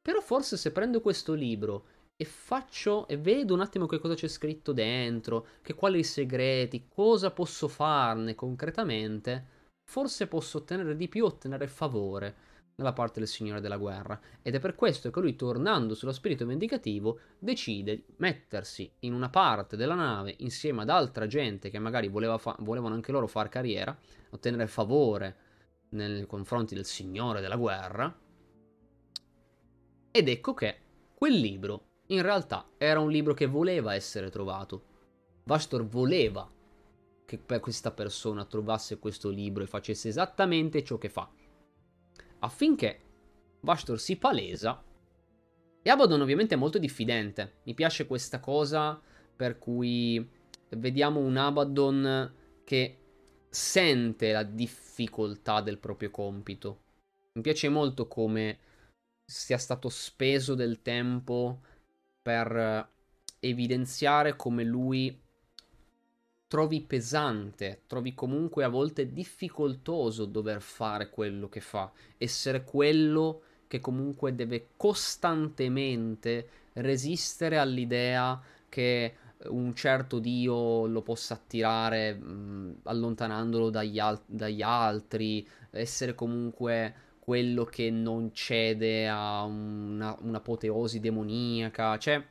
Però 0.01 0.21
forse 0.21 0.57
se 0.57 0.71
prendo 0.73 1.01
questo 1.01 1.35
libro 1.35 1.87
e 2.17 2.25
faccio 2.25 3.09
e 3.09 3.17
vedo 3.17 3.55
un 3.55 3.61
attimo 3.61 3.87
che 3.87 3.99
cosa 3.99 4.15
c'è 4.15 4.29
scritto 4.29 4.73
dentro, 4.73 5.47
che 5.63 5.75
quali 5.75 6.05
segreti, 6.05 6.87
cosa 6.89 7.31
posso 7.33 7.69
farne 7.69 8.35
concretamente, 8.35 9.47
forse 9.91 10.29
posso 10.29 10.59
ottenere 10.59 10.97
di 10.97 11.09
più, 11.09 11.25
ottenere 11.25 11.67
favore 11.67 12.53
dalla 12.75 12.93
parte 12.93 13.21
del 13.21 13.29
Signore 13.29 13.61
della 13.61 13.77
Guerra. 13.77 14.21
Ed 14.43 14.55
è 14.55 14.61
per 14.61 14.75
questo 14.75 15.11
che 15.11 15.21
lui, 15.21 15.37
tornando 15.37 15.95
sullo 15.95 16.13
spirito 16.13 16.45
vendicativo, 16.47 17.21
decide 17.39 17.97
di 17.97 18.05
mettersi 18.17 18.91
in 19.01 19.13
una 19.13 19.31
parte 19.31 19.77
della 19.77 19.95
nave 19.95 20.35
insieme 20.39 20.83
ad 20.83 20.91
altra 20.91 21.27
gente 21.27 21.71
che 21.71 21.79
magari 21.79 22.09
voleva 22.09 22.39
fa- 22.39 22.57
volevano 22.61 22.95
anche 22.95 23.13
loro 23.13 23.27
fare 23.27 23.49
carriera, 23.49 23.97
ottenere 24.31 24.67
favore 24.67 25.37
nei 25.91 26.27
confronti 26.27 26.75
del 26.75 26.85
Signore 26.85 27.41
della 27.41 27.57
Guerra. 27.57 28.13
Ed 30.11 30.29
ecco 30.29 30.55
che 30.55 30.79
quel 31.15 31.35
libro 31.35 31.87
in 32.09 32.23
realtà 32.23 32.69
era 32.77 33.01
un 33.01 33.11
libro 33.11 33.35
che 33.35 33.47
voleva 33.47 33.95
essere 33.95 34.31
trovato. 34.31 34.93
Vastor 35.45 35.87
voleva 35.87 36.51
che 37.25 37.41
questa 37.61 37.91
persona 37.91 38.45
trovasse 38.45 38.99
questo 38.99 39.31
libro 39.31 39.63
e 39.63 39.67
facesse 39.67 40.09
esattamente 40.09 40.85
ciò 40.85 40.99
che 40.99 41.09
fa 41.09 41.29
affinché 42.45 43.01
Vastor 43.61 43.99
si 43.99 44.17
palesa. 44.17 44.83
E 45.83 45.91
Abaddon 45.91 46.21
ovviamente 46.21 46.55
è 46.55 46.59
molto 46.59 46.79
diffidente. 46.79 47.57
Mi 47.65 47.75
piace 47.75 48.07
questa 48.07 48.41
cosa 48.41 49.01
per 49.37 49.59
cui 49.59 50.27
vediamo 50.71 51.21
un 51.21 51.37
Abaddon 51.37 52.35
che 52.65 52.99
sente 53.51 54.33
la 54.33 54.43
difficoltà 54.43 55.61
del 55.61 55.79
proprio 55.79 56.11
compito. 56.11 56.83
Mi 57.35 57.43
piace 57.43 57.69
molto 57.69 58.07
come 58.07 58.59
sia 59.25 59.59
stato 59.59 59.89
speso 59.89 60.55
del 60.55 60.83
tempo 60.83 61.61
per 62.23 62.89
evidenziare 63.41 64.37
come 64.37 64.65
lui 64.65 65.23
trovi 66.49 66.81
pesante, 66.83 67.83
trovi 67.87 68.15
comunque 68.15 68.65
a 68.65 68.69
volte 68.69 69.13
difficoltoso 69.13 70.25
dover 70.25 70.61
fare 70.63 71.11
quello 71.11 71.49
che 71.49 71.61
fa, 71.61 71.91
essere 72.19 72.65
quello 72.65 73.43
che 73.67 73.81
comunque 73.81 74.35
deve 74.35 74.69
costantemente 74.77 76.49
resistere 76.75 77.59
all'idea 77.59 78.41
che 78.69 79.15
un 79.47 79.75
certo 79.75 80.19
dio 80.21 80.87
lo 80.87 81.03
possa 81.03 81.35
attirare 81.35 82.15
mh, 82.15 82.81
allontanandolo 82.85 83.71
dagli, 83.71 83.99
al- 83.99 84.21
dagli 84.27 84.63
altri, 84.63 85.47
essere 85.71 86.15
comunque 86.15 86.95
quello 87.19 87.65
che 87.65 87.91
non 87.91 88.31
cede 88.33 89.09
a 89.09 89.43
una, 89.45 90.17
un'apoteosi 90.21 91.01
demoniaca, 91.01 91.99
cioè 91.99 92.23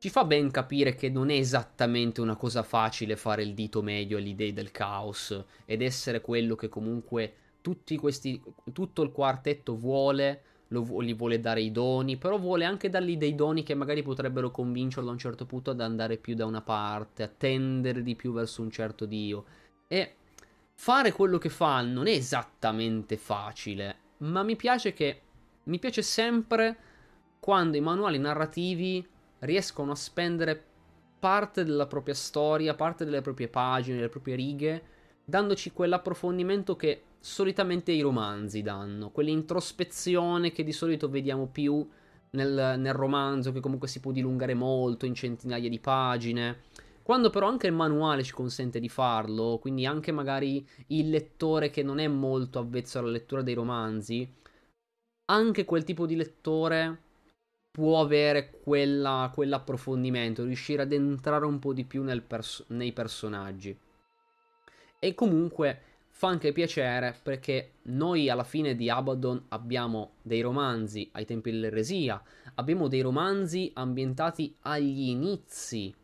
ci 0.00 0.08
fa 0.08 0.24
ben 0.24 0.50
capire 0.50 0.94
che 0.94 1.10
non 1.10 1.28
è 1.28 1.34
esattamente 1.34 2.22
una 2.22 2.34
cosa 2.34 2.62
facile 2.62 3.16
fare 3.16 3.42
il 3.42 3.52
dito 3.52 3.82
medio 3.82 4.16
agli 4.16 4.34
dei 4.34 4.54
del 4.54 4.70
caos 4.70 5.44
ed 5.66 5.82
essere 5.82 6.22
quello 6.22 6.56
che 6.56 6.70
comunque 6.70 7.34
tutti 7.60 7.98
questi, 7.98 8.42
tutto 8.72 9.02
il 9.02 9.12
quartetto 9.12 9.76
vuole, 9.76 10.42
lo, 10.68 11.02
gli 11.02 11.14
vuole 11.14 11.38
dare 11.38 11.60
i 11.60 11.70
doni, 11.70 12.16
però 12.16 12.38
vuole 12.38 12.64
anche 12.64 12.88
dargli 12.88 13.18
dei 13.18 13.34
doni 13.34 13.62
che 13.62 13.74
magari 13.74 14.02
potrebbero 14.02 14.50
convincerlo 14.50 15.10
a 15.10 15.12
un 15.12 15.18
certo 15.18 15.44
punto 15.44 15.70
ad 15.70 15.82
andare 15.82 16.16
più 16.16 16.34
da 16.34 16.46
una 16.46 16.62
parte, 16.62 17.22
a 17.22 17.28
tendere 17.28 18.02
di 18.02 18.16
più 18.16 18.32
verso 18.32 18.62
un 18.62 18.70
certo 18.70 19.04
dio. 19.04 19.44
E 19.86 20.14
fare 20.72 21.12
quello 21.12 21.36
che 21.36 21.50
fa 21.50 21.82
non 21.82 22.06
è 22.06 22.12
esattamente 22.12 23.18
facile, 23.18 23.96
ma 24.20 24.42
mi 24.44 24.56
piace 24.56 24.94
che 24.94 25.20
mi 25.64 25.78
piace 25.78 26.00
sempre 26.00 26.78
quando 27.38 27.76
i 27.76 27.80
manuali 27.80 28.18
narrativi 28.18 29.06
riescono 29.40 29.92
a 29.92 29.96
spendere 29.96 30.64
parte 31.18 31.64
della 31.64 31.86
propria 31.86 32.14
storia, 32.14 32.74
parte 32.74 33.04
delle 33.04 33.20
proprie 33.20 33.48
pagine, 33.48 33.96
delle 33.96 34.08
proprie 34.08 34.36
righe, 34.36 34.82
dandoci 35.24 35.70
quell'approfondimento 35.72 36.76
che 36.76 37.02
solitamente 37.20 37.92
i 37.92 38.00
romanzi 38.00 38.62
danno, 38.62 39.10
quell'introspezione 39.10 40.50
che 40.52 40.64
di 40.64 40.72
solito 40.72 41.08
vediamo 41.08 41.46
più 41.46 41.86
nel, 42.30 42.76
nel, 42.78 42.94
romanzo, 42.94 43.52
che 43.52 43.60
comunque 43.60 43.88
si 43.88 44.00
può 44.00 44.12
dilungare 44.12 44.54
molto 44.54 45.04
in 45.06 45.14
centinaia 45.14 45.68
di 45.68 45.78
pagine. 45.78 46.62
Quando 47.02 47.30
però 47.30 47.48
anche 47.48 47.66
il 47.66 47.72
manuale 47.72 48.22
ci 48.22 48.32
consente 48.32 48.78
di 48.78 48.88
farlo, 48.88 49.58
quindi 49.60 49.84
anche 49.84 50.12
magari 50.12 50.66
il 50.88 51.10
lettore 51.10 51.70
che 51.70 51.82
non 51.82 51.98
è 51.98 52.06
molto 52.06 52.58
avvezzo 52.58 52.98
alla 52.98 53.10
lettura 53.10 53.42
dei 53.42 53.54
romanzi, 53.54 54.28
anche 55.26 55.64
quel 55.64 55.84
tipo 55.84 56.06
di 56.06 56.16
lettore 56.16 56.98
può 57.70 58.00
avere 58.00 58.50
quella, 58.62 59.30
quell'approfondimento, 59.32 60.44
riuscire 60.44 60.82
ad 60.82 60.92
entrare 60.92 61.44
un 61.44 61.58
po' 61.58 61.72
di 61.72 61.84
più 61.84 62.04
pers- 62.26 62.64
nei 62.68 62.92
personaggi. 62.92 63.76
E 64.98 65.14
comunque 65.14 65.80
fa 66.10 66.28
anche 66.28 66.52
piacere 66.52 67.16
perché 67.22 67.76
noi 67.82 68.28
alla 68.28 68.44
fine 68.44 68.74
di 68.74 68.90
Abaddon 68.90 69.46
abbiamo 69.48 70.16
dei 70.22 70.42
romanzi 70.42 71.08
ai 71.12 71.24
tempi 71.24 71.50
dell'eresia, 71.50 72.22
abbiamo 72.56 72.88
dei 72.88 73.00
romanzi 73.00 73.70
ambientati 73.74 74.54
agli 74.62 75.08
inizi 75.08 75.94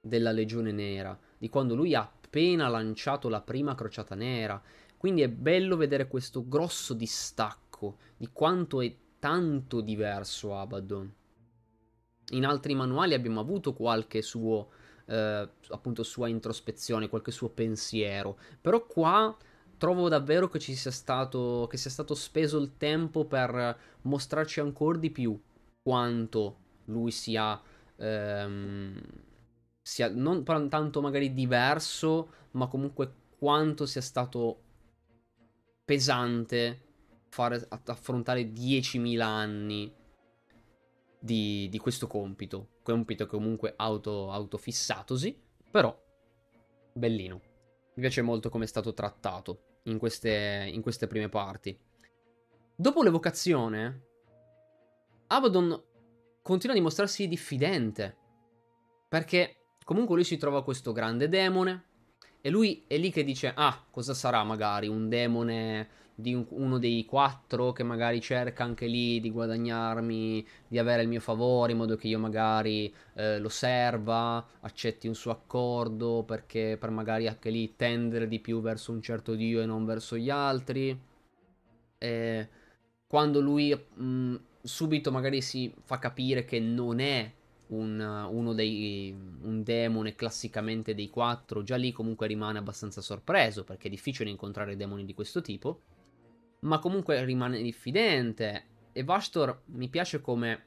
della 0.00 0.32
Legione 0.32 0.72
Nera, 0.72 1.16
di 1.38 1.48
quando 1.48 1.74
lui 1.74 1.94
ha 1.94 2.00
appena 2.00 2.68
lanciato 2.68 3.28
la 3.28 3.40
prima 3.40 3.74
crociata 3.74 4.14
nera. 4.14 4.60
Quindi 4.96 5.22
è 5.22 5.28
bello 5.28 5.76
vedere 5.76 6.06
questo 6.06 6.46
grosso 6.46 6.94
distacco 6.94 7.96
di 8.16 8.28
quanto 8.32 8.80
è 8.80 8.94
tanto 9.20 9.80
diverso 9.80 10.56
Abaddon. 10.56 11.14
In 12.32 12.44
altri 12.44 12.74
manuali 12.74 13.14
abbiamo 13.14 13.38
avuto 13.38 13.72
qualche 13.72 14.22
suo, 14.22 14.70
eh, 15.06 15.48
appunto, 15.68 16.02
sua 16.02 16.26
introspezione, 16.28 17.08
qualche 17.08 17.30
suo 17.30 17.50
pensiero, 17.50 18.38
però 18.60 18.84
qua 18.86 19.36
trovo 19.76 20.08
davvero 20.08 20.48
che 20.48 20.58
ci 20.58 20.74
sia 20.74 20.90
stato, 20.90 21.66
che 21.70 21.76
sia 21.76 21.90
stato 21.90 22.14
speso 22.14 22.58
il 22.58 22.76
tempo 22.76 23.24
per 23.24 23.78
mostrarci 24.02 24.60
ancora 24.60 24.98
di 24.98 25.10
più 25.10 25.40
quanto 25.82 26.56
lui 26.86 27.10
sia, 27.10 27.60
ehm, 27.96 29.00
sia 29.80 30.08
non 30.08 30.44
tanto 30.44 31.00
magari 31.00 31.32
diverso, 31.32 32.32
ma 32.52 32.66
comunque 32.66 33.12
quanto 33.38 33.86
sia 33.86 34.02
stato 34.02 34.62
pesante 35.84 36.88
fare, 37.30 37.66
affrontare 37.86 38.42
10.000 38.52 39.20
anni 39.20 39.92
di, 41.18 41.68
di, 41.70 41.78
questo 41.78 42.06
compito. 42.06 42.78
Compito 42.82 43.26
comunque 43.26 43.72
auto, 43.76 44.30
autofissatosi, 44.30 45.40
però 45.70 45.96
bellino. 46.92 47.40
Mi 47.94 48.02
piace 48.02 48.22
molto 48.22 48.50
come 48.50 48.64
è 48.64 48.68
stato 48.68 48.92
trattato 48.92 49.78
in 49.84 49.98
queste, 49.98 50.68
in 50.72 50.82
queste 50.82 51.06
prime 51.06 51.28
parti. 51.28 51.78
Dopo 52.74 53.02
l'evocazione, 53.02 54.06
Abaddon 55.28 55.82
continua 56.42 56.74
a 56.74 56.78
dimostrarsi 56.78 57.28
diffidente. 57.28 58.16
Perché 59.08 59.56
comunque 59.84 60.16
lui 60.16 60.24
si 60.24 60.36
trova 60.36 60.64
questo 60.64 60.92
grande 60.92 61.28
demone. 61.28 61.84
E 62.40 62.48
lui 62.48 62.84
è 62.86 62.96
lì 62.96 63.10
che 63.10 63.22
dice: 63.22 63.52
Ah, 63.54 63.86
cosa 63.90 64.14
sarà 64.14 64.42
magari 64.44 64.88
un 64.88 65.08
demone 65.08 65.98
di 66.20 66.34
un, 66.34 66.46
uno 66.50 66.78
dei 66.78 67.04
quattro 67.04 67.72
che 67.72 67.82
magari 67.82 68.20
cerca 68.20 68.64
anche 68.64 68.86
lì 68.86 69.20
di 69.20 69.30
guadagnarmi, 69.30 70.46
di 70.68 70.78
avere 70.78 71.02
il 71.02 71.08
mio 71.08 71.20
favore 71.20 71.72
in 71.72 71.78
modo 71.78 71.96
che 71.96 72.08
io 72.08 72.18
magari 72.18 72.92
eh, 73.14 73.38
lo 73.38 73.48
serva, 73.48 74.44
accetti 74.60 75.08
un 75.08 75.14
suo 75.14 75.30
accordo 75.32 76.22
perché 76.26 76.76
per 76.78 76.90
magari 76.90 77.26
anche 77.28 77.50
lì 77.50 77.74
tendere 77.76 78.28
di 78.28 78.38
più 78.40 78.60
verso 78.60 78.92
un 78.92 79.02
certo 79.02 79.34
dio 79.34 79.60
e 79.62 79.66
non 79.66 79.84
verso 79.84 80.16
gli 80.16 80.30
altri. 80.30 80.98
E 81.98 82.48
quando 83.06 83.40
lui 83.40 83.74
mh, 83.74 84.36
subito 84.62 85.10
magari 85.10 85.40
si 85.42 85.72
fa 85.82 85.98
capire 85.98 86.44
che 86.44 86.60
non 86.60 87.00
è 87.00 87.30
un, 87.68 88.00
uno 88.30 88.52
dei 88.52 89.14
un 89.42 89.62
demone 89.62 90.14
classicamente 90.14 90.94
dei 90.94 91.08
quattro, 91.08 91.62
già 91.62 91.76
lì 91.76 91.92
comunque 91.92 92.26
rimane 92.26 92.58
abbastanza 92.58 93.00
sorpreso 93.00 93.64
perché 93.64 93.88
è 93.88 93.90
difficile 93.90 94.30
incontrare 94.30 94.76
demoni 94.76 95.04
di 95.04 95.14
questo 95.14 95.40
tipo, 95.40 95.80
ma 96.60 96.78
comunque 96.78 97.24
rimane 97.24 97.62
diffidente 97.62 98.64
e 98.92 99.04
Vastor 99.04 99.62
mi 99.66 99.88
piace 99.88 100.20
come 100.20 100.66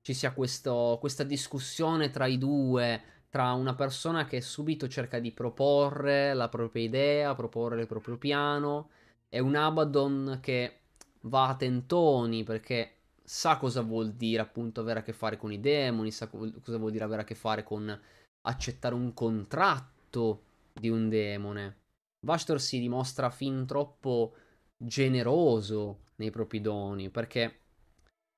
ci 0.00 0.14
sia 0.14 0.32
questo, 0.32 0.96
questa 1.00 1.22
discussione 1.22 2.10
tra 2.10 2.26
i 2.26 2.38
due, 2.38 3.02
tra 3.28 3.52
una 3.52 3.74
persona 3.74 4.24
che 4.24 4.40
subito 4.40 4.88
cerca 4.88 5.18
di 5.18 5.32
proporre 5.32 6.32
la 6.34 6.48
propria 6.48 6.82
idea, 6.82 7.34
proporre 7.34 7.82
il 7.82 7.86
proprio 7.86 8.16
piano, 8.16 8.90
e 9.28 9.40
un 9.40 9.54
Abaddon 9.54 10.38
che 10.40 10.80
va 11.22 11.48
a 11.48 11.56
tentoni 11.56 12.42
perché 12.42 12.94
sa 13.22 13.58
cosa 13.58 13.82
vuol 13.82 14.12
dire 14.12 14.40
appunto 14.40 14.80
avere 14.80 15.00
a 15.00 15.02
che 15.02 15.12
fare 15.12 15.36
con 15.36 15.52
i 15.52 15.60
demoni, 15.60 16.10
sa 16.10 16.28
cosa 16.28 16.78
vuol 16.78 16.90
dire 16.90 17.04
avere 17.04 17.22
a 17.22 17.24
che 17.26 17.34
fare 17.34 17.62
con 17.62 18.00
accettare 18.42 18.94
un 18.94 19.12
contratto 19.12 20.44
di 20.72 20.88
un 20.88 21.10
demone. 21.10 21.76
Vastor 22.20 22.60
si 22.60 22.78
dimostra 22.78 23.28
fin 23.30 23.66
troppo 23.66 24.34
generoso 24.78 26.04
nei 26.16 26.30
propri 26.30 26.60
doni 26.60 27.10
perché 27.10 27.60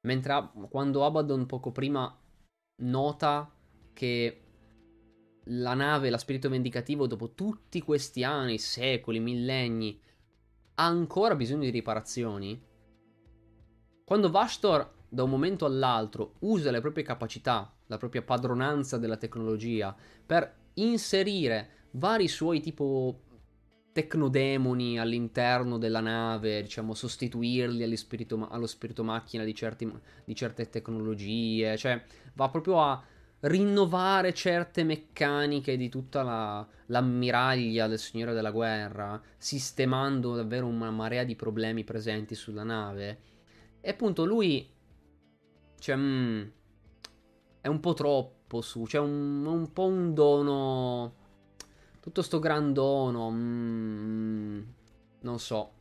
mentre 0.03 0.51
quando 0.71 1.05
Abaddon 1.05 1.47
poco 1.47 1.71
prima 1.71 2.19
nota 2.83 3.53
che 3.93 4.41
la 5.45 5.75
nave, 5.75 6.11
la 6.11 6.19
spirito 6.19 6.49
vendicativo, 6.49 7.07
dopo 7.07 7.33
tutti 7.33 7.81
questi 7.83 8.23
anni, 8.25 8.59
secoli, 8.59 9.19
millenni, 9.21 10.01
ha 10.75 10.87
ancora 10.87 11.35
bisogno 11.35 11.62
di 11.62 11.71
riparazioni, 11.71 12.62
quando 14.05 14.31
Vastor 14.31 14.99
da 15.09 15.25
un 15.25 15.31
momento 15.31 15.65
all'altro 15.65 16.35
usa 16.41 16.71
le 16.71 16.81
proprie 16.81 17.05
capacità, 17.05 17.73
la 17.87 17.99
propria 17.99 18.23
padronanza 18.23 18.97
della 18.97 19.17
tecnologia 19.17 19.95
per 20.25 20.57
inserire 20.75 21.89
vari 21.93 22.29
suoi 22.29 22.61
tipo 22.61 23.23
tecnodemoni 24.07 24.99
all'interno 24.99 25.79
della 25.79 26.01
nave, 26.01 26.63
diciamo 26.63 26.95
sostituirli 26.95 27.97
spirito, 27.97 28.49
allo 28.51 28.67
spirito 28.67 29.05
macchina 29.05 29.45
di, 29.45 29.55
certi, 29.55 29.91
di 30.25 30.35
certe 30.35 30.69
tecnologie, 30.69 31.77
cioè 31.77 32.03
va 32.35 32.49
proprio 32.49 32.81
a 32.81 33.03
rinnovare 33.41 34.35
certe 34.35 34.85
meccaniche 34.85 35.77
di 35.77 35.89
tutta 35.89 36.23
la, 36.23 36.67
l'ammiraglia 36.87 37.87
del 37.87 37.99
Signore 37.99 38.35
della 38.35 38.51
Guerra, 38.51 39.21
sistemando 39.37 40.35
davvero 40.35 40.67
una 40.67 40.91
marea 40.91 41.25
di 41.25 41.37
problemi 41.37 41.85
presenti 41.85 42.35
sulla 42.35 42.65
nave 42.65 43.19
e 43.81 43.91
appunto 43.91 44.25
lui... 44.25 44.69
Cioè... 45.79 45.97
Mm, 45.97 46.43
è 47.63 47.69
un 47.69 47.81
po' 47.81 47.95
troppo 47.95 48.61
su. 48.61 48.87
Cioè 48.87 49.01
un, 49.01 49.45
un 49.45 49.73
po' 49.73 49.85
un 49.87 50.15
dono... 50.15 51.15
Tutto 52.01 52.23
sto 52.23 52.39
gran 52.39 52.73
dono. 52.73 53.31
Mm, 53.31 54.63
non 55.21 55.39
so. 55.39 55.73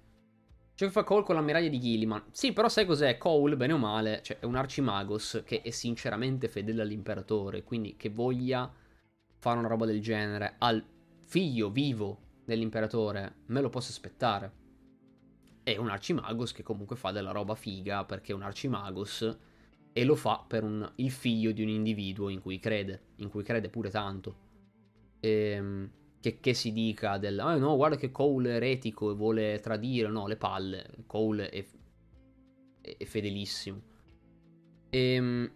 Ciò 0.75 0.85
che 0.85 0.91
fa 0.91 1.03
Cole 1.03 1.23
con 1.23 1.35
la 1.35 1.41
medaglia 1.41 1.69
di 1.69 1.79
Gilliman. 1.79 2.25
Sì, 2.31 2.53
però 2.53 2.69
sai 2.69 2.85
cos'è? 2.85 3.17
Cole, 3.17 3.57
bene 3.57 3.73
o 3.73 3.77
male, 3.77 4.21
cioè 4.21 4.39
è 4.39 4.45
un 4.45 4.55
arcimagos 4.55 5.41
che 5.45 5.61
è 5.61 5.69
sinceramente 5.71 6.47
fedele 6.47 6.81
all'imperatore. 6.81 7.63
Quindi 7.63 7.95
che 7.97 8.09
voglia 8.09 8.71
fare 9.37 9.59
una 9.59 9.67
roba 9.67 9.85
del 9.85 10.01
genere 10.01 10.55
al 10.57 10.83
figlio 11.25 11.69
vivo 11.69 12.27
dell'imperatore, 12.45 13.35
me 13.47 13.61
lo 13.61 13.69
posso 13.69 13.91
aspettare 13.91 14.59
è 15.73 15.77
un 15.77 15.89
Archimagos 15.89 16.51
che 16.51 16.63
comunque 16.63 16.95
fa 16.95 17.11
della 17.11 17.31
roba 17.31 17.53
figa 17.55 18.03
perché 18.03 18.31
è 18.31 18.35
un 18.35 18.41
Archimagos 18.41 19.37
e 19.91 20.03
lo 20.03 20.15
fa 20.15 20.43
per 20.47 20.63
un, 20.63 20.89
il 20.95 21.11
figlio 21.11 21.51
di 21.51 21.61
un 21.61 21.69
individuo 21.69 22.29
in 22.29 22.41
cui 22.41 22.59
crede, 22.59 23.01
in 23.17 23.29
cui 23.29 23.43
crede 23.43 23.69
pure 23.69 23.89
tanto. 23.89 24.47
Ehm, 25.19 25.89
che, 26.19 26.39
che, 26.39 26.53
si 26.53 26.71
dica 26.71 27.17
del 27.17 27.39
oh 27.39 27.57
no, 27.57 27.75
guarda 27.75 27.95
che 27.95 28.11
Cole 28.11 28.51
è 28.51 28.55
eretico 28.55 29.11
e 29.11 29.15
vuole 29.15 29.59
tradire, 29.59 30.09
no, 30.09 30.27
le 30.27 30.37
palle. 30.37 30.85
Cole 31.05 31.49
è, 31.49 31.65
è, 32.81 32.97
è 32.97 33.05
fedelissimo. 33.05 33.81
E, 34.89 35.13
ehm, 35.13 35.51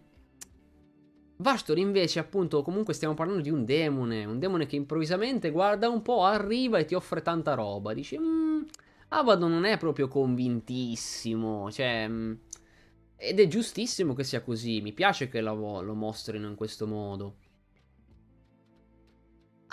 Vastor 1.36 1.78
invece, 1.78 2.20
appunto, 2.20 2.62
comunque 2.62 2.94
stiamo 2.94 3.14
parlando 3.14 3.42
di 3.42 3.50
un 3.50 3.64
demone, 3.64 4.24
un 4.24 4.38
demone 4.38 4.66
che 4.66 4.76
improvvisamente 4.76 5.50
guarda 5.50 5.88
un 5.88 6.00
po', 6.00 6.24
arriva 6.24 6.78
e 6.78 6.84
ti 6.84 6.94
offre 6.94 7.22
tanta 7.22 7.54
roba. 7.54 7.92
Dici, 7.92 8.18
mm, 8.18 8.62
Abaddon 9.08 9.50
non 9.50 9.64
è 9.64 9.76
proprio 9.78 10.08
convintissimo, 10.08 11.70
cioè... 11.70 12.06
Mm, 12.08 12.32
ed 13.16 13.40
è 13.40 13.46
giustissimo 13.46 14.12
che 14.12 14.24
sia 14.24 14.42
così, 14.42 14.80
mi 14.80 14.92
piace 14.92 15.28
che 15.28 15.40
lo, 15.40 15.80
lo 15.80 15.94
mostrino 15.94 16.48
in 16.48 16.54
questo 16.56 16.86
modo. 16.86 17.36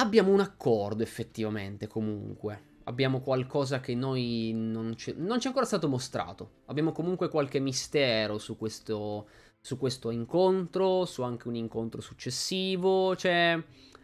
Abbiamo 0.01 0.31
un 0.31 0.39
accordo 0.39 1.03
effettivamente 1.03 1.85
comunque. 1.85 2.69
Abbiamo 2.85 3.21
qualcosa 3.21 3.79
che 3.81 3.93
noi 3.93 4.51
non, 4.51 4.97
ci, 4.97 5.13
non 5.15 5.39
ci 5.39 5.45
è 5.45 5.49
ancora 5.49 5.67
stato 5.67 5.87
mostrato. 5.87 6.61
Abbiamo 6.65 6.91
comunque 6.91 7.29
qualche 7.29 7.59
mistero 7.59 8.39
su 8.39 8.57
questo, 8.57 9.27
su 9.59 9.77
questo 9.77 10.09
incontro, 10.09 11.05
su 11.05 11.21
anche 11.21 11.47
un 11.47 11.53
incontro 11.53 12.01
successivo. 12.01 13.15
Cioè, 13.15 13.63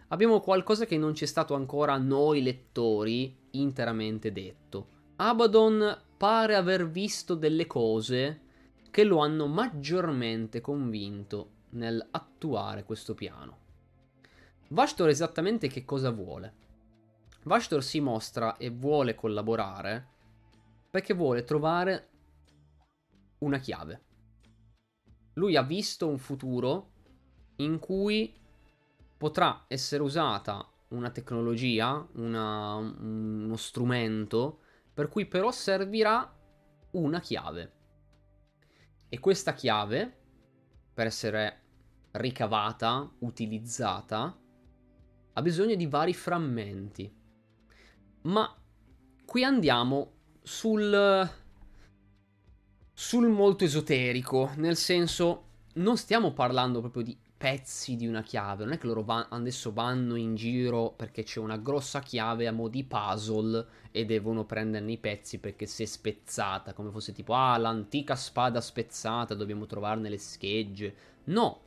abbiamo 0.09 0.39
qualcosa 0.39 0.85
che 0.85 0.99
non 0.99 1.15
ci 1.15 1.23
è 1.23 1.27
stato 1.27 1.55
ancora 1.55 1.97
noi 1.97 2.43
lettori 2.43 3.35
interamente 3.51 4.31
detto. 4.31 4.89
Abaddon 5.15 5.99
pare 6.15 6.53
aver 6.53 6.87
visto 6.87 7.33
delle 7.33 7.65
cose 7.65 8.41
che 8.91 9.03
lo 9.03 9.17
hanno 9.17 9.47
maggiormente 9.47 10.61
convinto 10.61 11.53
nell'attuare 11.71 12.83
questo 12.83 13.15
piano. 13.15 13.65
Vastor 14.69 15.07
esattamente 15.07 15.67
che 15.69 15.85
cosa 15.85 16.09
vuole? 16.09 16.65
Vastor 17.43 17.81
si 17.81 18.01
mostra 18.01 18.57
e 18.57 18.69
vuole 18.69 19.15
collaborare 19.15 20.15
perché 20.89 21.13
vuole 21.13 21.45
trovare 21.45 22.09
una 23.39 23.59
chiave. 23.59 24.03
Lui 25.35 25.55
ha 25.55 25.63
visto 25.63 26.07
un 26.07 26.17
futuro 26.17 26.91
in 27.57 27.79
cui 27.79 28.35
potrà 29.15 29.63
essere 29.67 30.03
usata 30.03 30.69
una 30.89 31.11
tecnologia, 31.11 32.05
una, 32.15 32.75
uno 32.75 33.55
strumento 33.55 34.59
per 34.93 35.07
cui 35.07 35.27
però 35.27 35.49
servirà 35.51 36.35
una 36.91 37.21
chiave. 37.21 37.73
E 39.07 39.19
questa 39.19 39.53
chiave, 39.53 40.17
per 40.93 41.05
essere 41.05 41.61
ricavata, 42.11 43.09
utilizzata, 43.19 44.37
ha 45.37 45.41
bisogno 45.43 45.75
di 45.75 45.85
vari 45.85 46.15
frammenti. 46.15 47.13
Ma 48.21 48.55
qui 49.23 49.43
andiamo 49.43 50.13
sul 50.41 51.29
sul 52.91 53.27
molto 53.27 53.63
esoterico, 53.63 54.51
nel 54.55 54.75
senso 54.75 55.43
non 55.75 55.97
stiamo 55.97 56.33
parlando 56.33 56.79
proprio 56.79 57.03
di 57.03 57.15
pezzi 57.37 57.95
di 57.95 58.07
una 58.07 58.23
chiave. 58.23 58.63
Non 58.63 58.73
è 58.73 58.77
che 58.79 58.87
loro 58.87 59.03
va- 59.03 59.27
adesso 59.29 59.71
vanno 59.71 60.15
in 60.15 60.33
giro 60.33 60.93
perché 60.93 61.21
c'è 61.21 61.39
una 61.39 61.57
grossa 61.57 61.99
chiave 61.99 62.47
a 62.47 62.51
mo' 62.51 62.67
di 62.67 62.83
puzzle 62.83 63.63
e 63.91 64.05
devono 64.05 64.43
prenderne 64.43 64.93
i 64.93 64.97
pezzi 64.97 65.37
perché 65.37 65.67
si 65.67 65.83
è 65.83 65.85
spezzata. 65.85 66.73
Come 66.73 66.89
fosse 66.89 67.13
tipo, 67.13 67.35
ah, 67.35 67.55
l'antica 67.57 68.15
spada 68.15 68.59
spezzata, 68.59 69.35
dobbiamo 69.35 69.67
trovarne 69.67 70.09
le 70.09 70.17
schegge. 70.17 70.95
No, 71.25 71.61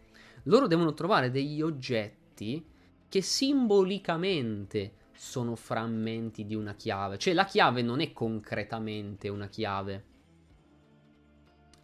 loro 0.44 0.66
devono 0.66 0.92
trovare 0.92 1.30
degli 1.30 1.62
oggetti 1.62 2.78
che 3.10 3.20
simbolicamente 3.22 4.94
sono 5.12 5.56
frammenti 5.56 6.46
di 6.46 6.54
una 6.54 6.74
chiave. 6.74 7.18
Cioè 7.18 7.34
la 7.34 7.44
chiave 7.44 7.82
non 7.82 8.00
è 8.00 8.12
concretamente 8.12 9.28
una 9.28 9.48
chiave. 9.48 10.04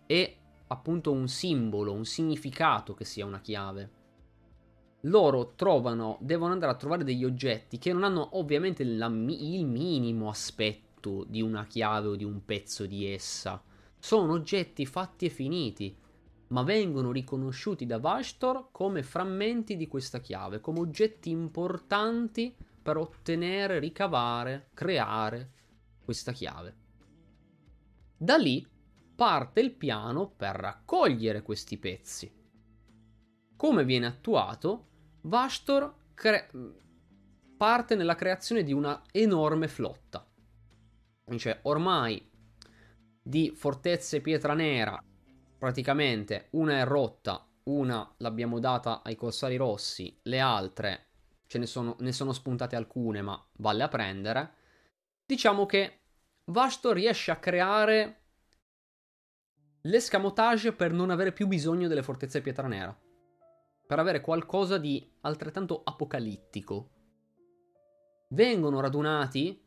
È 0.07 0.37
appunto 0.69 1.13
un 1.13 1.27
simbolo, 1.29 1.93
un 1.93 2.05
significato 2.05 2.95
che 2.95 3.05
sia 3.05 3.27
una 3.27 3.41
chiave. 3.41 3.91
Loro 5.01 5.55
trovano, 5.57 6.17
devono 6.21 6.53
andare 6.53 6.73
a 6.73 6.77
trovare 6.77 7.03
degli 7.03 7.25
oggetti 7.25 7.79
che 7.79 7.93
non 7.93 8.05
hanno 8.05 8.39
ovviamente 8.39 8.85
la, 8.85 9.07
il 9.07 9.67
minimo 9.67 10.29
aspetto 10.29 11.25
di 11.29 11.43
una 11.43 11.67
chiave 11.67 12.09
o 12.09 12.17
di 12.17 12.25
un 12.25 12.45
pezzo 12.45 12.87
di 12.87 13.05
essa. 13.05 13.61
Sono 13.99 14.33
oggetti 14.33 14.87
fatti 14.87 15.27
e 15.27 15.31
finiti, 15.31 15.97
ma 16.49 16.63
vengono 16.63 17.11
riconosciuti 17.11 17.87
da 17.87 17.99
Vashtor 17.99 18.69
come 18.71 19.03
frammenti 19.03 19.77
di 19.77 19.89
questa 19.89 20.21
chiave, 20.21 20.61
come 20.61 20.81
oggetti 20.81 21.31
importanti 21.31 22.55
per 22.83 22.97
ottenere, 22.97 23.79
ricavare, 23.79 24.71
creare 24.75 25.53
questa 26.05 26.33
chiave. 26.33 26.77
Da 28.17 28.37
lì 28.37 28.67
parte 29.15 29.61
il 29.61 29.73
piano 29.73 30.29
per 30.29 30.55
raccogliere 30.55 31.43
questi 31.43 31.79
pezzi. 31.79 32.33
Come 33.57 33.85
viene 33.85 34.07
attuato? 34.07 34.89
Vastor 35.23 35.95
cre- 36.15 36.51
parte 37.57 37.95
nella 37.97 38.15
creazione 38.15 38.63
di 38.63 38.73
una 38.73 39.03
enorme 39.11 39.67
flotta. 39.67 40.25
Cioè, 41.37 41.59
ormai 41.63 42.31
di 43.21 43.51
fortezze 43.53 44.21
pietra 44.21 44.55
nera 44.55 45.03
praticamente 45.67 46.47
una 46.51 46.79
è 46.79 46.85
rotta, 46.85 47.45
una 47.65 48.15
l'abbiamo 48.19 48.61
data 48.61 49.03
ai 49.03 49.17
corsari 49.17 49.57
rossi, 49.57 50.17
le 50.23 50.39
altre 50.39 51.07
ce 51.49 51.59
ne 51.59 51.67
sono, 51.67 51.97
ne 51.99 52.13
sono 52.13 52.33
spuntate 52.33 52.77
alcune, 52.77 53.21
ma 53.21 53.45
vale 53.55 53.83
a 53.83 53.89
prendere. 53.89 54.55
Diciamo 55.27 55.67
che 55.67 56.03
Vasto 56.45 56.93
riesce 56.93 57.33
a 57.33 57.41
creare 57.41 58.21
l'escamotage 59.81 60.73
per 60.73 60.93
non 60.93 61.11
avere 61.11 61.33
più 61.33 61.49
bisogno 61.49 61.89
delle 61.89 62.05
fortezze 62.05 62.41
pietra 62.41 62.69
nera. 62.69 62.97
Per 63.87 63.99
avere 63.99 64.21
qualcosa 64.21 64.79
di 64.79 65.05
altrettanto 65.23 65.83
apocalittico. 65.83 66.91
Vengono 68.29 68.79
radunati 68.79 69.66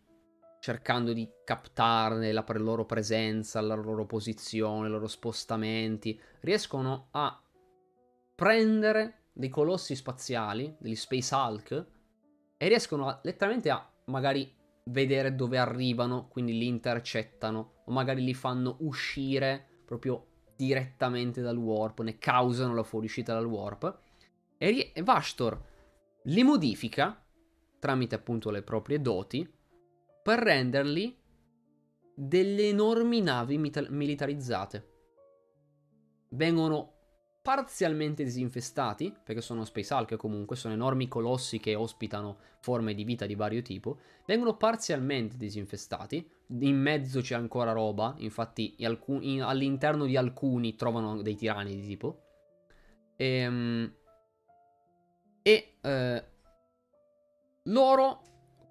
cercando 0.59 1.13
di 1.13 1.27
captarne 1.43 2.31
la 2.31 2.45
loro 2.55 2.85
presenza, 2.85 3.61
la 3.61 3.75
loro 3.75 4.05
posizione, 4.05 4.87
i 4.87 4.91
loro 4.91 5.07
spostamenti. 5.07 6.19
Riescono 6.41 7.07
a 7.11 7.41
prendere 8.35 9.23
dei 9.33 9.49
colossi 9.49 9.95
spaziali, 9.95 10.75
degli 10.79 10.95
Space 10.95 11.33
Hulk, 11.33 11.85
e 12.57 12.67
riescono 12.67 13.07
a, 13.07 13.19
letteralmente 13.23 13.69
a 13.69 13.89
magari 14.05 14.53
vedere 14.85 15.35
dove 15.35 15.57
arrivano, 15.57 16.27
quindi 16.27 16.57
li 16.57 16.67
intercettano, 16.67 17.83
o 17.85 17.91
magari 17.91 18.23
li 18.23 18.33
fanno 18.33 18.77
uscire 18.79 19.81
proprio 19.85 20.25
direttamente 20.55 21.41
dal 21.41 21.57
warp, 21.57 22.01
ne 22.01 22.17
causano 22.17 22.73
la 22.73 22.83
fuoriuscita 22.83 23.33
dal 23.33 23.45
warp. 23.45 23.99
E, 24.57 24.91
e 24.93 25.03
Vastor 25.03 25.67
li 26.23 26.43
modifica 26.43 27.23
tramite 27.79 28.15
appunto 28.15 28.49
le 28.49 28.61
proprie 28.61 28.99
doti 28.99 29.49
per 30.29 30.37
renderli 30.37 31.17
delle 32.13 32.67
enormi 32.67 33.19
navi 33.19 33.57
militarizzate. 33.57 34.87
Vengono 36.29 36.93
parzialmente 37.41 38.23
disinfestati, 38.23 39.11
perché 39.23 39.41
sono 39.41 39.65
Space 39.65 39.91
Hulk 39.91 40.17
comunque, 40.17 40.55
sono 40.55 40.75
enormi 40.75 41.07
colossi 41.07 41.57
che 41.57 41.73
ospitano 41.73 42.37
forme 42.59 42.93
di 42.93 43.05
vita 43.05 43.25
di 43.25 43.33
vario 43.33 43.63
tipo, 43.63 44.01
vengono 44.27 44.55
parzialmente 44.55 45.35
disinfestati, 45.35 46.29
in 46.59 46.79
mezzo 46.79 47.21
c'è 47.21 47.33
ancora 47.33 47.71
roba, 47.71 48.13
infatti 48.19 48.75
alcuni, 48.81 49.41
all'interno 49.41 50.05
di 50.05 50.15
alcuni 50.15 50.75
trovano 50.75 51.23
dei 51.23 51.35
tirani 51.35 51.75
di 51.75 51.87
tipo, 51.87 52.21
ehm, 53.15 53.93
e 55.41 55.73
eh, 55.81 56.23
loro 57.63 58.21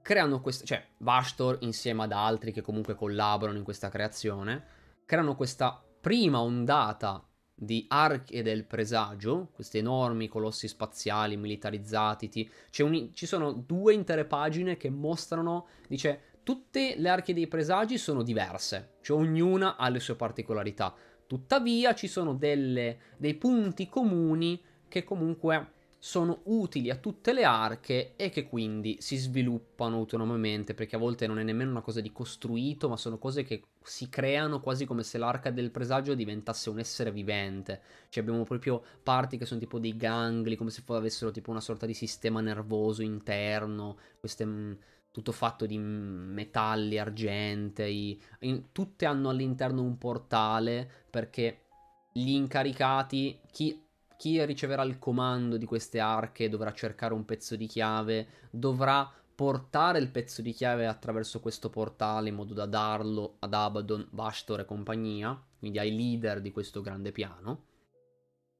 creano 0.08 0.40
questa, 0.40 0.64
cioè 0.64 0.82
Vastor 1.00 1.58
insieme 1.60 2.04
ad 2.04 2.12
altri 2.12 2.50
che 2.50 2.62
comunque 2.62 2.94
collaborano 2.94 3.58
in 3.58 3.62
questa 3.62 3.90
creazione, 3.90 4.64
creano 5.04 5.36
questa 5.36 5.84
prima 6.00 6.40
ondata 6.40 7.22
di 7.54 7.84
arche 7.88 8.42
del 8.42 8.64
presagio, 8.64 9.50
questi 9.52 9.76
enormi 9.76 10.26
colossi 10.26 10.66
spaziali 10.66 11.36
militarizzati. 11.36 12.50
Un, 12.78 13.10
ci 13.12 13.26
sono 13.26 13.52
due 13.52 13.92
intere 13.92 14.24
pagine 14.24 14.78
che 14.78 14.88
mostrano, 14.88 15.66
dice, 15.88 16.38
tutte 16.42 16.94
le 16.96 17.10
arche 17.10 17.34
dei 17.34 17.46
presagi 17.46 17.98
sono 17.98 18.22
diverse, 18.22 18.94
cioè 19.02 19.18
ognuna 19.18 19.76
ha 19.76 19.90
le 19.90 20.00
sue 20.00 20.14
particolarità. 20.14 20.94
Tuttavia 21.26 21.94
ci 21.94 22.06
sono 22.06 22.32
delle, 22.32 22.98
dei 23.18 23.34
punti 23.34 23.90
comuni 23.90 24.58
che 24.88 25.04
comunque 25.04 25.72
sono 26.00 26.42
utili 26.44 26.90
a 26.90 26.96
tutte 26.96 27.32
le 27.32 27.42
arche 27.42 28.14
e 28.14 28.30
che 28.30 28.46
quindi 28.46 28.98
si 29.00 29.16
sviluppano 29.16 29.96
autonomamente 29.96 30.72
perché 30.72 30.94
a 30.94 30.98
volte 30.98 31.26
non 31.26 31.40
è 31.40 31.42
nemmeno 31.42 31.70
una 31.70 31.80
cosa 31.80 32.00
di 32.00 32.12
costruito 32.12 32.88
ma 32.88 32.96
sono 32.96 33.18
cose 33.18 33.42
che 33.42 33.64
si 33.82 34.08
creano 34.08 34.60
quasi 34.60 34.84
come 34.84 35.02
se 35.02 35.18
l'arca 35.18 35.50
del 35.50 35.72
presagio 35.72 36.14
diventasse 36.14 36.70
un 36.70 36.78
essere 36.78 37.10
vivente. 37.10 37.80
Cioè 38.10 38.22
abbiamo 38.22 38.44
proprio 38.44 38.82
parti 39.02 39.38
che 39.38 39.46
sono 39.46 39.58
tipo 39.58 39.80
dei 39.80 39.96
gangli 39.96 40.56
come 40.56 40.70
se 40.70 40.82
avessero 40.86 41.32
tipo 41.32 41.50
una 41.50 41.60
sorta 41.60 41.84
di 41.84 41.94
sistema 41.94 42.40
nervoso 42.40 43.02
interno 43.02 43.98
queste 44.20 44.44
mm, 44.44 44.72
tutto 45.10 45.32
fatto 45.32 45.66
di 45.66 45.78
metalli 45.78 46.96
argentei 46.98 48.20
in, 48.40 48.70
tutte 48.70 49.04
hanno 49.04 49.30
all'interno 49.30 49.82
un 49.82 49.98
portale 49.98 50.88
perché 51.10 51.64
gli 52.12 52.30
incaricati 52.30 53.40
chi 53.50 53.86
chi 54.18 54.44
riceverà 54.44 54.82
il 54.82 54.98
comando 54.98 55.56
di 55.56 55.64
queste 55.64 56.00
arche 56.00 56.48
dovrà 56.48 56.72
cercare 56.72 57.14
un 57.14 57.24
pezzo 57.24 57.54
di 57.54 57.66
chiave, 57.68 58.26
dovrà 58.50 59.08
portare 59.32 60.00
il 60.00 60.10
pezzo 60.10 60.42
di 60.42 60.50
chiave 60.50 60.88
attraverso 60.88 61.38
questo 61.38 61.70
portale 61.70 62.28
in 62.28 62.34
modo 62.34 62.52
da 62.52 62.66
darlo 62.66 63.36
ad 63.38 63.54
Abaddon, 63.54 64.08
Bastor 64.10 64.58
e 64.58 64.64
compagnia, 64.64 65.40
quindi 65.56 65.78
ai 65.78 65.94
leader 65.94 66.40
di 66.40 66.50
questo 66.50 66.80
grande 66.80 67.12
piano. 67.12 67.66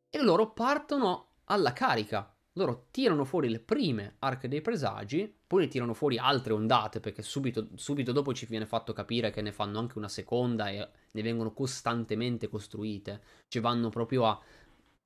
E 0.09 0.23
loro 0.23 0.53
partono 0.53 1.31
alla 1.47 1.73
carica. 1.73 2.33
Loro 2.53 2.87
tirano 2.93 3.25
fuori 3.25 3.49
le 3.49 3.59
prime 3.59 4.15
arche 4.21 4.47
dei 4.47 4.61
presagi, 4.61 5.33
poi 5.47 5.63
ne 5.63 5.69
tirano 5.69 5.95
fuori 5.95 6.19
altre 6.19 6.53
ondate, 6.53 7.01
perché 7.01 7.23
subito, 7.23 7.69
subito 7.75 8.13
dopo 8.13 8.33
ci 8.33 8.47
viene 8.47 8.67
fatto 8.67 8.93
capire 8.93 9.31
che 9.31 9.43
ne 9.43 9.51
fanno 9.51 9.79
anche 9.79 9.99
una 9.99 10.09
seconda 10.09 10.69
e 10.69 10.89
ne 11.11 11.23
vengono 11.23 11.53
costantemente 11.53 12.49
costruite. 12.49 13.23
Cioè 13.49 13.63
vanno 13.63 13.89
proprio 13.89 14.27
a 14.27 14.41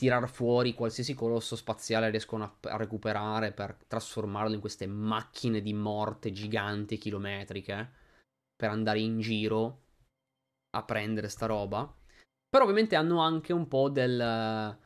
tirar 0.02 0.28
fuori 0.28 0.74
qualsiasi 0.74 1.14
colosso 1.14 1.54
spaziale 1.54 2.10
riescono 2.10 2.42
a, 2.42 2.70
a, 2.70 2.76
recuperare 2.76 3.52
per 3.52 3.78
trasformarlo 3.86 4.52
in 4.52 4.58
queste 4.58 4.88
macchine 4.88 5.62
di 5.62 5.72
morte 5.72 6.32
giganti 6.32 6.98
chilometriche 6.98 7.88
per 8.56 8.70
andare 8.70 8.98
in 8.98 9.20
giro 9.20 9.82
a 10.70 10.82
prendere 10.82 11.28
sta 11.28 11.46
roba. 11.46 11.82
Però 12.48 12.64
ovviamente 12.64 12.96
hanno 12.96 13.20
anche 13.20 13.52
un 13.52 13.68
po' 13.68 13.90
del, 13.90 14.76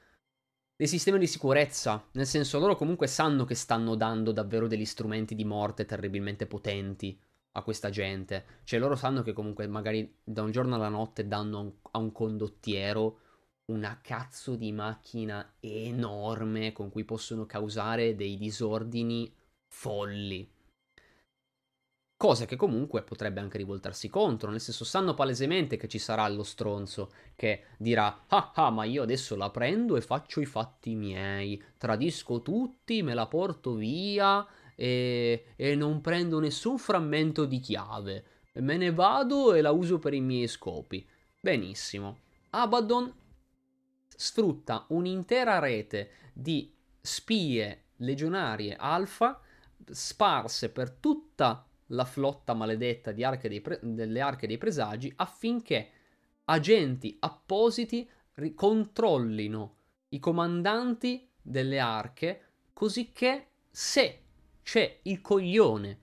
del 0.76 0.86
sistema 0.86 1.16
di 1.16 1.26
sicurezza, 1.26 2.06
nel 2.12 2.26
senso 2.26 2.58
loro 2.58 2.76
comunque 2.76 3.06
sanno 3.06 3.46
che 3.46 3.54
stanno 3.54 3.94
dando 3.94 4.32
davvero 4.32 4.66
degli 4.66 4.84
strumenti 4.84 5.34
di 5.34 5.46
morte 5.46 5.86
terribilmente 5.86 6.46
potenti 6.46 7.18
a 7.52 7.62
questa 7.62 7.88
gente. 7.88 8.60
Cioè 8.64 8.78
loro 8.78 8.96
sanno 8.96 9.22
che 9.22 9.32
comunque 9.32 9.66
magari 9.66 10.14
da 10.22 10.42
un 10.42 10.50
giorno 10.50 10.74
alla 10.74 10.90
notte 10.90 11.26
danno 11.26 11.78
a 11.92 11.96
un 11.96 12.12
condottiero 12.12 13.20
una 13.66 13.98
cazzo 14.00 14.54
di 14.54 14.70
macchina 14.70 15.54
enorme 15.58 16.72
con 16.72 16.90
cui 16.90 17.04
possono 17.04 17.46
causare 17.46 18.14
dei 18.14 18.36
disordini 18.36 19.32
folli. 19.66 20.48
Cosa 22.16 22.46
che 22.46 22.56
comunque 22.56 23.02
potrebbe 23.02 23.40
anche 23.40 23.58
rivoltarsi 23.58 24.08
contro, 24.08 24.50
nel 24.50 24.60
senso 24.60 24.84
sanno 24.84 25.14
palesemente 25.14 25.76
che 25.76 25.88
ci 25.88 25.98
sarà 25.98 26.26
lo 26.28 26.44
stronzo 26.44 27.12
che 27.34 27.64
dirà 27.76 28.24
ah 28.28 28.52
ah 28.54 28.70
ma 28.70 28.84
io 28.84 29.02
adesso 29.02 29.36
la 29.36 29.50
prendo 29.50 29.96
e 29.96 30.00
faccio 30.00 30.40
i 30.40 30.46
fatti 30.46 30.94
miei, 30.94 31.62
tradisco 31.76 32.40
tutti, 32.40 33.02
me 33.02 33.12
la 33.12 33.26
porto 33.26 33.74
via 33.74 34.46
e, 34.74 35.48
e 35.56 35.74
non 35.74 36.00
prendo 36.00 36.38
nessun 36.38 36.78
frammento 36.78 37.44
di 37.44 37.58
chiave, 37.58 38.24
me 38.54 38.78
ne 38.78 38.92
vado 38.92 39.52
e 39.52 39.60
la 39.60 39.72
uso 39.72 39.98
per 39.98 40.14
i 40.14 40.20
miei 40.20 40.46
scopi. 40.46 41.06
Benissimo. 41.38 42.20
Abaddon 42.50 43.12
sfrutta 44.16 44.86
un'intera 44.88 45.58
rete 45.58 46.10
di 46.32 46.74
spie 47.00 47.84
legionarie 47.96 48.74
alfa 48.76 49.40
sparse 49.90 50.70
per 50.70 50.90
tutta 50.90 51.66
la 51.90 52.04
flotta 52.04 52.54
maledetta 52.54 53.14
arche 53.22 53.60
pre- 53.60 53.78
delle 53.82 54.20
arche 54.20 54.46
dei 54.46 54.58
presagi 54.58 55.12
affinché 55.16 55.90
agenti 56.44 57.16
appositi 57.20 58.08
controllino 58.54 59.76
i 60.08 60.18
comandanti 60.18 61.28
delle 61.40 61.78
arche 61.78 62.42
così 62.72 63.12
che 63.12 63.46
se 63.70 64.22
c'è 64.62 64.98
il 65.02 65.20
coglione 65.20 66.00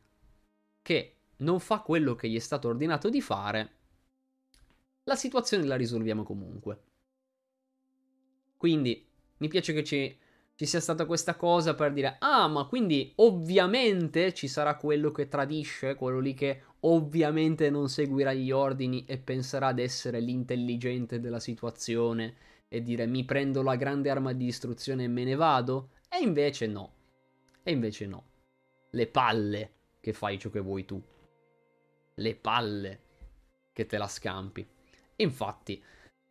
che 0.81 1.17
non 1.37 1.59
fa 1.59 1.79
quello 1.79 2.15
che 2.15 2.29
gli 2.29 2.35
è 2.35 2.39
stato 2.39 2.67
ordinato 2.67 3.09
di 3.09 3.21
fare, 3.21 3.71
la 5.03 5.15
situazione 5.15 5.65
la 5.65 5.75
risolviamo 5.75 6.23
comunque. 6.23 6.81
Quindi 8.63 9.05
mi 9.39 9.49
piace 9.49 9.73
che 9.73 9.83
ci, 9.83 10.17
ci 10.55 10.65
sia 10.65 10.79
stata 10.79 11.05
questa 11.05 11.35
cosa 11.35 11.75
per 11.75 11.91
dire, 11.91 12.15
ah, 12.19 12.47
ma 12.47 12.63
quindi 12.63 13.11
ovviamente 13.17 14.33
ci 14.33 14.47
sarà 14.47 14.77
quello 14.77 15.11
che 15.11 15.27
tradisce, 15.27 15.95
quello 15.95 16.21
lì 16.21 16.33
che 16.33 16.61
ovviamente 16.79 17.69
non 17.69 17.89
seguirà 17.89 18.31
gli 18.31 18.51
ordini 18.51 19.03
e 19.03 19.17
penserà 19.17 19.67
ad 19.67 19.79
essere 19.79 20.21
l'intelligente 20.21 21.19
della 21.19 21.41
situazione 21.41 22.35
e 22.69 22.81
dire 22.81 23.05
mi 23.05 23.25
prendo 23.25 23.63
la 23.63 23.75
grande 23.75 24.09
arma 24.09 24.31
di 24.31 24.45
distruzione 24.45 25.03
e 25.03 25.09
me 25.09 25.25
ne 25.25 25.35
vado? 25.35 25.89
E 26.07 26.23
invece 26.23 26.65
no. 26.65 26.93
E 27.63 27.69
invece 27.69 28.07
no. 28.07 28.23
Le 28.91 29.07
palle 29.07 29.71
che 29.99 30.13
fai 30.13 30.39
ciò 30.39 30.49
che 30.49 30.61
vuoi 30.61 30.85
tu. 30.85 31.03
Le 32.15 32.35
palle 32.35 33.01
che 33.73 33.85
te 33.85 33.97
la 33.97 34.07
scampi. 34.07 34.65
Infatti, 35.17 35.83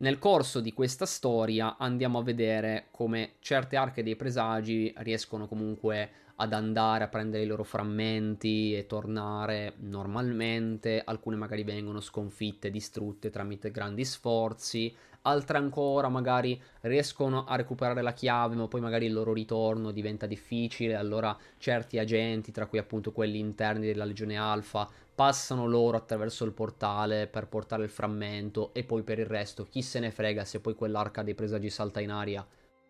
nel 0.02 0.18
corso 0.18 0.60
di 0.60 0.72
questa 0.72 1.06
storia 1.06 1.76
andiamo 1.78 2.18
a 2.18 2.22
vedere 2.24 2.86
come 2.90 3.34
certe 3.38 3.76
arche 3.76 4.02
dei 4.02 4.16
presagi 4.16 4.92
riescono 4.98 5.46
comunque 5.46 6.10
ad 6.36 6.52
andare 6.52 7.04
a 7.04 7.08
prendere 7.08 7.44
i 7.44 7.46
loro 7.46 7.62
frammenti 7.62 8.74
e 8.74 8.86
tornare 8.86 9.74
normalmente, 9.78 11.02
alcune 11.04 11.36
magari 11.36 11.62
vengono 11.62 12.00
sconfitte, 12.00 12.70
distrutte 12.70 13.30
tramite 13.30 13.70
grandi 13.70 14.04
sforzi, 14.04 14.92
altre 15.22 15.58
ancora 15.58 16.08
magari 16.08 16.60
riescono 16.80 17.44
a 17.44 17.54
recuperare 17.54 18.02
la 18.02 18.12
chiave, 18.12 18.56
ma 18.56 18.66
poi 18.66 18.80
magari 18.80 19.06
il 19.06 19.12
loro 19.12 19.32
ritorno 19.32 19.92
diventa 19.92 20.26
difficile, 20.26 20.96
allora 20.96 21.36
certi 21.58 21.98
agenti, 21.98 22.50
tra 22.50 22.66
cui 22.66 22.78
appunto 22.78 23.12
quelli 23.12 23.38
interni 23.38 23.86
della 23.86 24.04
Legione 24.04 24.36
Alfa, 24.36 24.88
passano 25.22 25.68
loro 25.68 25.96
attraverso 25.96 26.44
il 26.44 26.50
portale 26.50 27.28
per 27.28 27.46
portare 27.46 27.84
il 27.84 27.90
frammento 27.90 28.74
e 28.74 28.82
poi 28.82 29.04
per 29.04 29.20
il 29.20 29.26
resto 29.26 29.62
chi 29.62 29.80
se 29.80 30.00
ne 30.00 30.10
frega 30.10 30.44
se 30.44 30.58
poi 30.58 30.74
quell'arca 30.74 31.22
dei 31.22 31.36
presagi 31.36 31.70
salta 31.70 32.00
in 32.00 32.10
aria, 32.10 32.44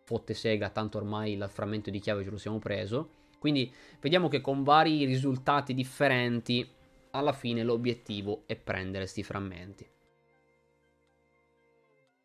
fotte 0.05 0.33
sega, 0.33 0.71
tanto 0.71 0.97
ormai 0.97 1.35
il 1.35 1.47
frammento 1.51 1.91
di 1.91 1.99
chiave 1.99 2.25
ce 2.25 2.31
lo 2.31 2.39
siamo 2.39 2.59
preso. 2.59 3.11
Quindi 3.39 3.71
vediamo 4.01 4.29
che 4.29 4.41
con 4.41 4.63
vari 4.63 5.05
risultati 5.05 5.75
differenti 5.75 6.67
alla 7.11 7.35
fine 7.35 7.63
l'obiettivo 7.63 8.45
è 8.47 8.57
prendere 8.57 9.07
sti 9.07 9.23
frammenti. 9.23 9.87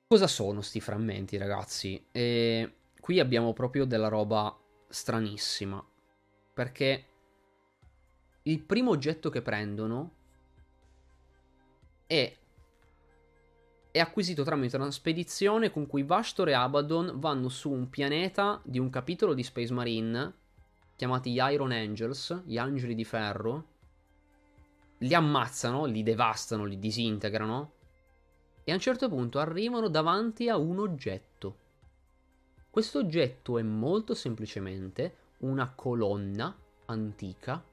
Cosa 0.07 0.27
sono 0.27 0.61
sti 0.61 0.79
frammenti, 0.79 1.35
ragazzi? 1.35 2.01
E 2.13 2.75
qui 2.97 3.19
abbiamo 3.19 3.51
proprio 3.51 3.84
della 3.84 4.07
roba 4.07 4.57
stranissima. 4.88 5.85
Perché 6.53 7.05
il 8.48 8.60
primo 8.61 8.91
oggetto 8.91 9.30
che 9.30 9.41
prendono 9.41 10.11
è, 12.07 12.34
è 13.91 13.99
acquisito 13.99 14.44
tramite 14.44 14.78
una 14.78 14.90
spedizione 14.91 15.69
con 15.69 15.86
cui 15.86 16.03
Vastor 16.03 16.49
e 16.49 16.53
Abaddon 16.53 17.19
vanno 17.19 17.49
su 17.49 17.69
un 17.69 17.90
pianeta 17.90 18.61
di 18.64 18.80
un 18.80 18.90
capitolo 18.90 19.34
di 19.34 19.44
Space 19.44 19.74
Marine 19.74 20.34
chiamati 20.95 21.32
gli 21.32 21.40
Iron 21.40 21.72
Angels, 21.72 22.44
gli 22.45 22.57
angeli 22.57 22.95
di 22.95 23.03
ferro, 23.03 23.65
li 24.99 25.14
ammazzano, 25.14 25.86
li 25.86 26.02
devastano, 26.02 26.64
li 26.64 26.80
disintegrano 26.80 27.74
e 28.64 28.72
a 28.72 28.76
un 28.76 28.80
certo 28.80 29.10
punto 29.10 29.40
arrivano 29.40 29.90
davanti 29.90 30.49
a 30.49 30.57
un 30.57 30.80
oggetto. 30.80 31.65
Questo 32.69 32.99
oggetto 32.99 33.57
è 33.57 33.61
molto 33.61 34.14
semplicemente 34.14 35.15
una 35.40 35.69
colonna 35.74 36.56
antica, 36.86 37.64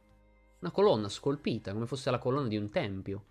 una 0.64 0.72
colonna 0.72 1.10
scolpita 1.10 1.74
come 1.74 1.86
fosse 1.86 2.10
la 2.10 2.18
colonna 2.18 2.48
di 2.48 2.56
un 2.56 2.70
tempio, 2.70 3.26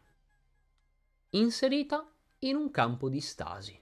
inserita 1.30 2.08
in 2.40 2.56
un 2.56 2.70
campo 2.70 3.10
di 3.10 3.20
stasi 3.20 3.82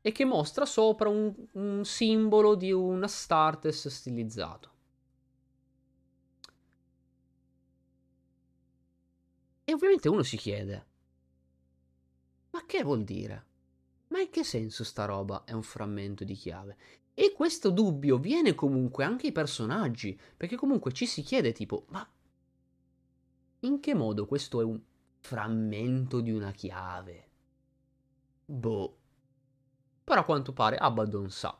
e 0.00 0.12
che 0.12 0.24
mostra 0.24 0.66
sopra 0.66 1.08
un, 1.08 1.32
un 1.52 1.84
simbolo 1.84 2.56
di 2.56 2.72
un 2.72 3.04
Astartes 3.04 3.86
stilizzato. 3.86 4.68
E 9.62 9.72
ovviamente 9.72 10.08
uno 10.08 10.24
si 10.24 10.36
chiede, 10.36 10.86
ma 12.50 12.66
che 12.66 12.82
vuol 12.82 13.04
dire? 13.04 13.46
Ma 14.08 14.18
in 14.18 14.30
che 14.30 14.42
senso 14.42 14.82
sta 14.82 15.04
roba 15.04 15.44
è 15.44 15.52
un 15.52 15.62
frammento 15.62 16.24
di 16.24 16.34
chiave? 16.34 16.76
E 17.14 17.32
questo 17.32 17.70
dubbio 17.70 18.18
viene 18.18 18.56
comunque 18.56 19.04
anche 19.04 19.26
ai 19.26 19.32
personaggi, 19.32 20.18
perché 20.36 20.56
comunque 20.56 20.90
ci 20.90 21.06
si 21.06 21.22
chiede 21.22 21.52
tipo, 21.52 21.84
ma 21.90 22.04
in 23.60 23.80
che 23.80 23.94
modo 23.94 24.26
questo 24.26 24.60
è 24.60 24.64
un 24.64 24.80
frammento 25.18 26.20
di 26.20 26.30
una 26.30 26.50
chiave? 26.50 27.28
Boh. 28.44 28.96
Però 30.04 30.20
a 30.20 30.24
quanto 30.24 30.52
pare 30.52 30.76
Abaddon 30.76 31.30
sa. 31.30 31.56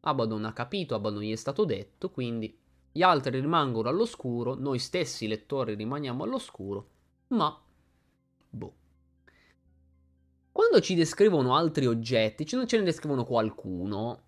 Abaddon 0.00 0.44
ha 0.44 0.52
capito, 0.52 0.94
Abaddon 0.94 1.22
gli 1.22 1.32
è 1.32 1.36
stato 1.36 1.64
detto, 1.64 2.10
quindi 2.10 2.56
gli 2.90 3.02
altri 3.02 3.40
rimangono 3.40 3.88
all'oscuro, 3.88 4.54
noi 4.54 4.78
stessi 4.78 5.26
lettori 5.26 5.74
rimaniamo 5.74 6.24
all'oscuro 6.24 6.88
ma 7.32 7.60
boh. 8.48 8.74
Quando 10.52 10.80
ci 10.80 10.94
descrivono 10.94 11.56
altri 11.56 11.86
oggetti, 11.86 12.46
ce 12.46 12.56
ne 12.56 12.82
descrivono 12.82 13.24
qualcuno, 13.24 14.22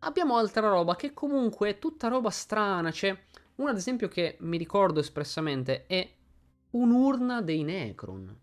abbiamo 0.00 0.36
altra 0.36 0.68
roba 0.68 0.96
che 0.96 1.14
comunque 1.14 1.70
è 1.70 1.78
tutta 1.78 2.08
roba 2.08 2.30
strana. 2.30 2.90
C'è 2.90 3.18
una, 3.56 3.70
ad 3.70 3.76
esempio, 3.76 4.08
che 4.08 4.36
mi 4.40 4.58
ricordo 4.58 5.00
espressamente 5.00 5.86
è 5.86 6.08
un'urna 6.76 7.40
dei 7.40 7.62
Necron. 7.62 8.38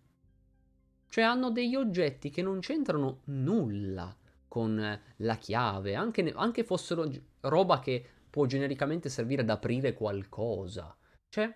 Cioè 1.08 1.24
hanno 1.24 1.52
degli 1.52 1.76
oggetti 1.76 2.30
che 2.32 2.42
non 2.42 2.60
c'entrano 2.60 3.22
nulla 3.26 4.16
con 4.48 5.00
la 5.18 5.36
chiave, 5.38 5.96
anche, 5.96 6.32
anche 6.36 6.64
fossero 6.64 7.10
roba 7.42 7.80
che 7.80 8.04
può 8.30 8.46
genericamente 8.46 9.10
servire 9.10 9.44
ad 9.44 9.50
aprire 9.50 9.94
qualcosa. 9.94 10.96
Cioè, 11.30 11.56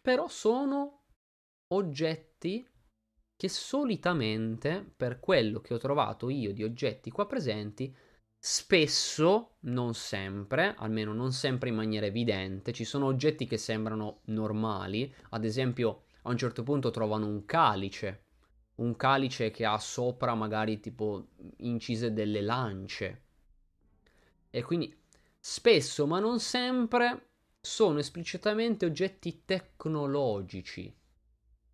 però 0.00 0.28
sono 0.28 1.04
oggetti 1.68 2.68
che 3.34 3.48
solitamente, 3.48 4.92
per 4.94 5.20
quello 5.20 5.60
che 5.60 5.72
ho 5.74 5.78
trovato 5.78 6.28
io 6.28 6.52
di 6.52 6.62
oggetti 6.62 7.10
qua 7.10 7.26
presenti, 7.26 7.94
spesso, 8.44 9.54
non 9.60 9.94
sempre, 9.94 10.74
almeno 10.76 11.12
non 11.12 11.30
sempre 11.30 11.68
in 11.68 11.76
maniera 11.76 12.06
evidente, 12.06 12.72
ci 12.72 12.82
sono 12.82 13.06
oggetti 13.06 13.46
che 13.46 13.56
sembrano 13.56 14.22
normali, 14.24 15.14
ad 15.30 15.44
esempio 15.44 16.06
a 16.22 16.30
un 16.30 16.36
certo 16.36 16.64
punto 16.64 16.90
trovano 16.90 17.28
un 17.28 17.44
calice, 17.44 18.24
un 18.76 18.96
calice 18.96 19.52
che 19.52 19.64
ha 19.64 19.78
sopra 19.78 20.34
magari 20.34 20.80
tipo 20.80 21.28
incise 21.58 22.12
delle 22.12 22.40
lance. 22.40 23.22
E 24.50 24.62
quindi 24.64 24.92
spesso, 25.38 26.08
ma 26.08 26.18
non 26.18 26.40
sempre, 26.40 27.28
sono 27.60 28.00
esplicitamente 28.00 28.86
oggetti 28.86 29.42
tecnologici 29.44 30.92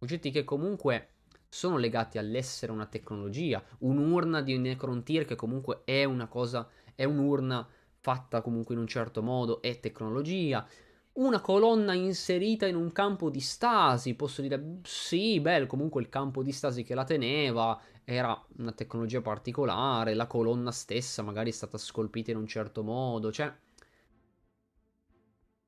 oggetti 0.00 0.30
che 0.30 0.44
comunque 0.44 1.14
sono 1.48 1.78
legati 1.78 2.18
all'essere 2.18 2.72
una 2.72 2.86
tecnologia, 2.86 3.62
un'urna 3.78 4.42
di 4.42 4.58
Necrontyr 4.58 5.24
che 5.24 5.34
comunque 5.34 5.82
è 5.84 6.04
una 6.04 6.26
cosa, 6.26 6.68
è 6.94 7.04
un'urna 7.04 7.66
fatta 8.00 8.42
comunque 8.42 8.74
in 8.74 8.80
un 8.80 8.86
certo 8.86 9.22
modo, 9.22 9.62
è 9.62 9.80
tecnologia, 9.80 10.66
una 11.14 11.40
colonna 11.40 11.94
inserita 11.94 12.66
in 12.66 12.76
un 12.76 12.92
campo 12.92 13.28
di 13.28 13.40
stasi, 13.40 14.14
posso 14.14 14.40
dire 14.40 14.78
sì, 14.84 15.40
beh, 15.40 15.66
comunque 15.66 16.00
il 16.00 16.08
campo 16.08 16.42
di 16.42 16.52
stasi 16.52 16.84
che 16.84 16.94
la 16.94 17.04
teneva 17.04 17.80
era 18.04 18.40
una 18.58 18.72
tecnologia 18.72 19.20
particolare, 19.20 20.14
la 20.14 20.26
colonna 20.26 20.70
stessa 20.70 21.22
magari 21.22 21.50
è 21.50 21.52
stata 21.52 21.76
scolpita 21.76 22.30
in 22.30 22.36
un 22.36 22.46
certo 22.46 22.82
modo, 22.82 23.32
cioè 23.32 23.52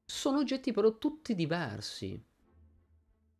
sono 0.05 0.39
oggetti 0.39 0.73
però 0.73 0.98
tutti 0.98 1.35
diversi 1.35 2.23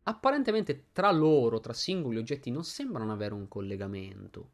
apparentemente 0.05 0.87
tra 0.93 1.11
loro, 1.11 1.61
tra 1.61 1.73
singoli 1.73 2.19
oggetti, 2.19 2.51
non 2.51 2.65
sembrano 2.65 3.13
avere 3.13 3.35
un 3.35 3.49
collegamento. 3.49 4.51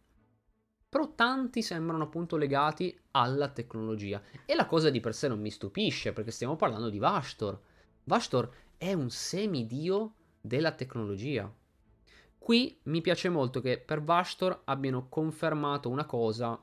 Però 0.88 1.14
tanti 1.14 1.62
sembrano 1.62 2.04
appunto 2.04 2.36
legati 2.36 2.96
alla 3.12 3.48
tecnologia. 3.48 4.22
E 4.44 4.54
la 4.54 4.66
cosa 4.66 4.90
di 4.90 5.00
per 5.00 5.14
sé 5.14 5.28
non 5.28 5.40
mi 5.40 5.50
stupisce, 5.50 6.12
perché 6.12 6.30
stiamo 6.30 6.56
parlando 6.56 6.88
di 6.88 6.98
Vastor. 6.98 7.60
Vastor 8.04 8.50
è 8.76 8.92
un 8.92 9.10
semidio 9.10 10.14
della 10.40 10.72
tecnologia. 10.72 11.52
Qui 12.38 12.78
mi 12.84 13.00
piace 13.00 13.28
molto 13.28 13.60
che 13.60 13.78
per 13.78 14.02
Vastor 14.02 14.62
abbiano 14.64 15.08
confermato 15.08 15.88
una 15.88 16.04
cosa 16.04 16.62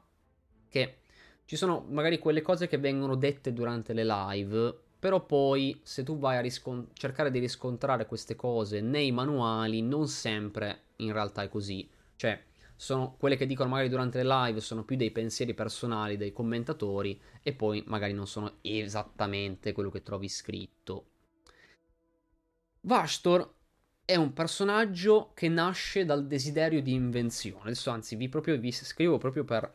che 0.70 1.00
ci 1.46 1.58
sono 1.58 1.86
magari 1.90 2.20
quelle 2.20 2.42
cose 2.42 2.68
che 2.68 2.78
vengono 2.78 3.16
dette 3.16 3.52
durante 3.52 3.92
le 3.94 4.06
live 4.06 4.80
però 5.04 5.26
poi 5.26 5.82
se 5.84 6.02
tu 6.02 6.18
vai 6.18 6.38
a 6.38 6.40
riscont- 6.40 6.94
cercare 6.94 7.30
di 7.30 7.40
riscontrare 7.40 8.06
queste 8.06 8.38
cose 8.38 8.80
nei 8.80 9.12
manuali, 9.12 9.82
non 9.82 10.08
sempre 10.08 10.84
in 10.98 11.12
realtà 11.12 11.42
è 11.42 11.50
così. 11.50 11.86
Cioè, 12.16 12.42
sono 12.78 13.14
quelle 13.18 13.36
che 13.36 13.46
dicono 13.46 13.68
magari 13.68 13.90
durante 13.90 14.24
le 14.24 14.30
live 14.30 14.62
sono 14.62 14.86
più 14.86 14.96
dei 14.96 15.12
pensieri 15.12 15.54
personali 15.54 16.16
dei 16.16 16.32
commentatori 16.32 17.20
e 17.42 17.52
poi 17.52 17.84
magari 17.86 18.14
non 18.14 18.28
sono 18.28 18.60
esattamente 18.62 19.74
quello 19.74 19.90
che 19.90 20.04
trovi 20.04 20.30
scritto. 20.30 21.08
Vastor 22.80 23.56
è 24.06 24.16
un 24.16 24.32
personaggio 24.32 25.32
che 25.34 25.50
nasce 25.50 26.06
dal 26.06 26.26
desiderio 26.28 26.82
di 26.82 26.94
invenzione. 26.94 27.64
Adesso 27.64 27.90
anzi 27.90 28.16
vi, 28.16 28.30
proprio, 28.30 28.58
vi 28.58 28.72
scrivo 28.72 29.18
proprio 29.18 29.44
per 29.44 29.70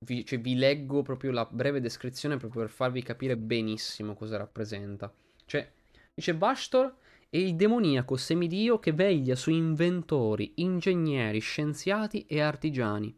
vi, 0.00 0.24
cioè, 0.24 0.40
vi 0.40 0.54
leggo 0.54 1.02
proprio 1.02 1.30
la 1.32 1.46
breve 1.50 1.80
descrizione 1.80 2.36
proprio 2.36 2.62
per 2.62 2.70
farvi 2.70 3.02
capire 3.02 3.36
benissimo 3.36 4.14
cosa 4.14 4.36
rappresenta. 4.36 5.12
Cioè, 5.44 5.70
dice 6.14 6.34
Bastor 6.34 6.94
è 7.28 7.36
il 7.36 7.56
demoniaco 7.56 8.16
semidio 8.16 8.78
che 8.78 8.92
veglia 8.92 9.34
su 9.34 9.50
inventori, 9.50 10.52
ingegneri, 10.56 11.40
scienziati 11.40 12.24
e 12.26 12.40
artigiani. 12.40 13.14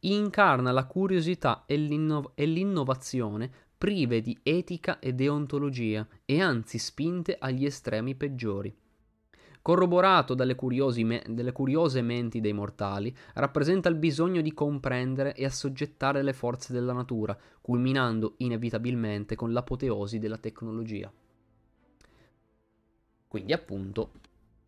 Incarna 0.00 0.72
la 0.72 0.86
curiosità 0.86 1.64
e, 1.66 1.76
l'inno- 1.76 2.32
e 2.34 2.46
l'innovazione 2.46 3.50
prive 3.76 4.20
di 4.20 4.38
etica 4.42 4.98
e 4.98 5.12
deontologia 5.14 6.06
e 6.24 6.40
anzi 6.40 6.78
spinte 6.78 7.36
agli 7.38 7.64
estremi 7.64 8.14
peggiori 8.14 8.74
corroborato 9.62 10.34
dalle, 10.34 10.56
me- 11.04 11.24
dalle 11.28 11.52
curiose 11.52 12.02
menti 12.02 12.40
dei 12.40 12.52
mortali, 12.52 13.14
rappresenta 13.34 13.88
il 13.88 13.96
bisogno 13.96 14.40
di 14.40 14.52
comprendere 14.52 15.34
e 15.34 15.44
assoggettare 15.44 16.22
le 16.22 16.32
forze 16.32 16.72
della 16.72 16.92
natura, 16.92 17.36
culminando 17.60 18.34
inevitabilmente 18.38 19.36
con 19.36 19.52
l'apoteosi 19.52 20.18
della 20.18 20.38
tecnologia. 20.38 21.12
Quindi 23.28 23.52
appunto 23.52 24.12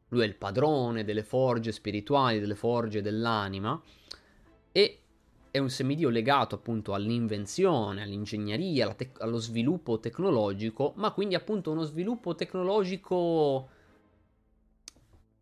lui 0.08 0.22
è 0.22 0.26
il 0.26 0.36
padrone 0.36 1.04
delle 1.04 1.22
forge 1.22 1.72
spirituali, 1.72 2.38
delle 2.38 2.54
forge 2.54 3.00
dell'anima 3.00 3.80
e 4.70 4.98
è 5.50 5.58
un 5.58 5.68
semidio 5.68 6.08
legato 6.10 6.54
appunto 6.54 6.94
all'invenzione, 6.94 8.02
all'ingegneria, 8.02 8.94
te- 8.94 9.10
allo 9.18 9.38
sviluppo 9.38 10.00
tecnologico, 10.00 10.92
ma 10.96 11.12
quindi 11.12 11.34
appunto 11.34 11.70
uno 11.70 11.82
sviluppo 11.82 12.34
tecnologico 12.34 13.68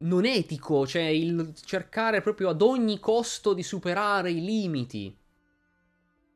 non 0.01 0.25
etico, 0.25 0.87
cioè 0.87 1.03
il 1.03 1.55
cercare 1.63 2.21
proprio 2.21 2.49
ad 2.49 2.63
ogni 2.63 2.99
costo 2.99 3.53
di 3.53 3.63
superare 3.63 4.31
i 4.31 4.41
limiti, 4.41 5.15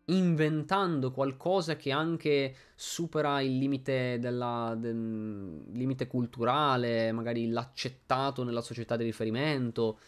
inventando 0.06 1.10
qualcosa 1.10 1.76
che 1.76 1.90
anche 1.90 2.54
supera 2.74 3.40
il 3.40 3.56
limite, 3.56 4.18
della, 4.18 4.74
del 4.78 5.64
limite 5.72 6.06
culturale, 6.06 7.10
magari 7.12 7.48
l'accettato 7.48 8.44
nella 8.44 8.60
società 8.60 8.96
di 8.96 9.04
riferimento. 9.04 9.98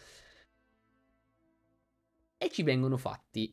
E 2.37 2.49
ci 2.51 2.61
vengono 2.61 2.97
fatti 2.97 3.51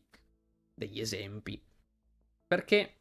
degli 0.75 1.01
esempi. 1.01 1.63
Perché 2.47 2.95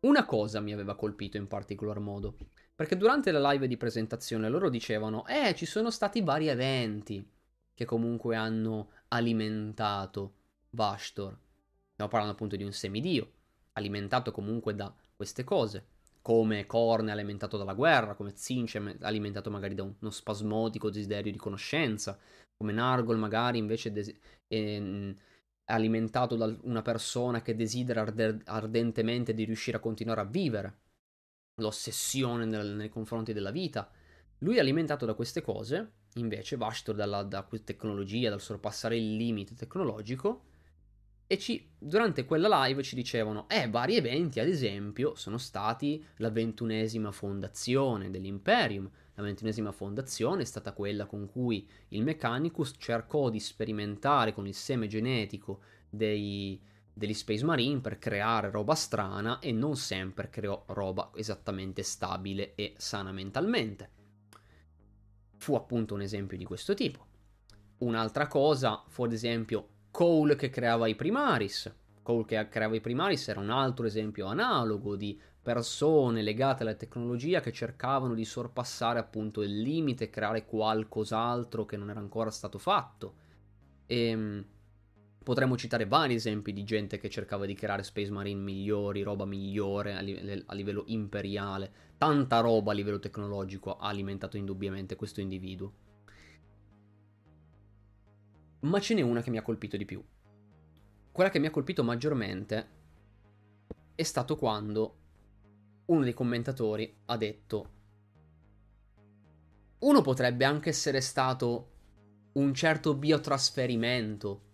una 0.00 0.26
cosa 0.26 0.60
mi 0.60 0.72
aveva 0.74 0.94
colpito 0.94 1.38
in 1.38 1.46
particolar 1.48 1.98
modo. 1.98 2.36
Perché 2.78 2.96
durante 2.96 3.32
la 3.32 3.50
live 3.50 3.66
di 3.66 3.76
presentazione 3.76 4.48
loro 4.48 4.68
dicevano, 4.68 5.26
eh, 5.26 5.52
ci 5.56 5.66
sono 5.66 5.90
stati 5.90 6.22
vari 6.22 6.46
eventi 6.46 7.28
che 7.74 7.84
comunque 7.84 8.36
hanno 8.36 8.90
alimentato 9.08 10.34
Vashtor. 10.70 11.36
Stiamo 11.90 12.08
parlando 12.08 12.34
appunto 12.34 12.54
di 12.54 12.62
un 12.62 12.70
semidio, 12.70 13.32
alimentato 13.72 14.30
comunque 14.30 14.76
da 14.76 14.94
queste 15.16 15.42
cose. 15.42 15.86
Come 16.22 16.66
Korn 16.66 17.08
alimentato 17.08 17.56
dalla 17.56 17.74
guerra, 17.74 18.14
come 18.14 18.34
Zinch 18.36 18.80
alimentato 19.00 19.50
magari 19.50 19.74
da 19.74 19.82
uno 19.82 20.10
spasmodico 20.10 20.88
desiderio 20.88 21.32
di 21.32 21.38
conoscenza, 21.38 22.16
come 22.56 22.70
Nargol 22.70 23.18
magari 23.18 23.58
invece 23.58 23.90
des- 23.90 24.14
è 24.46 24.80
alimentato 25.64 26.36
da 26.36 26.56
una 26.62 26.82
persona 26.82 27.42
che 27.42 27.56
desidera 27.56 28.02
arde- 28.02 28.40
ardentemente 28.44 29.34
di 29.34 29.42
riuscire 29.42 29.78
a 29.78 29.80
continuare 29.80 30.20
a 30.20 30.24
vivere 30.26 30.78
l'ossessione 31.58 32.44
nel, 32.44 32.74
nei 32.74 32.88
confronti 32.88 33.32
della 33.32 33.50
vita. 33.50 33.90
Lui 34.38 34.58
alimentato 34.58 35.06
da 35.06 35.14
queste 35.14 35.42
cose, 35.42 35.92
invece 36.14 36.56
Vashtor 36.56 36.94
dalla, 36.94 37.22
da 37.22 37.46
tecnologia, 37.64 38.30
dal 38.30 38.40
sorpassare 38.40 38.96
il 38.96 39.16
limite 39.16 39.54
tecnologico, 39.54 40.44
e 41.30 41.36
ci, 41.36 41.68
durante 41.78 42.24
quella 42.24 42.64
live 42.64 42.82
ci 42.82 42.94
dicevano, 42.94 43.46
eh, 43.50 43.68
vari 43.68 43.96
eventi, 43.96 44.40
ad 44.40 44.48
esempio, 44.48 45.14
sono 45.14 45.36
stati 45.36 46.02
la 46.16 46.30
ventunesima 46.30 47.12
fondazione 47.12 48.10
dell'Imperium. 48.10 48.90
La 49.14 49.22
ventunesima 49.22 49.70
fondazione 49.70 50.40
è 50.40 50.46
stata 50.46 50.72
quella 50.72 51.04
con 51.04 51.28
cui 51.28 51.68
il 51.88 52.02
Mechanicus 52.02 52.72
cercò 52.78 53.28
di 53.28 53.40
sperimentare 53.40 54.32
con 54.32 54.46
il 54.46 54.54
seme 54.54 54.86
genetico 54.86 55.60
dei, 55.90 56.58
degli 56.98 57.14
Space 57.14 57.44
Marine 57.44 57.80
per 57.80 57.98
creare 57.98 58.50
roba 58.50 58.74
strana 58.74 59.38
e 59.38 59.52
non 59.52 59.76
sempre 59.76 60.28
creò 60.28 60.64
roba 60.66 61.12
esattamente 61.14 61.84
stabile 61.84 62.54
e 62.56 62.74
sana 62.76 63.12
mentalmente. 63.12 63.90
Fu 65.36 65.54
appunto 65.54 65.94
un 65.94 66.02
esempio 66.02 66.36
di 66.36 66.44
questo 66.44 66.74
tipo. 66.74 67.06
Un'altra 67.78 68.26
cosa 68.26 68.82
fu 68.88 69.04
ad 69.04 69.12
esempio 69.12 69.68
Cole 69.92 70.34
che 70.34 70.50
creava 70.50 70.88
i 70.88 70.96
Primaris. 70.96 71.72
Cole 72.02 72.24
che 72.24 72.48
creava 72.48 72.74
i 72.74 72.80
Primaris 72.80 73.28
era 73.28 73.40
un 73.40 73.50
altro 73.50 73.86
esempio 73.86 74.26
analogo 74.26 74.96
di 74.96 75.18
persone 75.40 76.20
legate 76.20 76.62
alla 76.62 76.74
tecnologia 76.74 77.40
che 77.40 77.52
cercavano 77.52 78.14
di 78.14 78.24
sorpassare 78.24 78.98
appunto 78.98 79.40
il 79.42 79.60
limite 79.60 80.10
creare 80.10 80.44
qualcos'altro 80.44 81.64
che 81.64 81.76
non 81.76 81.90
era 81.90 82.00
ancora 82.00 82.30
stato 82.30 82.58
fatto. 82.58 83.14
E 83.86 84.08
ehm, 84.08 84.44
Potremmo 85.28 85.58
citare 85.58 85.84
vari 85.84 86.14
esempi 86.14 86.54
di 86.54 86.64
gente 86.64 86.96
che 86.96 87.10
cercava 87.10 87.44
di 87.44 87.52
creare 87.52 87.82
Space 87.82 88.10
Marine 88.10 88.40
migliori, 88.40 89.02
roba 89.02 89.26
migliore 89.26 89.94
a, 89.94 90.00
livello, 90.00 90.42
a 90.46 90.54
livello 90.54 90.84
imperiale. 90.86 91.70
Tanta 91.98 92.40
roba 92.40 92.72
a 92.72 92.74
livello 92.74 92.98
tecnologico 92.98 93.76
ha 93.76 93.88
alimentato 93.88 94.38
indubbiamente 94.38 94.96
questo 94.96 95.20
individuo. 95.20 95.72
Ma 98.60 98.80
ce 98.80 98.94
n'è 98.94 99.02
una 99.02 99.20
che 99.20 99.28
mi 99.28 99.36
ha 99.36 99.42
colpito 99.42 99.76
di 99.76 99.84
più. 99.84 100.02
Quella 101.12 101.28
che 101.28 101.38
mi 101.38 101.46
ha 101.46 101.50
colpito 101.50 101.84
maggiormente 101.84 102.68
è 103.94 104.02
stato 104.04 104.34
quando 104.34 104.96
uno 105.84 106.04
dei 106.04 106.14
commentatori 106.14 107.00
ha 107.04 107.16
detto 107.18 107.70
uno 109.80 110.00
potrebbe 110.00 110.46
anche 110.46 110.70
essere 110.70 111.02
stato 111.02 111.72
un 112.32 112.54
certo 112.54 112.94
biotrasferimento 112.94 114.46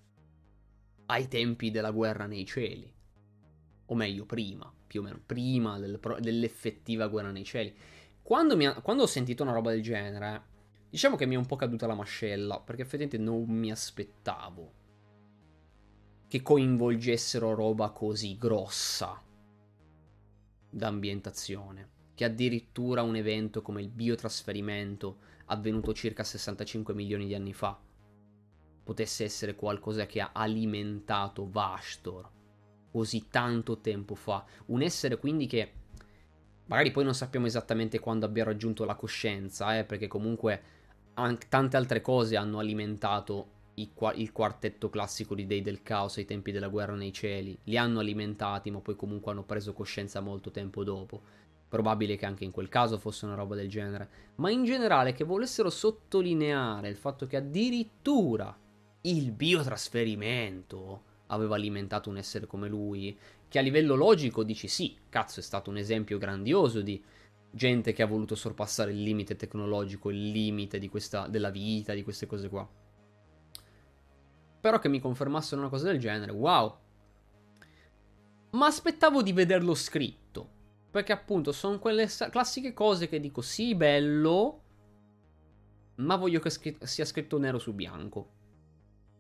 ai 1.07 1.29
tempi 1.29 1.71
della 1.71 1.91
guerra 1.91 2.27
nei 2.27 2.45
cieli. 2.45 2.93
O 3.87 3.95
meglio, 3.95 4.25
prima, 4.25 4.73
più 4.87 5.01
o 5.01 5.03
meno, 5.03 5.21
prima 5.25 5.79
del, 5.79 6.01
dell'effettiva 6.21 7.09
guerra 7.09 7.31
nei 7.31 7.45
cieli. 7.45 7.75
Quando, 8.23 8.55
ha, 8.67 8.81
quando, 8.81 9.03
ho 9.03 9.07
sentito 9.07 9.43
una 9.43 9.53
roba 9.53 9.71
del 9.71 9.83
genere, 9.83 10.43
diciamo 10.89 11.17
che 11.17 11.27
mi 11.27 11.35
è 11.35 11.39
un 11.39 11.47
po' 11.47 11.57
caduta 11.57 11.87
la 11.87 11.95
mascella, 11.95 12.61
perché 12.61 12.83
effettivamente 12.83 13.19
non 13.19 13.45
mi 13.47 13.71
aspettavo 13.71 14.83
che 16.29 16.43
coinvolgessero 16.43 17.55
roba 17.55 17.91
così 17.91 18.37
grossa 18.37 19.23
d'ambientazione. 20.71 21.91
Che 22.15 22.25
addirittura 22.25 23.03
un 23.03 23.17
evento 23.17 23.61
come 23.61 23.83
il 23.83 23.89
biotrasferimento, 23.89 25.19
avvenuto 25.47 25.93
circa 25.93 26.25
65 26.25 26.95
milioni 26.95 27.27
di 27.27 27.35
anni 27.35 27.53
fa, 27.53 27.79
potesse 28.85 29.25
essere 29.25 29.57
qualcosa 29.57 30.07
che 30.07 30.21
ha 30.21 30.31
alimentato 30.33 31.49
Vashtor 31.51 32.31
così 32.95 33.27
tanto 33.29 33.81
tempo 33.81 34.15
fa. 34.15 34.45
Un 34.67 34.81
essere 34.81 35.19
quindi 35.19 35.49
che 35.49 35.73
magari 36.67 36.93
poi 36.93 37.03
non 37.03 37.13
sappiamo 37.13 37.47
esattamente 37.47 37.99
quando 37.99 38.25
abbia 38.25 38.45
raggiunto 38.45 38.85
la 38.85 38.95
coscienza, 38.95 39.77
eh, 39.77 39.83
perché 39.83 40.07
comunque 40.07 40.63
anche 41.15 41.49
tante 41.49 41.77
altre 41.77 42.01
cose 42.01 42.37
hanno 42.37 42.61
alimentato 42.61 43.51
il 43.75 44.31
quartetto 44.31 44.91
classico 44.91 45.35
di 45.35 45.45
Dei 45.45 45.61
del 45.61 45.83
Caos 45.83 46.19
ai 46.19 46.25
tempi 46.25 46.53
della 46.53 46.69
guerra 46.69 46.95
nei 46.95 47.13
cieli. 47.13 47.59
Li 47.65 47.77
hanno 47.77 47.99
alimentati, 47.99 48.71
ma 48.71 48.79
poi 48.79 48.95
comunque 48.95 49.33
hanno 49.33 49.43
preso 49.43 49.73
coscienza 49.73 50.21
molto 50.21 50.53
tempo 50.53 50.85
dopo. 50.85 51.21
Probabile 51.69 52.15
che 52.15 52.27
anche 52.27 52.45
in 52.45 52.53
quel 52.53 52.69
caso 52.69 52.97
fosse 52.99 53.25
una 53.25 53.35
roba 53.35 53.57
del 53.57 53.69
genere. 53.69 54.09
Ma 54.37 54.53
in 54.53 54.63
generale 54.63 55.13
che 55.13 55.25
volessero 55.25 55.69
sottolineare 55.69 56.89
il 56.89 56.97
fatto 56.97 57.27
che 57.27 57.39
addirittura 57.39 58.57
il 59.07 59.33
biotrasferimento 59.33 61.13
aveva 61.27 61.57
alimentato 61.57 62.09
un 62.11 62.17
essere 62.17 62.47
come 62.47 62.69
lui, 62.69 63.17
che 63.49 63.59
a 63.59 63.63
livello 63.63 63.95
logico 63.95 64.43
dici 64.43 64.69
sì, 64.69 64.97
cazzo 65.09 65.41
è 65.41 65.43
stato 65.43 65.71
un 65.71 65.77
esempio 65.77 66.19
grandioso 66.19 66.81
di 66.81 67.03
gente 67.51 67.93
che 67.93 68.03
ha 68.03 68.07
voluto 68.07 68.35
sorpassare 68.35 68.93
il 68.93 69.03
limite 69.03 69.37
tecnologico, 69.37 70.11
il 70.11 70.31
limite 70.31 70.87
questa, 70.89 71.27
della 71.29 71.51
vita, 71.51 71.93
di 71.93 72.03
queste 72.03 72.27
cose 72.27 72.49
qua. 72.49 72.69
Però 74.61 74.79
che 74.79 74.89
mi 74.89 75.01
confermassero 75.01 75.61
una 75.61 75.71
cosa 75.71 75.91
del 75.91 75.99
genere, 75.99 76.33
wow. 76.33 76.79
Ma 78.51 78.67
aspettavo 78.67 79.23
di 79.23 79.33
vederlo 79.33 79.75
scritto, 79.75 80.49
perché 80.91 81.13
appunto 81.13 81.53
sono 81.53 81.79
quelle 81.79 82.09
classiche 82.31 82.73
cose 82.73 83.09
che 83.09 83.21
dico 83.21 83.43
sì, 83.43 83.75
bello, 83.75 84.63
ma 85.97 86.17
voglio 86.17 86.41
che 86.41 86.77
sia 86.81 87.05
scritto 87.05 87.39
nero 87.39 87.59
su 87.59 87.75
bianco 87.75 88.43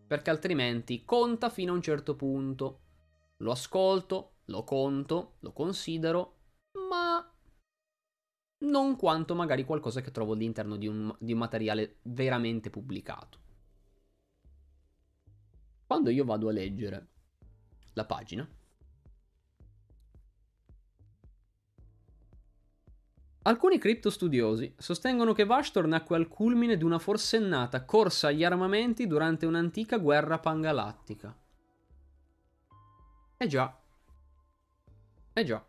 perché 0.06 0.31
altrimenti 0.31 1.05
conta 1.05 1.51
fino 1.51 1.72
a 1.72 1.76
un 1.76 1.82
certo 1.82 2.14
punto. 2.16 2.81
Lo 3.39 3.51
ascolto, 3.51 4.36
lo 4.47 4.64
conto, 4.64 5.36
lo 5.40 5.52
considero, 5.52 6.36
ma 6.89 7.28
non 8.59 8.97
quanto 8.97 9.35
magari 9.35 9.64
qualcosa 9.64 10.01
che 10.01 10.10
trovo 10.10 10.32
all'interno 10.35 10.76
di 10.76 10.86
un, 10.86 11.14
di 11.18 11.32
un 11.32 11.39
materiale 11.39 11.98
veramente 12.02 12.70
pubblicato. 12.70 13.39
Quando 15.86 16.10
io 16.10 16.24
vado 16.24 16.48
a 16.48 16.52
leggere 16.52 17.09
la 17.93 18.05
pagina, 18.05 18.48
Alcuni 23.46 23.78
criptostudiosi 23.78 24.74
sostengono 24.78 25.34
che 25.34 25.44
Vashtor 25.44 25.86
nacque 25.86 26.16
al 26.16 26.28
culmine 26.28 26.78
di 26.78 26.84
una 26.84 26.98
forsennata 26.98 27.84
corsa 27.84 28.28
agli 28.28 28.42
armamenti 28.42 29.06
durante 29.06 29.44
un'antica 29.44 29.98
guerra 29.98 30.38
pangalattica. 30.38 31.36
Eh 33.36 33.46
già. 33.46 33.78
Eh 35.34 35.44
già. 35.44 35.62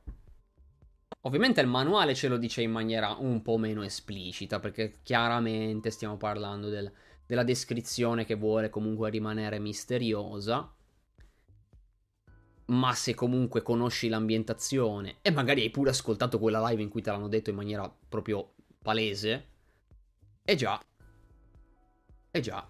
Ovviamente 1.24 1.60
il 1.60 1.68
manuale 1.68 2.16
ce 2.16 2.30
lo 2.30 2.38
dice 2.38 2.62
in 2.62 2.72
maniera 2.72 3.14
un 3.20 3.42
po' 3.42 3.58
meno 3.58 3.84
esplicita, 3.84 4.60
perché 4.62 5.00
chiaramente 5.04 5.90
stiamo 5.90 6.16
parlando 6.16 6.70
del, 6.70 6.90
della 7.26 7.44
descrizione 7.44 8.24
che 8.24 8.36
vuole 8.36 8.70
comunque 8.70 9.10
rimanere 9.10 9.60
misteriosa 9.60 10.75
ma 12.68 12.94
se 12.94 13.14
comunque 13.14 13.62
conosci 13.62 14.08
l'ambientazione 14.08 15.18
e 15.22 15.32
magari 15.32 15.62
hai 15.62 15.70
pure 15.70 15.92
ascoltato 15.92 16.40
quella 16.40 16.68
live 16.70 16.82
in 16.82 16.90
cui 16.90 17.02
te 17.02 17.12
l'hanno 17.12 17.28
detto 17.28 17.50
in 17.50 17.56
maniera 17.56 17.94
proprio 18.10 18.54
palese, 18.82 19.50
è 20.44 20.56
già, 20.56 20.82
è 22.32 22.40
già, 22.40 22.68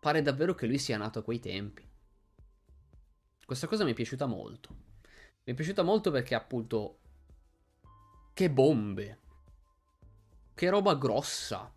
pare 0.00 0.22
davvero 0.22 0.54
che 0.54 0.66
lui 0.66 0.78
sia 0.78 0.96
nato 0.96 1.18
a 1.18 1.22
quei 1.22 1.38
tempi. 1.38 1.86
Questa 3.44 3.66
cosa 3.66 3.84
mi 3.84 3.92
è 3.92 3.94
piaciuta 3.94 4.26
molto. 4.26 4.68
Mi 5.44 5.52
è 5.52 5.54
piaciuta 5.54 5.82
molto 5.82 6.10
perché 6.10 6.34
appunto... 6.34 6.98
Che 8.34 8.50
bombe! 8.50 9.18
Che 10.54 10.68
roba 10.68 10.94
grossa 10.96 11.72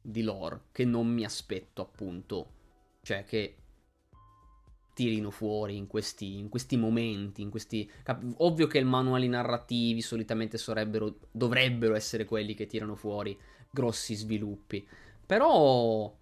di 0.00 0.22
lore 0.22 0.62
che 0.72 0.84
non 0.84 1.06
mi 1.06 1.24
aspetto 1.24 1.82
appunto. 1.82 2.52
Cioè 3.02 3.24
che 3.24 3.56
tirino 4.94 5.30
fuori 5.30 5.76
in 5.76 5.86
questi, 5.86 6.38
in 6.38 6.48
questi 6.48 6.78
momenti, 6.78 7.42
in 7.42 7.50
questi... 7.50 7.90
Ovvio 8.38 8.66
che 8.66 8.78
i 8.78 8.84
manuali 8.84 9.28
narrativi 9.28 10.00
solitamente 10.00 10.58
dovrebbero 11.30 11.94
essere 11.94 12.24
quelli 12.24 12.54
che 12.54 12.66
tirano 12.66 12.94
fuori 12.94 13.38
grossi 13.70 14.14
sviluppi. 14.14 14.86
Però 15.26 16.16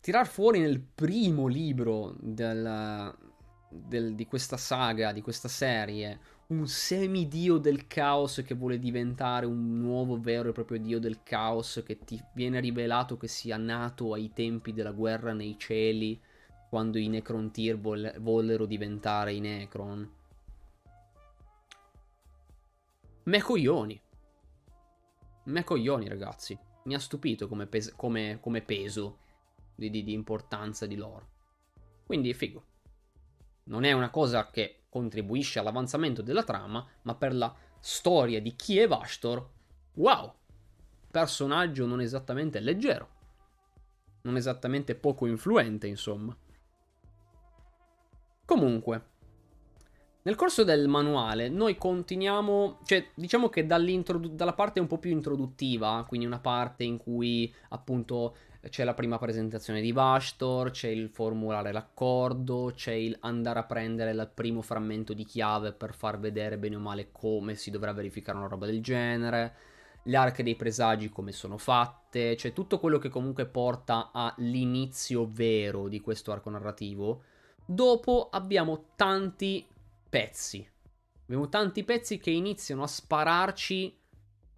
tirar 0.00 0.28
fuori 0.28 0.60
nel 0.60 0.80
primo 0.80 1.48
libro 1.48 2.14
del, 2.20 3.12
del, 3.68 4.14
di 4.14 4.26
questa 4.26 4.56
saga, 4.56 5.12
di 5.12 5.20
questa 5.20 5.48
serie, 5.48 6.20
un 6.48 6.68
semidio 6.68 7.58
del 7.58 7.88
caos 7.88 8.42
che 8.46 8.54
vuole 8.54 8.78
diventare 8.78 9.46
un 9.46 9.80
nuovo 9.80 10.20
vero 10.20 10.50
e 10.50 10.52
proprio 10.52 10.78
dio 10.78 11.00
del 11.00 11.24
caos 11.24 11.82
che 11.84 11.98
ti 11.98 12.22
viene 12.34 12.60
rivelato 12.60 13.16
che 13.16 13.26
sia 13.26 13.56
nato 13.56 14.12
ai 14.12 14.30
tempi 14.32 14.72
della 14.72 14.92
guerra 14.92 15.32
nei 15.32 15.56
cieli, 15.58 16.20
quando 16.68 16.98
i 16.98 17.08
Necrontyr 17.08 17.78
vollero 17.78 18.66
diventare 18.66 19.32
i 19.32 19.40
Necron. 19.40 20.14
Me 23.24 23.42
coglioni. 23.42 24.00
Me 25.44 25.64
coglioni, 25.64 26.08
ragazzi. 26.08 26.58
Mi 26.84 26.94
ha 26.94 26.98
stupito 26.98 27.48
come, 27.48 27.66
pes- 27.66 27.94
come, 27.96 28.38
come 28.40 28.62
peso 28.62 29.18
di, 29.74 29.90
di, 29.90 30.04
di 30.04 30.12
importanza 30.12 30.86
di 30.86 30.96
loro. 30.96 31.28
Quindi 32.04 32.32
figo. 32.34 32.64
Non 33.64 33.84
è 33.84 33.92
una 33.92 34.10
cosa 34.10 34.48
che 34.50 34.82
contribuisce 34.88 35.58
all'avanzamento 35.58 36.22
della 36.22 36.44
trama, 36.44 36.86
ma 37.02 37.14
per 37.16 37.34
la 37.34 37.52
storia 37.80 38.40
di 38.40 38.54
chi 38.54 38.78
è 38.78 38.86
Vastor, 38.86 39.48
wow! 39.94 40.32
Personaggio 41.10 41.86
non 41.86 42.00
esattamente 42.00 42.60
leggero. 42.60 43.08
Non 44.22 44.36
esattamente 44.36 44.94
poco 44.94 45.26
influente, 45.26 45.86
insomma. 45.86 46.36
Comunque, 48.46 49.02
nel 50.22 50.36
corso 50.36 50.62
del 50.62 50.86
manuale 50.86 51.48
noi 51.48 51.76
continuiamo, 51.76 52.78
cioè 52.84 53.08
diciamo 53.14 53.48
che 53.48 53.66
dalla 53.66 54.52
parte 54.54 54.78
un 54.78 54.86
po' 54.86 54.98
più 54.98 55.10
introduttiva, 55.10 56.04
quindi 56.06 56.26
una 56.26 56.38
parte 56.38 56.84
in 56.84 56.96
cui 56.96 57.52
appunto 57.70 58.36
c'è 58.68 58.84
la 58.84 58.94
prima 58.94 59.18
presentazione 59.18 59.80
di 59.80 59.90
Vastor, 59.90 60.70
c'è 60.70 60.88
il 60.88 61.08
formulare 61.08 61.72
l'accordo, 61.72 62.72
c'è 62.72 62.92
il 62.92 63.16
andare 63.20 63.58
a 63.58 63.64
prendere 63.64 64.12
il 64.12 64.30
primo 64.32 64.62
frammento 64.62 65.12
di 65.12 65.24
chiave 65.24 65.72
per 65.72 65.92
far 65.92 66.18
vedere 66.20 66.56
bene 66.56 66.76
o 66.76 66.80
male 66.80 67.10
come 67.10 67.56
si 67.56 67.72
dovrà 67.72 67.92
verificare 67.92 68.38
una 68.38 68.46
roba 68.46 68.66
del 68.66 68.80
genere, 68.80 69.54
le 70.04 70.16
arche 70.16 70.44
dei 70.44 70.54
presagi 70.54 71.08
come 71.08 71.32
sono 71.32 71.58
fatte, 71.58 72.36
c'è 72.36 72.52
tutto 72.52 72.78
quello 72.78 72.98
che 72.98 73.08
comunque 73.08 73.46
porta 73.46 74.10
all'inizio 74.12 75.28
vero 75.28 75.88
di 75.88 76.00
questo 76.00 76.30
arco 76.30 76.50
narrativo. 76.50 77.22
Dopo 77.68 78.28
abbiamo 78.30 78.90
tanti 78.94 79.66
pezzi. 80.08 80.64
Abbiamo 81.24 81.48
tanti 81.48 81.82
pezzi 81.82 82.18
che 82.18 82.30
iniziano 82.30 82.84
a 82.84 82.86
spararci 82.86 83.98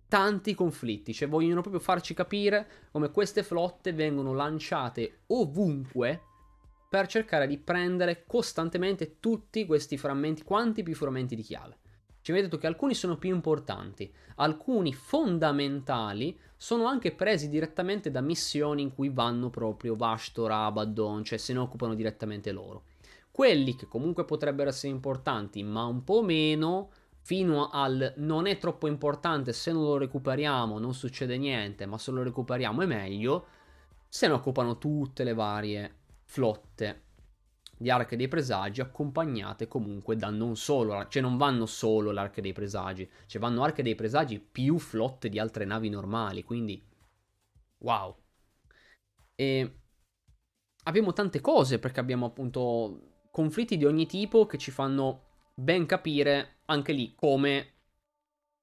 tanti 0.06 0.55
conflitti, 0.55 1.14
cioè 1.14 1.26
vogliono 1.26 1.62
proprio 1.62 1.82
farci 1.82 2.12
capire 2.12 2.89
come 2.90 3.10
queste 3.10 3.43
flotte 3.43 3.94
vengono 3.94 4.35
lanciate 4.35 5.20
ovunque 5.28 6.20
per 6.90 7.06
cercare 7.06 7.47
di 7.47 7.56
prendere 7.56 8.24
costantemente 8.26 9.18
tutti 9.20 9.64
questi 9.64 9.97
frammenti, 9.97 10.43
quanti 10.43 10.82
più 10.82 10.94
frammenti 10.94 11.35
di 11.35 11.43
chiave. 11.43 11.78
Ci 12.20 12.30
avete 12.30 12.48
detto 12.48 12.59
che 12.59 12.66
alcuni 12.66 12.93
sono 12.93 13.16
più 13.16 13.35
importanti, 13.35 14.12
alcuni 14.36 14.93
fondamentali 14.93 16.39
sono 16.56 16.85
anche 16.85 17.12
presi 17.12 17.48
direttamente 17.48 18.10
da 18.10 18.20
missioni 18.20 18.82
in 18.82 18.94
cui 18.94 19.09
vanno 19.09 19.48
proprio 19.48 19.97
Vastor, 19.97 20.51
Abaddon, 20.51 21.24
cioè 21.24 21.39
se 21.39 21.55
ne 21.55 21.60
occupano 21.60 21.94
direttamente 21.94 22.52
loro. 22.52 22.85
Quelli 23.39 23.77
che 23.77 23.86
comunque 23.86 24.24
potrebbero 24.24 24.69
essere 24.69 24.93
importanti, 24.93 25.62
ma 25.62 25.85
un 25.85 26.02
po' 26.02 26.24
meno, 26.24 26.90
fino 27.20 27.70
al 27.70 28.15
non 28.16 28.48
è 28.48 28.59
troppo 28.59 28.89
importante, 28.89 29.52
se 29.52 29.70
non 29.70 29.85
lo 29.85 29.97
recuperiamo 29.97 30.81
non 30.81 30.93
succede 30.93 31.39
niente, 31.39 31.86
ma 31.86 31.98
se 31.98 32.10
lo 32.10 32.24
recuperiamo 32.24 32.82
è 32.82 32.86
meglio, 32.86 33.47
se 34.09 34.27
ne 34.27 34.32
occupano 34.32 34.77
tutte 34.77 35.23
le 35.23 35.35
varie 35.35 35.98
flotte 36.24 37.02
di 37.78 37.89
arche 37.90 38.16
dei 38.16 38.27
presagi 38.27 38.81
accompagnate 38.81 39.69
comunque 39.69 40.16
da 40.16 40.31
non 40.31 40.56
solo, 40.56 41.06
cioè 41.06 41.23
non 41.23 41.36
vanno 41.36 41.66
solo 41.66 42.10
l'arche 42.10 42.43
dei 42.43 42.52
presagi, 42.52 43.09
cioè 43.27 43.40
vanno 43.40 43.62
arche 43.62 43.85
dei 43.85 43.94
presagi 43.94 44.40
più 44.40 44.81
flotte 44.81 45.28
di 45.28 45.39
altre 45.39 45.65
navi 45.65 45.89
normali, 45.90 46.43
quindi 46.43 46.85
wow. 47.82 48.16
E 49.36 49.78
abbiamo 50.82 51.12
tante 51.12 51.40
cose 51.40 51.78
perché 51.78 52.01
abbiamo 52.01 52.27
appunto 52.27 53.07
conflitti 53.39 53.77
di 53.77 53.85
ogni 53.85 54.06
tipo 54.06 54.47
che 54.47 54.59
ci 54.59 54.73
fanno 54.73 55.27
ben 55.55 55.86
capire 55.86 56.56
anche 56.65 56.90
lì 56.90 57.15
come 57.15 57.66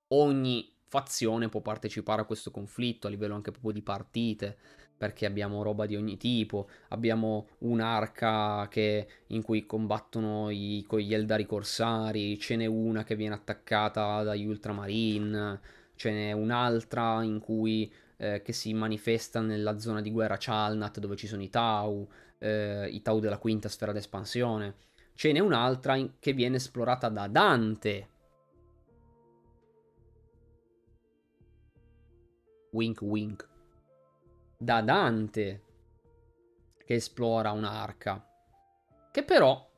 ogni 0.09 0.69
fazione 0.83 1.47
può 1.47 1.61
partecipare 1.61 2.23
a 2.23 2.25
questo 2.25 2.51
conflitto 2.51 3.07
a 3.07 3.09
livello 3.09 3.35
anche 3.35 3.51
proprio 3.51 3.71
di 3.71 3.81
partite 3.81 4.57
perché 4.97 5.25
abbiamo 5.25 5.63
roba 5.63 5.85
di 5.85 5.95
ogni 5.95 6.17
tipo 6.17 6.69
abbiamo 6.89 7.47
un'arca 7.59 8.67
che, 8.67 9.07
in 9.27 9.43
cui 9.43 9.65
combattono 9.65 10.49
i, 10.49 10.83
con 10.85 10.99
gli 10.99 11.13
Eldari 11.13 11.45
Corsari 11.45 12.37
ce 12.37 12.57
n'è 12.57 12.65
una 12.65 13.05
che 13.05 13.15
viene 13.15 13.35
attaccata 13.35 14.23
dagli 14.23 14.45
Ultramarine 14.45 15.61
ce 15.95 16.11
n'è 16.11 16.31
un'altra 16.33 17.23
in 17.23 17.39
cui 17.39 17.89
eh, 18.17 18.41
che 18.41 18.51
si 18.51 18.73
manifesta 18.73 19.39
nella 19.39 19.79
zona 19.79 20.01
di 20.01 20.11
guerra 20.11 20.35
Chalnat 20.37 20.99
dove 20.99 21.15
ci 21.15 21.27
sono 21.27 21.43
i 21.43 21.49
Tau 21.49 22.05
eh, 22.37 22.87
i 22.89 23.01
Tau 23.01 23.19
della 23.19 23.37
quinta 23.37 23.69
sfera 23.69 23.91
d'espansione. 23.91 24.75
Ce 25.13 25.31
n'è 25.31 25.39
un'altra 25.39 25.95
in- 25.95 26.13
che 26.19 26.33
viene 26.33 26.57
esplorata 26.57 27.09
da 27.09 27.27
Dante. 27.27 28.09
Wink 32.71 33.01
wink. 33.01 33.49
Da 34.57 34.81
Dante 34.81 35.63
che 36.85 36.95
esplora 36.95 37.51
un'arca. 37.51 38.25
Che 39.11 39.23
però 39.23 39.71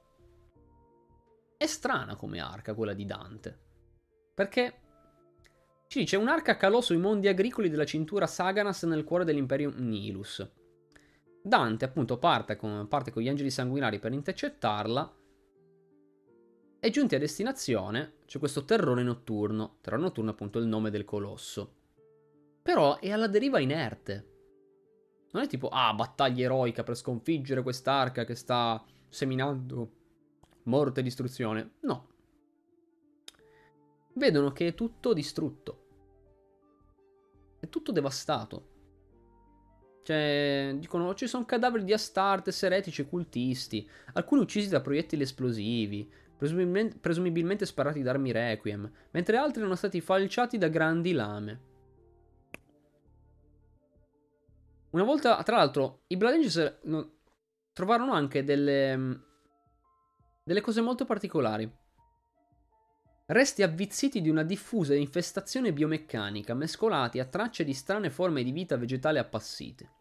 è 1.55 1.65
strana 1.65 2.15
come 2.15 2.39
arca 2.39 2.73
quella 2.73 2.93
di 2.93 3.05
Dante. 3.05 3.57
Perché 4.33 4.81
ci 5.87 5.99
dice 5.99 6.17
un'arca 6.17 6.57
calò 6.57 6.81
sui 6.81 6.97
mondi 6.97 7.27
agricoli 7.27 7.69
della 7.69 7.85
cintura 7.85 8.27
Saganas 8.27 8.83
nel 8.83 9.03
cuore 9.03 9.23
dell'impero 9.23 9.71
Nilus. 9.75 10.47
Dante 11.47 11.85
appunto 11.85 12.17
parte 12.17 12.55
con, 12.55 12.87
parte 12.87 13.11
con 13.11 13.21
gli 13.21 13.29
angeli 13.29 13.49
sanguinari 13.49 13.99
per 13.99 14.11
intercettarla 14.11 15.15
e 16.79 16.89
giunti 16.91 17.15
a 17.15 17.19
destinazione 17.19 18.17
c'è 18.27 18.37
questo 18.37 18.63
terrore 18.63 19.01
notturno. 19.01 19.77
Terrore 19.81 20.03
notturno 20.03 20.29
è 20.29 20.33
appunto 20.33 20.59
il 20.59 20.67
nome 20.67 20.91
del 20.91 21.05
colosso. 21.05 21.73
Però 22.61 22.99
è 22.99 23.11
alla 23.11 23.27
deriva 23.27 23.59
inerte. 23.59 24.35
Non 25.31 25.43
è 25.43 25.47
tipo, 25.47 25.69
ah, 25.69 25.93
battaglia 25.93 26.45
eroica 26.45 26.83
per 26.83 26.95
sconfiggere 26.95 27.63
quest'arca 27.63 28.25
che 28.25 28.35
sta 28.35 28.83
seminando 29.09 29.91
morte 30.63 30.99
e 30.99 31.03
distruzione. 31.03 31.71
No. 31.81 32.07
Vedono 34.13 34.51
che 34.51 34.67
è 34.67 34.73
tutto 34.75 35.13
distrutto. 35.13 35.85
È 37.59 37.67
tutto 37.69 37.91
devastato. 37.91 38.75
Cioè, 40.07 40.73
dicono, 40.77 41.13
ci 41.15 41.27
sono 41.27 41.43
cadaveri 41.43 41.83
di 41.83 41.91
Astartes, 41.91 42.63
eretici 42.63 43.01
e 43.01 43.09
cultisti, 43.09 43.85
alcuni 44.13 44.39
uccisi 44.39 44.69
da 44.69 44.79
proiettili 44.79 45.23
esplosivi, 45.23 46.09
presumibilmente, 46.37 46.97
presumibilmente 46.97 47.65
sparati 47.65 48.01
da 48.01 48.11
armi 48.11 48.31
requiem, 48.31 48.89
mentre 49.11 49.35
altri 49.35 49.59
erano 49.59 49.75
stati 49.75 49.99
falciati 49.99 50.57
da 50.57 50.69
grandi 50.69 51.11
lame. 51.11 51.61
Una 54.91 55.03
volta, 55.03 55.43
tra 55.43 55.57
l'altro, 55.57 56.03
i 56.07 56.15
Blood 56.15 56.35
Angels 56.35 56.77
no, 56.83 57.11
trovarono 57.73 58.13
anche 58.13 58.45
delle, 58.45 59.19
delle 60.41 60.61
cose 60.61 60.79
molto 60.79 61.03
particolari. 61.03 61.69
Resti 63.25 63.61
avvizziti 63.61 64.21
di 64.21 64.29
una 64.29 64.43
diffusa 64.43 64.95
infestazione 64.95 65.73
biomeccanica, 65.73 66.53
mescolati 66.53 67.19
a 67.19 67.25
tracce 67.25 67.65
di 67.65 67.73
strane 67.73 68.09
forme 68.09 68.41
di 68.41 68.53
vita 68.53 68.77
vegetale 68.77 69.19
appassite. 69.19 69.95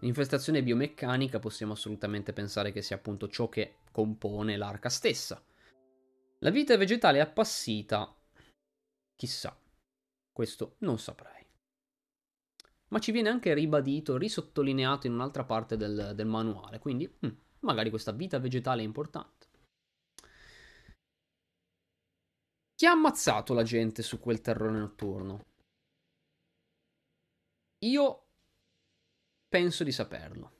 L'infestazione 0.00 0.62
biomeccanica 0.62 1.38
possiamo 1.38 1.74
assolutamente 1.74 2.32
pensare 2.32 2.72
che 2.72 2.80
sia 2.80 2.96
appunto 2.96 3.28
ciò 3.28 3.48
che 3.48 3.76
compone 3.92 4.56
l'arca 4.56 4.88
stessa. 4.88 5.42
La 6.38 6.50
vita 6.50 6.76
vegetale 6.78 7.20
appassita, 7.20 8.16
chissà, 9.14 9.54
questo 10.32 10.76
non 10.78 10.98
saprei. 10.98 11.46
Ma 12.88 12.98
ci 12.98 13.12
viene 13.12 13.28
anche 13.28 13.52
ribadito, 13.52 14.16
risottolineato 14.16 15.06
in 15.06 15.12
un'altra 15.12 15.44
parte 15.44 15.76
del, 15.76 16.12
del 16.14 16.26
manuale, 16.26 16.78
quindi 16.78 17.06
mm, 17.06 17.30
magari 17.60 17.90
questa 17.90 18.12
vita 18.12 18.38
vegetale 18.38 18.80
è 18.80 18.84
importante. 18.84 19.48
Chi 22.74 22.86
ha 22.86 22.92
ammazzato 22.92 23.52
la 23.52 23.62
gente 23.62 24.02
su 24.02 24.18
quel 24.18 24.40
terrore 24.40 24.78
notturno? 24.78 25.44
Io 27.84 28.29
penso 29.50 29.84
di 29.84 29.92
saperlo. 29.92 30.52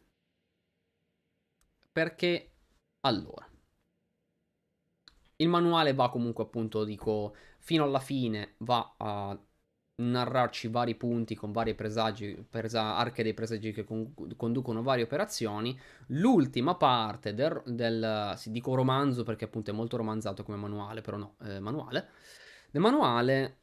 Perché, 1.92 2.52
allora, 3.00 3.48
il 5.36 5.48
manuale 5.48 5.94
va 5.94 6.10
comunque 6.10 6.44
appunto, 6.44 6.84
dico, 6.84 7.34
fino 7.60 7.84
alla 7.84 8.00
fine 8.00 8.54
va 8.58 8.94
a 8.98 9.38
narrarci 10.02 10.68
vari 10.68 10.94
punti 10.94 11.34
con 11.34 11.52
vari 11.52 11.74
presagi, 11.74 12.44
presa, 12.48 12.96
arche 12.96 13.22
dei 13.22 13.34
presagi 13.34 13.72
che 13.72 13.84
con, 13.84 14.12
conducono 14.36 14.82
varie 14.82 15.04
operazioni. 15.04 15.78
L'ultima 16.08 16.74
parte 16.76 17.34
del, 17.34 17.62
del, 17.66 18.34
sì, 18.36 18.50
dico 18.50 18.74
romanzo 18.74 19.22
perché 19.22 19.44
appunto 19.44 19.70
è 19.70 19.74
molto 19.74 19.96
romanzato 19.96 20.42
come 20.42 20.56
manuale, 20.56 21.00
però 21.00 21.16
no, 21.16 21.36
eh, 21.42 21.60
manuale. 21.60 22.08
Del 22.70 22.80
manuale 22.82 23.58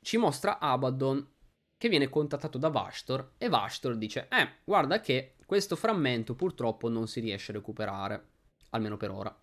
ci 0.00 0.16
mostra 0.18 0.58
Abaddon 0.58 1.33
che 1.84 1.90
viene 1.90 2.08
contattato 2.08 2.56
da 2.56 2.70
Vashtor 2.70 3.32
e 3.36 3.50
Vashtor 3.50 3.96
dice, 3.96 4.26
eh, 4.30 4.52
guarda 4.64 5.02
che 5.02 5.34
questo 5.44 5.76
frammento 5.76 6.34
purtroppo 6.34 6.88
non 6.88 7.06
si 7.08 7.20
riesce 7.20 7.50
a 7.50 7.56
recuperare, 7.56 8.28
almeno 8.70 8.96
per 8.96 9.10
ora. 9.10 9.38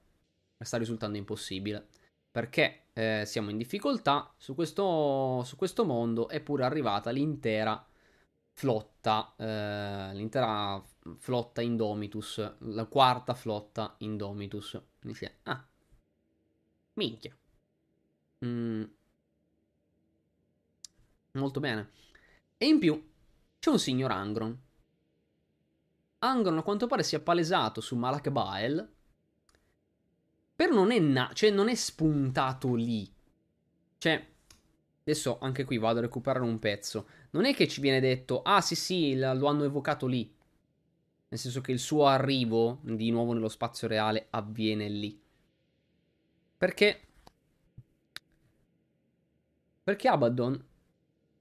Sta 0.58 0.78
risultando 0.78 1.20
impossibile 1.20 1.90
perché 2.32 2.86
eh, 2.94 3.26
siamo 3.28 3.52
in 3.52 3.58
difficoltà 3.58 4.34
su 4.38 4.56
questo, 4.56 5.44
su 5.44 5.56
questo, 5.56 5.86
mondo 5.86 6.30
è 6.30 6.40
pure 6.40 6.64
arrivata 6.64 7.12
l'intera 7.12 7.86
flotta, 8.54 9.36
eh, 9.38 10.16
l'intera 10.16 10.84
flotta 11.20 11.62
Indomitus, 11.62 12.56
la 12.58 12.86
quarta 12.86 13.36
flotta 13.36 13.94
Indomitus. 14.00 14.82
Dice, 15.00 15.38
ah, 15.44 15.64
minchia. 16.94 17.38
Mm. 18.44 18.84
Molto 21.34 21.60
bene. 21.60 22.10
E 22.62 22.68
in 22.68 22.78
più 22.78 23.10
c'è 23.58 23.72
un 23.72 23.80
signor 23.80 24.12
Angron. 24.12 24.62
Angron 26.20 26.60
a 26.60 26.62
quanto 26.62 26.86
pare 26.86 27.02
si 27.02 27.16
è 27.16 27.20
palesato 27.20 27.82
su 27.82 27.96
Malak 27.96 28.30
Bael 28.30 28.88
però 30.62 30.76
non 30.76 30.92
è, 30.92 31.00
na- 31.00 31.32
cioè, 31.34 31.50
non 31.50 31.70
è 31.70 31.74
spuntato 31.74 32.76
lì. 32.76 33.12
Cioè, 33.98 34.28
adesso 35.02 35.40
anche 35.42 35.64
qui 35.64 35.80
vado 35.80 35.98
a 35.98 36.02
recuperare 36.04 36.46
un 36.46 36.60
pezzo. 36.60 37.08
Non 37.32 37.46
è 37.46 37.56
che 37.56 37.68
ci 37.68 37.82
viene 37.82 38.00
detto, 38.00 38.44
ah 38.44 38.62
sì 38.62 38.76
sì, 38.76 39.16
lo 39.18 39.48
hanno 39.48 39.64
evocato 39.64 40.06
lì. 40.06 40.32
Nel 41.30 41.40
senso 41.40 41.62
che 41.62 41.72
il 41.72 41.80
suo 41.80 42.06
arrivo 42.06 42.78
di 42.84 43.10
nuovo 43.10 43.34
nello 43.34 43.50
spazio 43.50 43.88
reale 43.88 44.28
avviene 44.30 44.88
lì. 44.88 45.20
Perché? 46.60 47.02
Perché 49.84 50.08
Abaddon, 50.08 50.64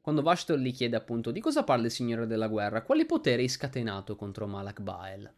quando 0.00 0.22
Vashtor 0.22 0.58
gli 0.58 0.72
chiede 0.72 0.96
appunto 0.96 1.30
di 1.30 1.40
cosa 1.40 1.62
parla 1.62 1.86
il 1.86 1.90
Signore 1.90 2.26
della 2.26 2.48
Guerra, 2.48 2.82
quale 2.82 3.04
potere 3.04 3.42
hai 3.42 3.48
scatenato 3.48 4.16
contro 4.16 4.46
Malak 4.46 4.80
Bael? 4.80 5.34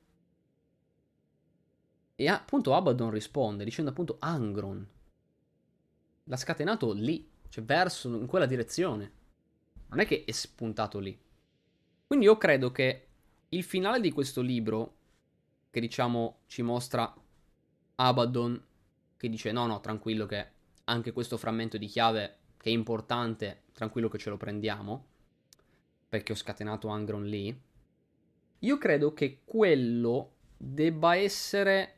E 2.14 2.28
appunto 2.28 2.74
Abaddon 2.74 3.10
risponde 3.10 3.64
dicendo 3.64 3.90
appunto 3.90 4.16
Angron. 4.20 4.86
L'ha 6.24 6.36
scatenato 6.36 6.92
lì, 6.92 7.28
cioè 7.48 7.64
verso 7.64 8.08
in 8.08 8.26
quella 8.26 8.46
direzione. 8.46 9.12
Non 9.88 9.98
è 9.98 10.06
che 10.06 10.24
è 10.24 10.30
spuntato 10.30 11.00
lì. 11.00 11.18
Quindi 12.06 12.26
io 12.26 12.38
credo 12.38 12.70
che 12.70 13.08
il 13.48 13.64
finale 13.64 14.00
di 14.00 14.12
questo 14.12 14.40
libro, 14.40 14.96
che 15.70 15.80
diciamo 15.80 16.42
ci 16.46 16.62
mostra 16.62 17.12
Abaddon, 17.96 18.62
che 19.16 19.28
dice 19.28 19.50
no 19.50 19.66
no 19.66 19.80
tranquillo 19.80 20.26
che 20.26 20.50
anche 20.84 21.12
questo 21.12 21.36
frammento 21.36 21.78
di 21.78 21.86
chiave 21.86 22.38
che 22.62 22.70
è 22.70 22.72
importante, 22.72 23.64
tranquillo 23.72 24.08
che 24.08 24.18
ce 24.18 24.30
lo 24.30 24.36
prendiamo, 24.36 25.06
perché 26.08 26.30
ho 26.30 26.36
scatenato 26.36 26.86
Angron 26.86 27.24
lì. 27.24 27.60
Io 28.60 28.78
credo 28.78 29.12
che 29.12 29.40
quello 29.44 30.34
debba 30.56 31.16
essere 31.16 31.96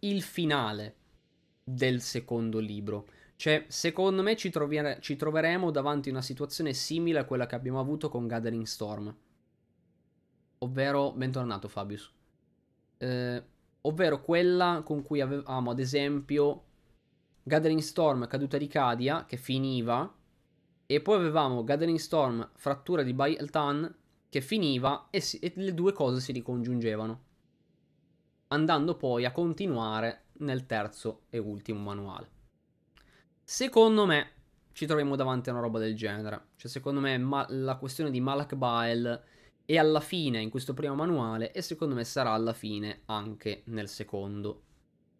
il 0.00 0.20
finale 0.20 0.96
del 1.62 2.00
secondo 2.00 2.58
libro. 2.58 3.06
Cioè, 3.36 3.66
secondo 3.68 4.22
me 4.22 4.34
ci, 4.34 4.50
troviere- 4.50 4.98
ci 5.00 5.14
troveremo 5.14 5.70
davanti 5.70 6.08
a 6.08 6.12
una 6.12 6.20
situazione 6.20 6.72
simile 6.72 7.20
a 7.20 7.24
quella 7.24 7.46
che 7.46 7.54
abbiamo 7.54 7.78
avuto 7.78 8.08
con 8.08 8.26
Gathering 8.26 8.64
Storm. 8.64 9.16
Ovvero, 10.58 11.12
bentornato 11.12 11.68
Fabius. 11.68 12.12
Eh, 12.98 13.42
ovvero 13.82 14.20
quella 14.22 14.82
con 14.84 15.02
cui 15.02 15.20
avevamo, 15.20 15.70
ad 15.70 15.78
esempio, 15.78 16.64
Gathering 17.44 17.80
Storm, 17.80 18.26
caduta 18.26 18.58
di 18.58 18.66
Cadia, 18.66 19.24
che 19.24 19.36
finiva, 19.36 20.12
e 20.86 21.00
poi 21.00 21.16
avevamo 21.16 21.62
Gathering 21.62 21.98
Storm, 21.98 22.50
frattura 22.54 23.04
di 23.04 23.14
Baeltan, 23.14 23.94
che 24.28 24.40
finiva, 24.40 25.06
e, 25.10 25.20
si- 25.20 25.38
e 25.38 25.52
le 25.54 25.72
due 25.72 25.92
cose 25.92 26.20
si 26.20 26.32
ricongiungevano 26.32 27.32
andando 28.48 28.96
poi 28.96 29.24
a 29.24 29.32
continuare 29.32 30.26
nel 30.38 30.66
terzo 30.66 31.22
e 31.28 31.38
ultimo 31.38 31.80
manuale. 31.80 32.30
Secondo 33.42 34.06
me 34.06 34.30
ci 34.72 34.86
troviamo 34.86 35.16
davanti 35.16 35.48
a 35.48 35.52
una 35.52 35.60
roba 35.60 35.78
del 35.78 35.96
genere. 35.96 36.48
Cioè, 36.56 36.70
secondo 36.70 37.00
me 37.00 37.18
ma- 37.18 37.46
la 37.50 37.76
questione 37.76 38.10
di 38.10 38.20
Malak 38.20 38.54
Bael 38.54 39.22
è 39.64 39.76
alla 39.76 40.00
fine 40.00 40.40
in 40.40 40.50
questo 40.50 40.74
primo 40.74 40.94
manuale 40.94 41.52
e 41.52 41.62
secondo 41.62 41.94
me 41.94 42.04
sarà 42.04 42.30
alla 42.30 42.52
fine 42.52 43.02
anche 43.06 43.62
nel 43.66 43.88
secondo. 43.88 44.62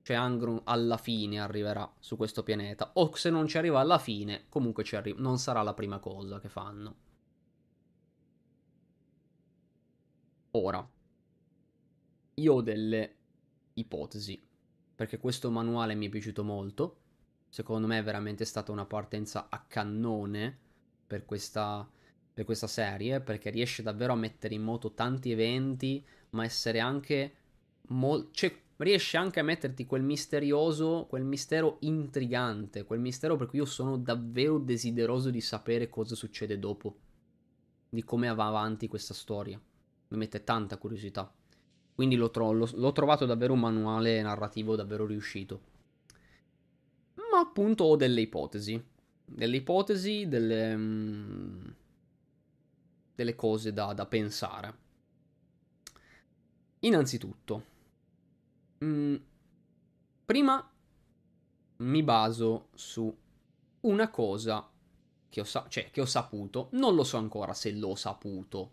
Cioè 0.05 0.16
Angron 0.16 0.60
alla 0.64 0.98
fine 0.98 1.40
arriverà 1.40 1.90
su 1.98 2.16
questo 2.18 2.43
pianeta. 2.43 2.90
O 2.97 3.14
se 3.16 3.31
non 3.31 3.47
ci 3.47 3.56
arriva 3.56 3.81
alla 3.81 3.98
fine, 3.98 4.44
comunque 4.51 4.85
ci 4.85 4.97
arri- 4.97 5.14
non 5.16 5.39
sarà 5.39 5.62
la 5.62 5.72
prima 5.72 5.98
cosa 5.98 6.39
che 6.40 6.51
fanno. 6.51 6.97
Ora, 10.51 10.86
io 12.35 12.52
ho 12.52 12.60
delle 12.60 13.16
ipotesi, 13.74 14.47
perché 14.94 15.18
questo 15.18 15.51
manuale 15.51 15.94
mi 15.94 16.06
è 16.06 16.10
piaciuto 16.10 16.44
molto. 16.44 16.98
Secondo 17.48 17.86
me 17.86 17.98
è 17.98 18.02
veramente 18.02 18.44
stata 18.44 18.72
una 18.72 18.85
partenza 18.85 19.48
a 19.48 19.64
cannone 19.66 20.59
per 21.06 21.24
questa, 21.24 21.89
per 22.35 22.44
questa 22.44 22.66
serie, 22.66 23.22
perché 23.22 23.48
riesce 23.48 23.82
davvero 23.82 24.12
a 24.12 24.16
mettere 24.16 24.55
in 24.55 24.62
moto 24.62 24.93
tanti 24.93 25.31
eventi, 25.32 26.05
ma 26.31 26.44
essere 26.44 26.78
anche 26.81 27.35
molto... 27.89 28.31
Cioè, 28.32 28.64
riesce 28.79 29.17
anche 29.17 29.41
a 29.41 29.45
metterti 29.45 29.87
quel 29.87 30.03
misterioso, 30.03 31.07
quel 31.09 31.25
mistero 31.25 31.77
intrigante, 31.81 32.85
quel 32.85 33.01
mistero 33.01 33.37
per 33.37 33.47
cui 33.47 33.59
io 33.59 33.65
sono 33.65 33.97
davvero 33.97 34.59
desideroso 34.59 35.31
di 35.31 35.41
sapere 35.41 35.89
cosa 35.89 36.15
succede 36.15 36.59
dopo, 36.59 36.97
di 37.89 38.03
come 38.03 38.33
va 38.35 38.47
avanti 38.47 38.89
questa 38.89 39.15
storia. 39.15 39.61
Mi 40.09 40.19
mette 40.19 40.45
tanta 40.45 40.77
curiosità. 40.77 41.33
Quindi 41.95 42.17
l'ho, 42.17 42.31
tro- 42.31 42.53
l'ho, 42.53 42.93
trovato 42.93 43.25
davvero 43.25 43.53
un 43.53 43.61
manuale 43.61 44.21
narrativo 44.21 44.75
davvero 44.75 45.07
riuscito. 45.07 45.73
Ma 47.15 47.39
appunto 47.39 47.85
ho 47.85 47.97
delle 47.97 48.21
ipotesi. 48.21 48.83
Delle 49.25 49.57
ipotesi, 49.57 50.27
delle, 50.27 50.77
mm, 50.77 51.67
delle 53.15 53.35
cose 53.37 53.73
da, 53.73 53.93
da, 53.93 54.07
pensare. 54.07 54.83
Innanzitutto, 56.81 57.65
mm, 58.83 59.17
prima 60.25 60.71
mi 61.77 62.03
baso 62.03 62.69
su 62.75 63.15
una 63.81 64.09
cosa 64.11 64.71
che 65.29 65.41
ho, 65.41 65.45
sa- 65.45 65.67
cioè, 65.69 65.91
che 65.91 66.01
ho 66.01 66.07
saputo, 66.07 66.69
non 66.73 66.95
lo 66.95 67.05
so 67.05 67.17
ancora 67.17 67.53
se 67.55 67.73
l'ho 67.73 67.95
saputo, 67.97 68.73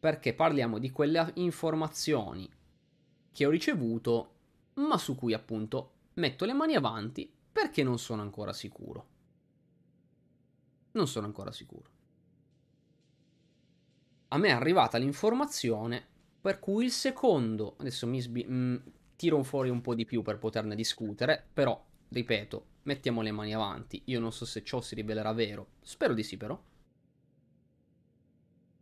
perché 0.00 0.34
parliamo 0.34 0.78
di 0.78 0.90
quelle 0.90 1.30
informazioni 1.34 2.50
che 3.32 3.46
ho 3.46 3.50
ricevuto, 3.50 4.34
ma 4.74 4.98
su 4.98 5.14
cui 5.14 5.32
appunto 5.32 5.92
metto 6.14 6.44
le 6.44 6.52
mani 6.52 6.74
avanti 6.74 7.32
perché 7.52 7.82
non 7.82 7.98
sono 7.98 8.22
ancora 8.22 8.52
sicuro. 8.52 9.06
Non 10.92 11.06
sono 11.06 11.26
ancora 11.26 11.52
sicuro. 11.52 11.90
A 14.28 14.38
me 14.38 14.48
è 14.48 14.52
arrivata 14.52 14.98
l'informazione 14.98 16.06
per 16.40 16.58
cui 16.58 16.84
il 16.84 16.92
secondo, 16.92 17.76
adesso 17.78 18.06
mi 18.06 18.20
sbi- 18.20 18.44
mh, 18.44 18.54
mm, 18.54 18.76
tiro 19.18 19.42
fuori 19.42 19.68
un 19.68 19.80
po' 19.80 19.96
di 19.96 20.04
più 20.04 20.22
per 20.22 20.38
poterne 20.38 20.76
discutere, 20.76 21.44
però, 21.52 21.84
ripeto, 22.08 22.66
mettiamo 22.84 23.20
le 23.20 23.32
mani 23.32 23.52
avanti, 23.52 24.00
io 24.04 24.20
non 24.20 24.32
so 24.32 24.44
se 24.44 24.62
ciò 24.62 24.80
si 24.80 24.94
rivelerà 24.94 25.32
vero, 25.32 25.70
spero 25.82 26.14
di 26.14 26.22
sì 26.22 26.36
però. 26.36 26.56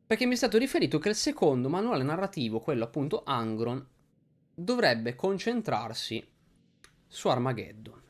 Perché 0.06 0.26
mi 0.26 0.34
è 0.34 0.36
stato 0.36 0.58
riferito 0.58 0.98
che 0.98 1.08
il 1.08 1.14
secondo 1.14 1.70
manuale 1.70 2.04
narrativo, 2.04 2.60
quello 2.60 2.84
appunto 2.84 3.22
Angron, 3.24 3.84
dovrebbe 4.54 5.14
concentrarsi 5.14 6.24
su 7.06 7.28
Armageddon. 7.28 8.02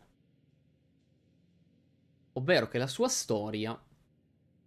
Ovvero 2.32 2.66
che 2.66 2.78
la 2.78 2.88
sua 2.88 3.08
storia 3.08 3.80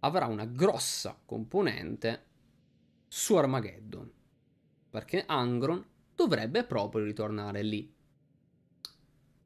avrà 0.00 0.26
una 0.26 0.46
grossa 0.46 1.20
componente 1.26 2.24
su 3.06 3.36
Armageddon. 3.36 4.10
Perché 4.88 5.24
Angron 5.26 5.89
dovrebbe 6.20 6.64
proprio 6.64 7.04
ritornare 7.04 7.62
lì. 7.62 7.90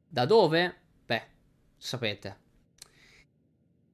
Da 0.08 0.26
dove? 0.26 0.74
Beh, 1.06 1.22
sapete. 1.76 2.42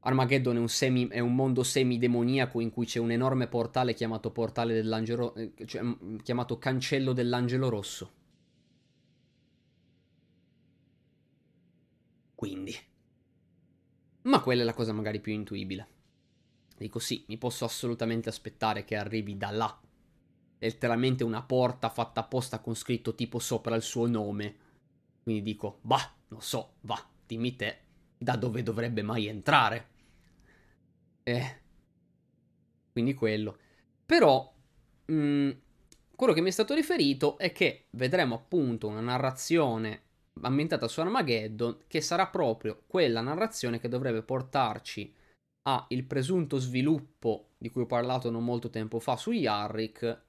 Armageddon 0.00 0.56
è 0.56 0.58
un, 0.58 0.68
semi, 0.68 1.08
è 1.08 1.18
un 1.18 1.34
mondo 1.34 1.62
semidemoniaco 1.62 2.60
in 2.60 2.70
cui 2.70 2.86
c'è 2.86 2.98
un 2.98 3.10
enorme 3.10 3.48
portale 3.48 3.92
chiamato 3.92 4.30
portale 4.30 4.72
dell'angelo, 4.72 5.34
eh, 5.34 5.52
cioè, 5.66 5.82
mm, 5.82 6.16
chiamato 6.22 6.58
cancello 6.58 7.12
dell'angelo 7.12 7.68
rosso. 7.68 8.12
Quindi. 12.34 12.74
Ma 14.22 14.40
quella 14.40 14.62
è 14.62 14.64
la 14.64 14.72
cosa 14.72 14.92
magari 14.92 15.20
più 15.20 15.32
intuibile. 15.32 15.88
Dico 16.78 16.98
sì, 16.98 17.26
mi 17.28 17.36
posso 17.36 17.66
assolutamente 17.66 18.30
aspettare 18.30 18.84
che 18.84 18.96
arrivi 18.96 19.36
da 19.36 19.50
là. 19.50 19.79
Letteralmente 20.60 21.24
una 21.24 21.42
porta 21.42 21.88
fatta 21.88 22.20
apposta 22.20 22.60
con 22.60 22.74
scritto 22.74 23.14
tipo 23.14 23.38
sopra 23.38 23.74
il 23.74 23.82
suo 23.82 24.06
nome. 24.06 24.56
Quindi 25.22 25.42
dico, 25.42 25.78
bah, 25.82 26.14
lo 26.28 26.40
so, 26.40 26.74
va, 26.82 27.04
dimmi 27.26 27.56
te, 27.56 27.78
da 28.16 28.36
dove 28.36 28.62
dovrebbe 28.62 29.02
mai 29.02 29.26
entrare? 29.26 29.88
Eh. 31.22 31.60
Quindi 32.92 33.14
quello. 33.14 33.58
Però, 34.06 34.52
mh, 35.06 35.14
mm, 35.14 35.50
quello 36.14 36.32
che 36.34 36.40
mi 36.42 36.48
è 36.48 36.52
stato 36.52 36.74
riferito 36.74 37.38
è 37.38 37.52
che 37.52 37.86
vedremo 37.92 38.34
appunto 38.34 38.88
una 38.88 39.00
narrazione 39.00 40.02
ambientata 40.42 40.86
su 40.88 41.00
Armageddon 41.00 41.84
che 41.86 42.00
sarà 42.00 42.26
proprio 42.28 42.82
quella 42.86 43.20
narrazione 43.20 43.80
che 43.80 43.88
dovrebbe 43.88 44.22
portarci 44.22 45.14
ha 45.62 45.86
il 45.88 46.04
presunto 46.04 46.58
sviluppo 46.58 47.50
di 47.58 47.70
cui 47.70 47.82
ho 47.82 47.86
parlato 47.86 48.30
non 48.30 48.44
molto 48.44 48.70
tempo 48.70 48.98
fa 48.98 49.16
su 49.16 49.30
Yarrick 49.30 50.22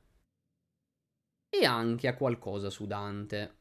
e 1.54 1.66
anche 1.66 2.08
a 2.08 2.16
qualcosa 2.16 2.70
su 2.70 2.88
Dante. 2.88 3.60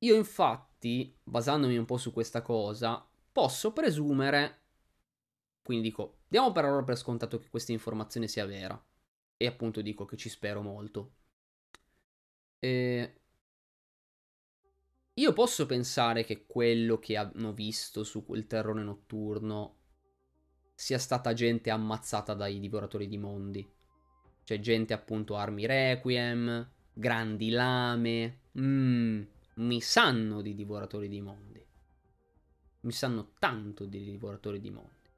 Io 0.00 0.16
infatti, 0.16 1.16
basandomi 1.22 1.78
un 1.78 1.84
po' 1.84 1.96
su 1.96 2.12
questa 2.12 2.42
cosa, 2.42 3.08
posso 3.30 3.72
presumere, 3.72 4.64
quindi 5.62 5.88
dico, 5.88 6.18
diamo 6.26 6.50
per 6.50 6.64
ora 6.64 6.82
per 6.82 6.96
scontato 6.96 7.38
che 7.38 7.48
questa 7.48 7.72
informazione 7.72 8.26
sia 8.26 8.44
vera, 8.44 8.84
e 9.36 9.46
appunto 9.46 9.80
dico 9.80 10.04
che 10.04 10.16
ci 10.16 10.28
spero 10.28 10.62
molto. 10.62 11.14
E... 12.58 13.20
Io 15.14 15.32
posso 15.32 15.64
pensare 15.64 16.24
che 16.24 16.44
quello 16.44 16.98
che 16.98 17.16
hanno 17.16 17.52
visto 17.52 18.04
su 18.04 18.26
quel 18.26 18.46
terrore 18.46 18.82
notturno 18.82 19.78
sia 20.74 20.98
stata 20.98 21.32
gente 21.32 21.70
ammazzata 21.70 22.34
dai 22.34 22.58
divoratori 22.58 23.08
di 23.08 23.16
mondi. 23.16 23.75
C'è 24.46 24.60
gente 24.60 24.92
appunto 24.92 25.34
armi 25.34 25.66
requiem, 25.66 26.70
grandi 26.92 27.50
lame. 27.50 28.42
Mmm, 28.56 29.22
mi 29.54 29.80
sanno 29.80 30.40
di 30.40 30.54
divoratori 30.54 31.08
di 31.08 31.20
mondi. 31.20 31.66
Mi 32.82 32.92
sanno 32.92 33.32
tanto 33.40 33.86
di 33.86 34.04
divoratori 34.04 34.60
di 34.60 34.70
mondi. 34.70 35.10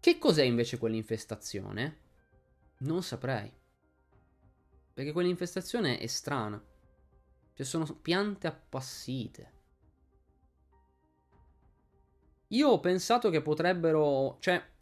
Che 0.00 0.18
cos'è 0.18 0.42
invece 0.42 0.78
quell'infestazione? 0.78 1.98
Non 2.78 3.04
saprei. 3.04 3.52
Perché 4.92 5.12
quell'infestazione 5.12 5.98
è 5.98 6.08
strana. 6.08 6.60
Cioè 7.52 7.64
sono 7.64 7.84
piante 8.02 8.48
appassite. 8.48 9.52
Io 12.48 12.68
ho 12.68 12.80
pensato 12.80 13.30
che 13.30 13.42
potrebbero... 13.42 14.38
Cioè... 14.40 14.72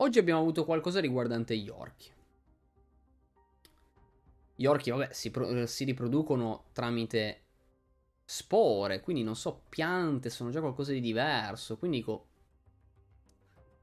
Oggi 0.00 0.20
abbiamo 0.20 0.40
avuto 0.40 0.64
qualcosa 0.64 1.00
riguardante 1.00 1.56
gli 1.56 1.68
orchi. 1.68 2.10
Gli 4.54 4.64
orchi, 4.64 4.90
vabbè, 4.90 5.12
si, 5.12 5.30
pro- 5.30 5.66
si 5.66 5.84
riproducono 5.84 6.66
tramite 6.72 7.42
spore, 8.24 9.00
quindi 9.00 9.24
non 9.24 9.34
so, 9.34 9.62
piante, 9.68 10.30
sono 10.30 10.50
già 10.50 10.60
qualcosa 10.60 10.92
di 10.92 11.00
diverso, 11.00 11.78
quindi 11.78 11.98
dico... 11.98 12.26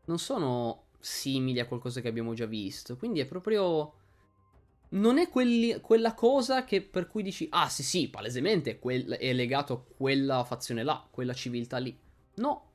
Non 0.06 0.20
sono 0.20 0.86
simili 1.00 1.60
a 1.60 1.68
qualcosa 1.68 2.00
che 2.00 2.08
abbiamo 2.08 2.34
già 2.34 2.46
visto, 2.46 2.96
quindi 2.96 3.20
è 3.20 3.26
proprio 3.26 3.94
non 4.90 5.18
è 5.18 5.30
quelli, 5.30 5.82
quella 5.82 6.14
cosa 6.14 6.64
che 6.64 6.82
per 6.82 7.08
cui 7.08 7.24
dici, 7.24 7.48
ah 7.50 7.68
sì 7.68 7.84
sì, 7.84 8.10
palesemente 8.10 8.80
quel, 8.80 9.06
è 9.18 9.34
legato 9.34 9.74
a 9.74 9.96
quella 9.98 10.44
fazione 10.44 10.84
là, 10.84 11.06
quella 11.10 11.34
civiltà 11.34 11.78
lì. 11.78 11.98
No, 12.36 12.70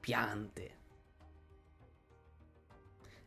piante. 0.00 0.80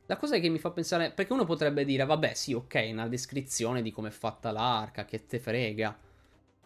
La 0.07 0.17
cosa 0.17 0.37
che 0.37 0.49
mi 0.49 0.59
fa 0.59 0.71
pensare, 0.71 1.11
perché 1.11 1.33
uno 1.33 1.45
potrebbe 1.45 1.83
dire, 1.83 2.05
vabbè 2.05 2.33
sì, 2.33 2.53
ok, 2.53 2.89
una 2.91 3.07
descrizione 3.07 3.81
di 3.81 3.91
come 3.91 4.09
è 4.09 4.11
fatta 4.11 4.51
l'arca, 4.51 5.05
che 5.05 5.25
te 5.25 5.39
frega. 5.39 5.97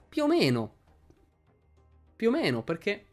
Più 0.10 0.24
o 0.24 0.28
meno. 0.28 0.74
Più 2.16 2.28
o 2.28 2.32
meno, 2.32 2.64
perché 2.64 3.06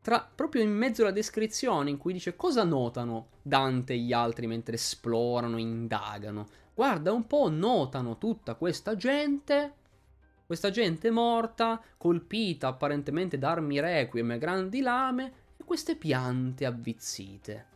tra, 0.00 0.28
proprio 0.34 0.62
in 0.62 0.72
mezzo 0.72 1.02
alla 1.02 1.12
descrizione 1.12 1.90
in 1.90 1.98
cui 1.98 2.12
dice 2.12 2.36
cosa 2.36 2.64
notano 2.64 3.28
Dante 3.40 3.92
e 3.92 3.98
gli 3.98 4.12
altri 4.12 4.46
mentre 4.46 4.74
esplorano, 4.74 5.56
indagano 5.56 6.48
guarda 6.74 7.12
un 7.12 7.26
po', 7.26 7.48
notano 7.48 8.18
tutta 8.18 8.56
questa 8.56 8.96
gente, 8.96 9.72
questa 10.44 10.70
gente 10.70 11.10
morta, 11.10 11.80
colpita 11.96 12.68
apparentemente 12.68 13.38
da 13.38 13.52
armi 13.52 13.80
requiem 13.80 14.32
e 14.32 14.38
grandi 14.38 14.80
lame, 14.80 15.32
e 15.56 15.64
queste 15.64 15.96
piante 15.96 16.66
avvizzite. 16.66 17.72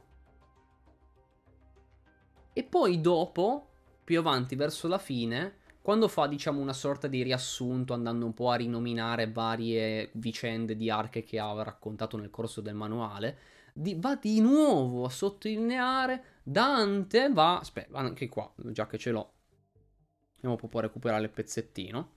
E 2.59 2.65
poi 2.65 3.01
dopo, 3.01 3.69
più 4.03 4.19
avanti 4.19 4.57
verso 4.57 4.89
la 4.89 4.99
fine, 4.99 5.59
quando 5.81 6.09
fa 6.09 6.27
diciamo 6.27 6.61
una 6.61 6.73
sorta 6.73 7.07
di 7.07 7.23
riassunto 7.23 7.95
andando 7.95 8.27
un 8.27 8.35
po' 8.35 8.51
a 8.51 8.57
rinominare 8.57 9.31
varie 9.31 10.11
vicende 10.15 10.75
di 10.75 10.91
arche 10.91 11.23
che 11.23 11.39
ha 11.39 11.63
raccontato 11.63 12.17
nel 12.17 12.31
corso 12.31 12.61
del 12.61 12.75
manuale, 12.75 13.39
di, 13.73 13.95
va 13.97 14.17
di 14.17 14.41
nuovo 14.41 15.05
a 15.05 15.09
sottolineare 15.09 16.41
Dante 16.43 17.31
va, 17.31 17.61
aspetta, 17.61 17.97
anche 17.97 18.29
qua, 18.29 18.53
già 18.57 18.89
che 18.89 18.99
ce 18.99 19.13
l'ho, 19.13 19.35
andiamo 20.43 20.59
un 20.61 20.69
po' 20.69 20.79
a 20.79 20.83
recuperare 20.83 21.23
il 21.23 21.31
pezzettino. 21.31 22.11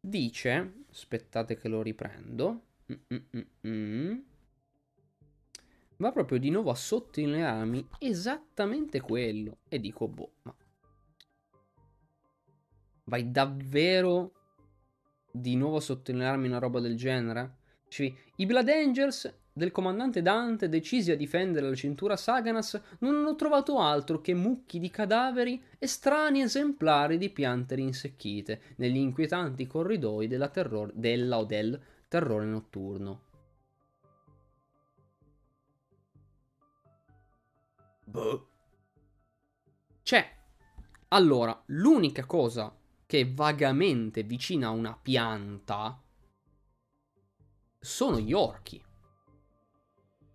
Dice, 0.00 0.84
aspettate 0.90 1.58
che 1.58 1.68
lo 1.68 1.82
riprendo. 1.82 2.62
Mm-mm-mm. 2.90 4.24
Va 6.00 6.12
proprio 6.12 6.38
di 6.38 6.48
nuovo 6.48 6.70
a 6.70 6.74
sottolinearmi 6.74 7.88
esattamente 7.98 9.02
quello. 9.02 9.58
E 9.68 9.78
dico, 9.78 10.08
boh, 10.08 10.32
ma... 10.42 10.54
Vai 13.04 13.30
davvero 13.30 14.32
di 15.30 15.56
nuovo 15.56 15.76
a 15.76 15.80
sottolinearmi 15.80 16.46
una 16.46 16.58
roba 16.58 16.80
del 16.80 16.96
genere? 16.96 17.56
Cioè, 17.88 18.10
I 18.36 18.46
Blood 18.46 18.68
Angels 18.68 19.34
del 19.52 19.72
comandante 19.72 20.22
Dante 20.22 20.70
decisi 20.70 21.10
a 21.10 21.16
difendere 21.16 21.68
la 21.68 21.74
cintura 21.74 22.16
Saganas 22.16 22.80
non 23.00 23.16
hanno 23.16 23.34
trovato 23.34 23.78
altro 23.78 24.22
che 24.22 24.32
mucchi 24.32 24.78
di 24.78 24.88
cadaveri 24.88 25.62
e 25.78 25.86
strani 25.86 26.40
esemplari 26.40 27.18
di 27.18 27.28
piante 27.28 27.74
rinsecchite 27.74 28.62
negli 28.76 28.96
inquietanti 28.96 29.66
corridoi 29.66 30.28
della, 30.28 30.48
terror- 30.48 30.94
della 30.94 31.36
o 31.36 31.44
del 31.44 31.78
terrore 32.08 32.46
notturno. 32.46 33.28
Boh. 38.10 38.48
C'è. 40.02 40.38
Allora, 41.08 41.62
l'unica 41.66 42.26
cosa 42.26 42.76
che 43.06 43.20
è 43.20 43.32
vagamente 43.32 44.22
vicina 44.22 44.68
a 44.68 44.70
una 44.70 44.96
pianta 44.96 46.00
sono 47.78 48.18
gli 48.18 48.32
orchi. 48.32 48.82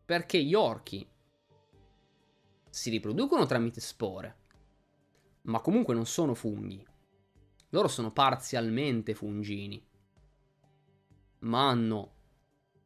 Perché 0.06 0.44
gli 0.44 0.54
orchi 0.54 1.08
si 2.70 2.90
riproducono 2.90 3.46
tramite 3.46 3.80
spore, 3.80 4.38
ma 5.44 5.62
comunque 5.62 5.94
non 5.94 6.06
sono 6.06 6.34
funghi. 6.34 6.86
Loro 7.70 7.88
sono 7.88 8.12
parzialmente 8.12 9.14
fungini, 9.14 9.84
ma 11.40 11.70
hanno 11.70 12.14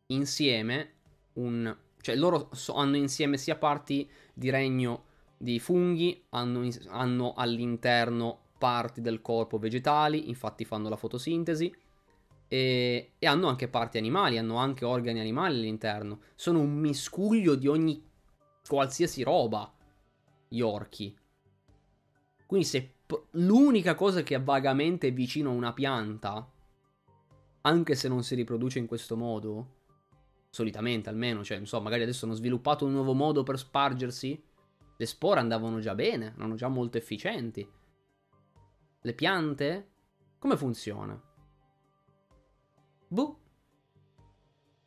insieme 0.07 0.94
un... 1.34 1.76
cioè 2.02 2.16
loro 2.16 2.49
hanno 2.76 2.95
insieme 2.95 3.38
sia 3.38 3.57
parti 3.57 4.10
di 4.40 4.49
regno 4.49 5.03
di 5.38 5.60
funghi, 5.60 6.24
hanno, 6.30 6.68
hanno 6.88 7.34
all'interno 7.36 8.40
parti 8.57 9.02
del 9.02 9.22
corpo 9.22 9.60
vegetali, 9.60 10.30
infatti 10.30 10.66
fanno 10.66 10.90
la 10.90 10.95
fotosintesi, 10.95 11.74
e, 12.48 13.11
e, 13.20 13.28
hanno 13.28 13.48
anche 13.48 13.68
parti 13.68 13.98
animali, 13.98 14.38
hanno 14.38 14.56
anche 14.56 14.86
organi 14.86 15.20
animali 15.20 15.56
all'interno. 15.56 16.22
Sono 16.36 16.60
un 16.60 16.72
miscuglio 16.72 17.56
di 17.56 17.68
ogni 17.68 18.03
qualsiasi 18.66 19.24
roba, 19.24 19.72
gli 20.48 20.61
orchi. 20.61 21.16
Quindi 22.45 22.66
se 22.66 22.94
p- 23.06 23.22
l'unica 23.32 23.94
cosa 23.94 24.24
che 24.24 24.36
è 24.36 24.41
vagamente 24.41 25.11
vicino 25.11 25.52
a 25.52 25.53
una 25.53 25.74
pianta, 25.74 26.49
anche 27.61 27.95
se 27.95 28.07
non 28.07 28.24
si 28.24 28.36
riproduce 28.36 28.80
in 28.80 28.88
questo 28.88 29.16
modo, 29.16 29.78
solitamente 30.49 31.09
almeno, 31.09 31.43
cioè, 31.43 31.57
insomma, 31.57 31.84
magari 31.84 32.03
adesso 32.03 32.26
hanno 32.26 32.34
sviluppato 32.34 32.85
un 32.85 32.91
nuovo 32.91 33.13
modo 33.13 33.43
per 33.43 33.57
spargersi, 33.57 34.43
le 34.97 35.05
spore 35.05 35.39
andavano 35.39 35.80
già 35.80 35.95
bene, 35.95 36.34
erano 36.35 36.55
già 36.55 36.67
molto 36.67 36.97
efficienti. 36.97 37.67
Le 39.01 39.13
piante? 39.13 39.89
Come 40.39 40.57
funziona? 40.57 41.21
Boh. 43.07 43.39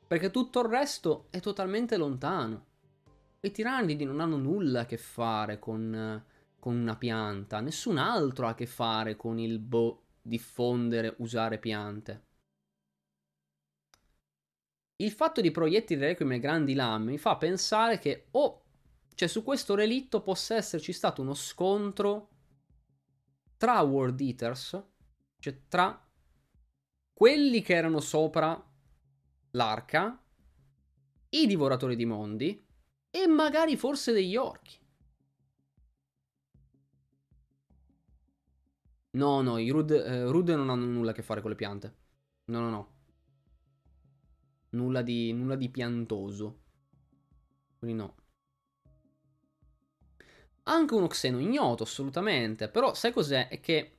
Perché 0.06 0.30
tutto 0.30 0.60
il 0.60 0.68
resto 0.68 1.28
è 1.30 1.40
totalmente 1.40 1.96
lontano. 1.96 2.66
I 3.40 3.50
tirannidi 3.50 4.04
non 4.04 4.20
hanno 4.20 4.36
nulla 4.36 4.80
a 4.80 4.86
che 4.86 4.98
fare 4.98 5.58
con, 5.58 6.22
con 6.58 6.76
una 6.76 6.96
pianta. 6.96 7.60
Nessun 7.60 7.96
altro 7.96 8.46
ha 8.46 8.50
a 8.50 8.54
che 8.54 8.66
fare 8.66 9.16
con 9.16 9.38
il 9.38 9.58
boh, 9.58 10.02
diffondere, 10.20 11.14
usare 11.18 11.58
piante. 11.58 12.24
Il 15.02 15.10
fatto 15.10 15.40
di 15.40 15.50
proiettili 15.50 16.00
requiem 16.00 16.32
e 16.32 16.38
grandi 16.38 16.74
lame 16.74 17.10
mi 17.10 17.18
fa 17.18 17.36
pensare 17.36 17.98
che 17.98 18.28
o 18.30 18.40
oh, 18.40 18.62
cioè 19.14 19.26
su 19.26 19.42
questo 19.42 19.74
relitto 19.74 20.22
possa 20.22 20.54
esserci 20.54 20.92
stato 20.92 21.22
uno 21.22 21.34
scontro 21.34 22.28
tra 23.56 23.80
World 23.80 24.20
Eaters, 24.20 24.80
cioè 25.40 25.62
tra 25.66 26.08
quelli 27.12 27.62
che 27.62 27.74
erano 27.74 27.98
sopra 27.98 28.64
l'arca, 29.50 30.22
i 31.30 31.46
divoratori 31.48 31.96
di 31.96 32.04
mondi 32.04 32.64
e 33.10 33.26
magari 33.26 33.76
forse 33.76 34.12
degli 34.12 34.36
orchi. 34.36 34.78
No, 39.14 39.42
no, 39.42 39.58
i 39.58 39.68
Rud, 39.70 39.90
eh, 39.90 40.54
non 40.54 40.70
hanno 40.70 40.86
nulla 40.86 41.10
a 41.10 41.14
che 41.14 41.22
fare 41.22 41.40
con 41.40 41.50
le 41.50 41.56
piante. 41.56 41.94
No, 42.44 42.60
no, 42.60 42.70
no. 42.70 43.01
Nulla 44.72 45.02
di, 45.02 45.32
nulla 45.32 45.56
di 45.56 45.68
piantoso. 45.68 46.60
Quindi 47.78 47.96
no. 47.96 48.14
Anche 50.64 50.94
uno 50.94 51.06
xeno 51.08 51.38
ignoto, 51.38 51.82
assolutamente. 51.82 52.68
Però 52.68 52.94
sai 52.94 53.12
cos'è? 53.12 53.48
È 53.48 53.60
che 53.60 53.96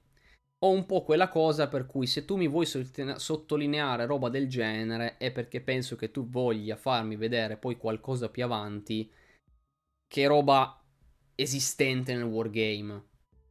ho 0.60 0.70
un 0.70 0.86
po' 0.86 1.04
quella 1.04 1.28
cosa 1.28 1.68
per 1.68 1.86
cui 1.86 2.08
se 2.08 2.24
tu 2.24 2.38
mi 2.38 2.48
vuoi 2.48 2.66
sottolineare 2.66 4.06
roba 4.06 4.30
del 4.30 4.48
genere 4.48 5.18
è 5.18 5.30
perché 5.32 5.60
penso 5.60 5.98
che 5.98 6.10
tu 6.10 6.30
voglia 6.30 6.78
farmi 6.78 7.18
vedere 7.18 7.58
poi 7.58 7.76
qualcosa 7.76 8.30
più 8.30 8.45
avanti 8.45 9.12
che 10.08 10.28
roba 10.28 10.82
esistente 11.36 12.14
nel 12.16 12.24
wargame. 12.24 13.04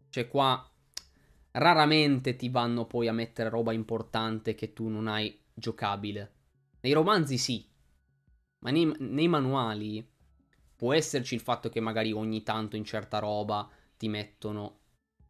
Cioè 0.08 0.26
qua 0.28 0.66
raramente 1.52 2.34
ti 2.36 2.48
vanno 2.48 2.86
poi 2.86 3.08
a 3.08 3.12
mettere 3.12 3.50
roba 3.50 3.72
importante 3.72 4.54
che 4.54 4.72
tu 4.72 4.88
non 4.88 5.06
hai 5.06 5.38
giocabile. 5.52 6.41
Nei 6.82 6.92
romanzi 6.92 7.38
sì, 7.38 7.64
ma 8.58 8.70
nei, 8.70 8.92
nei 8.98 9.28
manuali 9.28 10.04
può 10.74 10.92
esserci 10.92 11.34
il 11.34 11.40
fatto 11.40 11.68
che 11.68 11.78
magari 11.78 12.10
ogni 12.10 12.42
tanto 12.42 12.74
in 12.74 12.84
certa 12.84 13.20
roba 13.20 13.68
ti 13.96 14.08
mettono 14.08 14.80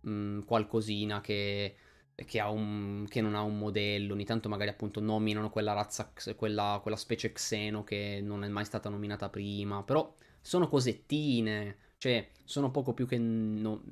mh, 0.00 0.10
mm, 0.10 0.40
qualcosina 0.44 1.20
che, 1.20 1.76
che, 2.14 2.40
un, 2.40 3.04
che, 3.06 3.20
non 3.20 3.34
ha 3.34 3.42
un 3.42 3.58
modello, 3.58 4.14
ogni 4.14 4.24
tanto 4.24 4.48
magari 4.48 4.70
appunto 4.70 5.00
nominano 5.00 5.50
quella 5.50 5.74
razza, 5.74 6.10
quella, 6.36 6.78
quella 6.80 6.96
specie 6.96 7.32
xeno 7.32 7.84
che 7.84 8.20
non 8.22 8.44
è 8.44 8.48
mai 8.48 8.64
stata 8.64 8.88
nominata 8.88 9.28
prima, 9.28 9.82
però 9.82 10.10
sono 10.40 10.68
cosettine, 10.68 11.76
cioè 11.98 12.30
sono 12.44 12.70
poco 12.70 12.94
più 12.94 13.06
che 13.06 13.18
no, 13.18 13.82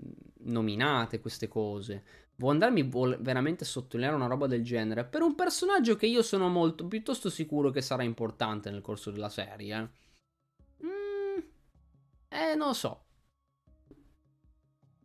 nominate 0.45 1.21
queste 1.21 1.47
cose. 1.49 2.05
Vuoi 2.41 2.53
andarmi 2.53 2.85
vuol 2.85 3.19
veramente 3.21 3.67
sottolineare 3.67 4.17
una 4.17 4.27
roba 4.27 4.47
del 4.47 4.65
genere 4.65 5.05
per 5.05 5.21
un 5.21 5.35
personaggio 5.35 5.95
che 5.95 6.07
io 6.07 6.23
sono 6.23 6.49
molto 6.49 6.87
piuttosto 6.87 7.29
sicuro 7.29 7.69
che 7.69 7.83
sarà 7.83 8.03
importante 8.03 8.71
nel 8.71 8.81
corso 8.81 9.11
della 9.11 9.29
serie. 9.29 9.91
Mm, 10.83 11.39
eh, 12.29 12.55
non 12.55 12.69
lo 12.69 12.73
so. 12.73 13.05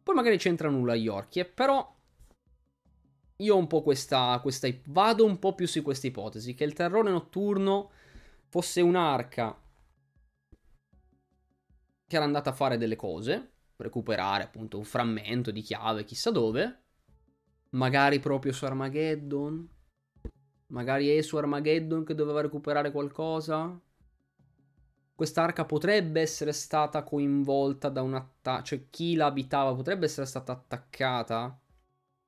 Poi 0.01 0.15
magari 0.15 0.37
c'entra 0.37 0.69
nulla 0.69 0.93
a 0.93 0.95
Yorkie, 0.95 1.41
eh, 1.41 1.45
però 1.45 1.93
io 3.35 3.53
ho 3.53 3.57
un 3.57 3.67
po' 3.67 3.81
questa, 3.81 4.39
questa... 4.41 4.69
Vado 4.85 5.25
un 5.25 5.37
po' 5.37 5.55
più 5.55 5.67
su 5.67 5.81
questa 5.81 6.07
ipotesi, 6.07 6.53
che 6.53 6.63
il 6.63 6.71
terrore 6.71 7.11
notturno 7.11 7.91
fosse 8.47 8.79
un'arca 8.79 9.61
che 12.07 12.15
era 12.15 12.23
andata 12.23 12.51
a 12.51 12.53
fare 12.53 12.77
delle 12.77 12.95
cose, 12.95 13.55
recuperare 13.75 14.43
appunto 14.43 14.77
un 14.77 14.85
frammento 14.85 15.51
di 15.51 15.59
chiave 15.59 16.05
chissà 16.05 16.31
dove, 16.31 16.83
magari 17.75 18.19
proprio 18.19 18.51
su 18.51 18.65
Armageddon, 18.65 19.67
magari 20.67 21.09
è 21.09 21.21
su 21.21 21.37
Armageddon 21.37 22.03
che 22.03 22.15
doveva 22.15 22.41
recuperare 22.41 22.91
qualcosa, 22.91 23.79
quest'arca 25.13 25.65
potrebbe 25.65 26.21
essere 26.21 26.51
stata 26.51 27.03
coinvolta 27.03 27.89
da 27.89 28.01
un 28.01 28.15
attacco, 28.15 28.63
cioè 28.63 28.89
chi 28.89 29.15
la 29.15 29.27
abitava 29.27 29.73
potrebbe 29.73 30.05
essere 30.05 30.25
stata 30.25 30.53
attaccata, 30.53 31.59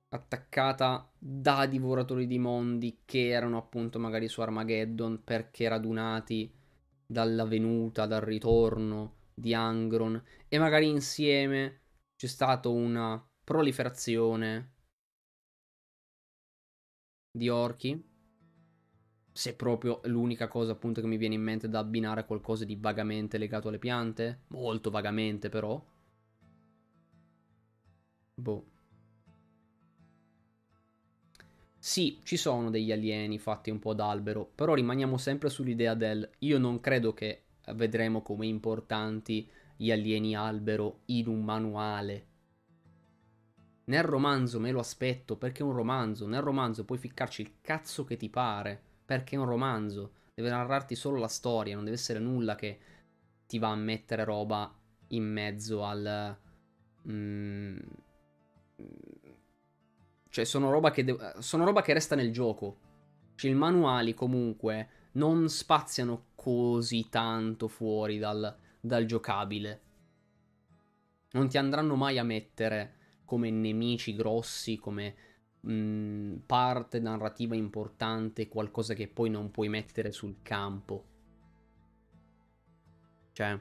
attaccata 0.09 1.11
da 1.17 1.65
divoratori 1.65 2.27
di 2.27 2.39
mondi 2.39 3.01
che 3.05 3.27
erano 3.29 3.57
appunto 3.57 3.99
magari 3.99 4.27
su 4.27 4.41
Armageddon 4.41 5.23
perché 5.23 5.67
radunati 5.67 6.53
dalla 7.05 7.45
venuta, 7.45 8.05
dal 8.05 8.21
ritorno 8.21 9.15
di 9.33 9.53
Angron. 9.53 10.21
E 10.47 10.59
magari 10.59 10.87
insieme 10.87 11.81
c'è 12.15 12.27
stata 12.27 12.69
una 12.69 13.21
proliferazione 13.43 14.75
di 17.37 17.49
orchi 17.49 18.03
se 19.31 19.53
proprio 19.53 20.01
l'unica 20.05 20.47
cosa 20.47 20.71
appunto 20.71 20.99
che 20.99 21.05
mi 21.05 21.15
viene 21.17 21.35
in 21.35 21.43
mente 21.43 21.69
da 21.69 21.77
abbinare 21.77 22.21
a 22.21 22.23
qualcosa 22.23 22.65
di 22.65 22.75
vagamente 22.75 23.37
legato 23.37 23.67
alle 23.67 23.77
piante. 23.77 24.39
Molto 24.47 24.89
vagamente 24.89 25.47
però. 25.49 25.79
Boh. 28.37 28.65
Sì, 31.79 32.19
ci 32.23 32.35
sono 32.35 32.69
degli 32.69 32.91
alieni 32.91 33.37
fatti 33.37 33.69
un 33.69 33.79
po' 33.79 33.93
d'albero, 33.93 34.49
però 34.55 34.73
rimaniamo 34.73 35.17
sempre 35.17 35.49
sull'idea 35.49 35.93
del 35.93 36.27
io 36.39 36.57
non 36.57 36.79
credo 36.79 37.13
che 37.13 37.43
vedremo 37.75 38.21
come 38.21 38.47
importanti 38.47 39.47
gli 39.75 39.91
alieni 39.91 40.35
albero 40.35 41.01
in 41.05 41.27
un 41.27 41.43
manuale. 41.43 42.25
Nel 43.87 44.03
romanzo 44.03 44.59
me 44.59 44.71
lo 44.71 44.79
aspetto 44.79 45.37
perché 45.37 45.61
è 45.61 45.65
un 45.65 45.71
romanzo, 45.73 46.27
nel 46.27 46.41
romanzo 46.41 46.83
puoi 46.83 46.97
ficcarci 46.97 47.41
il 47.41 47.53
cazzo 47.61 48.03
che 48.03 48.17
ti 48.17 48.29
pare 48.29 48.81
perché 49.05 49.35
è 49.35 49.39
un 49.39 49.45
romanzo, 49.45 50.11
deve 50.33 50.49
narrarti 50.49 50.93
solo 50.93 51.19
la 51.19 51.29
storia, 51.29 51.75
non 51.75 51.85
deve 51.85 51.95
essere 51.95 52.19
nulla 52.19 52.55
che 52.55 52.79
ti 53.47 53.59
va 53.59 53.69
a 53.69 53.75
mettere 53.75 54.25
roba 54.25 54.73
in 55.09 55.23
mezzo 55.23 55.85
al... 55.85 56.37
Mm, 57.09 57.77
cioè 60.29 60.43
sono 60.43 60.69
roba, 60.69 60.91
che 60.91 61.05
de- 61.05 61.33
sono 61.39 61.63
roba 61.63 61.81
che 61.81 61.93
resta 61.93 62.15
nel 62.15 62.33
gioco. 62.33 62.77
Cioè 63.35 63.51
i 63.51 63.55
manuali 63.55 64.13
comunque 64.13 64.89
non 65.13 65.47
spaziano 65.47 66.25
così 66.35 67.07
tanto 67.09 67.69
fuori 67.69 68.17
dal, 68.17 68.53
dal 68.81 69.05
giocabile. 69.05 69.81
Non 71.31 71.47
ti 71.47 71.57
andranno 71.57 71.95
mai 71.95 72.17
a 72.17 72.23
mettere 72.23 72.96
come 73.27 73.51
nemici 73.51 74.15
grossi, 74.15 74.77
come 74.77 75.15
mh, 75.59 76.35
parte 76.45 76.99
narrativa 76.99 77.55
importante, 77.55 78.47
qualcosa 78.47 78.93
che 78.93 79.09
poi 79.09 79.29
non 79.29 79.51
puoi 79.51 79.67
mettere 79.67 80.11
sul 80.13 80.37
campo. 80.41 81.05
Cioè... 83.33 83.59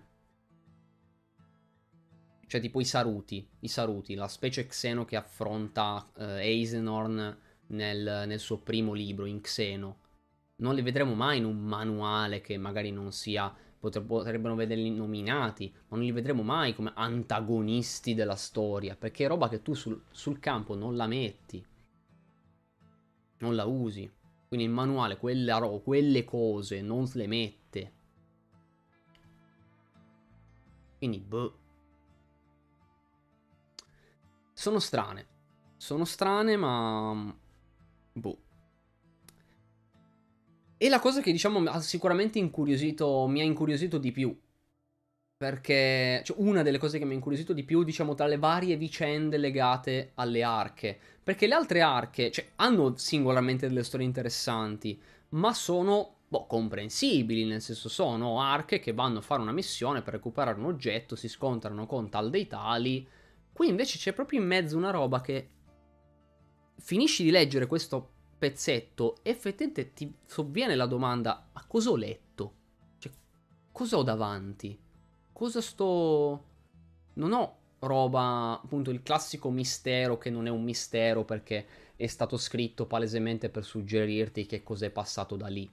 Cioè 2.49 2.61
tipo 2.61 2.81
i 2.81 2.85
Saruti, 2.85 3.45
i 3.59 3.67
Saruti, 3.69 4.15
la 4.15 4.29
specie 4.29 4.69
Xeno 4.69 5.05
che 5.05 5.17
affronta 5.17 6.09
uh, 6.15 6.23
Eisenhorn 6.23 7.37
nel, 7.67 8.25
nel 8.29 8.39
suo 8.39 8.59
primo 8.59 8.93
libro, 8.93 9.27
in 9.27 9.41
Xeno. 9.41 9.99
Non 10.59 10.77
li 10.77 10.83
vedremo 10.83 11.15
mai 11.15 11.39
in 11.39 11.45
un 11.45 11.59
manuale 11.59 12.41
che 12.41 12.57
magari 12.57 12.93
non 12.93 13.11
sia 13.11 13.53
potrebbero 13.91 14.55
vederli 14.55 14.91
nominati, 14.91 15.73
ma 15.89 15.97
non 15.97 16.05
li 16.05 16.13
vedremo 16.13 16.43
mai 16.43 16.75
come 16.75 16.93
antagonisti 16.95 18.15
della 18.15 18.37
storia, 18.37 18.97
perché 18.97 19.25
è 19.25 19.29
roba 19.29 19.49
che 19.49 19.63
tu 19.63 19.75
sul, 19.75 20.03
sul 20.11 20.39
campo 20.39 20.75
non 20.75 20.97
la 20.97 21.07
metti 21.07 21.65
non 23.39 23.55
la 23.55 23.65
usi. 23.65 24.11
Quindi 24.49 24.67
il 24.67 24.73
manuale, 24.73 25.17
quella 25.17 25.61
quelle 25.83 26.25
cose 26.25 26.81
non 26.81 27.09
le 27.15 27.27
mette. 27.27 27.93
Quindi, 30.99 31.19
boh. 31.19 31.59
Sono 34.53 34.79
strane. 34.79 35.27
Sono 35.77 36.05
strane, 36.05 36.57
ma... 36.57 37.37
Boh. 38.13 38.39
E 40.79 40.89
la 40.89 41.01
cosa 41.01 41.21
che 41.21 41.33
diciamo 41.33 41.69
ha 41.71 41.81
sicuramente 41.81 42.39
incuriosito, 42.39 43.27
mi 43.27 43.41
ha 43.41 43.45
incuriosito 43.45 43.99
di 43.99 44.13
più 44.13 44.37
perché 45.37 46.23
cioè, 46.25 46.37
una 46.41 46.63
delle 46.63 46.79
cose 46.79 46.99
che 46.99 47.05
mi 47.05 47.13
ha 47.13 47.15
incuriosito 47.15 47.53
di 47.53 47.63
più, 47.65 47.83
diciamo, 47.83 48.15
tra 48.15 48.27
le 48.27 48.39
varie 48.39 48.77
vicende 48.77 49.37
legate 49.37 50.13
alle 50.15 50.43
arche. 50.43 50.99
Perché 51.23 51.47
le 51.47 51.55
altre 51.55 51.83
arche, 51.83 52.31
cioè, 52.31 52.53
hanno 52.57 52.97
singolarmente 52.97 53.69
delle 53.69 53.85
storie 53.85 54.07
interessanti, 54.07 55.01
ma 55.31 55.53
sono, 55.53 56.21
boh, 56.27 56.47
comprensibili, 56.47 57.45
nel 57.45 57.61
senso 57.61 57.89
sono 57.89 58.41
arche 58.41 58.81
che 58.81 58.95
vanno 58.95 59.19
a 59.19 59.23
fare 59.23 59.43
una 59.43 59.53
missione 59.53 60.03
per 60.03 60.15
recuperare 60.15 60.59
un 60.59 60.67
oggetto, 60.67 61.17
si 61.17 61.29
scontrano 61.29 61.87
con 61.87 62.09
tal 62.09 62.31
dei 62.31 62.47
tali. 62.47 63.07
Qui 63.53 63.69
invece 63.69 63.99
c'è 63.99 64.13
proprio 64.13 64.41
in 64.41 64.47
mezzo 64.47 64.77
una 64.77 64.91
roba 64.91 65.21
che 65.21 65.51
finisci 66.79 67.25
di 67.25 67.31
leggere 67.31 67.67
questo 67.67 68.13
pezzetto 68.39 69.17
effettivamente 69.23 69.93
ti 69.93 70.15
sovviene 70.25 70.75
la 70.75 70.87
domanda: 70.87 71.49
ma 71.53 71.65
cosa 71.67 71.91
ho 71.91 71.97
letto? 71.97 72.55
Cioè, 72.99 73.13
cosa 73.73 73.97
ho 73.97 74.03
davanti? 74.03 74.79
Cosa 75.33 75.61
sto. 75.61 76.45
Non 77.15 77.33
ho 77.33 77.57
roba, 77.81 78.61
appunto, 78.63 78.91
il 78.91 79.03
classico 79.03 79.51
mistero 79.51 80.19
che 80.19 80.31
non 80.31 80.47
è 80.47 80.51
un 80.51 80.63
mistero 80.63 81.25
perché 81.25 81.67
è 81.97 82.07
stato 82.07 82.37
scritto 82.37 82.87
palesemente 82.87 83.49
per 83.49 83.65
suggerirti 83.65 84.47
che 84.47 84.63
cos'è 84.63 84.91
passato 84.91 85.37
da 85.37 85.47
lì. 85.47 85.71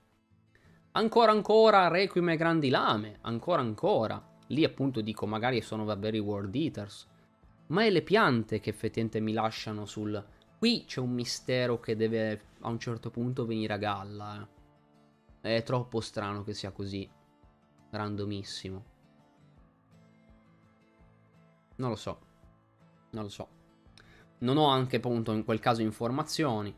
Ancora 0.91 1.31
ancora 1.31 1.88
Requiem 1.88 2.30
e 2.30 2.38
Grandi 2.38 2.69
Lame, 2.69 3.18
ancora 3.22 3.61
ancora. 3.61 4.31
Lì 4.48 4.64
appunto 4.64 5.02
dico 5.02 5.26
magari 5.26 5.61
sono 5.61 5.85
davvero 5.85 6.15
i 6.15 6.19
World 6.19 6.53
Eaters. 6.53 7.07
Ma 7.68 7.84
è 7.84 7.90
le 7.90 8.03
piante 8.03 8.60
che 8.60 8.69
effettivamente 8.69 9.19
mi 9.19 9.34
lasciano 9.34 9.85
sul... 9.85 10.23
Qui 10.64 10.85
c'è 10.85 11.02
un 11.02 11.11
mistero 11.11 11.81
che 11.81 11.98
deve 11.98 12.41
a 12.61 12.69
un 12.69 12.80
certo 12.80 13.10
punto 13.10 13.45
venire 13.45 13.73
a 13.73 13.77
galla. 13.77 14.48
Eh. 15.41 15.57
È 15.57 15.61
troppo 15.64 15.99
strano 15.99 16.45
che 16.45 16.53
sia 16.53 16.72
così. 16.72 17.06
Randomissimo. 17.90 18.85
Non 21.76 21.90
lo 21.90 21.98
so. 21.98 22.19
Non 23.10 23.23
lo 23.23 23.30
so. 23.30 23.49
Non 24.38 24.56
ho 24.56 24.68
anche 24.68 24.95
appunto 24.95 25.34
in 25.34 25.44
quel 25.44 25.60
caso 25.60 25.81
informazioni. 25.81 26.73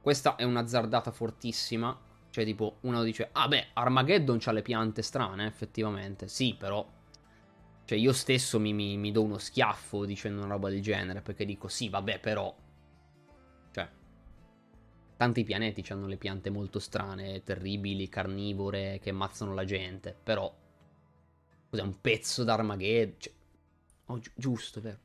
Questa 0.00 0.36
è 0.36 0.44
un'azzardata 0.44 1.10
fortissima. 1.10 1.98
Cioè, 2.30 2.44
tipo, 2.44 2.76
uno 2.82 3.02
dice, 3.02 3.30
ah 3.32 3.48
beh, 3.48 3.70
Armageddon 3.72 4.38
c'ha 4.38 4.52
le 4.52 4.62
piante 4.62 5.02
strane, 5.02 5.44
effettivamente. 5.44 6.28
Sì, 6.28 6.54
però. 6.56 6.88
Cioè, 7.92 8.00
io 8.00 8.14
stesso 8.14 8.58
mi, 8.58 8.72
mi, 8.72 8.96
mi 8.96 9.12
do 9.12 9.20
uno 9.22 9.36
schiaffo 9.36 10.06
dicendo 10.06 10.40
una 10.42 10.54
roba 10.54 10.70
del 10.70 10.80
genere, 10.80 11.20
perché 11.20 11.44
dico, 11.44 11.68
sì, 11.68 11.90
vabbè, 11.90 12.20
però. 12.20 12.56
Cioè, 13.70 13.88
tanti 15.18 15.44
pianeti 15.44 15.84
hanno 15.92 16.06
le 16.06 16.16
piante 16.16 16.48
molto 16.48 16.78
strane, 16.78 17.42
terribili, 17.42 18.08
carnivore, 18.08 18.98
che 19.02 19.10
ammazzano 19.10 19.52
la 19.52 19.64
gente. 19.64 20.16
Però, 20.22 20.50
cos'è 21.68 21.82
un 21.82 22.00
pezzo 22.00 22.44
d'Armageddon? 22.44 23.16
Cioè, 23.18 23.32
oh, 24.06 24.18
gi- 24.18 24.30
giusto, 24.34 24.80
vero? 24.80 24.98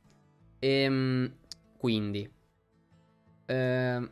Ehm, 0.60 1.32
quindi, 1.76 2.30
ehm, 3.48 4.08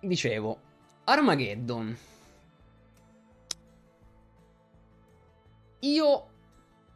dicevo, 0.00 0.60
Armageddon. 1.04 1.96
Io, 5.84 6.28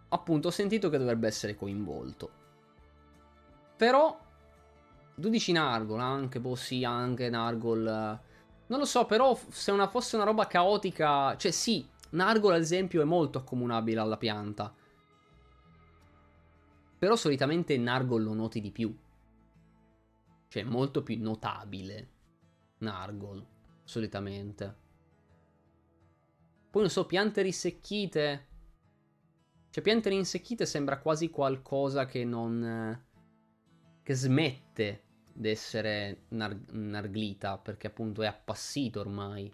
appunto, 0.09 0.49
ho 0.49 0.51
sentito 0.51 0.89
che 0.89 0.99
dovrebbe 0.99 1.27
essere 1.27 1.55
coinvolto. 1.55 2.31
Però, 3.77 4.19
tu 5.15 5.29
dici 5.29 5.53
Nargol, 5.53 6.01
anche, 6.01 6.41
boh 6.41 6.55
sì, 6.55 6.85
anche 6.85 7.29
Nargol... 7.29 8.21
Non 8.67 8.79
lo 8.79 8.85
so, 8.85 9.07
però 9.07 9.39
se 9.51 9.71
una, 9.71 9.89
fosse 9.89 10.17
una 10.17 10.25
roba 10.25 10.47
caotica... 10.47 11.37
Cioè 11.37 11.51
sì, 11.51 11.87
Nargol 12.11 12.55
ad 12.55 12.61
esempio 12.61 13.01
è 13.01 13.05
molto 13.05 13.39
accomunabile 13.39 14.01
alla 14.01 14.17
pianta. 14.17 14.75
Però 16.99 17.17
solitamente 17.17 17.77
Nargol 17.79 18.25
lo 18.25 18.35
noti 18.35 18.61
di 18.61 18.71
più. 18.71 18.95
Cioè 20.49 20.65
molto 20.65 21.03
più 21.03 21.19
notabile. 21.21 22.09
Nargol, 22.79 23.47
solitamente. 23.85 24.77
Poi 26.71 26.83
non 26.83 26.91
so, 26.91 27.07
piante 27.07 27.43
risecchite. 27.43 28.48
Cioè 29.79 29.87
piante 29.87 30.09
rinsecchite 30.09 30.67
sembra 30.67 30.99
quasi 30.99 31.31
qualcosa 31.31 32.05
che 32.05 32.25
non... 32.25 33.01
che 34.03 34.13
smette 34.13 35.05
di 35.33 35.51
essere 35.51 36.25
nar- 36.31 36.73
narglita 36.73 37.59
perché 37.59 37.87
appunto 37.87 38.23
è 38.23 38.27
appassito 38.27 38.99
ormai. 38.99 39.49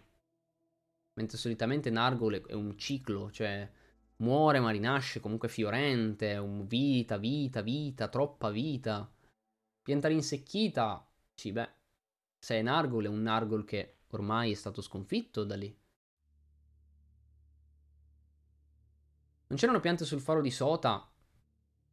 Mentre 1.18 1.36
solitamente 1.36 1.90
Nargol 1.90 2.40
è 2.46 2.55
un 2.55 2.74
ciclo, 2.78 3.30
cioè 3.30 3.70
muore 4.16 4.60
ma 4.60 4.70
rinasce 4.70 5.20
comunque 5.20 5.51
fiorente, 5.51 6.36
un 6.38 6.66
vita, 6.66 7.18
vita, 7.18 7.60
vita, 7.60 8.09
troppa 8.09 8.48
vita. 8.48 9.06
Pianta 9.82 10.09
rinsecchita, 10.09 11.06
sì 11.34 11.52
beh, 11.52 11.70
se 12.38 12.60
è 12.60 12.62
Nargol 12.62 13.05
è 13.05 13.09
un 13.09 13.20
Nargol 13.20 13.66
che 13.66 13.98
ormai 14.12 14.52
è 14.52 14.55
stato 14.55 14.80
sconfitto 14.80 15.44
da 15.44 15.56
lì. 15.56 15.84
Non 19.47 19.59
c'erano 19.59 19.81
piante 19.81 20.05
sul 20.05 20.21
faro 20.21 20.41
di 20.41 20.51
Sota? 20.51 21.09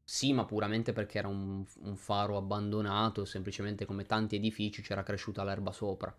Sì, 0.04 0.34
ma 0.34 0.46
puramente 0.46 0.94
perché 0.94 1.20
era 1.20 1.28
un, 1.28 1.66
un 1.82 1.96
faro 1.96 2.38
abbandonato, 2.38 3.26
semplicemente 3.26 3.86
come 3.86 4.06
tanti 4.06 4.36
edifici 4.36 4.82
c'era 4.82 5.04
cresciuta 5.04 5.44
l'erba 5.44 5.72
sopra 5.72 6.16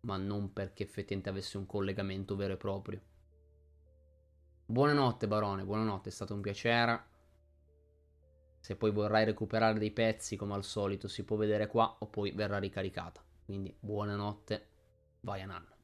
ma 0.00 0.16
non 0.16 0.52
perché 0.52 0.84
effettivamente 0.84 1.28
avesse 1.28 1.56
un 1.56 1.66
collegamento 1.66 2.36
vero 2.36 2.52
e 2.54 2.56
proprio. 2.56 3.00
Buonanotte 4.66 5.26
barone, 5.26 5.64
buonanotte, 5.64 6.10
è 6.10 6.12
stato 6.12 6.34
un 6.34 6.40
piacere. 6.40 7.16
Se 8.60 8.76
poi 8.76 8.90
vorrai 8.90 9.24
recuperare 9.24 9.78
dei 9.78 9.90
pezzi 9.90 10.36
come 10.36 10.54
al 10.54 10.64
solito 10.64 11.08
si 11.08 11.24
può 11.24 11.36
vedere 11.36 11.66
qua 11.66 11.96
o 11.98 12.06
poi 12.06 12.32
verrà 12.32 12.58
ricaricata. 12.58 13.24
Quindi 13.44 13.74
buonanotte, 13.78 14.68
vai 15.20 15.42
a 15.42 15.46
nanno. 15.46 15.76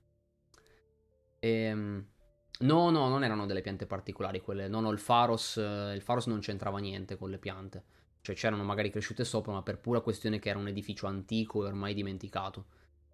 Ehm... 1.40 2.12
No, 2.60 2.90
no, 2.90 3.08
non 3.08 3.24
erano 3.24 3.46
delle 3.46 3.60
piante 3.60 3.86
particolari 3.86 4.40
quelle. 4.40 4.68
No, 4.68 4.80
no, 4.80 4.90
il 4.90 4.98
Faros, 4.98 5.56
il 5.56 6.00
Faros 6.02 6.26
non 6.26 6.40
c'entrava 6.40 6.78
niente 6.78 7.16
con 7.16 7.30
le 7.30 7.38
piante. 7.38 7.82
Cioè 8.20 8.34
c'erano 8.34 8.64
magari 8.64 8.90
cresciute 8.90 9.24
sopra, 9.24 9.52
ma 9.52 9.62
per 9.62 9.78
pura 9.78 10.00
questione 10.00 10.38
che 10.38 10.48
era 10.48 10.58
un 10.58 10.68
edificio 10.68 11.06
antico 11.06 11.64
e 11.64 11.66
ormai 11.68 11.94
dimenticato 11.94 12.66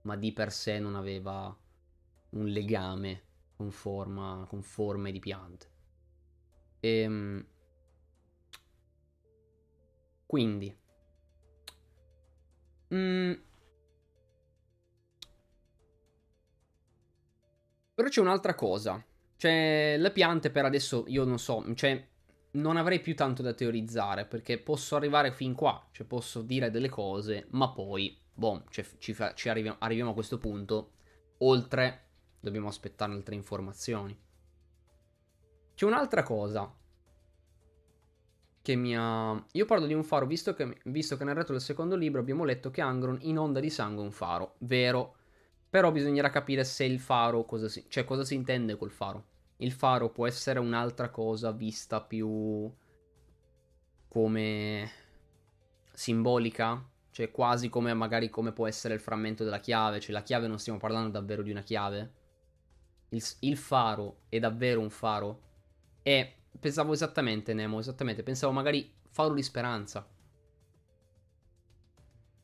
ma 0.02 0.16
di 0.16 0.32
per 0.32 0.52
sé 0.52 0.78
non 0.78 0.94
aveva 0.96 1.54
un 2.30 2.46
legame 2.46 3.22
con, 3.56 3.70
forma, 3.70 4.46
con 4.48 4.62
forme 4.62 5.12
di 5.12 5.18
piante. 5.20 5.68
E, 6.82 7.02
ehm, 7.02 7.44
quindi, 10.26 10.74
mm, 12.90 13.34
però 17.94 18.08
c'è 18.08 18.20
un'altra 18.20 18.54
cosa. 18.54 19.02
Cioè, 19.40 19.96
le 19.96 20.10
piante 20.10 20.50
per 20.50 20.66
adesso 20.66 21.04
io 21.06 21.24
non 21.24 21.38
so, 21.38 21.64
cioè, 21.74 22.06
non 22.50 22.76
avrei 22.76 23.00
più 23.00 23.16
tanto 23.16 23.40
da 23.40 23.54
teorizzare 23.54 24.26
perché 24.26 24.58
posso 24.58 24.96
arrivare 24.96 25.32
fin 25.32 25.54
qua, 25.54 25.88
cioè 25.92 26.06
posso 26.06 26.42
dire 26.42 26.70
delle 26.70 26.90
cose, 26.90 27.46
ma 27.52 27.70
poi 27.70 28.20
boh, 28.34 28.64
cioè, 28.68 28.84
ci, 28.98 29.14
fa, 29.14 29.32
ci 29.32 29.48
arriviamo, 29.48 29.78
arriviamo 29.80 30.10
a 30.10 30.12
questo 30.12 30.36
punto. 30.36 30.90
Oltre, 31.38 32.08
dobbiamo 32.38 32.68
aspettare 32.68 33.12
altre 33.12 33.34
informazioni. 33.34 34.14
C'è 35.74 35.86
un'altra 35.86 36.22
cosa 36.22 36.76
che 38.60 38.76
mi 38.76 38.94
ha... 38.94 39.42
Io 39.52 39.64
parlo 39.64 39.86
di 39.86 39.94
un 39.94 40.04
faro, 40.04 40.26
visto 40.26 40.52
che, 40.52 40.80
visto 40.84 41.16
che 41.16 41.24
nel 41.24 41.34
retro 41.34 41.54
del 41.54 41.62
secondo 41.62 41.96
libro 41.96 42.20
abbiamo 42.20 42.44
letto 42.44 42.70
che 42.70 42.82
Angron 42.82 43.16
inonda 43.22 43.58
di 43.58 43.70
sangue 43.70 44.04
un 44.04 44.12
faro. 44.12 44.56
Vero. 44.58 45.14
Però 45.70 45.92
bisognerà 45.92 46.30
capire 46.30 46.64
se 46.64 46.84
il 46.84 46.98
faro, 46.98 47.44
cosa 47.44 47.68
si... 47.68 47.84
cioè 47.88 48.05
cosa 48.05 48.24
si 48.24 48.34
intende 48.34 48.76
col 48.76 48.90
faro. 48.90 49.24
Il 49.59 49.70
faro 49.70 50.10
può 50.10 50.26
essere 50.26 50.59
un'altra 50.59 51.10
cosa 51.10 51.52
vista 51.52 52.01
più 52.01 52.68
come 54.09 54.90
simbolica, 55.92 56.84
cioè 57.12 57.30
quasi 57.30 57.68
come 57.68 57.94
magari 57.94 58.28
come 58.30 58.52
può 58.52 58.66
essere 58.66 58.94
il 58.94 59.01
frammento 59.01 59.44
della 59.44 59.60
chiave, 59.60 60.01
cioè 60.01 60.12
la 60.12 60.22
chiave 60.22 60.48
non 60.48 60.59
stiamo 60.59 60.78
parlando 60.78 61.10
davvero 61.10 61.42
di 61.42 61.52
una 61.52 61.62
chiave. 61.62 62.14
Il, 63.10 63.22
il 63.40 63.56
faro 63.56 64.22
è 64.28 64.40
davvero 64.40 64.80
un 64.80 64.90
faro. 64.90 65.42
E 66.02 66.34
pensavo 66.59 66.92
esattamente, 66.92 67.55
Nemo, 67.55 67.78
esattamente, 67.78 68.24
pensavo 68.24 68.52
magari 68.52 68.92
faro 69.09 69.34
di 69.34 69.42
speranza. 69.42 70.05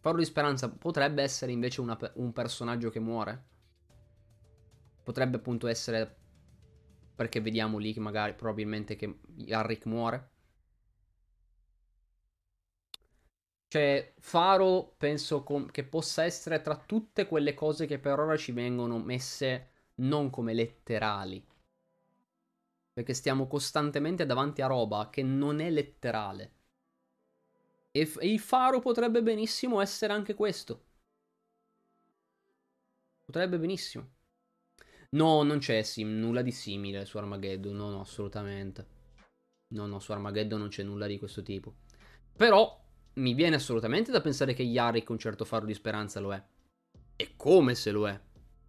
Faro 0.07 0.19
di 0.19 0.24
speranza 0.24 0.70
potrebbe 0.70 1.24
essere 1.24 1.51
invece 1.51 1.81
una, 1.81 1.99
un 2.15 2.33
personaggio 2.33 2.91
che 2.91 3.01
muore. 3.01 3.45
Potrebbe 5.03 5.39
appunto 5.39 5.66
essere 5.66 6.19
perché 7.16 7.41
vediamo 7.41 7.78
lì 7.78 7.93
che 7.93 7.99
magari 7.99 8.33
probabilmente 8.35 8.95
che 8.95 9.19
Yarrick 9.35 9.85
muore. 9.87 10.31
Cioè, 13.66 14.15
Faro 14.20 14.95
penso 14.97 15.43
com- 15.43 15.73
che 15.73 15.83
possa 15.83 16.23
essere 16.23 16.61
tra 16.61 16.77
tutte 16.77 17.27
quelle 17.27 17.55
cose 17.55 17.87
che 17.87 17.99
per 17.99 18.20
ora 18.20 18.37
ci 18.37 18.53
vengono 18.53 19.01
messe 19.01 19.70
non 19.97 20.31
come 20.31 20.55
letterali. 20.55 21.45
Perché 22.93 23.12
stiamo 23.12 23.49
costantemente 23.49 24.24
davanti 24.24 24.62
a 24.62 24.69
roba 24.69 25.11
che 25.11 25.24
non 25.24 25.59
è 25.59 25.69
letterale. 25.69 26.56
E, 27.98 28.12
il 28.27 28.39
Faro 28.40 28.81
potrebbe 28.81 29.23
benissimo 29.23 29.81
essere 29.81 30.12
anche 30.12 30.35
questo. 30.35 30.85
Potrebbe 33.24 33.59
benissimo. 33.59 34.10
No, 35.10 35.43
non 35.43 35.59
c'è 35.59 35.82
sim- 35.82 36.18
nulla 36.18 36.43
di 36.43 36.52
simile 36.52 37.06
su 37.06 37.16
Armageddon, 37.16 37.74
no, 37.74 37.89
no, 37.90 38.01
assolutamente. 38.01 38.86
No, 39.68 39.86
no, 39.86 39.98
su 39.98 40.12
Armageddon 40.12 40.59
non 40.60 40.68
c'è 40.68 40.82
nulla 40.82 41.06
di 41.06 41.18
questo 41.18 41.43
tipo. 41.43 41.77
Però 42.36 42.85
mi 43.14 43.32
viene 43.32 43.56
assolutamente 43.56 44.10
da 44.10 44.20
pensare 44.20 44.52
che 44.52 44.62
Yarick 44.62 45.09
un 45.09 45.18
certo 45.18 45.47
faro 45.47 45.64
di 45.64 45.73
speranza 45.73 46.20
lo 46.20 46.35
è. 46.35 46.43
E 47.16 47.32
come 47.36 47.74
se 47.74 47.90
lo 47.93 48.06
è, 48.06 48.20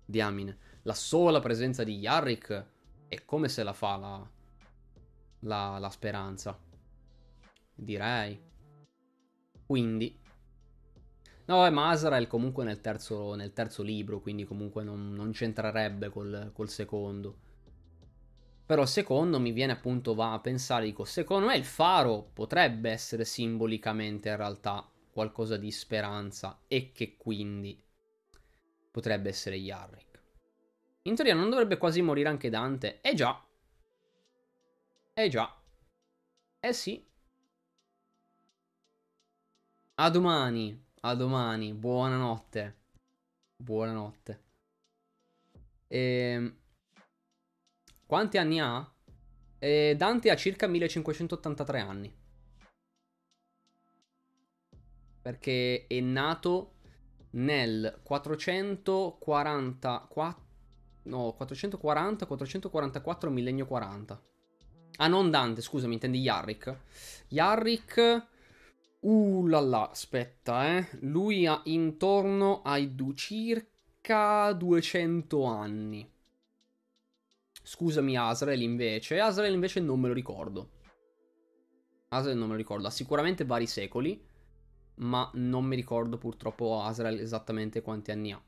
diamine. 0.06 0.58
La 0.84 0.94
sola 0.94 1.42
presenza 1.42 1.84
di 1.84 1.98
Yarick 1.98 2.66
è 3.10 3.26
come 3.26 3.50
se 3.50 3.64
la 3.64 3.74
fa 3.74 3.98
la, 3.98 4.30
la, 5.40 5.78
la 5.80 5.90
speranza. 5.90 6.58
Direi. 7.76 8.47
Quindi. 9.68 10.18
No, 11.46 11.66
è 11.66 11.72
Masrael 11.72 12.28
comunque 12.28 12.64
nel 12.64 12.80
terzo, 12.80 13.34
nel 13.34 13.52
terzo 13.52 13.82
libro, 13.82 14.20
quindi 14.22 14.44
comunque 14.46 14.84
non, 14.84 15.14
non 15.14 15.32
c'entrerebbe 15.32 16.10
col, 16.10 16.52
col 16.54 16.70
secondo. 16.70 17.38
Però 18.68 18.86
secondo 18.86 19.40
mi 19.40 19.52
viene 19.52 19.72
appunto 19.72 20.14
va 20.14 20.34
a 20.34 20.40
pensare, 20.40 20.86
dico, 20.86 21.06
secondo 21.06 21.48
me 21.48 21.58
il 21.58 21.64
faro 21.66 22.30
potrebbe 22.34 22.92
essere 22.92 23.26
simbolicamente 23.26 24.30
in 24.30 24.36
realtà 24.36 24.88
qualcosa 25.12 25.58
di 25.58 25.72
speranza 25.72 26.60
e 26.68 26.92
che 26.92 27.18
quindi 27.18 27.82
potrebbe 28.92 29.30
essere 29.30 29.56
Yarrick. 29.56 30.22
In 31.04 31.16
teoria 31.16 31.36
non 31.36 31.50
dovrebbe 31.50 31.78
quasi 31.78 32.02
morire 32.02 32.30
anche 32.30 32.50
Dante. 32.50 33.00
Eh 33.02 33.14
già. 33.14 33.42
Eh 35.16 35.28
già. 35.28 35.54
Eh 36.62 36.74
sì. 36.74 37.04
A 40.00 40.12
domani. 40.12 40.80
A 41.02 41.16
domani. 41.16 41.74
Buonanotte. 41.74 42.76
Buonanotte. 43.56 44.44
Ehm... 45.88 46.56
Quanti 48.06 48.38
anni 48.38 48.60
ha? 48.60 48.88
Eh, 49.58 49.96
Dante 49.98 50.30
ha 50.30 50.36
circa 50.36 50.68
1583 50.68 51.80
anni. 51.80 52.16
Perché 55.20 55.88
è 55.88 56.00
nato 56.00 56.76
nel 57.32 58.00
444 58.04 60.46
no, 61.06 61.34
440 61.34 62.28
444 62.28 63.32
millennio 63.32 63.66
40. 63.66 64.22
Ah, 64.98 65.08
non 65.08 65.32
Dante, 65.32 65.62
scusami, 65.62 65.94
intendi 65.94 66.20
Yarrick. 66.20 66.78
Yarrick 67.30 68.36
Uh 69.08 69.48
là 69.48 69.60
là, 69.60 69.90
aspetta, 69.90 70.78
eh. 70.78 70.88
Lui 71.00 71.48
ha 71.48 71.62
intorno 71.66 72.62
ai 72.62 72.94
du- 72.94 73.14
circa 73.14 74.52
200 74.54 75.46
anni. 75.46 76.08
Scusami 77.64 78.18
Asrael 78.18 78.62
invece. 78.62 79.20
Asrael 79.20 79.54
invece 79.54 79.80
non 79.80 80.00
me 80.00 80.08
lo 80.08 80.14
ricordo. 80.14 80.70
Asrael 82.10 82.38
non 82.38 82.48
me 82.48 82.54
lo 82.54 82.58
ricordo. 82.58 82.88
Ha 82.88 82.92
sicuramente 82.92 83.46
vari 83.46 83.66
secoli. 83.68 84.22
Ma 84.96 85.30
non 85.36 85.66
mi 85.66 85.76
ricordo 85.76 86.18
purtroppo 86.18 86.82
Asrael 86.82 87.20
esattamente 87.20 87.82
quanti 87.82 88.12
anni 88.12 88.32
ha. 88.34 88.42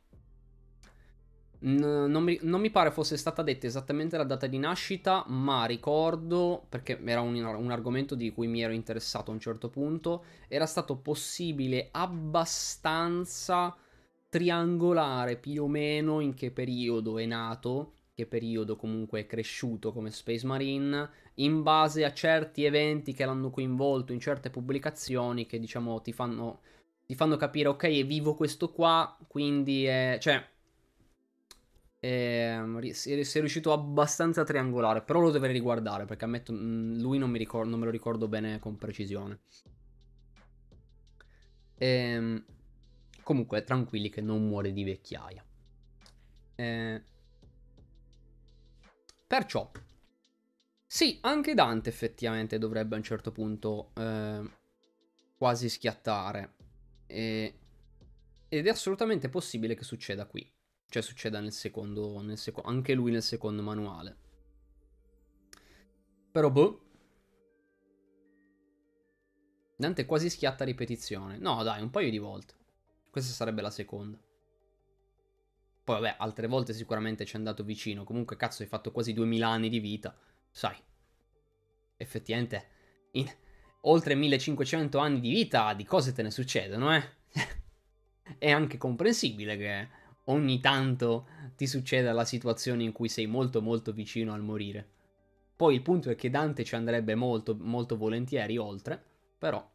Non, 1.61 2.23
mi, 2.23 2.40
non, 2.41 2.61
mi, 2.61 2.69
pare 2.69 2.91
fosse 2.91 3.18
stata 3.18 3.41
detta 3.41 3.68
esattamente 3.68 4.15
la 4.15 4.23
data 4.23 4.48
di 4.48 4.57
nascita, 4.57 5.26
ma 5.27 5.65
ricordo, 5.65 6.65
perché 6.69 6.99
era 7.03 7.22
un, 7.22 7.36
un, 7.36 7.72
argomento 7.72 8.15
di 8.15 8.31
cui 8.31 8.48
mi 8.48 8.61
ero 8.61 8.72
interessato 8.72 9.31
a 9.31 9.34
un 9.34 9.40
certo 9.40 9.69
punto, 9.69 10.23
era 10.48 10.65
stato 10.65 10.95
possibile 10.98 11.90
abbastanza 11.91 13.76
triangolare 14.30 15.36
più 15.36 15.64
o 15.64 15.68
meno 15.68 16.19
in 16.19 16.34
che 16.34 16.52
periodo 16.52 17.18
è 17.18 17.26
nato 17.26 17.94
che 18.19 18.26
periodo 18.26 18.76
comunque 18.76 19.22
è 19.22 19.26
cresciuto 19.26 19.94
come 19.94 20.11
Space 20.11 20.45
Marine, 20.45 21.10
in 21.36 21.64
base 21.64 22.03
a 22.03 22.11
certi 22.11 22.65
eventi 22.65 23.14
che 23.14 23.23
l'hanno 23.23 23.49
coinvolto 23.49 24.11
in 24.11 24.19
certe 24.19 24.49
pubblicazioni 24.49 25.45
che 25.45 25.57
diciamo 25.57 26.02
ti 26.02 26.11
fanno, 26.11 26.60
ti 27.06 27.15
fanno 27.15 27.38
capire 27.38 27.69
ok 27.69 27.84
è 27.84 28.06
vivo 28.06 28.36
questo 28.36 28.72
qua, 28.72 29.18
quindi 29.27 29.86
è... 29.86 30.18
cioè... 30.19 30.45
È, 31.99 32.57
si 32.91 33.11
è 33.11 33.39
riuscito 33.39 33.73
abbastanza 33.73 34.41
a 34.41 34.43
triangolare, 34.45 35.01
però 35.01 35.19
lo 35.19 35.31
dovrei 35.31 35.51
riguardare 35.51 36.05
perché 36.05 36.26
ammetto, 36.26 36.53
mm, 36.53 36.99
lui 36.99 37.17
non, 37.17 37.31
ricordo, 37.34 37.69
non 37.69 37.80
me 37.80 37.85
lo 37.85 37.91
ricordo 37.91 38.27
bene 38.27 38.59
con 38.59 38.77
precisione. 38.77 39.39
Ehm, 41.77 42.43
comunque, 43.23 43.63
tranquilli 43.63 44.09
che 44.09 44.21
non 44.21 44.47
muore 44.47 44.71
di 44.73 44.84
vecchiaia. 44.84 45.43
Eh, 46.55 47.01
Perciò, 49.27 49.71
sì, 50.85 51.19
anche 51.21 51.53
Dante 51.53 51.89
effettivamente 51.89 52.57
dovrebbe 52.57 52.95
a 52.95 52.97
un 52.97 53.03
certo 53.03 53.31
punto 53.31 53.91
eh, 53.93 54.41
quasi 55.38 55.69
schiattare. 55.69 56.55
E, 57.05 57.53
ed 58.49 58.65
è 58.65 58.69
assolutamente 58.69 59.30
possibile 59.30 59.76
che 59.76 59.84
succeda 59.84 60.26
qui. 60.26 60.51
Cioè 60.90 61.03
succeda 61.03 61.40
nel 61.40 61.52
secondo, 61.52 62.20
nel 62.22 62.38
seco- 62.38 62.64
anche 62.64 62.95
lui 62.95 63.11
nel 63.11 63.22
secondo 63.22 63.61
manuale. 63.61 64.18
Però 66.32 66.49
boh. 66.49 66.82
Dante 69.76 70.06
quasi 70.06 70.30
schiatta 70.30 70.66
ripetizione. 70.66 71.38
No, 71.38 71.61
dai, 71.64 71.82
un 71.82 71.91
paio 71.91 72.10
di 72.10 72.18
volte. 72.18 72.56
Questa 73.10 73.32
sarebbe 73.32 73.61
la 73.61 73.70
seconda. 73.70 74.20
Poi 75.84 76.02
vabbè, 76.02 76.16
altre 76.20 76.48
volte 76.48 76.74
sicuramente 76.74 77.24
ci 77.26 77.36
è 77.36 77.38
andato 77.38 77.64
vicino. 77.64 78.03
Comunque, 78.03 78.36
cazzo, 78.36 78.64
hai 78.64 78.68
fatto 78.68 78.91
quasi 78.91 79.14
2000 79.14 79.48
anni 79.48 79.70
di 79.70 79.80
vita. 79.80 80.16
Sai, 80.52 80.76
effettivamente, 81.98 82.68
in 83.11 83.32
oltre 83.82 84.16
1500 84.16 84.98
anni 84.98 85.20
di 85.20 85.30
vita, 85.30 85.74
di 85.74 85.86
cose 85.86 86.14
te 86.14 86.24
ne 86.24 86.32
succedono, 86.32 86.95
eh? 86.95 87.03
è 88.38 88.49
anche 88.52 88.78
comprensibile 88.78 89.57
che 89.57 89.90
ogni 90.30 90.60
tanto 90.60 91.27
ti 91.56 91.68
succeda 91.68 92.11
la 92.14 92.26
situazione 92.26 92.84
in 92.84 92.91
cui 92.91 93.10
sei 93.10 93.27
molto 93.27 93.61
molto 93.61 93.91
vicino 93.91 94.34
al 94.34 94.41
morire. 94.41 94.88
Poi 95.56 95.76
il 95.76 95.81
punto 95.81 96.10
è 96.10 96.15
che 96.15 96.30
Dante 96.30 96.64
ci 96.64 96.76
andrebbe 96.76 97.15
molto 97.15 97.56
molto 97.60 97.97
volentieri 97.97 98.57
oltre, 98.57 99.03
però 99.38 99.69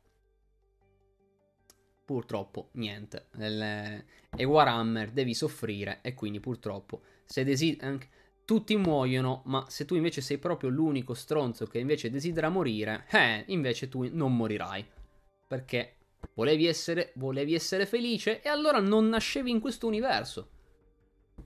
purtroppo 2.05 2.69
niente. 2.73 3.27
Nel... 3.35 4.05
E 4.37 4.45
Warhammer 4.45 5.11
devi 5.11 5.35
soffrire 5.35 5.99
e 6.03 6.15
quindi 6.15 6.41
purtroppo 6.41 7.03
se 7.25 7.45
desideri... 7.45 8.09
Tutti 8.45 8.77
muoiono, 8.77 9.41
ma 9.47 9.65
se 9.71 9.87
tu 9.87 9.95
invece 9.95 10.21
sei 10.21 10.37
proprio 10.37 10.69
l'unico 10.69 11.15
stronzo 11.15 11.65
che 11.65 11.79
invece 11.79 12.11
desidera 12.11 12.51
morire, 12.51 13.07
eh, 13.11 13.45
invece 13.47 13.89
tu 13.89 14.07
non 14.13 14.37
morirai. 14.37 14.85
Perché 15.47 15.95
volevi 16.35 16.67
essere, 16.67 17.13
volevi 17.17 17.55
essere 17.55 17.87
felice 17.87 18.41
e 18.41 18.49
allora 18.49 18.81
non 18.81 19.09
nascevi 19.09 19.51
in 19.51 19.61
questo 19.61 19.87
universo. 19.87 20.51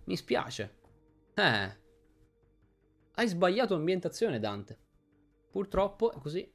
Mi 0.04 0.16
spiace. 0.16 0.76
Eh. 1.34 1.76
Hai 3.14 3.28
sbagliato 3.28 3.74
ambientazione, 3.74 4.38
Dante. 4.38 4.78
Purtroppo 5.50 6.12
è 6.12 6.18
così. 6.18 6.52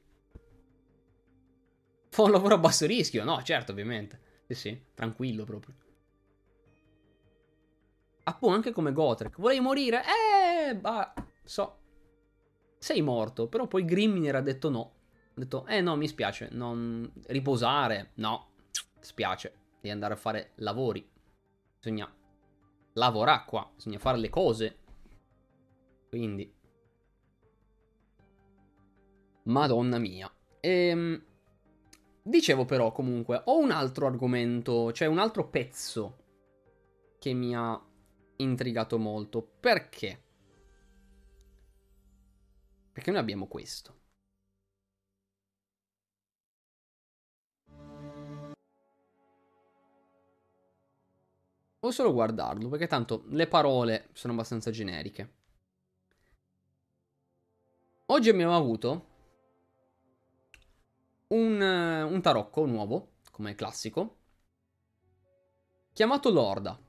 Fa 2.08 2.22
un 2.22 2.30
lavoro 2.30 2.54
a 2.54 2.58
basso 2.58 2.86
rischio? 2.86 3.24
No, 3.24 3.42
certo, 3.42 3.72
ovviamente. 3.72 4.20
Sì, 4.46 4.54
sì, 4.54 4.84
tranquillo 4.94 5.44
proprio. 5.44 5.74
Appunto, 8.24 8.54
anche 8.54 8.72
come 8.72 8.92
Gotrek. 8.92 9.38
Volevi 9.38 9.60
morire? 9.60 10.02
Eh, 10.68 10.76
bah, 10.76 11.12
so. 11.42 11.78
Sei 12.78 13.02
morto, 13.02 13.48
però 13.48 13.66
poi 13.66 13.84
Grimmin 13.84 14.26
era 14.26 14.40
detto 14.40 14.70
no. 14.70 14.92
Ha 15.36 15.40
detto, 15.40 15.66
eh 15.66 15.80
no, 15.80 15.96
mi 15.96 16.06
spiace, 16.06 16.48
non... 16.52 17.10
riposare, 17.26 18.12
no, 18.14 18.52
spiace, 19.00 19.52
devi 19.80 19.90
andare 19.90 20.14
a 20.14 20.16
fare 20.16 20.52
lavori. 20.56 21.04
Bisogna 21.76 22.08
lavorare 22.92 23.44
qua, 23.44 23.68
bisogna 23.74 23.98
fare 23.98 24.18
le 24.18 24.30
cose. 24.30 24.78
Quindi... 26.08 26.52
Madonna 29.44 29.98
mia. 29.98 30.32
Ehm... 30.60 31.24
Dicevo 32.22 32.64
però 32.64 32.90
comunque, 32.92 33.42
ho 33.44 33.58
un 33.58 33.70
altro 33.70 34.06
argomento, 34.06 34.92
cioè 34.92 35.08
un 35.08 35.18
altro 35.18 35.50
pezzo 35.50 36.22
che 37.18 37.32
mi 37.34 37.54
ha 37.54 37.78
intrigato 38.36 38.98
molto. 38.98 39.42
Perché? 39.42 40.22
Perché 42.92 43.10
noi 43.10 43.20
abbiamo 43.20 43.46
questo. 43.46 44.03
O 51.84 51.90
solo 51.90 52.14
guardarlo, 52.14 52.70
perché 52.70 52.86
tanto 52.86 53.24
le 53.28 53.46
parole 53.46 54.08
sono 54.14 54.32
abbastanza 54.32 54.70
generiche. 54.70 55.32
Oggi 58.06 58.30
abbiamo 58.30 58.56
avuto 58.56 59.06
un, 61.28 61.60
un 61.60 62.20
tarocco 62.22 62.64
nuovo, 62.64 63.16
come 63.30 63.54
classico, 63.54 64.16
chiamato 65.92 66.30
Lorda. 66.30 66.80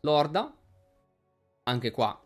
Lorda, 0.00 0.56
anche 1.64 1.90
qua 1.90 2.18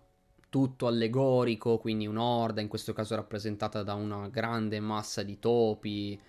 tutto 0.49 0.87
allegorico, 0.87 1.79
quindi 1.79 2.07
un'orda, 2.07 2.61
in 2.61 2.69
questo 2.69 2.93
caso 2.93 3.16
rappresentata 3.16 3.83
da 3.83 3.95
una 3.95 4.29
grande 4.29 4.79
massa 4.79 5.24
di 5.24 5.41
topi, 5.41 6.20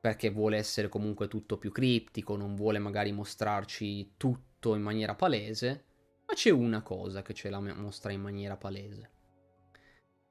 perché 0.00 0.30
vuole 0.30 0.56
essere 0.56 0.88
comunque 0.88 1.28
tutto 1.28 1.58
più 1.58 1.70
criptico, 1.70 2.36
non 2.36 2.54
vuole 2.54 2.78
magari 2.78 3.12
mostrarci 3.12 4.14
tutto 4.16 4.74
in 4.74 4.80
maniera 4.80 5.14
palese, 5.14 5.84
ma 6.26 6.34
c'è 6.34 6.50
una 6.50 6.82
cosa 6.82 7.22
che 7.22 7.34
ce 7.34 7.50
la 7.50 7.60
mostra 7.60 8.10
in 8.10 8.22
maniera 8.22 8.56
palese. 8.56 9.10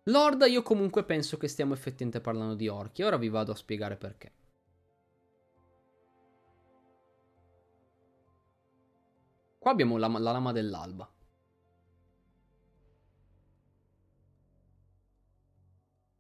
L'orda 0.04 0.48
io 0.48 0.64
comunque 0.64 1.04
penso 1.04 1.38
che 1.38 1.48
stiamo 1.48 1.74
effettivamente 1.74 2.20
parlando 2.20 2.56
di 2.56 2.68
orchi, 2.68 3.04
ora 3.04 3.18
vi 3.18 3.30
vado 3.30 3.52
a 3.52 3.56
spiegare 3.56 3.96
perché. 3.96 4.32
Qua 9.60 9.72
abbiamo 9.72 9.98
la, 9.98 10.08
la 10.08 10.32
lama 10.32 10.52
dell'alba. 10.52 11.08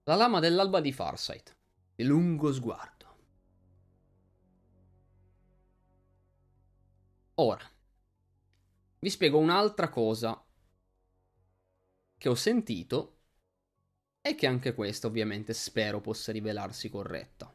La 0.03 0.15
lama 0.15 0.39
dell'alba 0.39 0.81
di 0.81 0.91
Farsight. 0.91 1.55
Il 1.95 2.07
lungo 2.07 2.51
sguardo. 2.51 2.98
Ora, 7.41 7.65
vi 8.99 9.09
spiego 9.09 9.37
un'altra 9.37 9.87
cosa 9.87 10.45
che 12.17 12.27
ho 12.27 12.35
sentito 12.35 13.19
e 14.19 14.35
che 14.35 14.45
anche 14.45 14.73
questa 14.73 15.07
ovviamente 15.07 15.53
spero 15.53 16.01
possa 16.01 16.33
rivelarsi 16.33 16.89
corretta. 16.89 17.49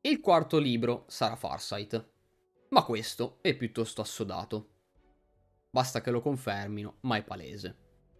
Il 0.00 0.18
quarto 0.18 0.58
libro 0.58 1.04
sarà 1.06 1.36
Farsight, 1.36 2.10
ma 2.70 2.82
questo 2.82 3.38
è 3.42 3.54
piuttosto 3.54 4.00
assodato. 4.00 4.70
Basta 5.70 6.00
che 6.00 6.10
lo 6.10 6.20
confermino, 6.20 6.96
ma 7.02 7.16
è 7.16 7.22
palese. 7.22 7.76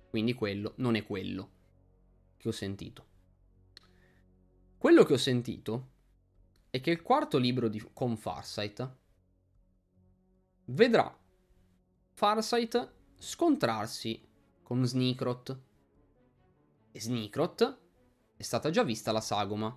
Quindi 0.08 0.34
quello 0.34 0.74
non 0.76 0.94
è 0.94 1.04
quello 1.04 1.50
che 2.36 2.46
ho 2.46 2.52
sentito. 2.52 3.06
Quello 4.78 5.02
che 5.02 5.14
ho 5.14 5.18
sentito 5.18 5.96
è 6.70 6.80
che 6.80 6.90
il 6.90 7.02
quarto 7.02 7.38
libro 7.38 7.68
di, 7.68 7.82
con 7.92 8.16
Farsight 8.16 8.96
vedrà 10.66 11.16
Farsight 12.12 12.92
scontrarsi 13.18 14.26
con 14.62 14.84
Sneakrot. 14.84 15.60
E 16.90 17.00
Sneakrot 17.00 17.78
è 18.36 18.42
stata 18.42 18.70
già 18.70 18.82
vista 18.82 19.12
la 19.12 19.20
sagoma. 19.20 19.76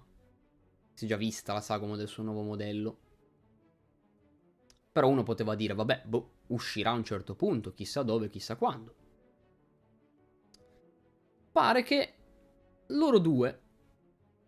Si 0.93 1.05
è 1.05 1.07
già 1.07 1.17
vista 1.17 1.53
la 1.53 1.61
sagoma 1.61 1.95
del 1.95 2.07
suo 2.07 2.23
nuovo 2.23 2.41
modello. 2.41 2.99
Però 4.91 5.07
uno 5.07 5.23
poteva 5.23 5.55
dire, 5.55 5.73
vabbè, 5.73 6.03
boh, 6.05 6.31
uscirà 6.47 6.89
a 6.89 6.95
un 6.95 7.03
certo 7.03 7.35
punto, 7.35 7.73
chissà 7.73 8.03
dove, 8.03 8.29
chissà 8.29 8.57
quando. 8.57 8.95
Pare 11.51 11.83
che 11.83 12.15
loro 12.87 13.19
due 13.19 13.61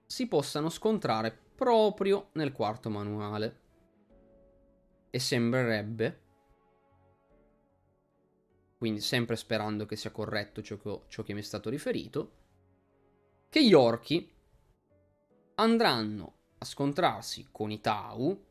si 0.06 0.28
possano 0.28 0.70
scontrare 0.70 1.43
proprio 1.64 2.30
nel 2.34 2.52
quarto 2.52 2.90
manuale. 2.90 3.62
E 5.10 5.18
sembrerebbe, 5.18 6.22
quindi 8.78 9.00
sempre 9.00 9.38
sperando 9.38 9.86
che 9.86 9.96
sia 9.96 10.12
corretto 10.12 10.62
ciò 10.62 10.78
che, 10.78 11.02
ciò 11.08 11.24
che 11.24 11.34
mi 11.34 11.40
è 11.40 11.44
stato 11.44 11.70
riferito, 11.70 12.32
che 13.48 13.66
gli 13.66 13.74
orchi 13.74 14.30
andranno 15.56 16.34
a 16.58 16.66
scontrarsi 16.66 17.48
con 17.50 17.72
i 17.72 17.80
Tau, 17.80 18.46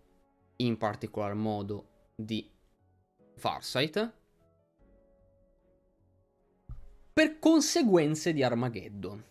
in 0.57 0.79
particolar 0.79 1.35
modo 1.35 2.13
di 2.15 2.51
Farsight, 3.35 4.13
per 7.13 7.39
conseguenze 7.39 8.33
di 8.33 8.43
Armageddon. 8.43 9.23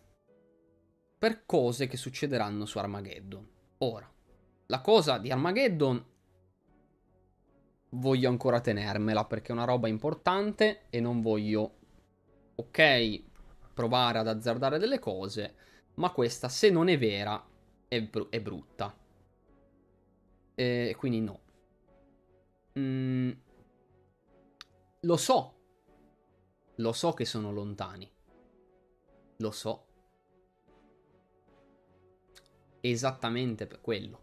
Per 1.17 1.45
cose 1.45 1.87
che 1.87 1.97
succederanno 1.97 2.65
su 2.65 2.77
Armageddon. 2.77 3.50
Ora, 3.83 4.07
la 4.67 4.79
cosa 4.79 5.17
di 5.17 5.31
Armageddon 5.31 6.05
voglio 7.89 8.29
ancora 8.29 8.61
tenermela 8.61 9.25
perché 9.25 9.49
è 9.49 9.55
una 9.55 9.65
roba 9.65 9.87
importante 9.87 10.83
e 10.91 10.99
non 10.99 11.21
voglio, 11.21 11.77
ok, 12.55 13.23
provare 13.73 14.19
ad 14.19 14.27
azzardare 14.27 14.77
delle 14.77 14.99
cose, 14.99 15.55
ma 15.95 16.11
questa 16.11 16.47
se 16.47 16.69
non 16.69 16.89
è 16.89 16.97
vera 16.99 17.43
è, 17.87 18.01
br- 18.03 18.29
è 18.29 18.39
brutta. 18.39 18.95
E 20.53 20.95
quindi 20.95 21.21
no. 21.21 21.39
Mm, 22.77 23.31
lo 24.99 25.17
so. 25.17 25.55
Lo 26.75 26.93
so 26.93 27.13
che 27.13 27.25
sono 27.25 27.51
lontani. 27.51 28.09
Lo 29.37 29.49
so 29.49 29.89
esattamente 32.81 33.67
per 33.67 33.81
quello. 33.81 34.21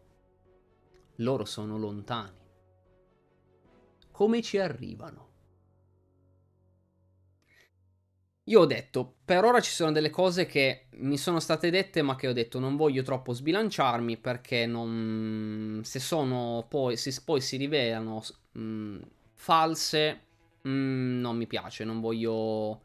Loro 1.16 1.44
sono 1.44 1.78
lontani. 1.78 2.36
Come 4.10 4.42
ci 4.42 4.58
arrivano? 4.58 5.26
Io 8.48 8.60
ho 8.60 8.66
detto, 8.66 9.16
per 9.24 9.44
ora 9.44 9.60
ci 9.60 9.70
sono 9.70 9.92
delle 9.92 10.08
cose 10.08 10.46
che 10.46 10.86
mi 10.96 11.18
sono 11.18 11.38
state 11.38 11.70
dette, 11.70 12.00
ma 12.00 12.16
che 12.16 12.28
ho 12.28 12.32
detto 12.32 12.58
non 12.58 12.76
voglio 12.76 13.02
troppo 13.02 13.32
sbilanciarmi 13.32 14.16
perché 14.16 14.64
non... 14.64 15.82
se 15.84 16.00
sono 16.00 16.66
poi, 16.68 16.96
se 16.96 17.14
poi 17.24 17.42
si 17.42 17.58
rivelano 17.58 18.22
mh, 18.52 18.60
mm, 18.60 18.98
false, 19.34 20.20
mh, 20.62 20.70
mm, 20.70 21.20
non 21.20 21.36
mi 21.36 21.46
piace, 21.46 21.84
non 21.84 22.00
voglio... 22.00 22.82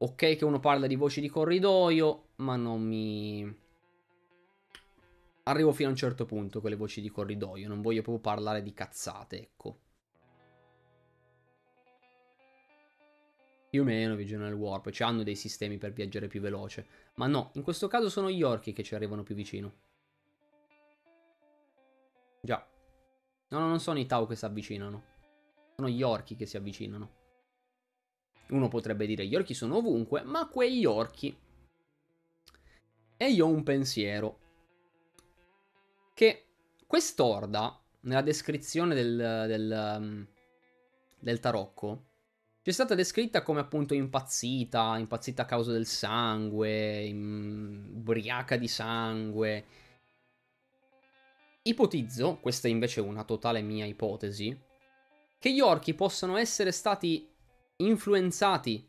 Ok 0.00 0.36
che 0.36 0.44
uno 0.44 0.60
parla 0.60 0.86
di 0.86 0.96
voci 0.96 1.20
di 1.20 1.28
corridoio, 1.28 2.28
ma 2.36 2.56
non 2.56 2.82
mi 2.82 3.66
arrivo 5.50 5.72
fino 5.72 5.88
a 5.88 5.92
un 5.92 5.96
certo 5.96 6.26
punto 6.26 6.60
con 6.60 6.70
le 6.70 6.76
voci 6.76 7.00
di 7.00 7.10
corridoio, 7.10 7.68
non 7.68 7.80
voglio 7.80 8.02
proprio 8.02 8.22
parlare 8.22 8.62
di 8.62 8.72
cazzate, 8.74 9.40
ecco. 9.40 9.78
Più 13.70 13.82
o 13.82 13.84
meno 13.84 14.14
Visional 14.14 14.52
Warp, 14.54 14.90
cioè 14.90 15.08
hanno 15.08 15.22
dei 15.22 15.34
sistemi 15.34 15.76
per 15.76 15.92
viaggiare 15.92 16.26
più 16.26 16.40
veloce. 16.40 16.86
Ma 17.14 17.26
no, 17.26 17.50
in 17.54 17.62
questo 17.62 17.86
caso 17.86 18.08
sono 18.08 18.30
gli 18.30 18.42
orchi 18.42 18.72
che 18.72 18.82
ci 18.82 18.94
arrivano 18.94 19.22
più 19.22 19.34
vicino. 19.34 19.72
Già. 22.40 22.66
No, 23.48 23.58
no, 23.58 23.68
non 23.68 23.80
sono 23.80 23.98
i 23.98 24.06
Tau 24.06 24.26
che 24.26 24.36
si 24.36 24.44
avvicinano. 24.44 25.04
Sono 25.76 25.88
gli 25.88 26.02
orchi 26.02 26.34
che 26.34 26.46
si 26.46 26.56
avvicinano. 26.56 27.16
Uno 28.48 28.68
potrebbe 28.68 29.06
dire 29.06 29.26
gli 29.26 29.36
orchi 29.36 29.52
sono 29.52 29.76
ovunque, 29.76 30.22
ma 30.22 30.48
quegli 30.48 30.86
orchi. 30.86 31.36
E 33.18 33.30
io 33.30 33.46
ho 33.46 33.50
un 33.50 33.62
pensiero 33.62 34.46
che 36.18 36.46
quest'orda, 36.84 37.80
nella 38.00 38.22
descrizione 38.22 38.92
del, 38.92 39.44
del, 39.46 39.98
um, 40.00 40.26
del 41.16 41.38
tarocco, 41.38 42.06
è 42.60 42.72
stata 42.72 42.96
descritta 42.96 43.44
come 43.44 43.60
appunto 43.60 43.94
impazzita, 43.94 44.98
impazzita 44.98 45.42
a 45.42 45.44
causa 45.44 45.70
del 45.70 45.86
sangue, 45.86 47.08
ubriaca 47.12 48.56
di 48.56 48.66
sangue. 48.66 49.64
Ipotizzo, 51.62 52.38
questa 52.40 52.66
invece 52.66 53.00
è 53.00 53.04
una 53.04 53.22
totale 53.22 53.62
mia 53.62 53.86
ipotesi, 53.86 54.60
che 55.38 55.54
gli 55.54 55.60
orchi 55.60 55.94
possano 55.94 56.36
essere 56.36 56.72
stati 56.72 57.30
influenzati 57.76 58.84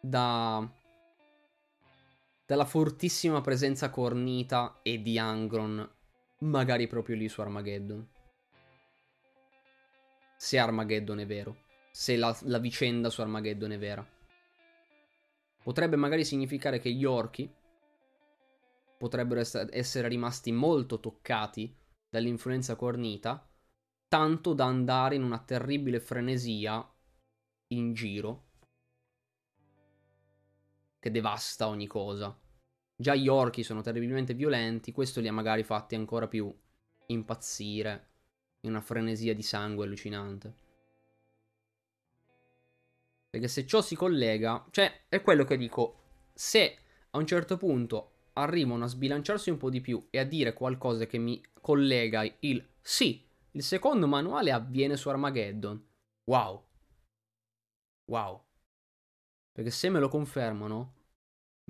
da 0.00 0.66
dalla 2.46 2.64
fortissima 2.66 3.40
presenza 3.40 3.90
cornita 3.90 4.80
e 4.82 5.00
di 5.00 5.18
Angron 5.18 5.93
magari 6.44 6.86
proprio 6.86 7.16
lì 7.16 7.28
su 7.28 7.40
Armageddon. 7.40 8.08
Se 10.36 10.58
Armageddon 10.58 11.20
è 11.20 11.26
vero. 11.26 11.62
Se 11.90 12.16
la, 12.16 12.36
la 12.42 12.58
vicenda 12.58 13.08
su 13.08 13.20
Armageddon 13.20 13.72
è 13.72 13.78
vera. 13.78 14.06
Potrebbe 15.62 15.96
magari 15.96 16.24
significare 16.24 16.78
che 16.78 16.92
gli 16.92 17.04
orchi 17.04 17.50
potrebbero 18.98 19.40
essere 19.40 20.08
rimasti 20.08 20.52
molto 20.52 21.00
toccati 21.00 21.74
dall'influenza 22.08 22.76
cornita, 22.76 23.48
tanto 24.08 24.52
da 24.52 24.66
andare 24.66 25.14
in 25.14 25.22
una 25.22 25.42
terribile 25.42 26.00
frenesia 26.00 26.86
in 27.68 27.92
giro 27.94 28.50
che 31.00 31.10
devasta 31.10 31.68
ogni 31.68 31.86
cosa. 31.86 32.38
Già 32.96 33.14
gli 33.14 33.28
orchi 33.28 33.62
sono 33.62 33.82
terribilmente 33.82 34.34
violenti, 34.34 34.92
questo 34.92 35.20
li 35.20 35.28
ha 35.28 35.32
magari 35.32 35.64
fatti 35.64 35.94
ancora 35.94 36.28
più 36.28 36.54
impazzire 37.06 38.10
in 38.60 38.70
una 38.70 38.80
frenesia 38.80 39.34
di 39.34 39.42
sangue 39.42 39.84
allucinante. 39.84 40.62
Perché 43.30 43.48
se 43.48 43.66
ciò 43.66 43.82
si 43.82 43.96
collega, 43.96 44.64
cioè 44.70 45.06
è 45.08 45.20
quello 45.20 45.44
che 45.44 45.56
dico, 45.56 46.28
se 46.32 46.78
a 47.10 47.18
un 47.18 47.26
certo 47.26 47.56
punto 47.56 48.28
arrivano 48.34 48.84
a 48.84 48.88
sbilanciarsi 48.88 49.50
un 49.50 49.56
po' 49.56 49.70
di 49.70 49.80
più 49.80 50.06
e 50.10 50.18
a 50.18 50.24
dire 50.24 50.52
qualcosa 50.52 51.06
che 51.06 51.18
mi 51.18 51.42
collega 51.60 52.24
il 52.40 52.64
sì, 52.80 53.26
il 53.52 53.62
secondo 53.62 54.06
manuale 54.06 54.52
avviene 54.52 54.96
su 54.96 55.08
Armageddon. 55.08 55.84
Wow. 56.24 56.64
Wow. 58.06 58.44
Perché 59.52 59.70
se 59.70 59.88
me 59.88 59.98
lo 59.98 60.08
confermano, 60.08 60.94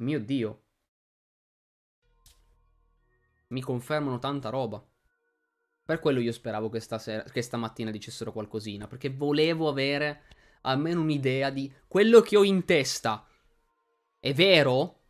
mio 0.01 0.21
Dio, 0.21 0.64
mi 3.49 3.61
confermano 3.61 4.19
tanta 4.19 4.49
roba. 4.49 4.85
Per 5.85 5.99
quello 6.01 6.21
io 6.21 6.33
speravo 6.33 6.71
che, 6.71 6.81
stasera, 6.81 7.23
che 7.25 7.43
stamattina 7.43 7.91
dicessero 7.91 8.33
qualcosina, 8.33 8.87
perché 8.87 9.11
volevo 9.11 9.69
avere 9.69 10.23
almeno 10.63 11.03
un'idea 11.03 11.51
di 11.51 11.73
quello 11.87 12.21
che 12.21 12.37
ho 12.37 12.45
in 12.45 12.65
testa. 12.65 13.27
È 14.19 14.33
vero? 14.33 15.01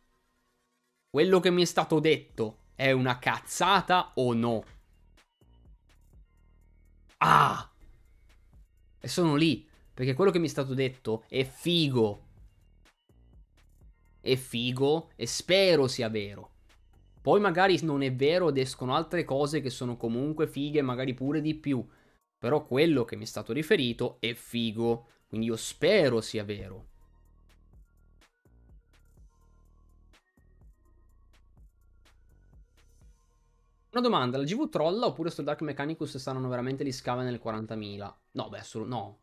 Quello 1.09 1.39
che 1.39 1.49
mi 1.49 1.61
è 1.61 1.65
stato 1.65 1.99
detto 1.99 2.63
è 2.75 2.91
una 2.91 3.19
cazzata 3.19 4.11
o 4.15 4.33
no? 4.33 4.63
Ah! 7.19 7.71
E 8.99 9.07
sono 9.07 9.35
lì, 9.35 9.65
perché 9.93 10.13
quello 10.13 10.31
che 10.31 10.39
mi 10.39 10.47
è 10.47 10.49
stato 10.49 10.73
detto 10.73 11.23
è 11.29 11.45
figo. 11.45 12.23
È 14.19 14.35
figo 14.35 15.11
e 15.15 15.25
spero 15.25 15.87
sia 15.87 16.09
vero. 16.09 16.54
Poi 17.25 17.39
magari 17.39 17.79
non 17.81 18.03
è 18.03 18.13
vero 18.13 18.49
ed 18.49 18.57
escono 18.59 18.93
altre 18.93 19.23
cose 19.23 19.59
che 19.59 19.71
sono 19.71 19.97
comunque 19.97 20.45
fighe, 20.45 20.83
magari 20.83 21.15
pure 21.15 21.41
di 21.41 21.55
più. 21.55 21.83
Però 22.37 22.63
quello 22.63 23.03
che 23.03 23.15
mi 23.15 23.23
è 23.23 23.25
stato 23.25 23.51
riferito 23.51 24.17
è 24.19 24.35
figo. 24.35 25.07
Quindi 25.27 25.47
io 25.47 25.55
spero 25.55 26.21
sia 26.21 26.43
vero. 26.43 26.85
Una 33.93 34.01
domanda, 34.01 34.37
la 34.37 34.43
GV 34.43 34.69
trolla 34.69 35.07
oppure 35.07 35.31
sto 35.31 35.41
Dark 35.41 35.61
Mechanicus 35.61 36.17
saranno 36.17 36.49
veramente 36.49 36.85
gli 36.85 36.91
scave 36.91 37.23
nel 37.23 37.39
40.000? 37.39 38.15
No, 38.33 38.47
beh, 38.49 38.61
solo, 38.61 38.85
no. 38.85 39.17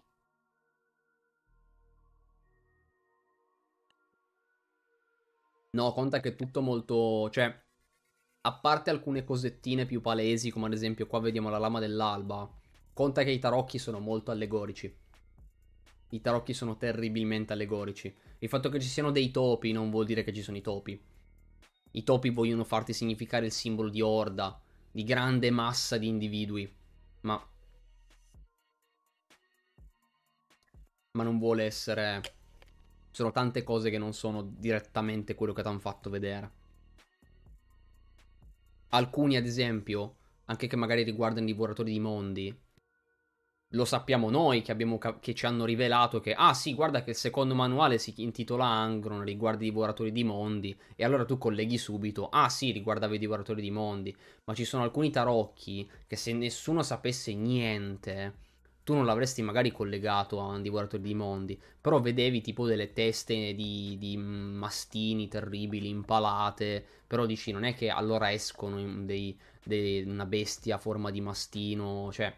No, 5.71 5.93
conta 5.93 6.21
che 6.21 6.31
è 6.31 6.35
tutto 6.35 6.61
molto... 6.61 7.29
Cioè, 7.31 7.62
a 8.45 8.53
parte 8.55 8.91
alcune 8.91 9.25
cosettine 9.25 9.87
più 9.87 10.01
palesi, 10.01 10.51
come 10.51 10.67
ad 10.67 10.73
esempio 10.73 11.07
qua 11.07 11.21
vediamo 11.21 11.49
la 11.49 11.59
lama 11.59 11.79
dell'alba, 11.79 12.51
conta 12.93 13.23
che 13.23 13.31
i 13.31 13.39
tarocchi 13.39 13.79
sono 13.79 14.01
molto 14.01 14.33
allegorici. 14.33 14.93
I 16.11 16.21
tarocchi 16.21 16.53
sono 16.53 16.77
terribilmente 16.77 17.53
allegorici. 17.53 18.13
Il 18.39 18.49
fatto 18.49 18.69
che 18.69 18.81
ci 18.81 18.89
siano 18.89 19.13
dei 19.13 19.31
topi 19.31 19.71
non 19.71 19.91
vuol 19.91 20.07
dire 20.07 20.25
che 20.25 20.33
ci 20.33 20.43
sono 20.43 20.57
i 20.57 20.61
topi. 20.61 21.01
I 21.93 22.03
topi 22.03 22.31
vogliono 22.31 22.65
farti 22.65 22.93
significare 22.93 23.47
il 23.47 23.53
simbolo 23.53 23.89
di 23.89 24.01
orda, 24.01 24.61
di 24.91 25.05
grande 25.05 25.51
massa 25.51 25.97
di 25.97 26.09
individui, 26.09 26.71
ma... 27.21 27.47
Ma 31.13 31.23
non 31.23 31.39
vuole 31.39 31.65
essere... 31.65 32.21
Sono 33.11 33.31
tante 33.31 33.63
cose 33.63 33.91
che 33.91 33.99
non 33.99 34.15
sono 34.15 34.43
direttamente 34.43 35.35
quello 35.35 35.53
che 35.53 35.63
ti 35.63 35.69
hanno 35.69 35.79
fatto 35.79 36.11
vedere. 36.11 36.62
Alcuni, 38.95 39.37
ad 39.37 39.47
esempio, 39.47 40.17
anche 40.47 40.67
che 40.67 40.77
magari 40.77 41.03
riguardano 41.03 41.47
i 41.47 41.53
divoratori 41.53 41.93
di 41.93 41.99
mondi, 41.99 42.55
lo 43.69 43.87
sappiamo 43.87 44.29
noi 44.29 44.61
che, 44.61 44.71
abbiamo, 44.71 44.99
che, 44.99 45.35
ci 45.35 45.47
hanno 45.47 45.65
rivelato 45.65 46.21
che, 46.21 46.35
ah 46.35 46.53
sì, 46.53 46.75
guarda 46.75 47.03
che 47.03 47.11
il 47.11 47.17
secondo 47.17 47.55
manuale 47.55 47.97
si 47.97 48.13
intitola 48.17 48.67
Angron, 48.67 49.25
riguarda 49.25 49.63
i 49.63 49.71
divoratori 49.71 50.13
di 50.13 50.25
mondi, 50.25 50.79
e 50.95 51.05
allora 51.05 51.25
tu 51.25 51.39
colleghi 51.39 51.79
subito, 51.79 52.29
ah 52.29 52.51
sì, 52.51 52.71
riguardava 52.71 53.15
i 53.15 53.19
divoratori 53.19 53.63
di 53.63 53.71
mondi, 53.71 54.15
ma 54.45 54.53
ci 54.53 54.67
sono 54.67 54.83
alcuni 54.83 55.09
tarocchi 55.09 55.91
che 56.07 56.17
se 56.17 56.35
nessuno 56.35 56.83
sapesse 56.83 57.33
niente, 57.35 58.35
tu 58.85 58.95
non 58.95 59.05
l'avresti 59.05 59.43
magari 59.43 59.71
collegato 59.71 60.41
a 60.41 60.47
un 60.47 60.63
divoratore 60.63 61.03
di 61.03 61.15
mondi, 61.15 61.61
però 61.81 62.01
vedevi 62.01 62.41
tipo 62.41 62.67
delle 62.67 62.93
teste 62.93 63.55
di, 63.55 63.97
di 63.99 64.17
mastini 64.17 65.29
terribili, 65.29 65.89
impalate, 65.89 66.85
però 67.07 67.27
dici 67.27 67.53
non 67.53 67.65
è 67.65 67.75
che 67.75 67.91
allora 67.91 68.33
escono 68.33 69.05
dei, 69.05 69.39
dei, 69.63 70.03
una 70.03 70.27
bestia 70.27 70.77
a 70.77 70.79
forma 70.79 71.11
di 71.11 71.21
mastino, 71.21 72.11
cioè... 72.13 72.35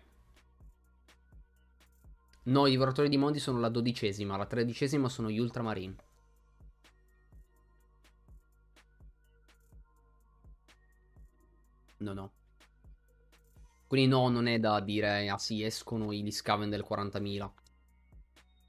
No, 2.47 2.67
i 2.67 2.71
divoratori 2.71 3.09
di 3.09 3.17
mondi 3.17 3.39
sono 3.39 3.59
la 3.59 3.69
dodicesima, 3.71 4.37
la 4.37 4.47
tredicesima 4.47 5.09
sono 5.09 5.31
gli 5.31 5.39
ultramarine. 5.39 5.95
No, 11.99 12.13
no. 12.13 12.44
Quindi 13.95 14.11
no, 14.11 14.29
non 14.29 14.49
è 14.49 14.59
da 14.59 14.81
dire, 14.81 15.29
ah 15.29 15.39
sì, 15.39 15.63
escono 15.63 16.11
i 16.11 16.25
Discaven 16.25 16.69
del 16.69 16.85
40.000. 16.85 17.49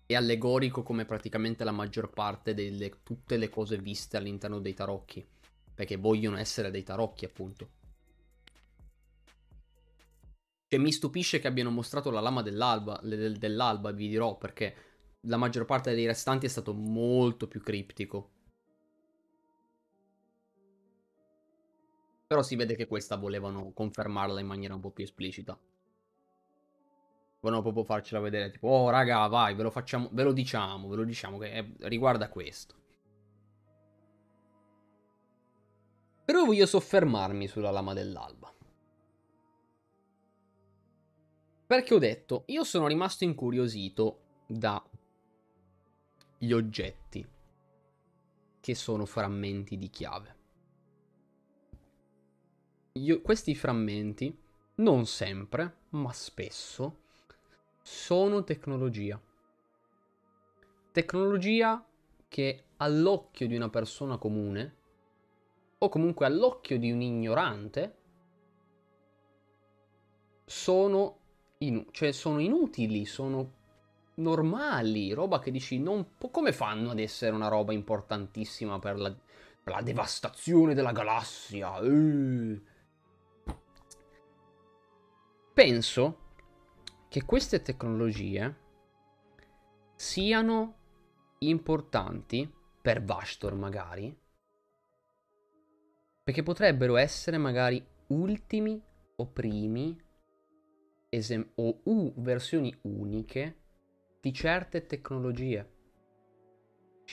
È 0.05 0.13
allegorico 0.13 0.83
come 0.83 1.05
praticamente 1.05 1.63
la 1.63 1.71
maggior 1.71 2.11
parte 2.11 2.53
delle 2.53 3.01
tutte 3.01 3.37
le 3.37 3.49
cose 3.49 3.79
viste 3.79 4.17
all'interno 4.17 4.59
dei 4.59 4.75
tarocchi. 4.75 5.25
Perché 5.73 5.95
vogliono 5.95 6.37
essere 6.37 6.69
dei 6.69 6.83
tarocchi, 6.83 7.25
appunto. 7.25 7.69
Cioè, 10.67 10.79
mi 10.79 10.91
stupisce 10.91 11.39
che 11.39 11.47
abbiano 11.47 11.71
mostrato 11.71 12.11
la 12.11 12.21
lama 12.21 12.43
dell'alba, 12.43 13.01
dell'alba, 13.01 13.91
vi 13.93 14.07
dirò, 14.07 14.37
perché 14.37 14.75
la 15.21 15.37
maggior 15.37 15.65
parte 15.65 15.95
dei 15.95 16.05
restanti 16.05 16.45
è 16.45 16.49
stato 16.49 16.71
molto 16.71 17.47
più 17.47 17.63
criptico. 17.63 18.34
Però 22.27 22.41
si 22.41 22.55
vede 22.55 22.75
che 22.75 22.87
questa 22.87 23.17
volevano 23.17 23.71
confermarla 23.71 24.39
in 24.39 24.47
maniera 24.47 24.73
un 24.73 24.81
po' 24.81 24.91
più 24.91 25.03
esplicita. 25.03 25.57
Volevano 27.39 27.61
proprio 27.61 27.83
farcela 27.83 28.19
vedere, 28.19 28.49
tipo, 28.49 28.67
oh 28.67 28.89
raga, 28.89 29.27
vai, 29.27 29.53
ve 29.53 29.61
lo 29.61 29.69
facciamo, 29.69 30.09
ve 30.11 30.23
lo 30.23 30.31
diciamo, 30.31 30.87
ve 30.87 30.95
lo 30.95 31.03
diciamo 31.03 31.37
che 31.37 31.51
è, 31.51 31.65
riguarda 31.81 32.29
questo. 32.29 32.75
Però 36.25 36.43
voglio 36.43 36.65
soffermarmi 36.65 37.47
sulla 37.47 37.69
lama 37.69 37.93
dell'alba. 37.93 38.51
Perché 41.67 41.93
ho 41.93 41.99
detto, 41.99 42.43
io 42.47 42.63
sono 42.63 42.87
rimasto 42.87 43.23
incuriosito 43.23 44.21
da 44.47 44.83
gli 46.37 46.51
oggetti 46.51 47.27
che 48.59 48.75
sono 48.75 49.05
frammenti 49.05 49.77
di 49.77 49.89
chiave 49.89 50.34
io, 52.97 53.21
questi 53.21 53.55
frammenti, 53.55 54.33
non 54.75 55.05
sempre, 55.05 55.79
ma 55.89 56.13
spesso, 56.13 56.99
sono 57.81 58.43
tecnologia. 58.45 59.21
Tecnologia 60.91 61.85
che 62.29 62.63
all'occhio 62.77 63.47
di 63.47 63.55
una 63.55 63.69
persona 63.69 64.17
comune, 64.17 64.75
o 65.77 65.89
comunque 65.89 66.25
all'occhio 66.25 66.79
di 66.79 66.89
un 66.89 67.01
ignorante, 67.01 67.95
sono, 70.45 71.17
inu- 71.57 71.91
cioè 71.91 72.13
sono 72.13 72.39
inutili, 72.39 73.05
sono 73.05 73.63
normali, 74.15 75.11
roba 75.11 75.39
che 75.39 75.51
dici 75.51 75.79
non 75.79 76.15
po- 76.17 76.29
come 76.29 76.53
fanno 76.53 76.91
ad 76.91 76.99
essere 76.99 77.35
una 77.35 77.49
roba 77.49 77.73
importantissima 77.73 78.79
per 78.79 78.97
la, 78.97 79.13
per 79.63 79.73
la 79.73 79.81
devastazione 79.81 80.73
della 80.73 80.93
galassia? 80.93 81.79
Uh 81.79 82.73
penso 85.55 86.33
che 87.07 87.23
queste 87.23 87.61
tecnologie 87.61 88.63
siano 89.95 90.75
importanti 91.39 92.53
per 92.81 93.01
Vastor 93.01 93.55
magari 93.55 94.13
perché 96.21 96.43
potrebbero 96.43 96.97
essere 96.97 97.37
magari 97.37 97.81
ultimi 98.07 98.83
o 99.15 99.27
primi 99.27 99.97
esem- 101.07 101.51
o 101.55 101.79
u 101.85 102.13
versioni 102.17 102.77
uniche 102.81 103.61
di 104.19 104.33
certe 104.33 104.85
tecnologie. 104.85 105.71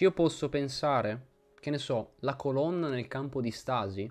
Io 0.01 0.11
posso 0.11 0.49
pensare, 0.49 1.29
che 1.61 1.71
ne 1.71 1.79
so, 1.79 2.15
la 2.21 2.35
colonna 2.35 2.89
nel 2.89 3.07
campo 3.07 3.41
di 3.41 3.53
stasi 3.53 4.11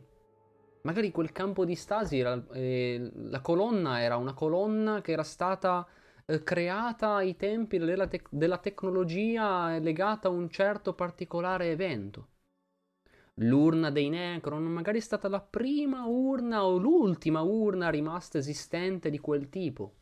magari 0.84 1.12
quel 1.12 1.32
campo 1.32 1.66
di 1.66 1.76
stasi 1.76 2.20
era, 2.20 2.44
eh, 2.54 3.12
la 3.14 3.42
colonna 3.42 4.02
era 4.02 4.18
una 4.18 4.34
colonna 4.34 5.02
che 5.02 5.12
era 5.12 5.24
stata 5.24 5.88
eh, 6.26 6.44
creata 6.44 7.16
ai 7.16 7.36
tempi 7.36 7.78
della, 7.78 8.08
te- 8.08 8.24
della 8.30 8.58
tecnologia 8.58 9.78
legata 9.80 10.28
a 10.28 10.32
un 10.32 10.50
certo 10.50 10.94
particolare 10.94 11.70
evento. 11.72 12.28
L'urna 13.36 13.90
dei 13.90 14.10
Necron 14.10 14.64
magari 14.64 14.98
è 15.00 15.02
stata 15.02 15.28
la 15.28 15.42
prima 15.42 16.06
urna 16.06 16.66
o 16.66 16.78
l'ultima 16.78 17.42
urna 17.42 17.90
rimasta 17.90 18.38
esistente 18.38 19.10
di 19.10 19.20
quel 19.20 19.50
tipo. 19.50 19.96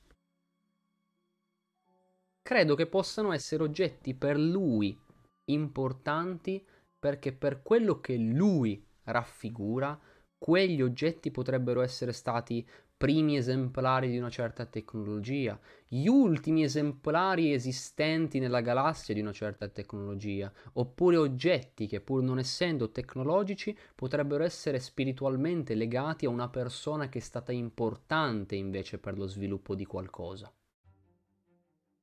Credo 2.42 2.76
che 2.76 2.88
possano 2.88 3.32
essere 3.32 3.64
oggetti 3.64 4.16
per 4.16 4.38
lui 4.38 5.00
importanti 5.46 6.66
perché 6.98 7.32
per 7.32 7.62
quello 7.62 8.00
che 8.00 8.18
lui 8.18 8.84
raffigura 9.04 9.98
quegli 10.40 10.82
oggetti 10.82 11.30
potrebbero 11.30 11.82
essere 11.82 12.14
stati 12.14 12.66
primi 13.00 13.38
esemplari 13.38 14.10
di 14.10 14.18
una 14.18 14.30
certa 14.30 14.66
tecnologia, 14.66 15.58
gli 15.88 16.08
ultimi 16.08 16.64
esemplari 16.64 17.54
esistenti 17.54 18.40
nella 18.40 18.60
galassia 18.60 19.14
di 19.14 19.22
una 19.22 19.32
certa 19.32 19.70
tecnologia, 19.70 20.52
oppure 20.74 21.16
oggetti 21.16 21.88
che 21.88 22.02
pur 22.02 22.24
non 22.24 22.40
essendo 22.40 22.92
tecnologici 22.92 23.78
potrebbero 23.96 24.44
essere 24.44 24.80
spiritualmente 24.80 25.76
legati 25.76 26.26
a 26.26 26.30
una 26.30 26.50
persona 26.50 27.08
che 27.08 27.20
è 27.20 27.22
stata 27.22 27.54
importante 27.54 28.56
invece 28.56 28.98
per 28.98 29.18
lo 29.18 29.28
sviluppo 29.28 29.76
di 29.76 29.86
qualcosa. 29.86 30.52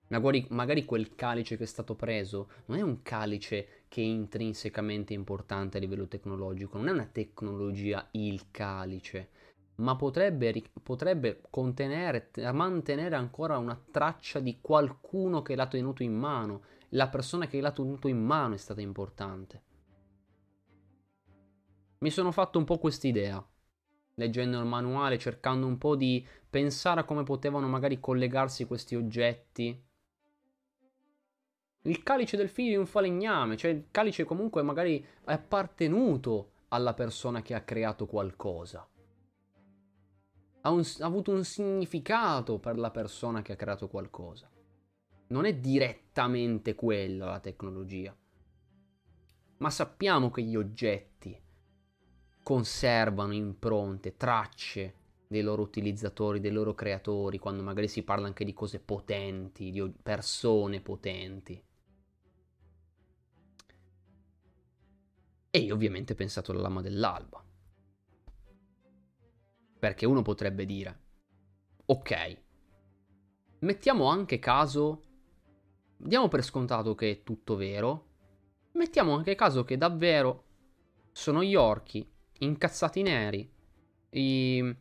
Magari, 0.08 0.46
magari 0.50 0.84
quel 0.84 1.14
calice 1.14 1.56
che 1.56 1.64
è 1.64 1.66
stato 1.66 1.96
preso 1.96 2.48
non 2.66 2.78
è 2.78 2.82
un 2.82 3.02
calice 3.02 3.84
che 3.88 4.02
è 4.02 4.04
intrinsecamente 4.04 5.12
importante 5.12 5.78
a 5.78 5.80
livello 5.80 6.06
tecnologico, 6.06 6.76
non 6.76 6.88
è 6.88 6.92
una 6.92 7.08
tecnologia 7.10 8.06
il 8.12 8.50
calice, 8.52 9.30
ma 9.76 9.96
potrebbe, 9.96 10.62
potrebbe 10.82 11.40
contenere, 11.50 12.30
mantenere 12.52 13.16
ancora 13.16 13.58
una 13.58 13.80
traccia 13.90 14.38
di 14.38 14.58
qualcuno 14.60 15.42
che 15.42 15.56
l'ha 15.56 15.66
tenuto 15.66 16.02
in 16.02 16.14
mano. 16.14 16.62
La 16.90 17.08
persona 17.08 17.46
che 17.46 17.60
l'ha 17.60 17.72
tenuto 17.72 18.06
in 18.08 18.22
mano 18.22 18.54
è 18.54 18.58
stata 18.58 18.80
importante. 18.80 19.62
Mi 21.98 22.10
sono 22.10 22.30
fatto 22.30 22.58
un 22.58 22.64
po' 22.64 22.78
quest'idea, 22.78 23.44
leggendo 24.14 24.58
il 24.60 24.66
manuale, 24.66 25.18
cercando 25.18 25.66
un 25.66 25.78
po' 25.78 25.96
di 25.96 26.24
pensare 26.48 27.00
a 27.00 27.04
come 27.04 27.24
potevano 27.24 27.66
magari 27.68 27.98
collegarsi 27.98 28.66
questi 28.66 28.94
oggetti. 28.94 29.84
Il 31.86 32.02
calice 32.02 32.36
del 32.36 32.48
figlio 32.48 32.70
di 32.70 32.76
un 32.76 32.86
falegname, 32.86 33.56
cioè 33.56 33.70
il 33.70 33.86
calice 33.90 34.24
comunque 34.24 34.62
magari 34.62 35.05
è 35.24 35.32
appartenuto 35.32 36.52
alla 36.68 36.94
persona 36.94 37.42
che 37.42 37.55
ha 37.55 37.62
creato 37.62 38.06
qualcosa 38.06 38.86
ha, 40.66 40.70
un, 40.70 40.82
ha 40.98 41.06
avuto 41.06 41.31
un 41.31 41.44
significato 41.44 42.58
per 42.58 42.76
la 42.76 42.90
persona 42.90 43.40
che 43.40 43.52
ha 43.52 43.56
creato 43.56 43.86
qualcosa. 43.89 44.50
Non 45.28 45.44
è 45.44 45.55
direttamente 45.55 46.74
quella 46.74 47.26
la 47.26 47.40
tecnologia. 47.40 48.15
Ma 49.58 49.70
sappiamo 49.70 50.31
che 50.31 50.42
gli 50.42 50.56
oggetti 50.56 51.40
conservano 52.42 53.32
impronte, 53.32 54.16
tracce 54.16 54.94
dei 55.28 55.42
loro 55.42 55.62
utilizzatori, 55.62 56.40
dei 56.40 56.52
loro 56.52 56.74
creatori, 56.74 57.39
quando 57.39 57.62
magari 57.62 57.89
si 57.89 58.02
parla 58.02 58.26
anche 58.26 58.44
di 58.44 58.52
cose 58.52 58.81
potenti, 58.81 59.70
di 59.70 59.92
persone 60.02 60.81
potenti. 60.81 61.60
E 65.56 65.60
io 65.60 65.72
ovviamente 65.72 66.12
ho 66.12 66.16
pensato 66.16 66.52
alla 66.52 66.60
lama 66.60 66.82
dell'alba. 66.82 67.42
Perché 69.78 70.04
uno 70.04 70.20
potrebbe 70.20 70.66
dire, 70.66 71.00
ok, 71.86 72.36
mettiamo 73.60 74.04
anche 74.04 74.38
caso, 74.38 75.02
diamo 75.96 76.28
per 76.28 76.44
scontato 76.44 76.94
che 76.94 77.10
è 77.10 77.22
tutto 77.22 77.56
vero, 77.56 78.08
mettiamo 78.72 79.14
anche 79.14 79.34
caso 79.34 79.64
che 79.64 79.78
davvero 79.78 80.44
sono 81.12 81.42
gli 81.42 81.54
orchi 81.54 82.06
incazzati 82.40 83.00
neri, 83.00 83.50
i, 84.10 84.76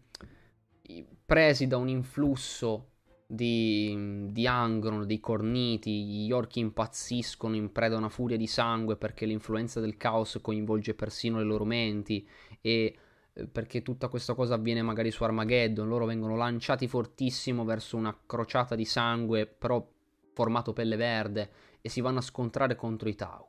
i, 0.82 1.08
presi 1.24 1.68
da 1.68 1.78
un 1.78 1.88
influsso 1.88 2.95
di, 3.28 4.28
di 4.32 4.48
Angron, 4.48 5.06
di 5.06 5.20
Corniti, 5.20 6.04
gli 6.06 6.32
orchi 6.32 6.60
impazziscono 6.60 7.56
in 7.56 7.72
preda 7.72 7.96
a 7.96 8.00
una 8.00 8.10
furia 8.10 8.38
di 8.38 8.48
sangue 8.48 8.98
perché 8.98 9.26
l'influenza 9.26 9.80
del 9.80 9.98
caos 9.98 10.40
coinvolge 10.42 10.94
persino 10.94 11.40
le 11.40 11.44
loro 11.44 11.66
menti 11.66 12.28
e 12.62 12.96
eh, 13.34 13.48
perché 13.48 13.82
tutta 13.82 14.08
questa 14.08 14.34
cosa 14.34 14.56
avviene 14.56 14.82
magari 14.82 15.12
su 15.12 15.24
Armageddon, 15.24 15.88
loro 15.88 16.06
vengono 16.06 16.36
lanciati 16.36 16.88
fortissimo 16.88 17.66
verso 17.66 17.98
una 17.98 18.18
crociata 18.26 18.76
di 18.76 18.86
sangue, 18.86 19.46
però 19.48 19.86
formato 20.34 20.74
pelle 20.74 20.96
verde, 20.96 21.52
e 21.82 21.90
si 21.90 22.02
vanno 22.02 22.20
a 22.20 22.24
scontrare 22.24 22.76
contro 22.76 23.10
i 23.10 23.16
Tau. 23.16 23.48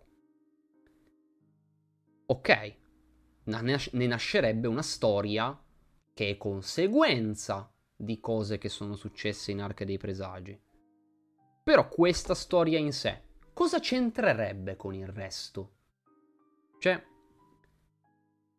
Ok, 2.27 2.75
ne 3.45 4.07
nascerebbe 4.07 4.67
una 4.67 4.83
storia 4.83 5.57
che 6.13 6.31
è 6.31 6.37
conseguenza 6.37 7.71
di 7.97 8.21
cose 8.21 8.59
che 8.59 8.69
sono 8.69 8.95
successe 8.95 9.51
in 9.51 9.63
Arca 9.63 9.85
dei 9.85 9.97
Presagi. 9.97 10.61
Però 11.63 11.89
questa 11.89 12.35
storia 12.35 12.79
in 12.79 12.93
sé, 12.93 13.23
cosa 13.53 13.81
c'entrerebbe 13.81 14.77
con 14.77 14.95
il 14.95 15.09
resto? 15.09 15.73
Cioè, 16.79 17.03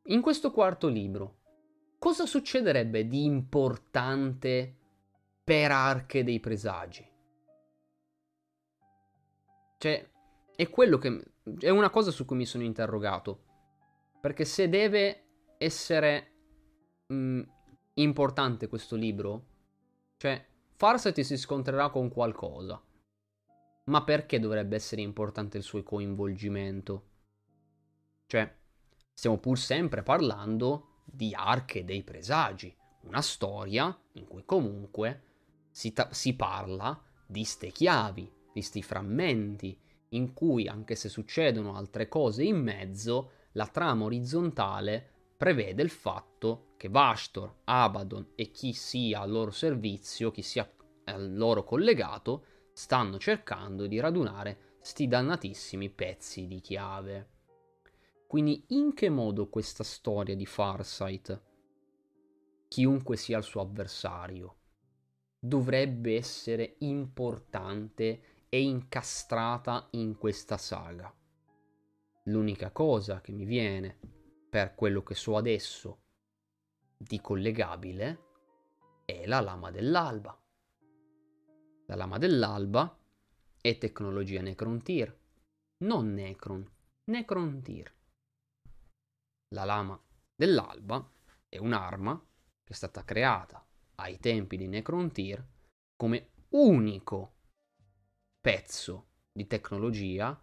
in 0.06 0.22
questo 0.22 0.51
quarto 0.51 0.88
libro, 0.88 1.38
cosa 1.99 2.25
succederebbe 2.25 3.07
di 3.07 3.24
importante 3.24 4.75
per 5.43 5.72
Arche 5.72 6.24
dei 6.24 6.40
Presagi? 6.40 7.09
Cioè, 9.77 10.09
è 10.56 10.69
quello 10.69 10.98
che... 10.98 11.24
è 11.59 11.69
una 11.69 11.90
cosa 11.90 12.11
su 12.11 12.25
cui 12.25 12.35
mi 12.35 12.45
sono 12.45 12.64
interrogato. 12.64 13.43
Perché 14.19 14.43
se 14.43 14.67
deve 14.67 15.25
essere 15.57 16.32
mh, 17.07 17.16
mm, 17.16 17.41
importante 18.01 18.67
questo 18.67 18.95
libro, 18.95 19.45
cioè, 20.17 20.45
Farsight 20.76 21.19
si 21.22 21.38
scontrerà 21.38 21.90
con 21.90 22.09
qualcosa. 22.09 22.82
Ma 23.85 24.03
perché 24.03 24.40
dovrebbe 24.40 24.76
essere 24.76 25.01
importante 25.01 25.58
il 25.58 25.64
suo 25.64 25.82
coinvolgimento? 25.84 27.09
Cioè, 28.26 28.58
Stiamo 29.17 29.40
pur 29.40 29.58
sempre 29.58 30.03
parlando 30.03 31.00
di 31.03 31.34
arche 31.34 31.84
dei 31.84 32.03
presagi, 32.03 32.72
una 33.06 33.24
storia 33.24 34.00
in 34.11 34.27
cui 34.27 34.45
comunque 34.45 35.24
si, 35.72 35.92
ta- 35.92 36.09
si 36.11 36.35
parla 36.35 37.01
di 37.26 37.43
ste 37.43 37.72
chiavi, 37.72 38.32
di 38.53 38.61
sti 38.61 38.84
frammenti, 38.84 39.76
in 40.09 40.34
cui 40.34 40.67
anche 40.67 40.93
se 40.93 41.09
succedono 41.09 41.76
altre 41.76 42.08
cose 42.08 42.43
in 42.43 42.61
mezzo, 42.61 43.32
la 43.53 43.66
trama 43.66 44.03
orizzontale 44.03 45.09
prevede 45.35 45.82
il 45.82 45.90
fatto 45.90 46.66
che 46.77 46.89
Vashtor, 46.89 47.61
Abaddon 47.65 48.33
e 48.35 48.51
chi 48.51 48.72
sia 48.72 49.22
al 49.22 49.31
loro 49.31 49.51
servizio, 49.51 50.31
chi 50.31 50.43
sia 50.43 50.72
al 51.06 51.35
loro 51.35 51.64
collegato, 51.64 52.45
stanno 52.72 53.17
cercando 53.17 53.88
di 53.88 53.99
radunare 53.99 54.75
sti 54.81 55.07
dannatissimi 55.07 55.89
pezzi 55.89 56.47
di 56.47 56.61
chiave. 56.61 57.30
Quindi 58.27 58.65
in 58.69 58.93
che 58.93 59.09
modo 59.09 59.49
questa 59.49 59.83
storia 59.83 60.35
di 60.35 60.45
Farsight, 60.45 61.41
chiunque 62.67 63.17
sia 63.17 63.38
il 63.38 63.43
suo 63.43 63.61
avversario, 63.61 64.56
dovrebbe 65.39 66.15
essere 66.15 66.75
importante 66.80 68.45
e 68.49 68.61
incastrata 68.61 69.88
in 69.91 70.17
questa 70.17 70.57
saga? 70.57 71.14
L'unica 72.25 72.72
cosa 72.72 73.22
che 73.22 73.31
mi 73.31 73.45
viene, 73.45 73.97
per 74.49 74.75
quello 74.75 75.03
che 75.03 75.15
so 75.15 75.38
adesso, 75.38 76.01
di 76.98 77.22
collegabile 77.22 78.26
è 79.06 79.26
la 79.27 79.40
lama 79.40 79.69
dell'alba. 79.69 80.38
La 81.85 81.95
lama 81.95 82.17
dell'alba 82.17 82.98
è 83.61 83.77
tecnologia 83.77 84.42
Necrontyr, 84.42 85.16
non 85.84 86.14
Necron, 86.14 86.69
Necrontyr. 87.06 87.93
La 89.53 89.64
lama 89.64 90.01
dell'alba 90.35 91.09
è 91.48 91.58
un'arma 91.58 92.19
che 92.64 92.74
è 92.74 92.76
stata 92.76 93.06
creata 93.06 93.66
ai 93.95 94.19
tempi 94.19 94.58
di 94.58 94.67
Necrontyr 94.67 95.45
come 95.95 96.32
unico 96.50 97.35
pezzo 98.42 99.09
di 99.32 99.48
tecnologia 99.48 100.40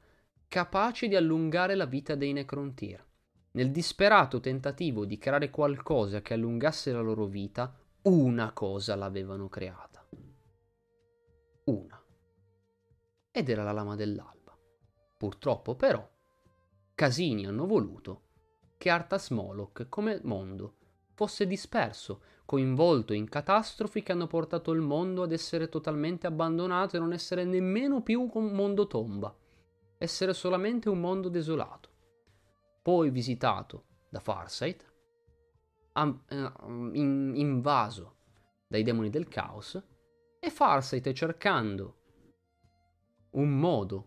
capace 0.49 1.09
di 1.09 1.17
allungare 1.17 1.75
la 1.75 1.87
vita 1.87 2.15
dei 2.15 2.33
Necrontyr. 2.33 3.05
Nel 3.57 3.71
disperato 3.71 4.41
tentativo 4.41 5.05
di 5.05 5.17
creare 5.17 5.49
qualcosa 5.49 6.21
che 6.23 6.35
allungasse 6.35 6.91
la 6.91 7.01
loro 7.01 7.27
vita, 7.27 7.73
una 8.03 8.53
cosa 8.53 8.97
l'avevano 8.97 9.49
creata. 9.49 10.05
Una. 11.67 12.03
Ed 13.31 13.49
era 13.49 13.63
la 13.63 13.71
lama 13.71 13.95
dell'alba. 13.95 14.59
Purtroppo 15.17 15.77
però, 15.77 16.05
casini 16.97 17.47
hanno 17.47 17.65
voluto 17.67 18.23
che 18.77 18.91
Arthas 18.91 19.31
Moloch, 19.31 19.87
come 19.89 20.19
mondo, 20.25 20.75
fosse 21.13 21.47
disperso, 21.47 22.23
coinvolto 22.45 23.13
in 23.13 23.29
catastrofi 23.29 24.03
che 24.03 24.11
hanno 24.11 24.27
portato 24.27 24.73
il 24.73 24.81
mondo 24.81 25.23
ad 25.23 25.31
essere 25.31 25.69
totalmente 25.69 26.27
abbandonato 26.27 26.97
e 26.97 26.99
non 26.99 27.13
essere 27.13 27.45
nemmeno 27.45 28.03
più 28.03 28.29
un 28.35 28.47
mondo 28.47 28.89
tomba, 28.89 29.33
essere 29.97 30.35
solamente 30.35 30.89
un 30.89 30.99
mondo 30.99 31.29
desolato. 31.29 31.93
Poi 32.85 33.09
visitato 33.09 33.87
da 34.11 34.21
Farsight, 34.21 34.93
eh, 35.95 36.53
invaso 36.93 38.17
dai 38.69 38.83
demoni 38.83 39.09
del 39.09 39.27
caos, 39.27 39.83
e 40.39 40.51
Farsight 40.51 41.11
cercando 41.13 41.97
un 43.31 43.59
modo 43.59 44.07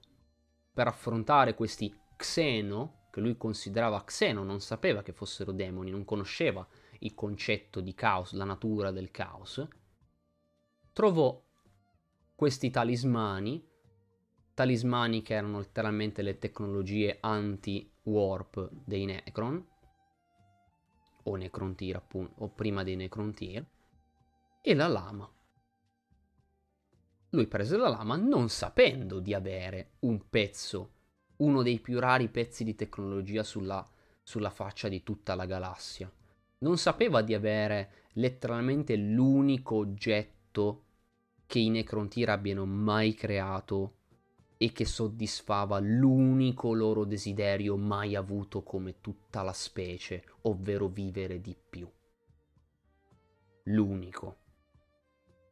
per 0.71 0.85
affrontare 0.85 1.55
questi 1.55 1.91
xeno 2.15 3.07
che 3.09 3.19
lui 3.19 3.35
considerava 3.35 4.03
Xeno, 4.03 4.43
non 4.43 4.59
sapeva 4.59 5.01
che 5.01 5.11
fossero 5.11 5.51
demoni, 5.51 5.89
non 5.89 6.05
conosceva 6.05 6.63
il 6.99 7.15
concetto 7.15 7.81
di 7.81 7.95
caos, 7.95 8.33
la 8.33 8.43
natura 8.43 8.91
del 8.91 9.09
caos, 9.09 9.67
trovò 10.93 11.43
questi 12.35 12.69
talismani, 12.69 13.67
talismani 14.53 15.23
che 15.23 15.33
erano 15.33 15.57
letteralmente 15.57 16.21
le 16.21 16.37
tecnologie 16.37 17.17
anti-warp 18.07 18.69
dei 18.85 19.05
Necron, 19.05 19.65
o 21.23 21.35
Necrontyr 21.35 21.95
appunto, 21.97 22.33
o 22.43 22.49
prima 22.49 22.83
dei 22.83 22.95
Necrontyr, 22.95 23.65
e 24.61 24.73
la 24.73 24.87
lama. 24.87 25.29
Lui 27.31 27.47
prese 27.47 27.75
la 27.75 27.89
lama 27.89 28.15
non 28.15 28.49
sapendo 28.49 29.19
di 29.19 29.33
avere 29.33 29.91
un 29.99 30.29
pezzo, 30.29 30.91
uno 31.37 31.61
dei 31.61 31.79
più 31.79 31.99
rari 31.99 32.29
pezzi 32.29 32.63
di 32.63 32.75
tecnologia 32.75 33.43
sulla, 33.43 33.85
sulla 34.23 34.49
faccia 34.49 34.87
di 34.87 35.03
tutta 35.03 35.35
la 35.35 35.45
galassia. 35.45 36.11
Non 36.59 36.77
sapeva 36.77 37.21
di 37.21 37.33
avere 37.33 38.05
letteralmente 38.13 38.95
l'unico 38.95 39.75
oggetto 39.75 40.83
che 41.45 41.59
i 41.59 41.69
Necrontyr 41.69 42.29
abbiano 42.29 42.65
mai 42.65 43.13
creato 43.13 43.96
e 44.57 44.71
che 44.71 44.85
soddisfava 44.85 45.79
l'unico 45.79 46.73
loro 46.73 47.05
desiderio 47.05 47.77
mai 47.77 48.15
avuto 48.15 48.63
come 48.63 49.01
tutta 49.01 49.43
la 49.43 49.53
specie, 49.53 50.23
ovvero 50.41 50.87
vivere 50.87 51.39
di 51.39 51.55
più. 51.55 51.89
L'unico. 53.65 54.37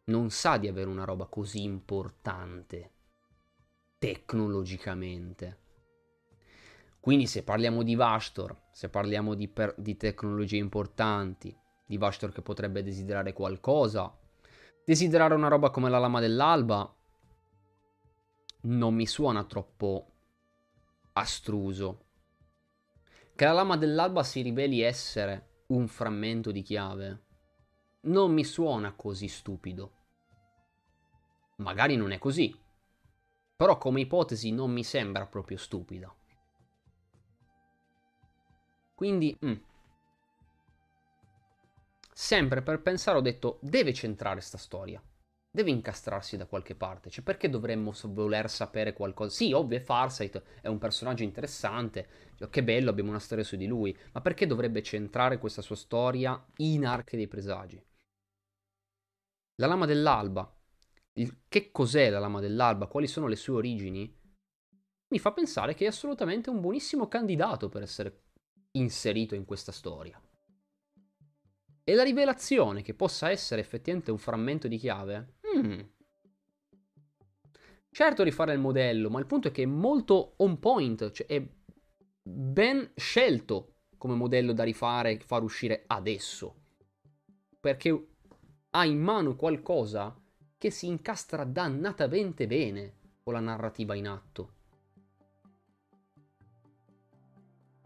Non 0.06 0.30
sa 0.32 0.58
di 0.58 0.67
avere 0.67 0.90
una 0.90 1.03
roba 1.03 1.25
così 1.25 1.64
importante 1.64 2.92
tecnologicamente. 3.98 5.59
Quindi 7.00 7.27
se 7.27 7.43
parliamo 7.43 7.84
di 7.84 7.95
Vastor, 7.95 8.56
se 8.72 8.90
parliamo 8.90 9.35
di, 9.35 9.48
per- 9.48 9.75
di 9.77 9.95
tecnologie 9.95 10.58
importanti, 10.58 11.56
di 11.85 11.98
Vastor 11.98 12.32
che 12.32 12.42
potrebbe 12.42 12.82
desiderare 12.82 13.34
qualcosa, 13.34 14.11
desiderare 14.84 15.35
una 15.35 15.48
roba 15.48 15.69
come 15.69 15.90
la 15.90 16.00
lama 16.00 16.19
dell'alba 16.19 16.92
non 18.65 18.93
mi 18.93 19.05
suona 19.05 19.43
troppo 19.43 20.11
astruso. 21.13 22.03
Che 23.35 23.45
la 23.45 23.51
lama 23.51 23.77
dell'alba 23.77 24.23
si 24.23 24.41
riveli 24.41 24.81
essere 24.81 25.63
un 25.67 25.87
frammento 25.87 26.51
di 26.51 26.61
chiave 26.61 27.23
non 28.01 28.31
mi 28.31 28.43
suona 28.43 28.93
così 28.93 29.27
stupido. 29.27 29.93
Magari 31.57 31.95
non 31.95 32.11
è 32.11 32.19
così, 32.19 32.55
però 33.55 33.77
come 33.77 34.01
ipotesi 34.01 34.51
non 34.51 34.71
mi 34.71 34.83
sembra 34.83 35.25
proprio 35.25 35.57
stupida. 35.57 36.13
Quindi, 38.93 39.37
mm. 39.43 39.53
sempre 42.13 42.61
per 42.61 42.81
pensare 42.81 43.17
ho 43.17 43.21
detto, 43.21 43.57
deve 43.61 43.93
centrare 43.93 44.39
sta 44.39 44.57
storia 44.57 45.01
deve 45.56 45.72
incastrarsi 45.72 46.38
da 46.38 46.45
qualche 46.45 46.75
parte. 46.75 47.09
Cioè, 47.09 47.24
perché 47.24 47.50
dovremmo 47.50 47.93
voler 48.03 48.50
sapere 48.50 48.93
qualcosa? 48.93 49.34
Sì, 49.34 49.53
ovvio, 49.53 49.80
Farsight 49.80 50.43
è 50.61 50.67
un 50.67 50.77
personaggio 50.77 51.24
interessante. 51.24 52.08
Cioè, 52.35 52.50
che 52.50 52.64
bello, 52.64 52.92
abbiamo 52.92 53.09
una 53.09 53.19
storia 53.19 53.43
su 53.43 53.56
di 53.56 53.66
lui. 53.66 53.98
Ma 54.11 54.22
perché 54.22 54.45
dovrebbe 54.45 54.84
centrare 54.84 55.40
questa 55.40 55.64
sua 55.64 55.75
storia 55.75 56.45
in 56.58 56.85
Arche 56.85 57.17
dei 57.17 57.27
Presagi? 57.27 57.84
La 59.56 59.67
Lama 59.67 59.85
dell'Alba. 59.85 60.53
Il, 61.14 61.43
che 61.48 61.72
cos'è 61.72 62.09
la 62.09 62.19
Lama 62.19 62.42
dell'Alba? 62.42 62.88
Quali 62.88 63.08
sono 63.08 63.27
le 63.27 63.38
sue 63.38 63.56
origini? 63.56 64.14
Mi 65.08 65.19
fa 65.19 65.32
pensare 65.32 65.74
che 65.74 65.85
è 65.85 65.88
assolutamente 65.88 66.50
un 66.50 66.59
buonissimo 66.59 67.08
candidato 67.08 67.69
per 67.69 67.82
essere 67.82 68.24
inserito 68.72 69.34
in 69.34 69.45
questa 69.45 69.72
storia. 69.72 70.22
E 71.88 71.93
la 71.93 72.01
rivelazione 72.01 72.82
che 72.82 72.95
possa 72.95 73.30
essere 73.30 73.61
effettivamente 73.61 74.09
un 74.09 74.17
frammento 74.17 74.67
di 74.67 74.77
chiave 74.77 75.34
Mm. 75.58 75.80
Certo 77.90 78.24
rifare 78.24 78.53
il 78.53 78.59
modello, 78.59 79.09
ma 79.09 79.19
il 79.19 79.25
punto 79.25 79.48
è 79.48 79.51
che 79.51 79.64
è 79.64 79.66
molto 79.66 80.34
on 80.38 80.59
point, 80.59 81.11
cioè 81.11 81.27
è 81.27 81.48
ben 82.22 82.92
scelto 82.95 83.75
come 83.98 84.16
modello 84.16 84.51
da 84.51 84.64
rifare 84.64 85.17
far 85.19 85.43
uscire 85.43 85.85
adesso. 85.88 86.56
Perché 87.59 88.08
ha 88.72 88.85
in 88.85 89.00
mano 89.00 89.35
qualcosa 89.35 90.14
che 90.58 90.69
si 90.72 90.88
incastra 90.88 91.45
dannatamente 91.45 92.48
bene 92.48 92.95
con 93.24 93.34
la 93.34 93.40
narrativa 93.40 93.95
in 93.95 94.08
atto. 94.08 94.53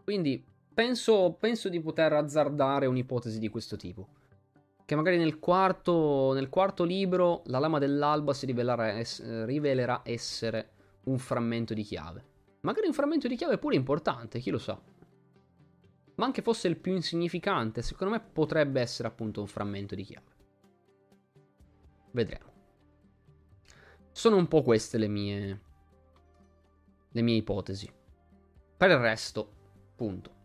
Quindi 0.02 0.44
penso, 0.74 1.36
penso 1.38 1.68
di 1.68 1.80
poter 1.80 2.14
azzardare 2.14 2.86
un'ipotesi 2.86 3.38
di 3.38 3.48
questo 3.48 3.76
tipo 3.76 4.18
che 4.90 4.96
magari 4.96 5.18
nel 5.18 5.38
quarto, 5.38 6.32
nel 6.32 6.48
quarto 6.48 6.82
libro 6.82 7.42
la 7.44 7.60
lama 7.60 7.78
dell'alba 7.78 8.34
si 8.34 8.44
rivelerà, 8.44 8.98
es- 8.98 9.44
rivelerà 9.44 10.00
essere 10.02 10.72
un 11.04 11.16
frammento 11.16 11.74
di 11.74 11.84
chiave. 11.84 12.24
Magari 12.62 12.88
un 12.88 12.92
frammento 12.92 13.28
di 13.28 13.36
chiave 13.36 13.56
pure 13.56 13.76
importante, 13.76 14.40
chi 14.40 14.50
lo 14.50 14.58
sa. 14.58 14.76
Ma 16.16 16.24
anche 16.24 16.42
fosse 16.42 16.66
il 16.66 16.76
più 16.76 16.92
insignificante, 16.92 17.82
secondo 17.82 18.14
me 18.14 18.20
potrebbe 18.20 18.80
essere 18.80 19.06
appunto 19.06 19.40
un 19.40 19.46
frammento 19.46 19.94
di 19.94 20.02
chiave. 20.02 20.34
Vedremo. 22.10 22.52
Sono 24.10 24.34
un 24.38 24.48
po' 24.48 24.64
queste 24.64 24.98
le 24.98 25.06
mie 25.06 25.60
le 27.12 27.22
mie 27.22 27.36
ipotesi. 27.36 27.88
Per 28.76 28.90
il 28.90 28.98
resto, 28.98 29.52
punto 29.94 30.38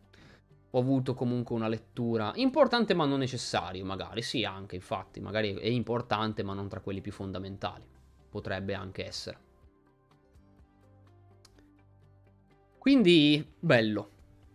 ho 0.76 0.80
avuto 0.80 1.14
comunque 1.14 1.56
una 1.56 1.70
lettura 1.70 2.34
importante 2.36 2.94
ma 2.94 3.06
non 3.06 3.20
necessario, 3.20 3.86
magari, 3.86 4.22
sì 4.22 4.44
anche 4.44 4.76
infatti, 4.76 5.22
magari 5.22 5.54
è 5.56 5.68
importante 5.68 6.44
ma 6.44 6.54
non 6.54 6.68
tra 6.68 6.82
quelli 6.82 7.00
più 7.00 7.14
fondamentali, 7.14 7.86
potrebbe 8.30 8.74
anche 8.74 9.06
essere. 9.06 9.40
Quindi, 12.78 13.54
bello, 13.58 14.10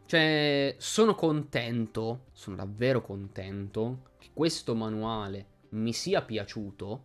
cioè 0.05 0.75
sono 0.79 1.15
contento, 1.15 2.27
sono 2.33 2.57
davvero 2.57 3.01
contento 3.01 4.11
che 4.19 4.29
questo 4.35 4.75
manuale 4.75 5.47
mi 5.71 5.95
sia 5.95 6.21
piaciuto, 6.21 7.05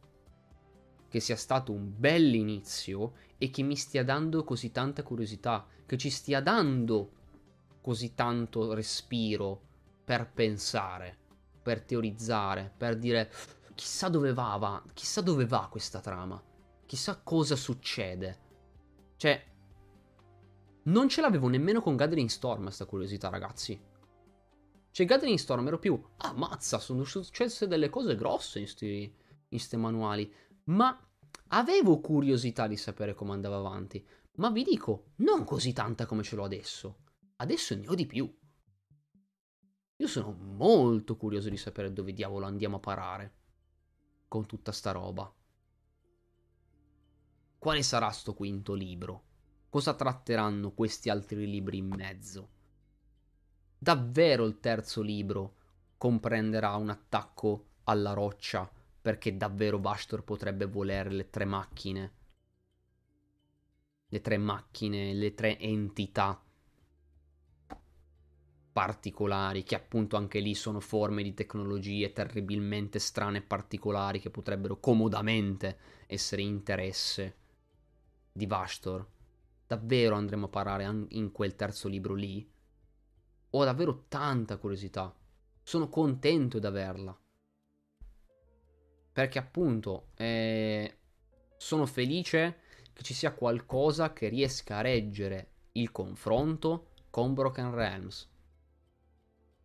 che 1.08 1.22
sia 1.22 1.38
stato 1.38 1.72
un 1.72 1.94
bell'inizio 1.96 3.14
e 3.38 3.50
che 3.50 3.64
mi 3.64 3.78
stia 3.78 4.04
dando 4.04 4.44
così 4.44 4.72
tanta 4.72 5.04
curiosità, 5.04 5.66
che 5.86 5.98
ci 5.98 6.10
stia 6.10 6.42
dando 6.42 7.12
così 7.86 8.16
tanto 8.16 8.74
respiro 8.74 9.62
per 10.04 10.32
pensare, 10.34 11.16
per 11.62 11.84
teorizzare, 11.84 12.74
per 12.76 12.98
dire 12.98 13.32
chissà 13.76 14.10
dove 14.10 14.34
va, 14.34 14.58
va, 14.58 14.84
chissà 14.92 15.22
dove 15.22 15.46
va 15.46 15.68
questa 15.70 16.00
trama, 16.00 16.44
chissà 16.88 17.22
cosa 17.22 17.56
succede. 17.56 18.40
Cioè, 19.18 19.40
non 20.86 21.10
ce 21.10 21.22
l'avevo 21.22 21.48
nemmeno 21.48 21.80
con 21.80 21.96
Gathering 21.96 22.28
Storm 22.28 22.64
questa 22.64 22.86
curiosità, 22.86 23.30
ragazzi. 23.30 23.80
Cioè, 24.90 25.06
Gathering 25.06 25.38
Storm 25.38 25.68
ero 25.68 25.78
più, 25.78 26.04
ah, 26.18 26.34
mazza, 26.34 26.80
sono 26.80 27.04
successe 27.04 27.68
delle 27.68 27.90
cose 27.90 28.16
grosse 28.16 28.58
in 28.58 28.68
sti, 28.68 29.16
in 29.50 29.60
sti 29.60 29.78
manuali. 29.78 30.34
Ma 30.64 31.00
avevo 31.50 32.00
curiosità 32.00 32.66
di 32.66 32.78
sapere 32.78 33.14
come 33.14 33.34
andava 33.34 33.58
avanti. 33.58 34.04
Ma 34.38 34.50
vi 34.50 34.64
dico, 34.64 35.12
non 35.18 35.44
così 35.44 35.72
tanta 35.72 36.08
come 36.08 36.24
ce 36.24 36.36
l'ho 36.36 36.46
adesso. 36.46 37.04
Adesso 37.38 37.76
ne 37.76 37.88
ho 37.90 37.96
di 37.96 38.06
più. 38.06 38.34
Io 39.98 40.08
sono 40.08 40.32
molto 40.32 41.18
curioso 41.18 41.50
di 41.50 41.58
sapere 41.58 41.92
dove 41.92 42.14
diavolo 42.14 42.46
andiamo 42.46 42.78
a 42.78 42.80
parare 42.80 43.34
con 44.28 44.46
tutta 44.46 44.72
sta 44.72 44.92
roba. 44.92 45.34
Quale 47.58 47.84
sarà 47.84 48.10
sto 48.12 48.34
quinto 48.34 48.74
libro? 48.74 49.24
Cosa 49.70 49.94
tratteranno 49.94 50.72
questi 50.72 51.10
altri 51.10 51.46
libri 51.50 51.78
in 51.78 51.88
mezzo? 51.88 52.50
Davvero 53.78 54.46
il 54.46 54.60
terzo 54.60 55.02
libro 55.02 55.56
comprenderà 55.98 56.76
un 56.76 56.90
attacco 56.90 57.72
alla 57.84 58.14
roccia 58.14 58.70
perché 59.02 59.36
davvero 59.36 59.80
Bastor 59.80 60.24
potrebbe 60.24 60.66
volere 60.66 61.10
le 61.10 61.30
tre 61.30 61.46
macchine? 61.46 62.14
Le 64.08 64.22
tre 64.22 64.38
macchine, 64.38 65.14
le 65.14 65.34
tre 65.34 65.60
entità 65.60 66.45
particolari, 68.76 69.64
che 69.64 69.74
appunto 69.74 70.18
anche 70.18 70.40
lì 70.40 70.54
sono 70.54 70.82
forme 70.82 71.24
di 71.24 71.34
tecnologie 71.34 72.12
terribilmente 72.12 73.00
strane 73.00 73.38
e 73.38 73.42
particolari 73.42 74.20
che 74.20 74.30
potrebbero 74.30 74.82
comodamente 74.82 75.78
essere 76.08 76.42
interesse 76.42 77.38
di 78.34 78.46
Vastor. 78.46 79.08
Davvero 79.66 80.16
andremo 80.16 80.48
a 80.48 80.50
parare 80.50 81.06
in 81.12 81.32
quel 81.32 81.56
terzo 81.56 81.88
libro 81.88 82.16
lì? 82.16 82.46
Ho 83.52 83.64
davvero 83.64 84.08
tanta 84.10 84.58
curiosità. 84.58 85.16
Sono 85.64 85.88
contento 85.88 86.60
di 86.60 86.66
averla. 86.66 87.18
Perché 89.14 89.40
appunto 89.40 90.08
eh, 90.16 90.98
sono 91.56 91.86
felice 91.86 92.60
che 92.92 93.04
ci 93.04 93.14
sia 93.14 93.32
qualcosa 93.32 94.12
che 94.12 94.28
riesca 94.28 94.80
a 94.80 94.82
reggere 94.82 95.52
il 95.72 95.94
confronto 95.94 96.90
con 97.10 97.34
Broken 97.34 97.74
Realms 97.74 98.34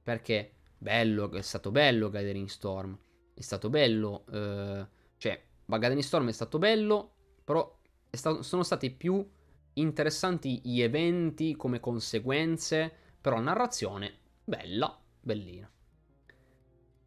perché 0.03 0.53
bello, 0.79 1.31
è 1.33 1.43
stato 1.43 1.71
bello 1.71 2.11
Gathering 2.11 2.49
Storm, 2.49 2.99
è 3.35 3.41
stato 3.41 3.69
bello, 3.71 4.25
eh, 4.33 4.87
cioè, 5.17 5.43
Gathering 5.79 6.03
Storm 6.03 6.29
è 6.29 6.33
stato 6.33 6.59
bello, 6.59 7.13
però 7.45 7.79
stato, 8.11 8.43
sono 8.43 8.63
stati 8.63 8.91
più 8.91 9.27
interessanti 9.75 10.61
gli 10.63 10.81
eventi 10.81 11.55
come 11.57 11.81
conseguenze, 11.81 12.93
però 13.21 13.41
narrazione 13.41 14.19
bella, 14.45 14.99
bellina. 15.21 15.71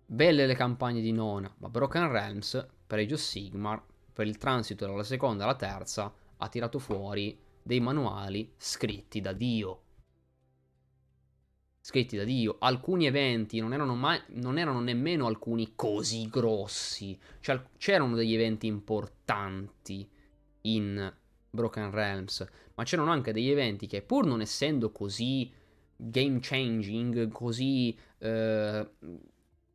Belle 0.06 0.46
le 0.46 0.56
campagne 0.56 1.02
di 1.02 1.12
Nona, 1.12 1.54
ma 1.58 1.70
Broken 1.70 2.12
Realms, 2.12 2.68
per 2.86 3.18
Sigmar, 3.18 3.84
per 4.14 4.28
il 4.28 4.38
transito 4.38 4.86
dalla 4.86 5.04
seconda 5.04 5.44
alla 5.44 5.56
terza, 5.56 6.14
ha 6.38 6.48
tirato 6.50 6.78
fuori 6.80 7.40
dei 7.62 7.80
manuali 7.80 8.54
scritti 8.58 9.22
da 9.22 9.34
Dio. 9.34 9.83
Scritti 11.86 12.16
da 12.16 12.24
Dio. 12.24 12.56
Alcuni 12.60 13.08
eventi 13.08 13.60
non 13.60 13.74
erano, 13.74 13.94
mai, 13.94 14.18
non 14.36 14.58
erano 14.58 14.80
nemmeno 14.80 15.28
alcuni 15.28 15.74
così 15.76 16.30
grossi. 16.30 17.20
Cioè, 17.42 17.62
c'erano 17.78 18.16
degli 18.16 18.34
eventi 18.34 18.68
importanti 18.68 20.10
in 20.62 21.14
Broken 21.50 21.92
Realms, 21.92 22.48
ma 22.76 22.86
c'erano 22.86 23.12
anche 23.12 23.34
degli 23.34 23.50
eventi 23.50 23.86
che 23.88 24.02
pur 24.02 24.26
non 24.26 24.40
essendo 24.40 24.94
così 24.94 25.52
game 25.98 26.40
changing, 26.42 27.30
così 27.30 27.94
eh, 28.20 28.88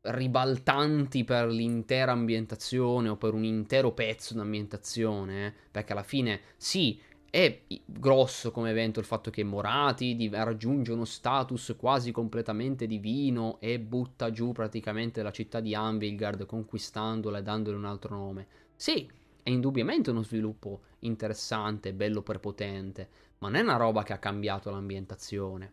ribaltanti 0.00 1.24
per 1.24 1.48
l'intera 1.48 2.12
ambientazione 2.12 3.10
o 3.10 3.16
per 3.16 3.34
un 3.34 3.44
intero 3.44 3.92
pezzo 3.92 4.32
d'ambientazione, 4.32 5.46
eh, 5.46 5.52
perché 5.70 5.92
alla 5.92 6.02
fine 6.02 6.40
sì, 6.56 6.98
è 7.30 7.62
grosso 7.84 8.50
come 8.50 8.70
evento 8.70 9.00
il 9.00 9.06
fatto 9.06 9.30
che 9.30 9.44
Morati 9.44 10.30
raggiunge 10.32 10.92
uno 10.92 11.04
status 11.04 11.74
quasi 11.78 12.10
completamente 12.10 12.86
divino 12.86 13.58
e 13.60 13.78
butta 13.78 14.30
giù 14.30 14.52
praticamente 14.52 15.22
la 15.22 15.30
città 15.30 15.60
di 15.60 15.74
Anvilgard 15.74 16.46
conquistandola 16.46 17.38
e 17.38 17.42
dandole 17.42 17.76
un 17.76 17.84
altro 17.84 18.16
nome. 18.16 18.46
Sì, 18.74 19.10
è 19.42 19.50
indubbiamente 19.50 20.10
uno 20.10 20.22
sviluppo 20.22 20.82
interessante, 21.00 21.92
bello 21.92 22.22
prepotente, 22.22 23.08
ma 23.38 23.48
non 23.48 23.60
è 23.60 23.62
una 23.62 23.76
roba 23.76 24.02
che 24.02 24.14
ha 24.14 24.18
cambiato 24.18 24.70
l'ambientazione. 24.70 25.72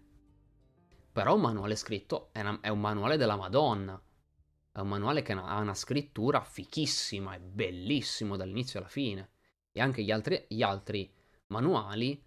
Però 1.12 1.36
un 1.36 1.42
manuale 1.42 1.78
scritto 1.78 2.30
è, 2.34 2.42
una, 2.42 2.60
è 2.60 2.68
un 2.68 2.82
manuale 2.82 3.16
della 3.16 3.38
Madonna. 3.38 4.02
È 4.72 4.80
un 4.80 4.88
manuale 4.90 5.22
che 5.22 5.32
ha 5.32 5.60
una 5.60 5.74
scrittura 5.74 6.42
fichissima, 6.42 7.36
è 7.36 7.40
bellissimo 7.40 8.36
dall'inizio 8.36 8.80
alla 8.80 8.90
fine. 8.90 9.30
E 9.72 9.80
anche 9.80 10.04
gli 10.04 10.12
altri, 10.12 10.46
gli 10.50 10.62
altri 10.62 11.10
manuali, 11.48 12.22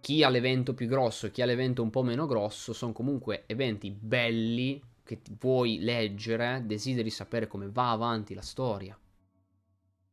chi 0.00 0.24
ha 0.24 0.28
l'evento 0.28 0.74
più 0.74 0.86
grosso 0.88 1.26
e 1.26 1.30
chi 1.30 1.42
ha 1.42 1.46
l'evento 1.46 1.82
un 1.82 1.90
po' 1.90 2.02
meno 2.02 2.26
grosso, 2.26 2.72
sono 2.72 2.92
comunque 2.92 3.44
eventi 3.46 3.90
belli 3.90 4.82
che 5.04 5.20
vuoi 5.38 5.78
leggere, 5.80 6.62
desideri 6.64 7.10
sapere 7.10 7.46
come 7.46 7.68
va 7.70 7.90
avanti 7.90 8.34
la 8.34 8.42
storia. 8.42 8.98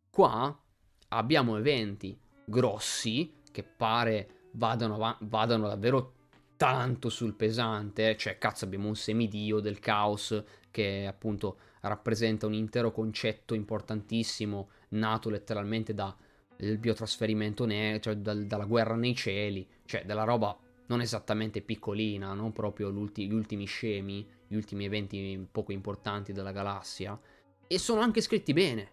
Qua 0.09 0.63
abbiamo 1.09 1.57
eventi 1.57 2.19
grossi 2.45 3.33
che 3.51 3.63
pare 3.63 4.47
vadano, 4.51 4.95
av- 4.95 5.17
vadano 5.21 5.67
davvero 5.67 6.13
tanto 6.55 7.09
sul 7.09 7.35
pesante, 7.35 8.17
cioè 8.17 8.37
cazzo 8.37 8.65
abbiamo 8.65 8.87
un 8.87 8.95
semidio 8.95 9.59
del 9.59 9.79
caos 9.79 10.43
che 10.69 11.07
appunto 11.07 11.57
rappresenta 11.81 12.45
un 12.45 12.53
intero 12.53 12.91
concetto 12.91 13.53
importantissimo 13.53 14.69
nato 14.89 15.29
letteralmente 15.29 15.93
da 15.93 16.15
il 16.59 16.77
biotrasferimento 16.77 17.65
ne- 17.65 17.99
cioè 18.01 18.15
dal, 18.15 18.45
dalla 18.45 18.65
guerra 18.65 18.95
nei 18.95 19.15
cieli, 19.15 19.67
cioè 19.85 20.05
della 20.05 20.23
roba 20.23 20.57
non 20.87 21.01
esattamente 21.01 21.61
piccolina, 21.61 22.33
non 22.33 22.51
proprio 22.51 22.91
gli 22.91 23.33
ultimi 23.33 23.65
scemi, 23.65 24.27
gli 24.47 24.55
ultimi 24.55 24.85
eventi 24.85 25.47
poco 25.51 25.71
importanti 25.71 26.33
della 26.33 26.51
galassia, 26.51 27.19
e 27.67 27.77
sono 27.77 28.01
anche 28.01 28.21
scritti 28.21 28.53
bene. 28.53 28.91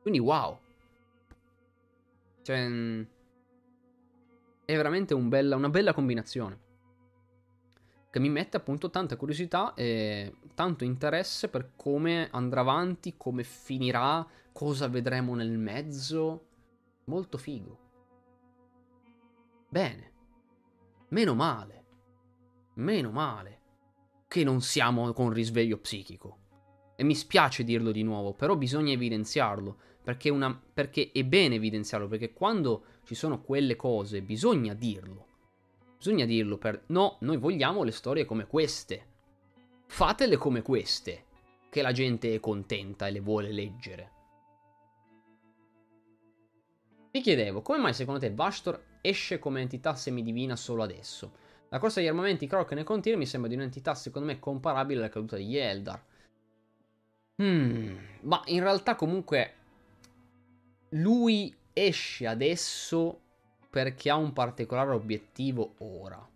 Quindi 0.00 0.20
wow. 0.20 0.58
Cioè, 2.42 2.68
mm, 2.68 3.02
è 4.64 4.76
veramente 4.76 5.14
un 5.14 5.28
bella, 5.28 5.56
una 5.56 5.68
bella 5.68 5.92
combinazione. 5.92 6.61
Che 8.12 8.18
mi 8.18 8.28
mette 8.28 8.58
appunto 8.58 8.90
tanta 8.90 9.16
curiosità 9.16 9.72
e 9.72 10.34
tanto 10.52 10.84
interesse 10.84 11.48
per 11.48 11.72
come 11.76 12.28
andrà 12.30 12.60
avanti, 12.60 13.14
come 13.16 13.42
finirà, 13.42 14.28
cosa 14.52 14.86
vedremo 14.86 15.34
nel 15.34 15.56
mezzo. 15.56 16.48
Molto 17.04 17.38
figo. 17.38 17.78
Bene. 19.66 20.12
Meno 21.08 21.34
male. 21.34 21.84
Meno 22.74 23.10
male. 23.12 23.60
Che 24.28 24.44
non 24.44 24.60
siamo 24.60 25.10
con 25.14 25.30
risveglio 25.30 25.78
psichico. 25.78 26.36
E 26.96 27.04
mi 27.04 27.14
spiace 27.14 27.64
dirlo 27.64 27.92
di 27.92 28.02
nuovo, 28.02 28.34
però 28.34 28.56
bisogna 28.56 28.92
evidenziarlo 28.92 29.78
perché, 30.02 30.28
una, 30.28 30.54
perché 30.54 31.12
è 31.14 31.24
bene 31.24 31.54
evidenziarlo, 31.54 32.08
perché 32.08 32.34
quando 32.34 32.84
ci 33.04 33.14
sono 33.14 33.40
quelle 33.40 33.74
cose 33.74 34.20
bisogna 34.20 34.74
dirlo. 34.74 35.28
Bisogna 36.02 36.24
dirlo 36.24 36.58
per... 36.58 36.82
No, 36.86 37.18
noi 37.20 37.36
vogliamo 37.36 37.84
le 37.84 37.92
storie 37.92 38.24
come 38.24 38.48
queste. 38.48 39.06
Fatele 39.86 40.36
come 40.36 40.60
queste, 40.60 41.26
che 41.70 41.80
la 41.80 41.92
gente 41.92 42.34
è 42.34 42.40
contenta 42.40 43.06
e 43.06 43.12
le 43.12 43.20
vuole 43.20 43.52
leggere. 43.52 44.10
Vi 47.12 47.20
chiedevo, 47.20 47.62
come 47.62 47.78
mai 47.78 47.94
secondo 47.94 48.18
te 48.18 48.34
Vastor 48.34 48.82
esce 49.00 49.38
come 49.38 49.60
entità 49.60 49.94
semidivina 49.94 50.56
solo 50.56 50.82
adesso? 50.82 51.34
La 51.68 51.78
corsa 51.78 52.00
degli 52.00 52.08
armamenti 52.08 52.48
Krok 52.48 52.72
nei 52.72 52.82
continui 52.82 53.20
mi 53.20 53.26
sembra 53.26 53.48
di 53.48 53.54
un'entità 53.54 53.94
secondo 53.94 54.26
me 54.26 54.40
comparabile 54.40 54.98
alla 54.98 55.08
caduta 55.08 55.36
degli 55.36 55.56
Eldar. 55.56 56.04
Hmm, 57.40 57.96
ma 58.22 58.42
in 58.46 58.60
realtà 58.60 58.96
comunque 58.96 59.54
lui 60.88 61.54
esce 61.72 62.26
adesso 62.26 63.21
perché 63.72 64.10
ha 64.10 64.16
un 64.16 64.34
particolare 64.34 64.90
obiettivo 64.90 65.76
ora. 65.78 66.28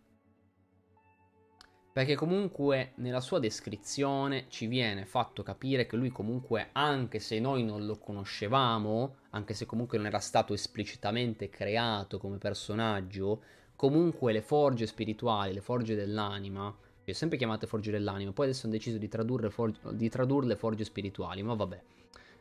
Perché 1.92 2.15
comunque 2.15 2.92
nella 2.94 3.20
sua 3.20 3.39
descrizione 3.39 4.47
ci 4.48 4.66
viene 4.66 5.05
fatto 5.05 5.42
capire 5.42 5.84
che 5.84 5.97
lui 5.97 6.08
comunque, 6.08 6.70
anche 6.73 7.18
se 7.18 7.39
noi 7.39 7.62
non 7.62 7.84
lo 7.84 7.98
conoscevamo, 7.98 9.16
anche 9.31 9.52
se 9.52 9.66
comunque 9.66 9.98
non 9.98 10.06
era 10.06 10.18
stato 10.18 10.55
esplicitamente 10.55 11.50
creato 11.50 12.16
come 12.16 12.39
personaggio, 12.39 13.42
comunque 13.76 14.32
le 14.32 14.40
forge 14.40 14.86
spirituali, 14.86 15.52
le 15.52 15.60
forge 15.60 15.94
dell'anima, 15.94 16.68
ho 16.68 17.12
sempre 17.12 17.36
chiamate 17.36 17.66
forge 17.66 17.90
dell'anima, 17.90 18.32
poi 18.32 18.47
adesso 18.47 18.65
hanno 18.65 18.76
deciso 18.76 18.97
di, 18.97 19.08
tradurre 19.08 19.50
forge, 19.50 19.78
di 19.92 20.08
tradurle 20.08 20.56
forge 20.56 20.84
spirituali, 20.84 21.42
ma 21.42 21.52
vabbè. 21.52 21.82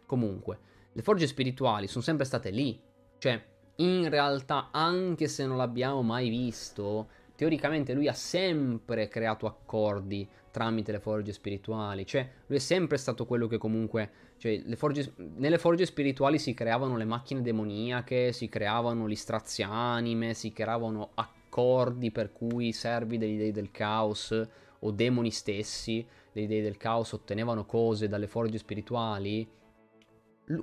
Comunque, 0.05 0.57
le 0.93 1.01
forge 1.01 1.27
spirituali 1.27 1.87
sono 1.87 2.03
sempre 2.03 2.23
state 2.23 2.49
lì. 2.49 2.81
Cioè, 3.17 3.54
in 3.77 4.09
realtà, 4.09 4.69
anche 4.71 5.27
se 5.27 5.45
non 5.45 5.57
l'abbiamo 5.57 6.01
mai 6.01 6.29
visto, 6.29 7.07
teoricamente 7.35 7.93
lui 7.93 8.07
ha 8.07 8.13
sempre 8.13 9.07
creato 9.07 9.45
accordi 9.45 10.27
tramite 10.51 10.93
le 10.93 10.99
forge 10.99 11.33
spirituali. 11.33 12.05
Cioè, 12.05 12.29
lui 12.47 12.57
è 12.57 12.61
sempre 12.61 12.97
stato 12.97 13.25
quello 13.25 13.47
che 13.47 13.57
comunque. 13.57 14.09
Cioè, 14.37 14.63
forge, 14.75 15.13
nelle 15.35 15.57
forge 15.57 15.85
spirituali 15.85 16.39
si 16.39 16.53
creavano 16.53 16.95
le 16.95 17.05
macchine 17.05 17.41
demoniache, 17.41 18.31
si 18.31 18.47
creavano 18.47 19.09
gli 19.09 19.15
strazianime, 19.15 20.33
si 20.33 20.53
creavano 20.53 21.11
accordi 21.15 22.11
per 22.11 22.31
cui 22.31 22.67
i 22.67 22.73
servi 22.73 23.17
degli 23.17 23.37
dei 23.37 23.51
del 23.51 23.71
caos 23.71 24.47
o 24.79 24.91
demoni 24.91 25.31
stessi 25.31 26.05
dei 26.31 26.47
dei 26.47 26.61
del 26.61 26.75
caos 26.75 27.13
ottenevano 27.13 27.65
cose 27.65 28.09
dalle 28.09 28.27
forge 28.27 28.57
spirituali 28.57 29.47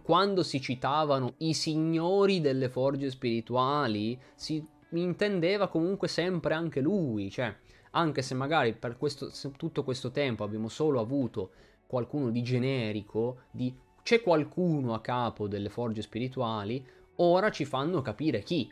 quando 0.02 0.42
si 0.42 0.60
citavano 0.60 1.34
i 1.38 1.54
signori 1.54 2.40
delle 2.40 2.68
forge 2.68 3.10
spirituali, 3.10 4.18
si 4.34 4.64
intendeva 4.90 5.68
comunque 5.68 6.08
sempre 6.08 6.54
anche 6.54 6.80
lui, 6.80 7.30
cioè 7.30 7.54
anche 7.92 8.22
se 8.22 8.34
magari 8.34 8.74
per 8.74 8.96
questo, 8.96 9.30
tutto 9.56 9.84
questo 9.84 10.10
tempo 10.10 10.44
abbiamo 10.44 10.68
solo 10.68 11.00
avuto 11.00 11.50
qualcuno 11.86 12.30
di 12.30 12.42
generico, 12.42 13.42
di 13.50 13.74
c'è 14.02 14.22
qualcuno 14.22 14.94
a 14.94 15.00
capo 15.00 15.46
delle 15.46 15.68
forge 15.68 16.02
spirituali, 16.02 16.84
ora 17.16 17.50
ci 17.50 17.64
fanno 17.64 18.02
capire 18.02 18.42
chi. 18.42 18.70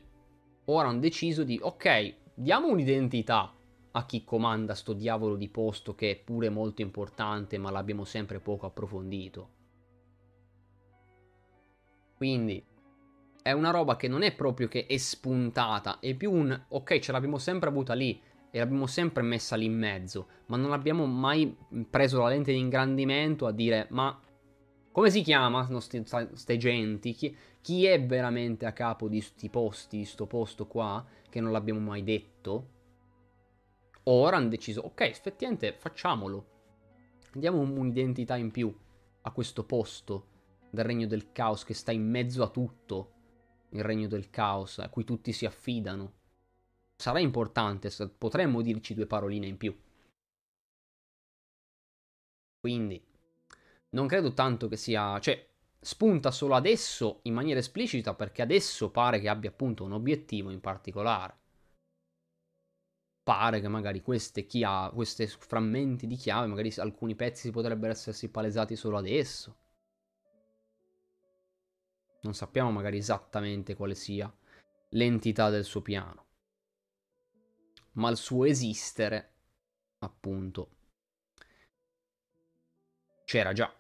Ora 0.66 0.88
hanno 0.88 1.00
deciso 1.00 1.44
di, 1.44 1.58
ok, 1.60 2.14
diamo 2.34 2.68
un'identità 2.68 3.52
a 3.92 4.06
chi 4.06 4.24
comanda 4.24 4.74
sto 4.74 4.92
diavolo 4.92 5.36
di 5.36 5.48
posto 5.48 5.94
che 5.94 6.10
è 6.12 6.16
pure 6.16 6.48
molto 6.48 6.82
importante, 6.82 7.58
ma 7.58 7.70
l'abbiamo 7.70 8.04
sempre 8.04 8.38
poco 8.38 8.66
approfondito. 8.66 9.58
Quindi 12.20 12.62
è 13.42 13.52
una 13.52 13.70
roba 13.70 13.96
che 13.96 14.06
non 14.06 14.20
è 14.20 14.34
proprio 14.34 14.68
che 14.68 14.84
è 14.84 14.96
spuntata, 14.98 16.00
è 16.00 16.12
più 16.12 16.30
un 16.30 16.66
ok, 16.68 16.98
ce 16.98 17.12
l'abbiamo 17.12 17.38
sempre 17.38 17.70
avuta 17.70 17.94
lì 17.94 18.20
e 18.50 18.58
l'abbiamo 18.58 18.86
sempre 18.86 19.22
messa 19.22 19.56
lì 19.56 19.64
in 19.64 19.78
mezzo, 19.78 20.26
ma 20.48 20.58
non 20.58 20.72
abbiamo 20.72 21.06
mai 21.06 21.56
preso 21.88 22.20
la 22.20 22.28
lente 22.28 22.52
di 22.52 22.58
ingrandimento 22.58 23.46
a 23.46 23.52
dire 23.52 23.86
ma 23.88 24.20
come 24.92 25.08
si 25.08 25.22
chiamano 25.22 25.78
queste 25.78 26.58
genti? 26.58 27.14
Chi, 27.14 27.34
chi, 27.62 27.86
è 27.86 28.04
veramente 28.04 28.66
a 28.66 28.74
capo 28.74 29.08
di 29.08 29.16
questi 29.16 29.48
posti, 29.48 29.96
di 29.96 30.04
sto 30.04 30.26
posto 30.26 30.66
qua, 30.66 31.02
che 31.30 31.40
non 31.40 31.52
l'abbiamo 31.52 31.80
mai 31.80 32.04
detto? 32.04 32.66
ora 34.02 34.36
hanno 34.36 34.48
deciso, 34.48 34.82
ok, 34.82 35.00
effettivamente 35.00 35.72
facciamolo. 35.72 36.44
Diamo 37.32 37.60
un'identità 37.60 38.36
in 38.36 38.50
più 38.50 38.70
a 39.22 39.30
questo 39.30 39.64
posto 39.64 40.29
del 40.70 40.84
regno 40.84 41.06
del 41.06 41.32
caos 41.32 41.64
che 41.64 41.74
sta 41.74 41.92
in 41.92 42.08
mezzo 42.08 42.42
a 42.42 42.48
tutto, 42.48 43.12
il 43.70 43.82
regno 43.82 44.08
del 44.08 44.30
caos, 44.30 44.78
a 44.78 44.88
cui 44.88 45.04
tutti 45.04 45.32
si 45.32 45.44
affidano. 45.46 46.18
Sarà 46.96 47.18
importante, 47.18 47.90
potremmo 48.16 48.62
dirci 48.62 48.94
due 48.94 49.06
paroline 49.06 49.46
in 49.46 49.56
più. 49.56 49.76
Quindi, 52.60 53.02
non 53.90 54.06
credo 54.06 54.34
tanto 54.34 54.68
che 54.68 54.76
sia... 54.76 55.18
cioè, 55.18 55.48
spunta 55.82 56.30
solo 56.30 56.54
adesso 56.54 57.20
in 57.22 57.32
maniera 57.32 57.58
esplicita 57.58 58.14
perché 58.14 58.42
adesso 58.42 58.90
pare 58.90 59.18
che 59.18 59.30
abbia 59.30 59.48
appunto 59.48 59.84
un 59.84 59.92
obiettivo 59.92 60.50
in 60.50 60.60
particolare. 60.60 61.38
Pare 63.22 63.60
che 63.60 63.68
magari 63.68 64.02
queste, 64.02 64.44
chiave, 64.44 64.94
questi 64.94 65.26
frammenti 65.26 66.06
di 66.06 66.16
chiave, 66.16 66.46
magari 66.48 66.72
alcuni 66.76 67.14
pezzi 67.14 67.50
potrebbero 67.50 67.92
essersi 67.92 68.30
palesati 68.30 68.76
solo 68.76 68.98
adesso. 68.98 69.56
Non 72.22 72.34
sappiamo 72.34 72.70
magari 72.70 72.98
esattamente 72.98 73.74
quale 73.74 73.94
sia 73.94 74.32
l'entità 74.90 75.50
del 75.50 75.64
suo 75.64 75.82
piano. 75.82 76.26
Ma 77.92 78.10
il 78.10 78.16
suo 78.16 78.44
esistere, 78.46 79.32
appunto, 79.98 80.70
c'era 83.24 83.52
già. 83.52 83.72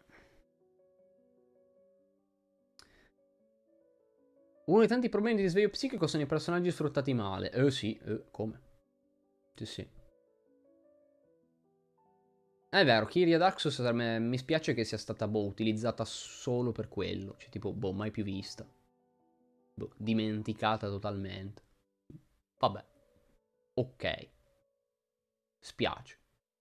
Uno 4.66 4.78
dei 4.78 4.88
tanti 4.88 5.08
problemi 5.08 5.36
di 5.36 5.42
risveglio 5.42 5.68
psichico 5.68 6.06
sono 6.06 6.22
i 6.22 6.26
personaggi 6.26 6.70
sfruttati 6.70 7.12
male. 7.12 7.50
Eh 7.50 7.70
sì, 7.70 7.98
eh, 8.04 8.24
come? 8.30 8.60
Sì, 9.54 9.66
sì. 9.66 9.88
È 12.70 12.84
vero, 12.84 13.04
Kyria 13.06 13.36
me 13.92 14.20
mi 14.20 14.38
spiace 14.38 14.74
che 14.74 14.84
sia 14.84 14.96
stata, 14.96 15.26
boh, 15.26 15.44
utilizzata 15.44 16.04
solo 16.04 16.70
per 16.70 16.88
quello. 16.88 17.34
Cioè, 17.36 17.50
tipo, 17.50 17.72
boh, 17.72 17.92
mai 17.92 18.12
più 18.12 18.22
vista. 18.22 18.64
Boh, 19.74 19.92
dimenticata 19.96 20.86
totalmente. 20.86 21.62
Vabbè. 22.58 22.84
Ok. 23.74 24.28
Spiace. 25.58 26.18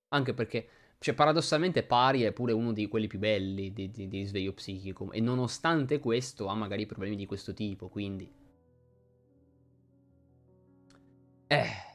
Anche 0.07 0.33
perché, 0.33 0.69
cioè, 0.97 1.13
paradossalmente 1.13 1.83
Pari 1.83 2.23
è 2.23 2.31
pure 2.31 2.53
uno 2.53 2.73
di 2.73 2.87
quelli 2.87 3.05
più 3.05 3.19
belli 3.19 3.71
di, 3.71 3.91
di, 3.91 4.07
di 4.07 4.17
risveglio 4.17 4.53
psichico. 4.53 5.11
E 5.11 5.19
nonostante 5.21 5.99
questo 5.99 6.47
ha 6.47 6.55
magari 6.55 6.87
problemi 6.87 7.17
di 7.17 7.27
questo 7.27 7.53
tipo, 7.53 7.87
quindi... 7.87 8.33
Eh... 11.47 11.88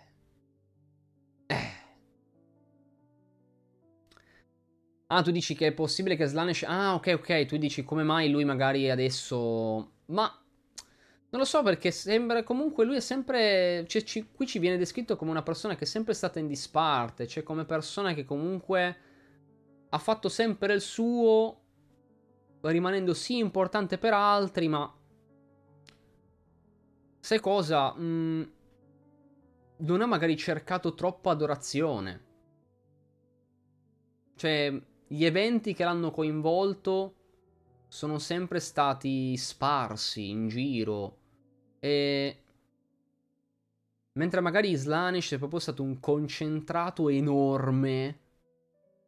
Ah, 5.15 5.23
tu 5.23 5.31
dici 5.31 5.55
che 5.55 5.69
è 5.69 5.73
possibile 5.73 6.17
che 6.17 6.27
Slanesh... 6.27 6.65
Ah, 6.67 6.95
ok, 6.95 7.15
ok, 7.19 7.47
tu 7.47 7.57
dici 7.57 7.85
come 7.85 8.03
mai 8.03 8.31
lui 8.31 8.45
magari 8.45 8.91
adesso... 8.91 9.93
Ma... 10.07 10.23
Non 11.31 11.41
lo 11.41 11.45
so 11.45 11.63
perché 11.63 11.93
sembra 11.93 12.43
comunque 12.43 12.85
lui 12.85 12.97
è 12.97 13.01
sempre... 13.01 13.85
Cioè, 13.87 14.03
ci... 14.03 14.29
qui 14.33 14.45
ci 14.45 14.59
viene 14.59 14.77
descritto 14.77 15.15
come 15.15 15.31
una 15.31 15.45
persona 15.45 15.77
che 15.77 15.85
è 15.85 15.87
sempre 15.87 16.15
stata 16.15 16.41
in 16.41 16.49
disparte, 16.49 17.29
cioè 17.29 17.45
come 17.45 17.65
persona 17.65 18.13
che 18.13 18.25
comunque 18.25 18.97
ha 19.89 19.99
fatto 19.99 20.29
sempre 20.29 20.75
il 20.75 20.81
suo, 20.81 21.61
rimanendo 22.63 23.15
sì 23.15 23.39
importante 23.39 23.99
per 23.99 24.15
altri, 24.15 24.67
ma... 24.67 24.93
Sai 27.21 27.39
cosa? 27.39 27.95
Mm... 27.97 28.43
Non 29.77 30.03
ha 30.03 30.07
magari 30.07 30.37
cercato 30.37 30.93
troppa 30.95 31.31
adorazione. 31.31 32.25
Cioè, 34.35 34.83
gli 35.07 35.25
eventi 35.25 35.75
che 35.75 35.85
l'hanno 35.85 36.11
coinvolto 36.11 37.15
sono 37.89 38.19
sempre 38.19 38.59
stati 38.59 39.37
sparsi 39.37 40.29
in 40.31 40.49
giro 40.49 41.19
e 41.79 42.43
mentre 44.13 44.41
magari 44.41 44.75
Slanish 44.75 45.35
è 45.35 45.39
proprio 45.39 45.61
stato 45.61 45.83
un 45.83 46.01
concentrato 46.01 47.09
enorme 47.09 48.19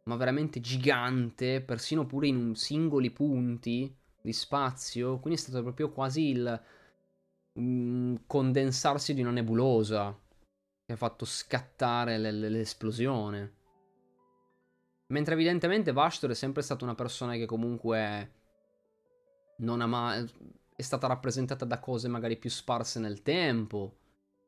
ma 0.05 0.16
veramente 0.16 0.60
gigante 0.60 1.62
persino 1.62 2.07
pure 2.07 2.28
in 2.28 2.55
singoli 2.55 3.10
punti 3.10 3.92
di 4.20 4.33
spazio 4.33 5.18
quindi 5.18 5.41
è 5.41 5.42
stato 5.42 5.62
proprio 5.62 5.91
quasi 5.91 6.28
il 6.28 6.62
um, 7.55 8.23
condensarsi 8.26 9.15
di 9.15 9.23
una 9.23 9.31
nebulosa 9.31 10.16
che 10.84 10.92
ha 10.92 10.97
fatto 10.97 11.25
scattare 11.25 12.18
l'esplosione 12.18 13.56
Mentre 15.09 15.35
evidentemente 15.35 15.93
Vashtor 15.93 16.31
è 16.31 16.35
sempre 16.35 16.62
stata 16.62 16.85
una 16.85 16.94
persona 16.94 17.35
che 17.35 17.47
comunque 17.47 18.33
non 19.59 19.81
ha 19.81 19.86
mai... 19.86 20.28
è 20.75 20.83
stata 20.83 21.07
rappresentata 21.07 21.65
da 21.65 21.78
cose 21.78 22.09
magari 22.09 22.36
più 22.36 22.51
sparse 22.51 22.99
nel 22.99 23.23
tempo. 23.23 23.99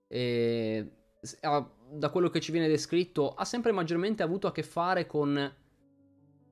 E 0.09 0.93
da 1.91 2.11
quello 2.11 2.28
che 2.28 2.41
ci 2.41 2.53
viene 2.53 2.69
descritto 2.69 3.35
ha 3.35 3.45
sempre 3.45 3.73
maggiormente 3.73 4.23
avuto 4.23 4.47
a 4.47 4.53
che 4.53 4.62
fare 4.62 5.07
con 5.07 5.55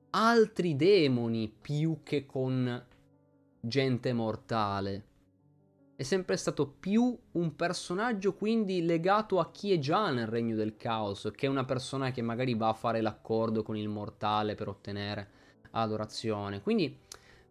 altri 0.09 0.75
demoni 0.75 1.49
più 1.49 2.01
che 2.03 2.25
con 2.25 2.85
gente 3.59 4.13
mortale 4.13 5.06
è 5.97 6.03
sempre 6.03 6.37
stato 6.37 6.67
più 6.67 7.17
un 7.31 7.55
personaggio 7.55 8.35
quindi 8.35 8.85
legato 8.85 9.39
a 9.39 9.49
chi 9.49 9.73
è 9.73 9.79
già 9.79 10.11
nel 10.11 10.27
regno 10.27 10.55
del 10.55 10.77
caos 10.77 11.31
che 11.35 11.47
una 11.47 11.65
persona 11.65 12.11
che 12.11 12.21
magari 12.21 12.53
va 12.53 12.69
a 12.69 12.73
fare 12.73 13.01
l'accordo 13.01 13.63
con 13.63 13.75
il 13.75 13.89
mortale 13.89 14.53
per 14.53 14.67
ottenere 14.67 15.29
adorazione. 15.71 16.61
Quindi 16.61 16.95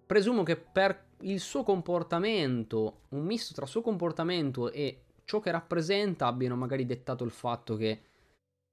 presumo 0.06 0.44
che 0.44 0.54
per 0.56 1.06
il 1.22 1.40
suo 1.40 1.64
comportamento, 1.64 3.00
un 3.08 3.24
misto 3.24 3.52
tra 3.52 3.66
suo 3.66 3.82
comportamento 3.82 4.70
e 4.70 5.06
ciò 5.24 5.40
che 5.40 5.50
rappresenta 5.50 6.28
abbiano 6.28 6.54
magari 6.54 6.86
dettato 6.86 7.24
il 7.24 7.32
fatto 7.32 7.74
che 7.74 8.02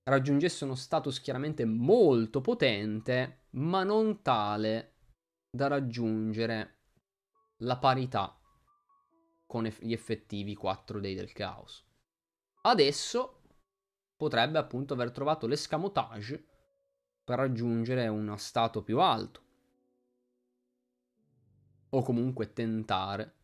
raggiungesse 0.03 0.66
uno 0.66 0.76
status 0.76 1.19
chiaramente 1.19 1.66
molto 1.66 2.42
potente, 2.42 3.45
ma 3.52 3.84
non 3.84 4.22
tale 4.22 4.92
da 5.50 5.66
raggiungere 5.66 6.76
la 7.64 7.77
parità 7.77 8.38
con 9.54 9.66
gli 9.66 9.94
effettivi 9.94 10.56
4 10.56 11.00
dei 11.00 11.14
del 11.14 11.32
caos. 11.32 11.86
Adesso 12.62 13.42
potrebbe 14.18 14.58
appunto 14.58 14.96
aver 14.96 15.12
trovato 15.12 15.46
l'escamotage 15.46 16.44
per 17.24 17.38
raggiungere 17.38 18.08
uno 18.08 18.36
stato 18.38 18.82
più 18.82 19.00
alto. 19.00 19.42
O 21.90 22.02
comunque 22.02 22.52
tentare 22.52 23.36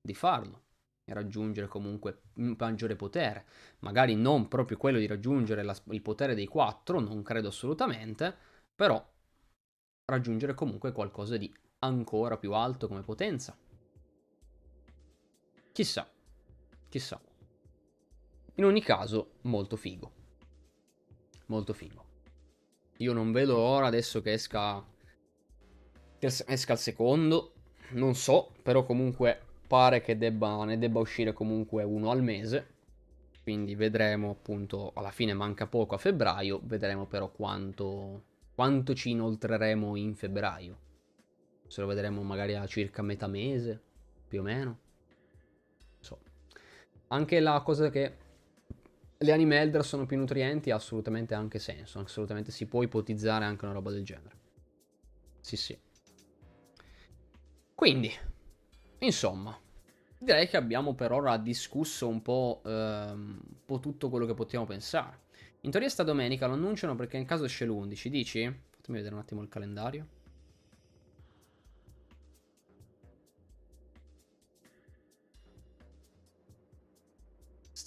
di 0.00 0.12
farlo 0.12 0.64
e 1.04 1.14
raggiungere 1.14 1.68
comunque 1.68 2.22
un 2.38 2.56
maggiore 2.58 2.96
potere. 2.96 3.46
Magari 3.78 4.16
non 4.16 4.48
proprio 4.48 4.76
quello 4.76 4.98
di 4.98 5.06
raggiungere 5.06 5.62
la, 5.62 5.80
il 5.90 6.02
potere 6.02 6.34
dei 6.34 6.48
4, 6.48 6.98
non 6.98 7.22
credo 7.22 7.46
assolutamente, 7.46 8.36
però 8.74 9.00
raggiungere 10.06 10.54
comunque 10.54 10.90
qualcosa 10.90 11.36
di 11.36 11.54
ancora 11.78 12.36
più 12.38 12.54
alto 12.54 12.88
come 12.88 13.02
potenza. 13.02 13.56
Chissà, 15.78 16.10
chissà. 16.88 17.20
In 18.56 18.64
ogni 18.64 18.82
caso, 18.82 19.34
molto 19.42 19.76
figo. 19.76 20.10
Molto 21.46 21.72
figo. 21.72 22.04
Io 22.96 23.12
non 23.12 23.30
vedo 23.30 23.58
l'ora 23.58 23.86
adesso 23.86 24.20
che 24.20 24.32
esca. 24.32 24.84
Che 26.18 26.26
esca 26.26 26.72
il 26.72 26.78
secondo. 26.80 27.52
Non 27.90 28.16
so, 28.16 28.54
però 28.60 28.82
comunque 28.82 29.40
pare 29.68 30.00
che 30.00 30.18
debba, 30.18 30.64
ne 30.64 30.78
debba 30.78 30.98
uscire 30.98 31.32
comunque 31.32 31.84
uno 31.84 32.10
al 32.10 32.24
mese. 32.24 32.74
Quindi 33.44 33.76
vedremo 33.76 34.30
appunto. 34.30 34.90
Alla 34.96 35.12
fine 35.12 35.32
manca 35.32 35.68
poco 35.68 35.94
a 35.94 35.98
febbraio. 35.98 36.60
Vedremo 36.64 37.06
però 37.06 37.30
quanto. 37.30 38.24
Quanto 38.52 38.94
ci 38.94 39.10
inoltreremo 39.10 39.94
in 39.94 40.16
febbraio. 40.16 40.78
Se 41.68 41.80
lo 41.80 41.86
vedremo 41.86 42.24
magari 42.24 42.56
a 42.56 42.66
circa 42.66 43.00
metà 43.00 43.28
mese, 43.28 43.80
più 44.26 44.40
o 44.40 44.42
meno. 44.42 44.86
Anche 47.08 47.40
la 47.40 47.60
cosa 47.62 47.90
che 47.90 48.16
le 49.16 49.32
anime 49.32 49.60
Elder 49.60 49.84
sono 49.84 50.06
più 50.06 50.16
nutrienti 50.16 50.70
ha 50.70 50.76
assolutamente 50.76 51.34
anche 51.34 51.58
senso. 51.58 51.98
Assolutamente 52.00 52.50
si 52.52 52.66
può 52.66 52.82
ipotizzare 52.82 53.44
anche 53.44 53.64
una 53.64 53.74
roba 53.74 53.90
del 53.90 54.04
genere. 54.04 54.36
Sì, 55.40 55.56
sì. 55.56 55.78
Quindi, 57.74 58.12
insomma, 58.98 59.58
direi 60.18 60.48
che 60.48 60.56
abbiamo 60.56 60.94
per 60.94 61.12
ora 61.12 61.36
discusso 61.38 62.08
un 62.08 62.22
po', 62.22 62.60
ehm, 62.64 63.40
un 63.42 63.64
po' 63.64 63.80
tutto 63.80 64.10
quello 64.10 64.26
che 64.26 64.34
potevamo 64.34 64.68
pensare. 64.68 65.26
In 65.62 65.70
teoria 65.70 65.88
sta 65.88 66.02
domenica 66.02 66.46
lo 66.46 66.54
annunciano 66.54 66.94
perché 66.94 67.16
in 67.16 67.24
caso 67.24 67.44
esce 67.44 67.64
l'11, 67.64 68.08
dici? 68.08 68.42
Fatemi 68.70 68.98
vedere 68.98 69.14
un 69.14 69.20
attimo 69.20 69.42
il 69.42 69.48
calendario. 69.48 70.06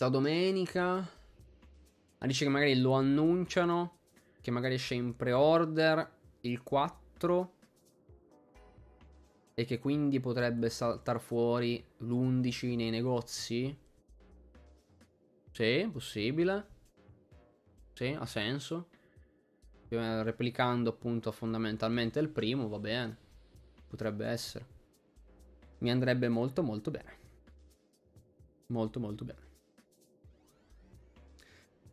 Sta 0.01 0.09
domenica. 0.09 0.95
Ma 0.95 2.25
dice 2.25 2.43
che 2.45 2.49
magari 2.49 2.75
lo 2.81 2.93
annunciano, 2.93 3.99
che 4.41 4.49
magari 4.49 4.73
esce 4.73 4.95
in 4.95 5.15
pre-order 5.15 6.11
il 6.39 6.63
4 6.63 7.53
e 9.53 9.63
che 9.63 9.77
quindi 9.77 10.19
potrebbe 10.19 10.71
saltare 10.71 11.19
fuori 11.19 11.85
l'11 11.97 12.75
nei 12.75 12.89
negozi? 12.89 13.77
Sì, 15.51 15.89
possibile. 15.93 16.67
Sì, 17.93 18.07
ha 18.07 18.25
senso. 18.25 18.87
Eh, 19.87 20.23
replicando 20.23 20.89
appunto 20.89 21.31
fondamentalmente 21.31 22.17
il 22.17 22.29
primo, 22.29 22.67
va 22.67 22.79
bene. 22.79 23.17
Potrebbe 23.87 24.25
essere. 24.25 24.65
Mi 25.77 25.91
andrebbe 25.91 26.27
molto 26.27 26.63
molto 26.63 26.89
bene. 26.89 27.17
Molto 28.65 28.99
molto 28.99 29.25
bene. 29.25 29.40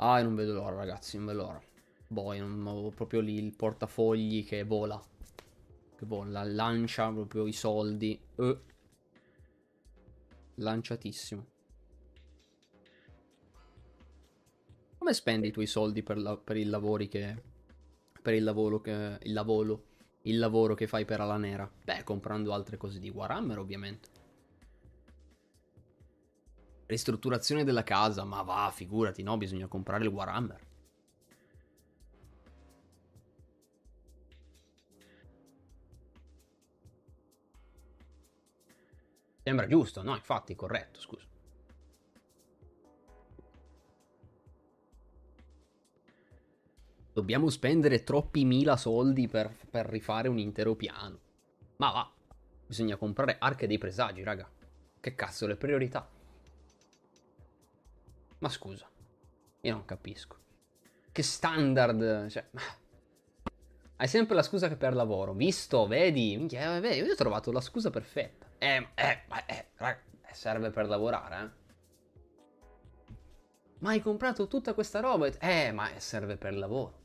Ah, 0.00 0.22
non 0.22 0.34
vedo 0.34 0.54
l'ora 0.54 0.76
ragazzi, 0.76 1.16
non 1.16 1.26
vedo 1.26 1.42
l'ora. 1.42 1.62
Boh, 2.06 2.34
non 2.36 2.66
ho 2.66 2.88
proprio 2.90 3.20
lì 3.20 3.34
il 3.34 3.54
portafogli 3.54 4.44
che 4.44 4.62
vola. 4.64 5.00
Che 5.96 6.06
vola, 6.06 6.44
lancia 6.44 7.10
proprio 7.10 7.46
i 7.46 7.52
soldi. 7.52 8.20
Uh. 8.36 8.58
Lanciatissimo. 10.54 11.46
Come 14.98 15.12
spendi 15.14 15.48
i 15.48 15.52
tuoi 15.52 15.66
soldi 15.66 16.02
per, 16.02 16.18
la, 16.18 16.36
per 16.36 16.56
il 16.56 16.70
lavoro 16.70 17.04
che... 17.06 17.42
Per 18.22 18.34
il 18.34 18.44
lavoro 18.44 18.80
che... 18.80 19.18
Il 19.22 19.32
lavoro... 19.32 19.84
Il 20.22 20.38
lavoro 20.38 20.74
che 20.74 20.86
fai 20.86 21.04
per 21.04 21.20
Ala 21.20 21.36
Nera? 21.36 21.70
Beh, 21.84 22.04
comprando 22.04 22.52
altre 22.52 22.76
cose 22.76 22.98
di 22.98 23.08
Warhammer, 23.08 23.58
ovviamente. 23.58 24.08
Ristrutturazione 26.88 27.64
della 27.64 27.82
casa, 27.82 28.24
ma 28.24 28.40
va, 28.40 28.72
figurati, 28.74 29.22
no? 29.22 29.36
Bisogna 29.36 29.66
comprare 29.66 30.04
il 30.04 30.10
Warhammer. 30.10 30.66
Sembra 39.42 39.66
giusto, 39.66 40.02
no? 40.02 40.14
Infatti, 40.14 40.54
corretto, 40.54 40.98
scusa. 40.98 41.26
Dobbiamo 47.12 47.50
spendere 47.50 48.02
troppi 48.02 48.46
mila 48.46 48.78
soldi 48.78 49.28
per, 49.28 49.54
per 49.70 49.84
rifare 49.84 50.28
un 50.28 50.38
intero 50.38 50.74
piano. 50.74 51.18
Ma 51.76 51.90
va, 51.90 52.10
bisogna 52.66 52.96
comprare 52.96 53.36
arche 53.38 53.66
dei 53.66 53.76
presagi, 53.76 54.22
raga. 54.22 54.50
Che 54.98 55.14
cazzo, 55.14 55.46
le 55.46 55.56
priorità? 55.56 56.16
Ma 58.38 58.48
scusa, 58.48 58.88
io 59.60 59.72
non 59.72 59.84
capisco. 59.84 60.36
Che 61.10 61.22
standard, 61.22 62.28
cioè... 62.28 62.48
Hai 64.00 64.06
sempre 64.06 64.36
la 64.36 64.42
scusa 64.42 64.68
che 64.68 64.76
per 64.76 64.94
lavoro. 64.94 65.32
Visto, 65.32 65.86
vedi? 65.88 66.36
Minchia, 66.36 66.76
eh, 66.76 66.80
vedi, 66.80 67.00
io 67.00 67.12
ho 67.12 67.16
trovato 67.16 67.50
la 67.50 67.60
scusa 67.60 67.90
perfetta. 67.90 68.46
Eh, 68.58 68.88
eh, 68.94 69.22
eh, 69.46 69.66
raga, 69.74 70.00
eh, 70.24 70.34
serve 70.34 70.70
per 70.70 70.86
lavorare, 70.86 71.44
eh. 71.44 71.56
Ma 73.80 73.90
hai 73.90 74.00
comprato 74.00 74.46
tutta 74.46 74.74
questa 74.74 75.00
roba? 75.00 75.26
Eh, 75.26 75.72
ma 75.72 75.90
serve 75.96 76.36
per 76.36 76.54
lavoro. 76.56 76.97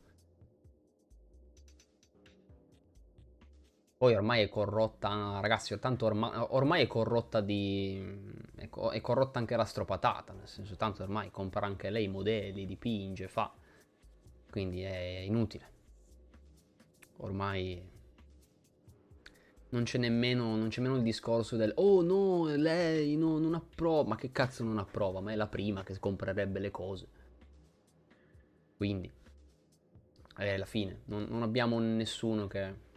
Poi 4.03 4.15
ormai 4.15 4.43
è 4.43 4.49
corrotta, 4.49 5.39
ragazzi, 5.39 5.79
tanto 5.79 6.05
ormai, 6.07 6.31
ormai 6.49 6.83
è 6.83 6.87
corrotta 6.87 7.39
di... 7.39 8.03
È, 8.53 8.67
co- 8.67 8.89
è, 8.89 8.99
corrotta 8.99 9.39
anche 9.39 9.55
la 9.55 9.63
stropatata, 9.63 10.33
nel 10.33 10.45
senso, 10.45 10.75
tanto 10.75 11.03
ormai 11.03 11.31
compra 11.31 11.67
anche 11.67 11.89
lei 11.89 12.09
modelli, 12.09 12.65
dipinge, 12.65 13.29
fa. 13.29 13.53
Quindi 14.51 14.81
è 14.81 15.19
inutile. 15.19 15.69
Ormai 17.19 17.81
non 19.69 19.83
c'è 19.83 19.97
nemmeno, 19.99 20.57
non 20.57 20.67
c'è 20.67 20.81
nemmeno 20.81 20.97
il 20.99 21.05
discorso 21.05 21.55
del 21.55 21.71
oh 21.77 22.01
no, 22.01 22.53
lei 22.57 23.15
no, 23.15 23.37
non 23.37 23.53
approva. 23.53 24.09
Ma 24.09 24.15
che 24.17 24.33
cazzo 24.33 24.65
non 24.65 24.79
approva? 24.79 25.21
Ma 25.21 25.31
è 25.31 25.35
la 25.35 25.47
prima 25.47 25.83
che 25.83 25.97
comprerebbe 25.97 26.59
le 26.59 26.71
cose. 26.71 27.07
Quindi, 28.75 29.09
eh, 30.39 30.53
alla 30.53 30.65
fine, 30.65 31.03
non, 31.05 31.25
non 31.29 31.41
abbiamo 31.41 31.79
nessuno 31.79 32.47
che 32.47 32.91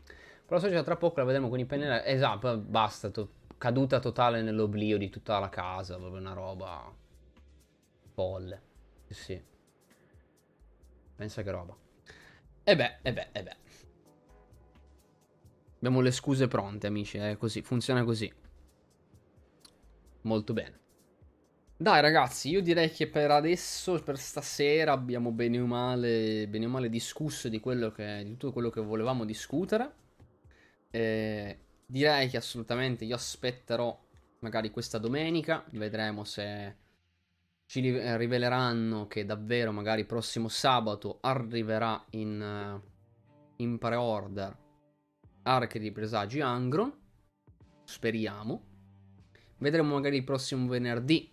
però 0.47 0.61
social 0.61 0.85
tra 0.85 0.97
poco 0.97 1.19
la 1.19 1.27
vedremo 1.27 1.49
con 1.49 1.59
i 1.59 1.67
pennelli. 1.67 2.03
Esatto, 2.05 2.57
basta. 2.57 3.11
To- 3.11 3.31
caduta 3.59 3.99
totale 3.99 4.43
nell'oblio 4.43 4.97
di 4.97 5.11
tutta 5.11 5.39
la 5.41 5.49
casa. 5.49 5.97
Proprio 5.97 6.21
una 6.21 6.33
roba 6.33 6.95
folle. 8.13 8.63
Sì. 9.09 9.43
Pensa 11.17 11.43
che 11.43 11.51
roba. 11.51 11.77
E 12.63 12.77
beh, 12.77 12.99
e 13.03 13.13
beh, 13.13 13.29
e 13.33 13.43
beh. 13.43 13.57
Abbiamo 15.77 16.01
le 16.01 16.11
scuse 16.13 16.47
pronte, 16.47 16.87
amici. 16.87 17.19
È 17.19 17.37
così, 17.37 17.63
funziona 17.63 18.05
così. 18.05 18.33
Molto 20.23 20.53
bene. 20.53 20.81
Dai 21.79 22.01
ragazzi, 22.01 22.49
io 22.49 22.63
direi 22.63 22.91
che 22.91 23.07
per 23.07 23.31
adesso, 23.31 24.03
per 24.03 24.17
stasera, 24.17 24.93
abbiamo 24.93 25.31
bene 25.31 25.61
o 25.61 25.67
male, 25.67 26.47
bene 26.49 26.65
o 26.65 26.69
male 26.69 26.89
discusso 26.89 27.49
di, 27.49 27.61
che, 27.61 28.23
di 28.25 28.31
tutto 28.31 28.53
quello 28.53 28.71
che 28.71 28.81
volevamo 28.81 29.25
discutere. 29.27 30.05
Eh, 30.91 31.59
direi 31.87 32.29
che 32.29 32.37
assolutamente 32.37 33.05
io 33.05 33.15
aspetterò 33.15 33.99
magari 34.41 34.71
questa 34.71 34.99
domenica, 34.99 35.65
vedremo 35.71 36.25
se 36.25 36.77
ci 37.67 37.81
riveleranno 37.81 39.07
che 39.09 39.25
davvero 39.25 39.73
magari 39.73 40.05
prossimo 40.05 40.49
sabato 40.49 41.19
arriverà 41.21 42.03
in, 42.11 42.81
in 43.57 43.79
pre-order 43.79 44.57
Arche 45.43 45.79
di 45.79 45.93
Presagi 45.93 46.41
Angron. 46.41 46.93
Speriamo. 47.85 48.63
Vedremo 49.59 49.95
magari 49.95 50.17
il 50.17 50.25
prossimo 50.25 50.69
venerdì 50.69 51.33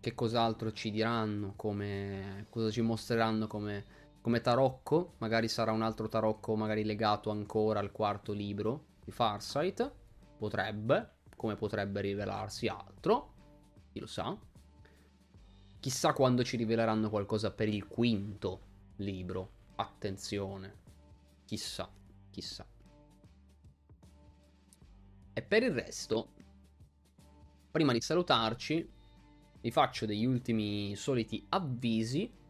che 0.00 0.14
cos'altro 0.14 0.72
ci 0.72 0.90
diranno, 0.90 1.54
come, 1.56 2.46
cosa 2.50 2.70
ci 2.70 2.80
mostreranno 2.80 3.46
come 3.46 3.84
come 4.26 4.40
tarocco, 4.40 5.14
magari 5.18 5.46
sarà 5.46 5.70
un 5.70 5.82
altro 5.82 6.08
tarocco 6.08 6.56
magari 6.56 6.82
legato 6.82 7.30
ancora 7.30 7.78
al 7.78 7.92
quarto 7.92 8.32
libro 8.32 8.86
di 9.04 9.12
Farsight, 9.12 9.88
potrebbe, 10.36 11.18
come 11.36 11.54
potrebbe 11.54 12.00
rivelarsi 12.00 12.66
altro, 12.66 13.34
chi 13.92 14.00
lo 14.00 14.06
sa. 14.08 14.36
Chissà 15.78 16.12
quando 16.12 16.42
ci 16.42 16.56
riveleranno 16.56 17.08
qualcosa 17.08 17.52
per 17.52 17.68
il 17.68 17.86
quinto 17.86 18.62
libro, 18.96 19.50
attenzione, 19.76 20.74
chissà, 21.44 21.88
chissà. 22.28 22.66
E 25.34 25.42
per 25.42 25.62
il 25.62 25.70
resto, 25.70 26.32
prima 27.70 27.92
di 27.92 28.00
salutarci, 28.00 28.90
vi 29.60 29.70
faccio 29.70 30.04
degli 30.04 30.24
ultimi 30.24 30.96
soliti 30.96 31.46
avvisi 31.50 32.44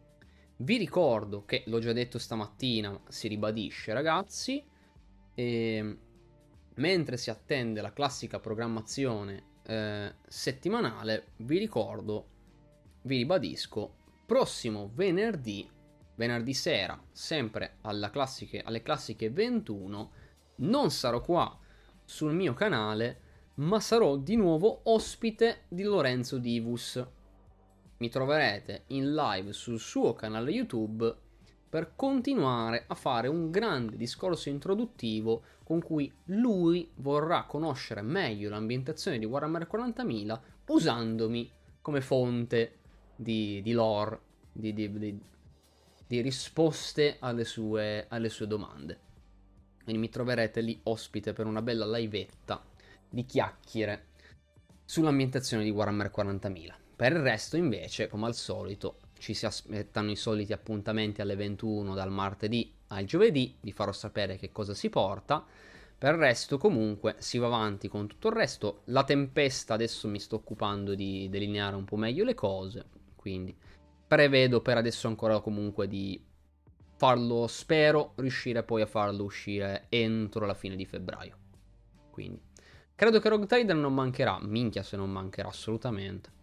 vi 0.57 0.77
ricordo 0.77 1.45
che, 1.45 1.63
l'ho 1.67 1.79
già 1.79 1.93
detto 1.93 2.17
stamattina, 2.17 2.99
si 3.07 3.27
ribadisce 3.27 3.93
ragazzi, 3.93 4.63
e 5.33 5.73
ehm, 5.75 5.97
mentre 6.75 7.17
si 7.17 7.29
attende 7.29 7.81
la 7.81 7.93
classica 7.93 8.39
programmazione 8.39 9.43
eh, 9.63 10.15
settimanale, 10.27 11.27
vi 11.37 11.57
ricordo, 11.57 12.27
vi 13.03 13.17
ribadisco, 13.17 13.95
prossimo 14.25 14.91
venerdì, 14.93 15.69
venerdì 16.15 16.53
sera, 16.53 16.99
sempre 17.11 17.77
classiche, 18.11 18.61
alle 18.61 18.81
classiche 18.81 19.29
21, 19.29 20.11
non 20.57 20.89
sarò 20.89 21.21
qua 21.21 21.55
sul 22.03 22.33
mio 22.33 22.53
canale, 22.53 23.21
ma 23.55 23.79
sarò 23.79 24.17
di 24.17 24.35
nuovo 24.35 24.81
ospite 24.83 25.65
di 25.67 25.83
Lorenzo 25.83 26.37
Divus 26.37 27.03
mi 27.97 28.09
troverete 28.09 28.83
in 28.87 29.13
live 29.13 29.53
sul 29.53 29.79
suo 29.79 30.13
canale 30.13 30.51
YouTube 30.51 31.15
per 31.69 31.93
continuare 31.95 32.85
a 32.87 32.95
fare 32.95 33.27
un 33.27 33.51
grande 33.51 33.97
discorso 33.97 34.49
introduttivo 34.49 35.43
con 35.63 35.81
cui 35.81 36.11
lui 36.25 36.89
vorrà 36.95 37.43
conoscere 37.43 38.01
meglio 38.01 38.49
l'ambientazione 38.49 39.19
di 39.19 39.25
Warhammer 39.25 39.67
40.000 39.69 40.39
usandomi 40.67 41.51
come 41.81 42.01
fonte 42.01 42.77
di, 43.15 43.61
di 43.61 43.71
lore, 43.73 44.19
di, 44.51 44.73
di, 44.73 45.19
di 46.07 46.21
risposte 46.21 47.17
alle 47.19 47.43
sue, 47.43 48.05
alle 48.07 48.29
sue 48.29 48.47
domande. 48.47 48.99
Quindi 49.83 50.01
mi 50.01 50.09
troverete 50.09 50.61
lì 50.61 50.79
ospite 50.83 51.33
per 51.33 51.45
una 51.45 51.61
bella 51.61 51.85
livetta 51.85 52.63
di 53.09 53.25
chiacchiere 53.25 54.07
sull'ambientazione 54.85 55.63
di 55.63 55.69
Warhammer 55.69 56.11
40.000. 56.13 56.86
Per 56.97 57.11
il 57.11 57.19
resto, 57.19 57.57
invece, 57.57 58.07
come 58.07 58.25
al 58.25 58.33
solito, 58.33 58.97
ci 59.19 59.35
si 59.35 59.45
aspettano 59.45 60.09
i 60.09 60.15
soliti 60.15 60.51
appuntamenti 60.51 61.21
alle 61.21 61.35
21 61.35 61.93
dal 61.93 62.09
martedì 62.09 62.73
al 62.87 63.05
giovedì. 63.05 63.55
Vi 63.61 63.71
farò 63.71 63.91
sapere 63.91 64.35
che 64.35 64.51
cosa 64.51 64.73
si 64.73 64.89
porta. 64.89 65.45
Per 65.95 66.13
il 66.15 66.19
resto, 66.19 66.57
comunque, 66.57 67.13
si 67.19 67.37
va 67.37 67.45
avanti 67.45 67.87
con 67.87 68.07
tutto 68.07 68.29
il 68.29 68.33
resto. 68.33 68.81
La 68.85 69.03
tempesta 69.03 69.75
adesso 69.75 70.07
mi 70.07 70.19
sto 70.19 70.37
occupando 70.37 70.95
di 70.95 71.29
delineare 71.29 71.75
un 71.75 71.85
po' 71.85 71.97
meglio 71.97 72.23
le 72.23 72.33
cose. 72.33 72.85
Quindi 73.15 73.55
prevedo 74.07 74.61
per 74.61 74.77
adesso 74.77 75.07
ancora 75.07 75.39
comunque 75.39 75.87
di 75.87 76.19
farlo, 76.95 77.45
spero 77.45 78.13
riuscire 78.15 78.63
poi 78.63 78.81
a 78.81 78.87
farlo 78.87 79.23
uscire 79.23 79.85
entro 79.89 80.47
la 80.47 80.55
fine 80.55 80.75
di 80.75 80.85
febbraio. 80.87 81.37
Quindi, 82.09 82.41
credo 82.95 83.19
che 83.19 83.29
Rogue 83.29 83.45
Trader 83.45 83.75
non 83.75 83.93
mancherà, 83.93 84.39
minchia 84.41 84.81
se 84.81 84.97
non 84.97 85.11
mancherà 85.11 85.49
assolutamente. 85.49 86.36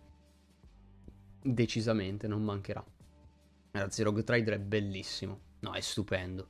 Decisamente 1.46 2.26
non 2.26 2.42
mancherà. 2.42 2.82
Ragazzi, 3.72 4.02
Rogue 4.02 4.24
Trader 4.24 4.54
è 4.54 4.58
bellissimo, 4.60 5.40
no, 5.60 5.72
è 5.74 5.80
stupendo. 5.80 6.48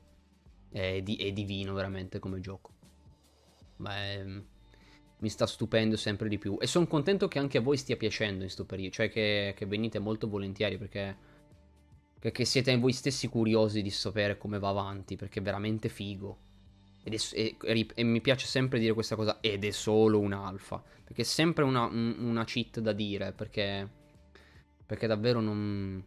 È, 0.69 1.01
di, 1.01 1.17
è 1.17 1.33
divino 1.33 1.73
veramente 1.73 2.19
come 2.19 2.39
gioco. 2.39 2.71
Beh, 3.75 4.43
mi 5.17 5.29
sta 5.29 5.45
stupendo 5.45 5.97
sempre 5.97 6.29
di 6.29 6.37
più. 6.37 6.57
E 6.61 6.67
sono 6.67 6.87
contento 6.87 7.27
che 7.27 7.39
anche 7.39 7.57
a 7.57 7.61
voi 7.61 7.75
stia 7.75 7.97
piacendo 7.97 8.35
in 8.35 8.41
questo 8.41 8.63
periodo. 8.63 8.93
Cioè 8.93 9.09
che, 9.09 9.53
che, 9.55 9.65
venite 9.65 9.99
molto 9.99 10.29
volentieri 10.29 10.77
perché, 10.77 11.17
perché 12.19 12.45
siete 12.45 12.77
voi 12.77 12.93
stessi 12.93 13.27
curiosi 13.27 13.81
di 13.81 13.89
sapere 13.89 14.37
come 14.37 14.59
va 14.59 14.69
avanti. 14.69 15.17
Perché 15.17 15.39
è 15.39 15.43
veramente 15.43 15.89
figo. 15.89 16.37
È, 17.03 17.09
e, 17.33 17.57
e, 17.61 17.87
e, 17.93 18.03
mi 18.03 18.21
piace 18.21 18.47
sempre 18.47 18.79
dire 18.79 18.93
questa 18.93 19.17
cosa. 19.17 19.39
Ed 19.41 19.65
è 19.65 19.71
solo 19.71 20.19
un'alfa. 20.19 20.81
Perché 21.03 21.23
è 21.23 21.25
sempre 21.25 21.65
una, 21.65 21.83
un, 21.85 22.15
una 22.19 22.45
cheat 22.45 22.79
da 22.79 22.93
dire. 22.93 23.33
Perché, 23.33 23.89
perché 24.85 25.07
davvero 25.07 25.39
non... 25.39 26.03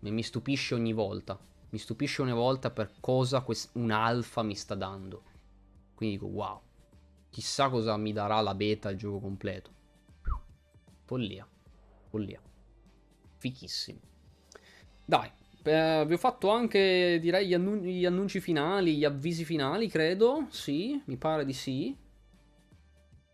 Mi 0.00 0.22
stupisce 0.22 0.74
ogni 0.74 0.92
volta. 0.92 1.38
Mi 1.70 1.78
stupisce 1.78 2.22
ogni 2.22 2.32
volta 2.32 2.70
per 2.70 2.92
cosa 3.00 3.44
un'alfa 3.72 4.42
mi 4.42 4.54
sta 4.54 4.74
dando. 4.74 5.22
Quindi 5.94 6.16
dico 6.16 6.28
wow. 6.28 6.60
Chissà 7.30 7.68
cosa 7.68 7.96
mi 7.96 8.12
darà 8.12 8.40
la 8.40 8.54
beta 8.54 8.90
il 8.90 8.98
gioco 8.98 9.18
completo. 9.18 9.70
Follia. 11.04 11.46
Follia. 12.08 12.40
Fichissimo. 13.36 14.00
Dai, 15.04 15.30
eh, 15.62 16.04
vi 16.06 16.14
ho 16.14 16.18
fatto 16.18 16.50
anche, 16.50 17.18
direi, 17.20 17.48
gli, 17.48 17.54
annun- 17.54 17.80
gli, 17.80 18.06
annunci 18.06 18.40
finali, 18.40 18.96
gli 18.96 19.04
avvisi 19.04 19.44
finali, 19.44 19.88
credo. 19.88 20.46
Sì, 20.50 21.00
mi 21.06 21.16
pare 21.16 21.44
di 21.44 21.52
sì. 21.52 21.96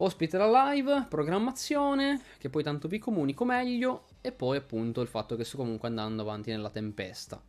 Ospite 0.03 0.37
la 0.37 0.73
live, 0.73 1.07
programmazione, 1.09 2.21
che 2.39 2.51
poi 2.51 2.65
tanto 2.65 2.89
vi 2.89 2.99
comunico 2.99 3.45
meglio. 3.45 4.07
E 4.21 4.33
poi 4.33 4.57
appunto 4.57 5.01
il 5.01 5.07
fatto 5.07 5.37
che 5.37 5.45
sto 5.45 5.59
comunque 5.59 5.87
andando 5.87 6.23
avanti 6.23 6.51
nella 6.51 6.71
tempesta. 6.71 7.41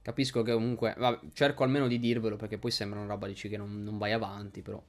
Capisco 0.00 0.40
che 0.40 0.54
comunque, 0.54 0.94
vabbè, 0.96 1.28
cerco 1.34 1.64
almeno 1.64 1.86
di 1.86 1.98
dirvelo 1.98 2.36
perché 2.36 2.56
poi 2.56 2.70
sembra 2.70 3.00
una 3.00 3.08
roba 3.08 3.26
dici 3.26 3.50
che 3.50 3.58
non, 3.58 3.82
non 3.82 3.98
vai 3.98 4.12
avanti, 4.12 4.62
però 4.62 4.82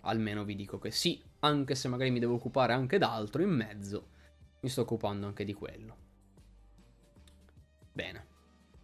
almeno 0.00 0.42
vi 0.42 0.56
dico 0.56 0.80
che 0.80 0.90
sì, 0.90 1.22
anche 1.40 1.76
se 1.76 1.86
magari 1.86 2.10
mi 2.10 2.18
devo 2.18 2.34
occupare 2.34 2.72
anche 2.72 2.98
d'altro 2.98 3.40
in 3.40 3.50
mezzo, 3.50 4.08
mi 4.62 4.68
sto 4.68 4.80
occupando 4.80 5.28
anche 5.28 5.44
di 5.44 5.52
quello. 5.52 5.96
Bene. 7.92 8.26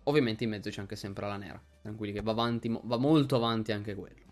Ovviamente 0.04 0.44
in 0.44 0.50
mezzo 0.50 0.70
c'è 0.70 0.82
anche 0.82 0.94
sempre 0.94 1.26
la 1.26 1.36
nera, 1.36 1.60
tranquilli 1.82 2.12
che 2.12 2.22
va 2.22 2.30
avanti, 2.30 2.70
va 2.80 2.96
molto 2.96 3.34
avanti 3.34 3.72
anche 3.72 3.96
quello. 3.96 4.22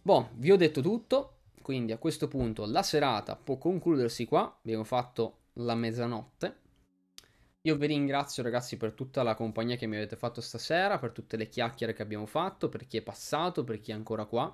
Boh, 0.00 0.30
vi 0.36 0.50
ho 0.50 0.56
detto 0.56 0.80
tutto, 0.80 1.40
quindi 1.62 1.92
a 1.92 1.98
questo 1.98 2.28
punto 2.28 2.66
la 2.66 2.82
serata 2.82 3.36
può 3.36 3.56
concludersi 3.56 4.26
qua, 4.26 4.58
abbiamo 4.62 4.84
fatto 4.84 5.38
la 5.54 5.74
mezzanotte. 5.74 6.60
Io 7.62 7.76
vi 7.76 7.86
ringrazio 7.86 8.42
ragazzi 8.42 8.76
per 8.76 8.92
tutta 8.92 9.22
la 9.22 9.34
compagnia 9.34 9.76
che 9.76 9.86
mi 9.86 9.96
avete 9.96 10.16
fatto 10.16 10.40
stasera, 10.40 10.98
per 10.98 11.12
tutte 11.12 11.36
le 11.36 11.48
chiacchiere 11.48 11.92
che 11.92 12.02
abbiamo 12.02 12.26
fatto, 12.26 12.68
per 12.68 12.86
chi 12.86 12.96
è 12.96 13.02
passato, 13.02 13.62
per 13.62 13.80
chi 13.80 13.92
è 13.92 13.94
ancora 13.94 14.24
qua. 14.24 14.52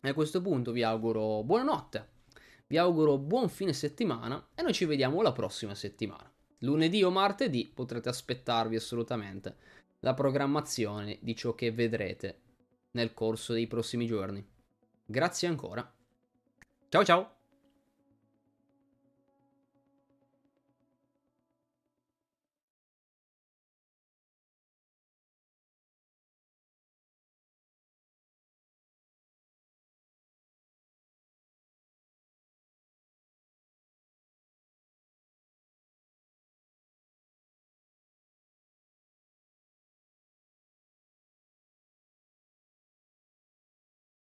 E 0.00 0.08
a 0.08 0.14
questo 0.14 0.40
punto 0.40 0.72
vi 0.72 0.82
auguro 0.82 1.42
buonanotte, 1.42 2.08
vi 2.68 2.78
auguro 2.78 3.18
buon 3.18 3.48
fine 3.48 3.72
settimana 3.72 4.48
e 4.54 4.62
noi 4.62 4.72
ci 4.72 4.86
vediamo 4.86 5.20
la 5.20 5.32
prossima 5.32 5.74
settimana. 5.74 6.32
Lunedì 6.60 7.02
o 7.02 7.10
martedì 7.10 7.70
potrete 7.72 8.08
aspettarvi 8.08 8.76
assolutamente 8.76 9.56
la 10.00 10.14
programmazione 10.14 11.18
di 11.20 11.36
ciò 11.36 11.54
che 11.54 11.70
vedrete 11.70 12.40
nel 12.92 13.12
corso 13.12 13.52
dei 13.52 13.66
prossimi 13.66 14.06
giorni. 14.06 14.44
Grazie 15.04 15.48
ancora. 15.48 15.95
Chao, 16.96 17.04
chao. 17.04 17.35